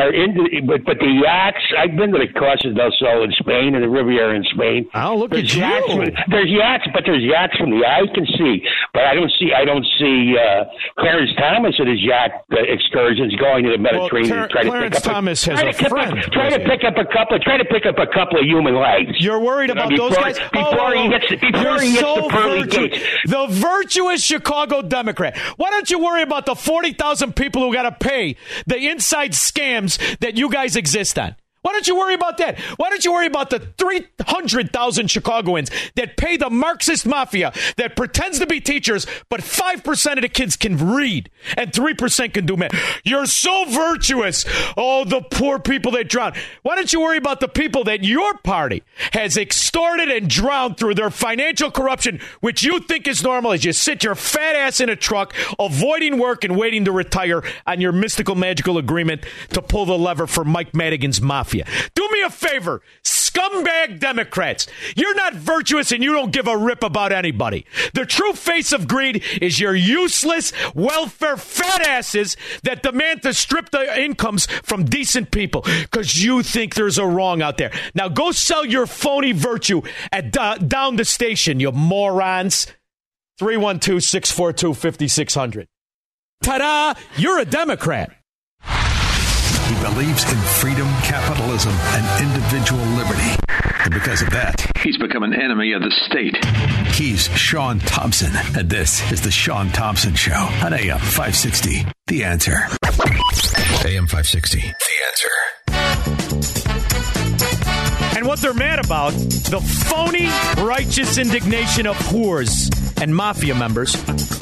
are 0.00 0.08
into, 0.10 0.48
but, 0.64 0.88
but 0.88 0.96
the 0.98 1.20
yachts, 1.20 1.60
I've 1.76 1.92
been 2.00 2.16
to 2.16 2.18
the 2.18 2.32
Costa 2.32 2.72
del 2.72 2.90
Sol 2.98 3.22
in 3.28 3.30
Spain 3.42 3.74
and 3.74 3.82
the 3.84 3.88
Riviera 3.88 4.34
in 4.34 4.44
Spain. 4.54 4.88
Oh, 4.94 5.16
look 5.16 5.30
there's 5.30 5.50
at 5.50 5.54
you. 5.54 5.62
yachts, 5.62 6.20
There's 6.30 6.50
yachts, 6.50 6.84
but 6.94 7.02
there's 7.04 7.22
yachts 7.22 7.56
from 7.58 7.70
the 7.70 7.84
eye 7.84 8.06
can 8.14 8.26
see. 8.38 8.62
But 8.94 9.04
I 9.04 9.14
don't 9.14 9.30
see, 9.38 9.50
I 9.52 9.64
don't 9.64 9.86
see, 9.98 10.34
uh, 10.38 10.64
Clarence 10.98 11.30
Thomas 11.38 11.74
and 11.78 11.88
his 11.88 12.00
yacht 12.02 12.30
uh, 12.52 12.56
excursions 12.62 13.34
going 13.36 13.64
to 13.64 13.70
the 13.70 13.78
Mediterranean 13.78 14.48
try 14.48 14.62
to 14.62 14.68
Clarence 14.70 14.96
pick 14.96 15.06
up 15.06 15.12
Thomas 15.12 15.46
a, 15.46 15.56
has 15.56 15.76
a 15.80 15.88
friend, 15.88 16.18
Up, 16.18 16.24
try 16.32 16.50
to 16.50 16.58
pick 16.60 16.84
up 16.84 16.96
a 16.96 17.04
couple, 17.12 17.38
try 17.40 17.56
to 17.58 17.64
pick 17.64 17.86
up 17.86 17.98
a 17.98 18.06
couple 18.06 18.38
of 18.38 18.44
human 18.44 18.74
lives. 18.74 19.10
You're 19.18 19.40
worried 19.40 19.68
You 19.70 19.74
know, 19.74 19.84
about 19.86 19.96
those 19.96 20.16
guys? 20.16 20.38
Before 20.52 20.94
Oh, 20.94 21.02
he 21.02 21.08
hits, 21.10 21.28
before 21.40 21.60
you're 21.62 21.80
he 21.80 21.90
hits 21.90 22.00
so 22.00 22.14
the 22.22 22.28
pearly 22.28 22.66
gates. 22.66 22.98
The 23.26 23.46
virtuous 23.48 24.22
Chicago 24.22 24.82
Democrat. 24.82 25.36
Why 25.56 25.70
don't 25.70 25.90
you 25.90 25.98
worry 25.98 26.22
about 26.22 26.46
the 26.46 26.54
40,000 26.54 27.34
people 27.34 27.62
who 27.62 27.72
got 27.72 27.82
to 27.82 27.92
pay 27.92 28.36
the 28.66 28.88
inside 28.88 29.32
scams 29.32 29.98
that 30.18 30.36
you 30.36 30.50
guys 30.50 30.76
exist 30.76 31.18
on? 31.18 31.36
Why 31.62 31.72
don't 31.72 31.86
you 31.86 31.96
worry 31.96 32.14
about 32.14 32.38
that? 32.38 32.58
Why 32.76 32.90
don't 32.90 33.04
you 33.04 33.12
worry 33.12 33.26
about 33.26 33.50
the 33.50 33.60
300,000 33.78 35.10
Chicagoans 35.10 35.70
that 35.94 36.16
pay 36.16 36.36
the 36.36 36.50
Marxist 36.50 37.06
mafia 37.06 37.52
that 37.76 37.96
pretends 37.96 38.40
to 38.40 38.46
be 38.46 38.60
teachers, 38.60 39.06
but 39.28 39.40
5% 39.40 40.16
of 40.16 40.22
the 40.22 40.28
kids 40.28 40.56
can 40.56 40.76
read 40.92 41.30
and 41.56 41.70
3% 41.70 42.34
can 42.34 42.46
do 42.46 42.56
math? 42.56 42.74
You're 43.04 43.26
so 43.26 43.64
virtuous. 43.68 44.44
Oh, 44.76 45.04
the 45.04 45.22
poor 45.22 45.60
people 45.60 45.92
that 45.92 46.08
drown. 46.08 46.32
Why 46.62 46.74
don't 46.74 46.92
you 46.92 47.00
worry 47.00 47.18
about 47.18 47.38
the 47.38 47.48
people 47.48 47.84
that 47.84 48.02
your 48.02 48.36
party 48.38 48.82
has 49.12 49.36
extorted 49.36 50.08
and 50.08 50.28
drowned 50.28 50.78
through 50.78 50.94
their 50.96 51.10
financial 51.10 51.70
corruption, 51.70 52.20
which 52.40 52.64
you 52.64 52.80
think 52.80 53.06
is 53.06 53.22
normal 53.22 53.52
as 53.52 53.64
you 53.64 53.72
sit 53.72 54.02
your 54.02 54.16
fat 54.16 54.56
ass 54.56 54.80
in 54.80 54.88
a 54.88 54.96
truck, 54.96 55.32
avoiding 55.60 56.18
work 56.18 56.42
and 56.42 56.56
waiting 56.56 56.84
to 56.86 56.92
retire 56.92 57.42
on 57.68 57.80
your 57.80 57.92
mystical, 57.92 58.34
magical 58.34 58.78
agreement 58.78 59.22
to 59.50 59.62
pull 59.62 59.86
the 59.86 59.96
lever 59.96 60.26
for 60.26 60.44
Mike 60.44 60.74
Madigan's 60.74 61.20
mafia? 61.20 61.51
Do 61.94 62.08
me 62.10 62.22
a 62.22 62.30
favor, 62.30 62.82
scumbag 63.04 64.00
Democrats. 64.00 64.66
You're 64.96 65.14
not 65.14 65.34
virtuous 65.34 65.92
and 65.92 66.02
you 66.02 66.12
don't 66.12 66.32
give 66.32 66.46
a 66.46 66.56
rip 66.56 66.82
about 66.82 67.12
anybody. 67.12 67.66
The 67.94 68.06
true 68.06 68.32
face 68.32 68.72
of 68.72 68.88
greed 68.88 69.22
is 69.40 69.60
your 69.60 69.74
useless 69.74 70.52
welfare 70.74 71.36
fat 71.36 71.82
asses 71.82 72.36
that 72.62 72.82
demand 72.82 73.22
to 73.22 73.34
strip 73.34 73.70
the 73.70 74.00
incomes 74.00 74.46
from 74.62 74.84
decent 74.84 75.30
people 75.30 75.62
because 75.62 76.22
you 76.22 76.42
think 76.42 76.74
there's 76.74 76.98
a 76.98 77.06
wrong 77.06 77.42
out 77.42 77.58
there. 77.58 77.72
Now 77.94 78.08
go 78.08 78.32
sell 78.32 78.64
your 78.64 78.86
phony 78.86 79.32
virtue 79.32 79.82
at 80.10 80.36
uh, 80.36 80.56
down 80.56 80.96
the 80.96 81.04
station, 81.04 81.60
you 81.60 81.72
morons. 81.72 82.66
312 83.38 84.02
642 84.02 84.74
5600. 84.74 85.68
Ta 86.42 86.58
da! 86.58 87.00
You're 87.16 87.38
a 87.38 87.44
Democrat. 87.44 88.21
He 89.72 89.80
believes 89.82 90.30
in 90.30 90.38
freedom, 90.38 90.86
capitalism, 91.02 91.72
and 91.72 92.22
individual 92.22 92.84
liberty. 92.88 93.34
And 93.84 93.94
because 93.94 94.20
of 94.20 94.28
that, 94.28 94.70
he's 94.82 94.98
become 94.98 95.22
an 95.22 95.32
enemy 95.32 95.72
of 95.72 95.80
the 95.80 95.90
state. 96.08 96.36
He's 96.94 97.28
Shaun 97.38 97.78
Thompson, 97.78 98.32
and 98.54 98.68
this 98.68 99.10
is 99.10 99.22
The 99.22 99.30
Shaun 99.30 99.70
Thompson 99.70 100.14
Show 100.14 100.34
on 100.34 100.74
AM 100.74 100.98
560. 100.98 101.86
The 102.06 102.24
answer. 102.24 102.52
AM 103.86 104.06
560. 104.08 104.60
The 104.60 104.66
answer. 105.08 105.30
And 108.18 108.26
what 108.26 108.40
they're 108.40 108.52
mad 108.52 108.84
about, 108.84 109.12
the 109.12 109.60
phony 109.86 110.26
righteous 110.62 111.16
indignation 111.16 111.86
of 111.86 111.96
whores 111.96 112.68
and 113.00 113.16
mafia 113.16 113.54
members, 113.54 113.94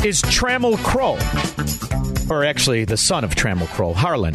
is 0.04 0.22
Trammell 0.22 0.76
Crow. 0.78 1.18
Or 2.28 2.44
actually, 2.44 2.84
the 2.84 2.96
son 2.96 3.22
of 3.22 3.36
Trammell 3.36 3.68
Crow, 3.68 3.92
Harlan 3.92 4.34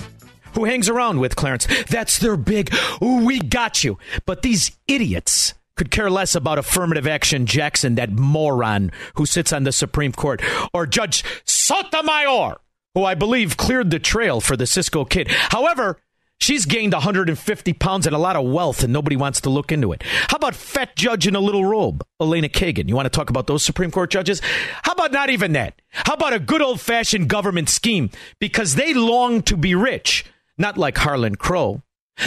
who 0.55 0.65
hangs 0.65 0.89
around 0.89 1.19
with 1.19 1.35
Clarence. 1.35 1.67
That's 1.89 2.19
their 2.19 2.37
big, 2.37 2.73
we 3.01 3.39
got 3.39 3.83
you. 3.83 3.97
But 4.25 4.41
these 4.41 4.71
idiots 4.87 5.53
could 5.75 5.91
care 5.91 6.09
less 6.09 6.35
about 6.35 6.57
affirmative 6.57 7.05
action 7.05 7.45
Jackson, 7.45 7.95
that 7.95 8.11
moron 8.11 8.91
who 9.15 9.25
sits 9.25 9.51
on 9.51 9.63
the 9.63 9.71
Supreme 9.71 10.11
Court, 10.11 10.41
or 10.73 10.85
Judge 10.85 11.23
Sotomayor, 11.45 12.57
who 12.93 13.03
I 13.03 13.13
believe 13.13 13.57
cleared 13.57 13.91
the 13.91 13.99
trail 13.99 14.39
for 14.39 14.55
the 14.55 14.67
Cisco 14.67 15.05
kid. 15.05 15.27
However, 15.29 15.99
She's 16.37 16.65
gained 16.65 16.93
150 16.93 17.73
pounds 17.73 18.05
and 18.05 18.15
a 18.15 18.19
lot 18.19 18.35
of 18.35 18.45
wealth, 18.45 18.83
and 18.83 18.91
nobody 18.91 19.15
wants 19.15 19.41
to 19.41 19.49
look 19.49 19.71
into 19.71 19.93
it. 19.93 20.03
How 20.03 20.35
about 20.35 20.53
fat 20.53 20.95
judge 20.95 21.27
in 21.27 21.35
a 21.35 21.39
little 21.39 21.63
robe, 21.63 22.05
Elena 22.19 22.49
Kagan? 22.49 22.89
You 22.89 22.95
want 22.95 23.05
to 23.05 23.09
talk 23.09 23.29
about 23.29 23.47
those 23.47 23.63
Supreme 23.63 23.89
Court 23.89 24.11
judges? 24.11 24.41
How 24.83 24.91
about 24.91 25.13
not 25.13 25.29
even 25.29 25.53
that? 25.53 25.81
How 25.91 26.13
about 26.13 26.33
a 26.33 26.39
good 26.39 26.61
old 26.61 26.81
fashioned 26.81 27.29
government 27.29 27.69
scheme? 27.69 28.09
Because 28.39 28.75
they 28.75 28.93
long 28.93 29.43
to 29.43 29.55
be 29.55 29.75
rich 29.75 30.25
not 30.57 30.77
like 30.77 30.97
Harlan 30.97 31.35
Crow. 31.35 31.81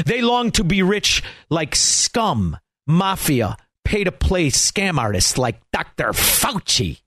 They 0.04 0.20
long 0.20 0.50
to 0.52 0.64
be 0.64 0.82
rich 0.82 1.22
like 1.48 1.74
scum, 1.74 2.58
mafia, 2.86 3.56
pay 3.84 4.04
to 4.04 4.12
play 4.12 4.48
scam 4.50 4.98
artists 4.98 5.38
like 5.38 5.60
Dr. 5.72 6.10
Fauci. 6.10 7.00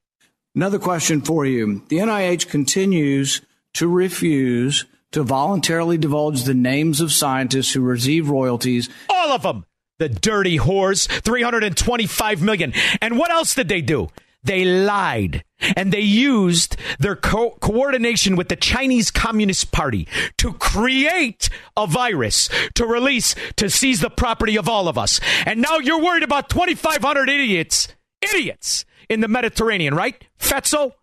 Another 0.55 0.79
question 0.79 1.21
for 1.21 1.45
you. 1.45 1.83
The 1.87 1.99
NIH 1.99 2.49
continues 2.49 3.41
to 3.75 3.87
refuse 3.87 4.85
to 5.11 5.23
voluntarily 5.23 5.97
divulge 5.97 6.43
the 6.43 6.53
names 6.53 6.99
of 7.01 7.11
scientists 7.11 7.73
who 7.73 7.81
receive 7.81 8.29
royalties. 8.29 8.89
All 9.09 9.31
of 9.31 9.43
them. 9.43 9.65
The 9.99 10.09
dirty 10.09 10.57
whores, 10.57 11.07
325 11.07 12.41
million. 12.41 12.73
And 13.01 13.19
what 13.19 13.29
else 13.29 13.53
did 13.53 13.69
they 13.69 13.81
do? 13.81 14.09
They 14.43 14.65
lied 14.65 15.43
and 15.75 15.91
they 15.91 16.01
used 16.01 16.75
their 16.99 17.15
co- 17.15 17.57
coordination 17.61 18.35
with 18.35 18.49
the 18.49 18.55
Chinese 18.55 19.11
Communist 19.11 19.71
Party 19.71 20.07
to 20.37 20.53
create 20.53 21.49
a 21.77 21.85
virus 21.85 22.49
to 22.75 22.85
release 22.85 23.35
to 23.57 23.69
seize 23.69 24.01
the 24.01 24.09
property 24.09 24.57
of 24.57 24.67
all 24.67 24.87
of 24.87 24.97
us. 24.97 25.19
And 25.45 25.61
now 25.61 25.77
you're 25.77 26.01
worried 26.01 26.23
about 26.23 26.49
2,500 26.49 27.29
idiots, 27.29 27.89
idiots 28.21 28.85
in 29.09 29.19
the 29.19 29.27
Mediterranean, 29.27 29.93
right? 29.93 30.21
Fetzo? 30.39 30.93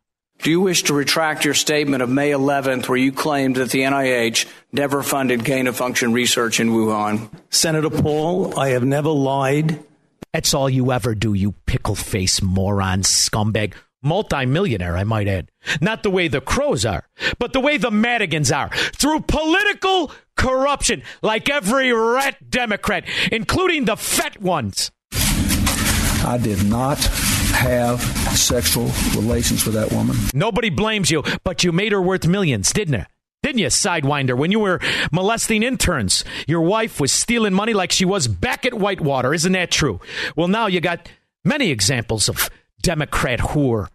Do 0.41 0.51
you 0.51 0.61
wish 0.61 0.85
to 0.85 0.95
retract 0.95 1.45
your 1.45 1.55
statement 1.55 2.01
of 2.01 2.09
May 2.09 2.31
11th 2.31 2.89
where 2.89 2.99
you 2.99 3.11
claimed 3.11 3.57
that 3.57 3.71
the 3.71 3.81
NIH 3.81 4.47
never 4.73 5.03
funded 5.03 5.45
gain 5.45 5.67
of 5.67 5.77
function 5.77 6.13
research 6.13 6.61
in 6.61 6.71
Wuhan? 6.71 7.29
Senator 7.51 7.91
Paul, 7.91 8.59
I 8.59 8.69
have 8.69 8.85
never 8.85 9.09
lied. 9.09 9.85
That's 10.39 10.55
all 10.55 10.71
you 10.71 10.93
ever 10.93 11.17
do, 11.17 11.35
you 11.35 11.51
pickle 11.67 11.97
face 11.97 12.41
moron 12.41 13.01
scumbag. 13.01 13.75
Multi-millionaire, 14.05 14.97
I 14.97 15.03
might 15.03 15.27
add. 15.27 15.51
Not 15.81 16.05
the 16.05 16.11
way 16.11 16.29
the 16.29 16.41
Crows 16.41 16.85
are, 16.87 17.09
but 17.41 17.53
the 17.53 17.59
way 17.59 17.77
the 17.77 17.91
Madigans 17.91 18.57
are. 18.57 18.69
Through 18.71 19.23
political 19.23 20.13
corruption, 20.37 21.03
like 21.23 21.51
every 21.51 21.93
rat 21.93 22.49
Democrat, 22.49 23.05
including 23.33 23.87
the 23.87 23.97
fat 23.97 24.41
ones. 24.41 24.93
I 25.13 26.39
did 26.41 26.65
not 26.65 26.99
have 27.51 28.01
sexual 28.39 28.93
relations 29.17 29.67
with 29.67 29.75
that 29.75 29.91
woman. 29.91 30.17
Nobody 30.33 30.71
blames 30.71 31.11
you, 31.11 31.25
but 31.43 31.65
you 31.65 31.73
made 31.73 31.91
her 31.91 32.01
worth 32.01 32.29
millions, 32.29 32.73
didn't 32.73 32.95
you? 32.95 33.07
Didn't 33.43 33.61
you, 33.61 33.69
Sidewinder? 33.69 34.37
When 34.37 34.51
you 34.51 34.59
were 34.59 34.81
molesting 35.13 35.63
interns, 35.63 36.25
your 36.49 36.61
wife 36.63 37.01
was 37.01 37.13
stealing 37.13 37.55
money 37.55 37.73
like 37.73 37.93
she 37.93 38.05
was 38.05 38.27
back 38.27 38.67
at 38.67 38.75
Whitewater. 38.75 39.33
Isn't 39.33 39.53
that 39.53 39.71
true? 39.71 40.01
Well, 40.35 40.49
now 40.49 40.67
you 40.67 40.81
got 40.81 41.09
many 41.45 41.71
examples 41.71 42.29
of 42.29 42.51
Democrat 42.83 43.39
whore. 43.39 43.89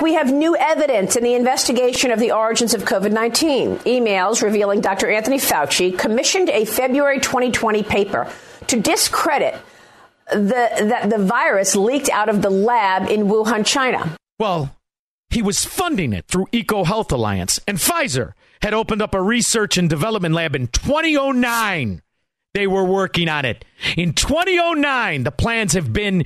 We 0.00 0.14
have 0.14 0.32
new 0.32 0.56
evidence 0.56 1.16
in 1.16 1.24
the 1.24 1.34
investigation 1.34 2.10
of 2.10 2.18
the 2.18 2.32
origins 2.32 2.72
of 2.74 2.84
COVID 2.84 3.12
19. 3.12 3.78
Emails 3.78 4.42
revealing 4.42 4.80
Dr. 4.80 5.10
Anthony 5.10 5.38
Fauci 5.38 5.96
commissioned 5.96 6.48
a 6.50 6.64
February 6.64 7.20
2020 7.20 7.82
paper 7.82 8.30
to 8.68 8.80
discredit 8.80 9.56
the, 10.32 10.70
that 10.88 11.10
the 11.10 11.18
virus 11.18 11.76
leaked 11.76 12.10
out 12.10 12.28
of 12.28 12.42
the 12.42 12.50
lab 12.50 13.08
in 13.10 13.26
Wuhan, 13.26 13.66
China. 13.66 14.16
Well, 14.38 14.74
he 15.30 15.42
was 15.42 15.64
funding 15.64 16.12
it 16.12 16.26
through 16.26 16.46
EcoHealth 16.52 17.12
Alliance, 17.12 17.60
and 17.66 17.78
Pfizer 17.78 18.32
had 18.64 18.72
opened 18.72 19.02
up 19.02 19.12
a 19.12 19.20
research 19.20 19.76
and 19.76 19.90
development 19.90 20.34
lab 20.34 20.56
in 20.56 20.66
2009. 20.68 22.00
They 22.54 22.66
were 22.66 22.84
working 22.84 23.28
on 23.28 23.44
it. 23.44 23.62
In 23.94 24.14
2009, 24.14 25.24
the 25.24 25.30
plans 25.30 25.74
have 25.74 25.92
been 25.92 26.24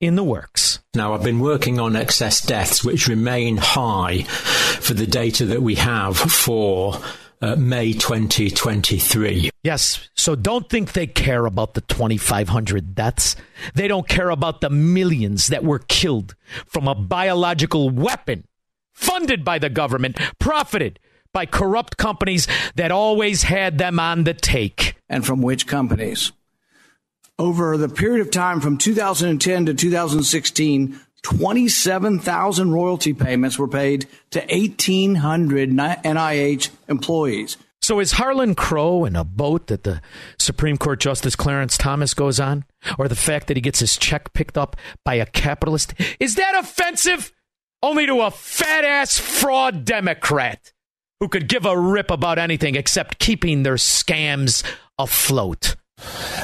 in 0.00 0.16
the 0.16 0.24
works. 0.24 0.80
Now, 0.96 1.14
I've 1.14 1.22
been 1.22 1.38
working 1.38 1.78
on 1.78 1.94
excess 1.94 2.44
deaths, 2.44 2.84
which 2.84 3.06
remain 3.06 3.56
high 3.58 4.22
for 4.24 4.94
the 4.94 5.06
data 5.06 5.44
that 5.46 5.62
we 5.62 5.76
have 5.76 6.16
for 6.16 7.00
uh, 7.40 7.54
May 7.54 7.92
2023. 7.92 9.50
Yes, 9.62 10.08
so 10.14 10.34
don't 10.34 10.68
think 10.68 10.92
they 10.92 11.06
care 11.06 11.46
about 11.46 11.74
the 11.74 11.82
2,500 11.82 12.96
deaths. 12.96 13.36
They 13.76 13.86
don't 13.86 14.08
care 14.08 14.30
about 14.30 14.60
the 14.60 14.70
millions 14.70 15.46
that 15.48 15.62
were 15.62 15.78
killed 15.78 16.34
from 16.66 16.88
a 16.88 16.96
biological 16.96 17.90
weapon 17.90 18.44
funded 18.92 19.44
by 19.44 19.60
the 19.60 19.70
government, 19.70 20.18
profited 20.40 20.98
by 21.36 21.44
corrupt 21.44 21.98
companies 21.98 22.48
that 22.76 22.90
always 22.90 23.42
had 23.42 23.76
them 23.76 24.00
on 24.00 24.24
the 24.24 24.32
take. 24.32 24.94
And 25.06 25.22
from 25.22 25.42
which 25.42 25.66
companies? 25.66 26.32
Over 27.38 27.76
the 27.76 27.90
period 27.90 28.26
of 28.26 28.32
time 28.32 28.62
from 28.62 28.78
2010 28.78 29.66
to 29.66 29.74
2016, 29.74 30.98
27,000 31.22 32.72
royalty 32.72 33.12
payments 33.12 33.58
were 33.58 33.68
paid 33.68 34.06
to 34.30 34.38
1,800 34.38 35.68
NIH 35.68 36.70
employees. 36.88 37.58
So 37.82 38.00
is 38.00 38.12
Harlan 38.12 38.54
Crow 38.54 39.04
in 39.04 39.14
a 39.14 39.22
boat 39.22 39.66
that 39.66 39.84
the 39.84 40.00
Supreme 40.38 40.78
Court 40.78 41.00
Justice 41.00 41.36
Clarence 41.36 41.76
Thomas 41.76 42.14
goes 42.14 42.40
on? 42.40 42.64
Or 42.98 43.08
the 43.08 43.14
fact 43.14 43.48
that 43.48 43.58
he 43.58 43.60
gets 43.60 43.80
his 43.80 43.98
check 43.98 44.32
picked 44.32 44.56
up 44.56 44.74
by 45.04 45.16
a 45.16 45.26
capitalist? 45.26 45.92
Is 46.18 46.36
that 46.36 46.54
offensive? 46.58 47.30
Only 47.82 48.06
to 48.06 48.22
a 48.22 48.30
fat 48.30 48.86
ass 48.86 49.18
fraud 49.18 49.84
Democrat 49.84 50.72
who 51.20 51.28
could 51.28 51.48
give 51.48 51.64
a 51.64 51.78
rip 51.78 52.10
about 52.10 52.38
anything 52.38 52.74
except 52.74 53.18
keeping 53.18 53.62
their 53.62 53.74
scams 53.74 54.62
afloat. 54.98 55.76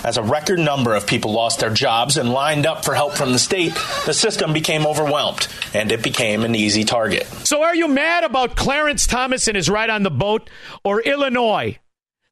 As 0.03 0.16
a 0.16 0.23
record 0.23 0.59
number 0.59 0.94
of 0.94 1.07
people 1.07 1.32
lost 1.32 1.61
their 1.61 1.73
jobs 1.73 2.16
and 2.16 2.31
lined 2.32 2.65
up 2.65 2.85
for 2.85 2.94
help 2.94 3.12
from 3.12 3.32
the 3.32 3.39
state, 3.39 3.74
the 4.07 4.15
system 4.15 4.53
became 4.53 4.86
overwhelmed 4.86 5.47
and 5.74 5.93
it 5.93 6.03
became 6.03 6.43
an 6.43 6.55
easy 6.55 6.85
target. 6.85 7.27
So, 7.27 7.62
are 7.62 7.74
you 7.74 7.86
mad 7.86 8.24
about 8.24 8.57
Clarence 8.57 9.07
Thomas 9.07 9.49
and 9.49 9.57
his 9.57 9.69
ride 9.69 9.90
on 9.90 10.03
the 10.03 10.11
boat 10.11 10.49
or 10.85 11.01
Illinois? 11.01 11.78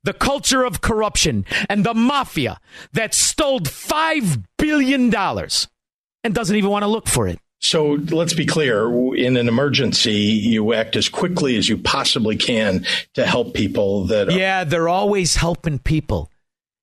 the 0.03 0.13
culture 0.13 0.65
of 0.65 0.81
corruption 0.81 1.45
and 1.69 1.85
the 1.85 1.95
mafia 1.95 2.59
that 2.93 3.15
stole 3.15 3.61
$5 3.61 4.45
billion 4.59 5.15
and 5.15 6.35
doesn't 6.35 6.57
even 6.57 6.71
want 6.71 6.83
to 6.83 6.89
look 6.89 7.07
for 7.07 7.29
it. 7.29 7.39
So 7.61 7.99
let's 8.11 8.33
be 8.33 8.47
clear 8.47 8.87
in 9.15 9.37
an 9.37 9.47
emergency, 9.47 10.13
you 10.13 10.73
act 10.73 10.97
as 10.97 11.11
quickly 11.11 11.57
as 11.57 11.69
you 11.69 11.77
possibly 11.77 12.37
can 12.37 12.87
to 13.15 13.27
help 13.27 13.53
people 13.55 14.07
that 14.07 14.29
are. 14.29 14.33
Yeah, 14.33 14.65
they're 14.65 14.89
always 14.89 15.37
helping 15.37 15.79
people. 15.79 16.31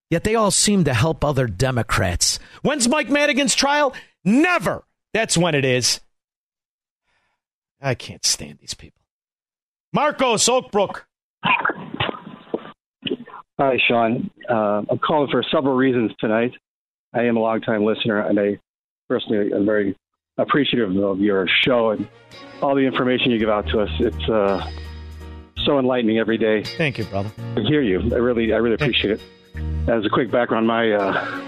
Yet 0.09 0.23
they 0.23 0.35
all 0.35 0.51
seem 0.51 0.83
to 0.85 0.93
help 0.93 1.25
other 1.25 1.47
Democrats. 1.47 2.39
When's 2.61 2.87
Mike 2.87 3.09
Madigan's 3.09 3.55
trial? 3.55 3.93
Never. 4.23 4.83
That's 5.13 5.37
when 5.37 5.55
it 5.55 5.65
is. 5.65 5.99
I 7.81 7.95
can't 7.95 8.25
stand 8.25 8.59
these 8.59 8.73
people. 8.73 9.01
Marcos 9.91 10.47
Oakbrook. 10.47 11.01
Hi, 13.59 13.77
Shaun. 13.87 14.29
Uh, 14.47 14.83
I'm 14.89 14.99
calling 14.99 15.29
for 15.31 15.43
several 15.51 15.75
reasons 15.75 16.11
tonight. 16.19 16.51
I 17.13 17.23
am 17.23 17.35
a 17.35 17.39
longtime 17.39 17.83
listener, 17.83 18.19
and 18.19 18.39
I 18.39 18.59
personally 19.09 19.51
am 19.51 19.65
very 19.65 19.95
appreciative 20.38 20.95
of 20.97 21.19
your 21.19 21.47
show 21.64 21.91
and 21.91 22.07
all 22.61 22.76
the 22.76 22.81
information 22.81 23.31
you 23.31 23.39
give 23.39 23.49
out 23.49 23.68
to 23.69 23.80
us. 23.81 23.89
It's 23.99 24.30
uh, 24.30 24.69
so 25.65 25.80
enlightening 25.80 26.18
every 26.19 26.38
day. 26.38 26.64
Thank 26.64 26.97
you, 26.97 27.05
brother. 27.05 27.31
I 27.55 27.61
hear 27.61 27.81
you. 27.81 27.99
I 28.14 28.18
really, 28.18 28.53
I 28.53 28.57
really 28.57 28.76
appreciate 28.76 29.11
it. 29.11 29.22
As 29.89 30.05
a 30.05 30.09
quick 30.09 30.30
background, 30.31 30.68
my 30.68 30.91
uh, 30.91 31.41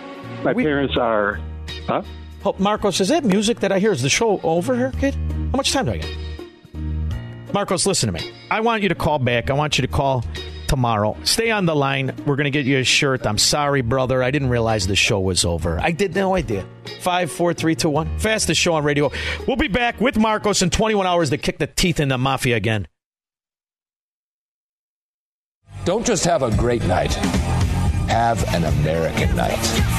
my 0.44 0.54
We- 0.54 0.64
parents 0.64 0.96
are. 0.98 1.40
Huh? 1.88 2.02
Oh, 2.46 2.56
Marcos, 2.58 3.02
is 3.02 3.10
that 3.10 3.26
music 3.26 3.60
that 3.60 3.72
I 3.72 3.80
hear? 3.80 3.92
Is 3.92 4.02
the 4.02 4.10
show 4.10 4.40
over 4.44 4.76
here, 4.76 4.92
kid? 5.00 5.14
How 5.52 5.58
much 5.58 5.74
time 5.74 5.86
do 5.86 5.92
I 5.92 5.98
get? 5.98 7.54
Marcos, 7.54 7.86
listen 7.86 8.14
to 8.14 8.14
me. 8.14 8.32
I 8.50 8.62
want 8.62 8.82
you 8.82 8.90
to 8.90 8.96
call 8.96 9.20
back. 9.20 9.50
I 9.50 9.54
want 9.54 9.78
you 9.78 9.82
to 9.82 9.88
call 9.92 10.24
tomorrow. 10.70 11.18
Stay 11.24 11.52
on 11.52 11.66
the 11.66 11.76
line. 11.76 12.14
We're 12.26 12.38
going 12.38 12.46
to 12.46 12.52
get 12.52 12.66
you 12.66 12.78
a 12.78 12.84
shirt. 12.84 13.28
I'm 13.28 13.38
sorry, 13.38 13.82
brother. 13.82 14.24
I 14.24 14.32
didn't 14.32 14.50
realize 14.50 14.88
the 14.88 14.96
show 14.96 15.20
was 15.20 15.44
over. 15.44 15.80
I 15.82 15.92
did 15.92 16.16
no 16.16 16.36
idea. 16.36 16.66
Five, 17.02 17.32
four, 17.32 17.54
three, 17.54 17.76
two, 17.76 17.90
one. 17.90 18.18
Fastest 18.20 18.62
show 18.62 18.76
on 18.76 18.84
radio. 18.84 19.12
We'll 19.48 19.58
be 19.58 19.68
back 19.68 20.00
with 20.00 20.18
Marcos 20.18 20.62
in 20.62 20.70
21 20.70 21.06
hours 21.06 21.32
to 21.32 21.38
kick 21.38 21.58
the 21.58 21.68
teeth 21.68 22.00
in 22.00 22.08
the 22.08 22.18
mafia 22.18 22.56
again. 22.56 22.88
Don't 25.86 26.06
just 26.06 26.26
have 26.26 26.44
a 26.44 26.56
great 26.56 26.84
night, 26.84 27.14
have 28.08 28.44
an 28.54 28.64
American 28.64 29.36
night. 29.36 29.99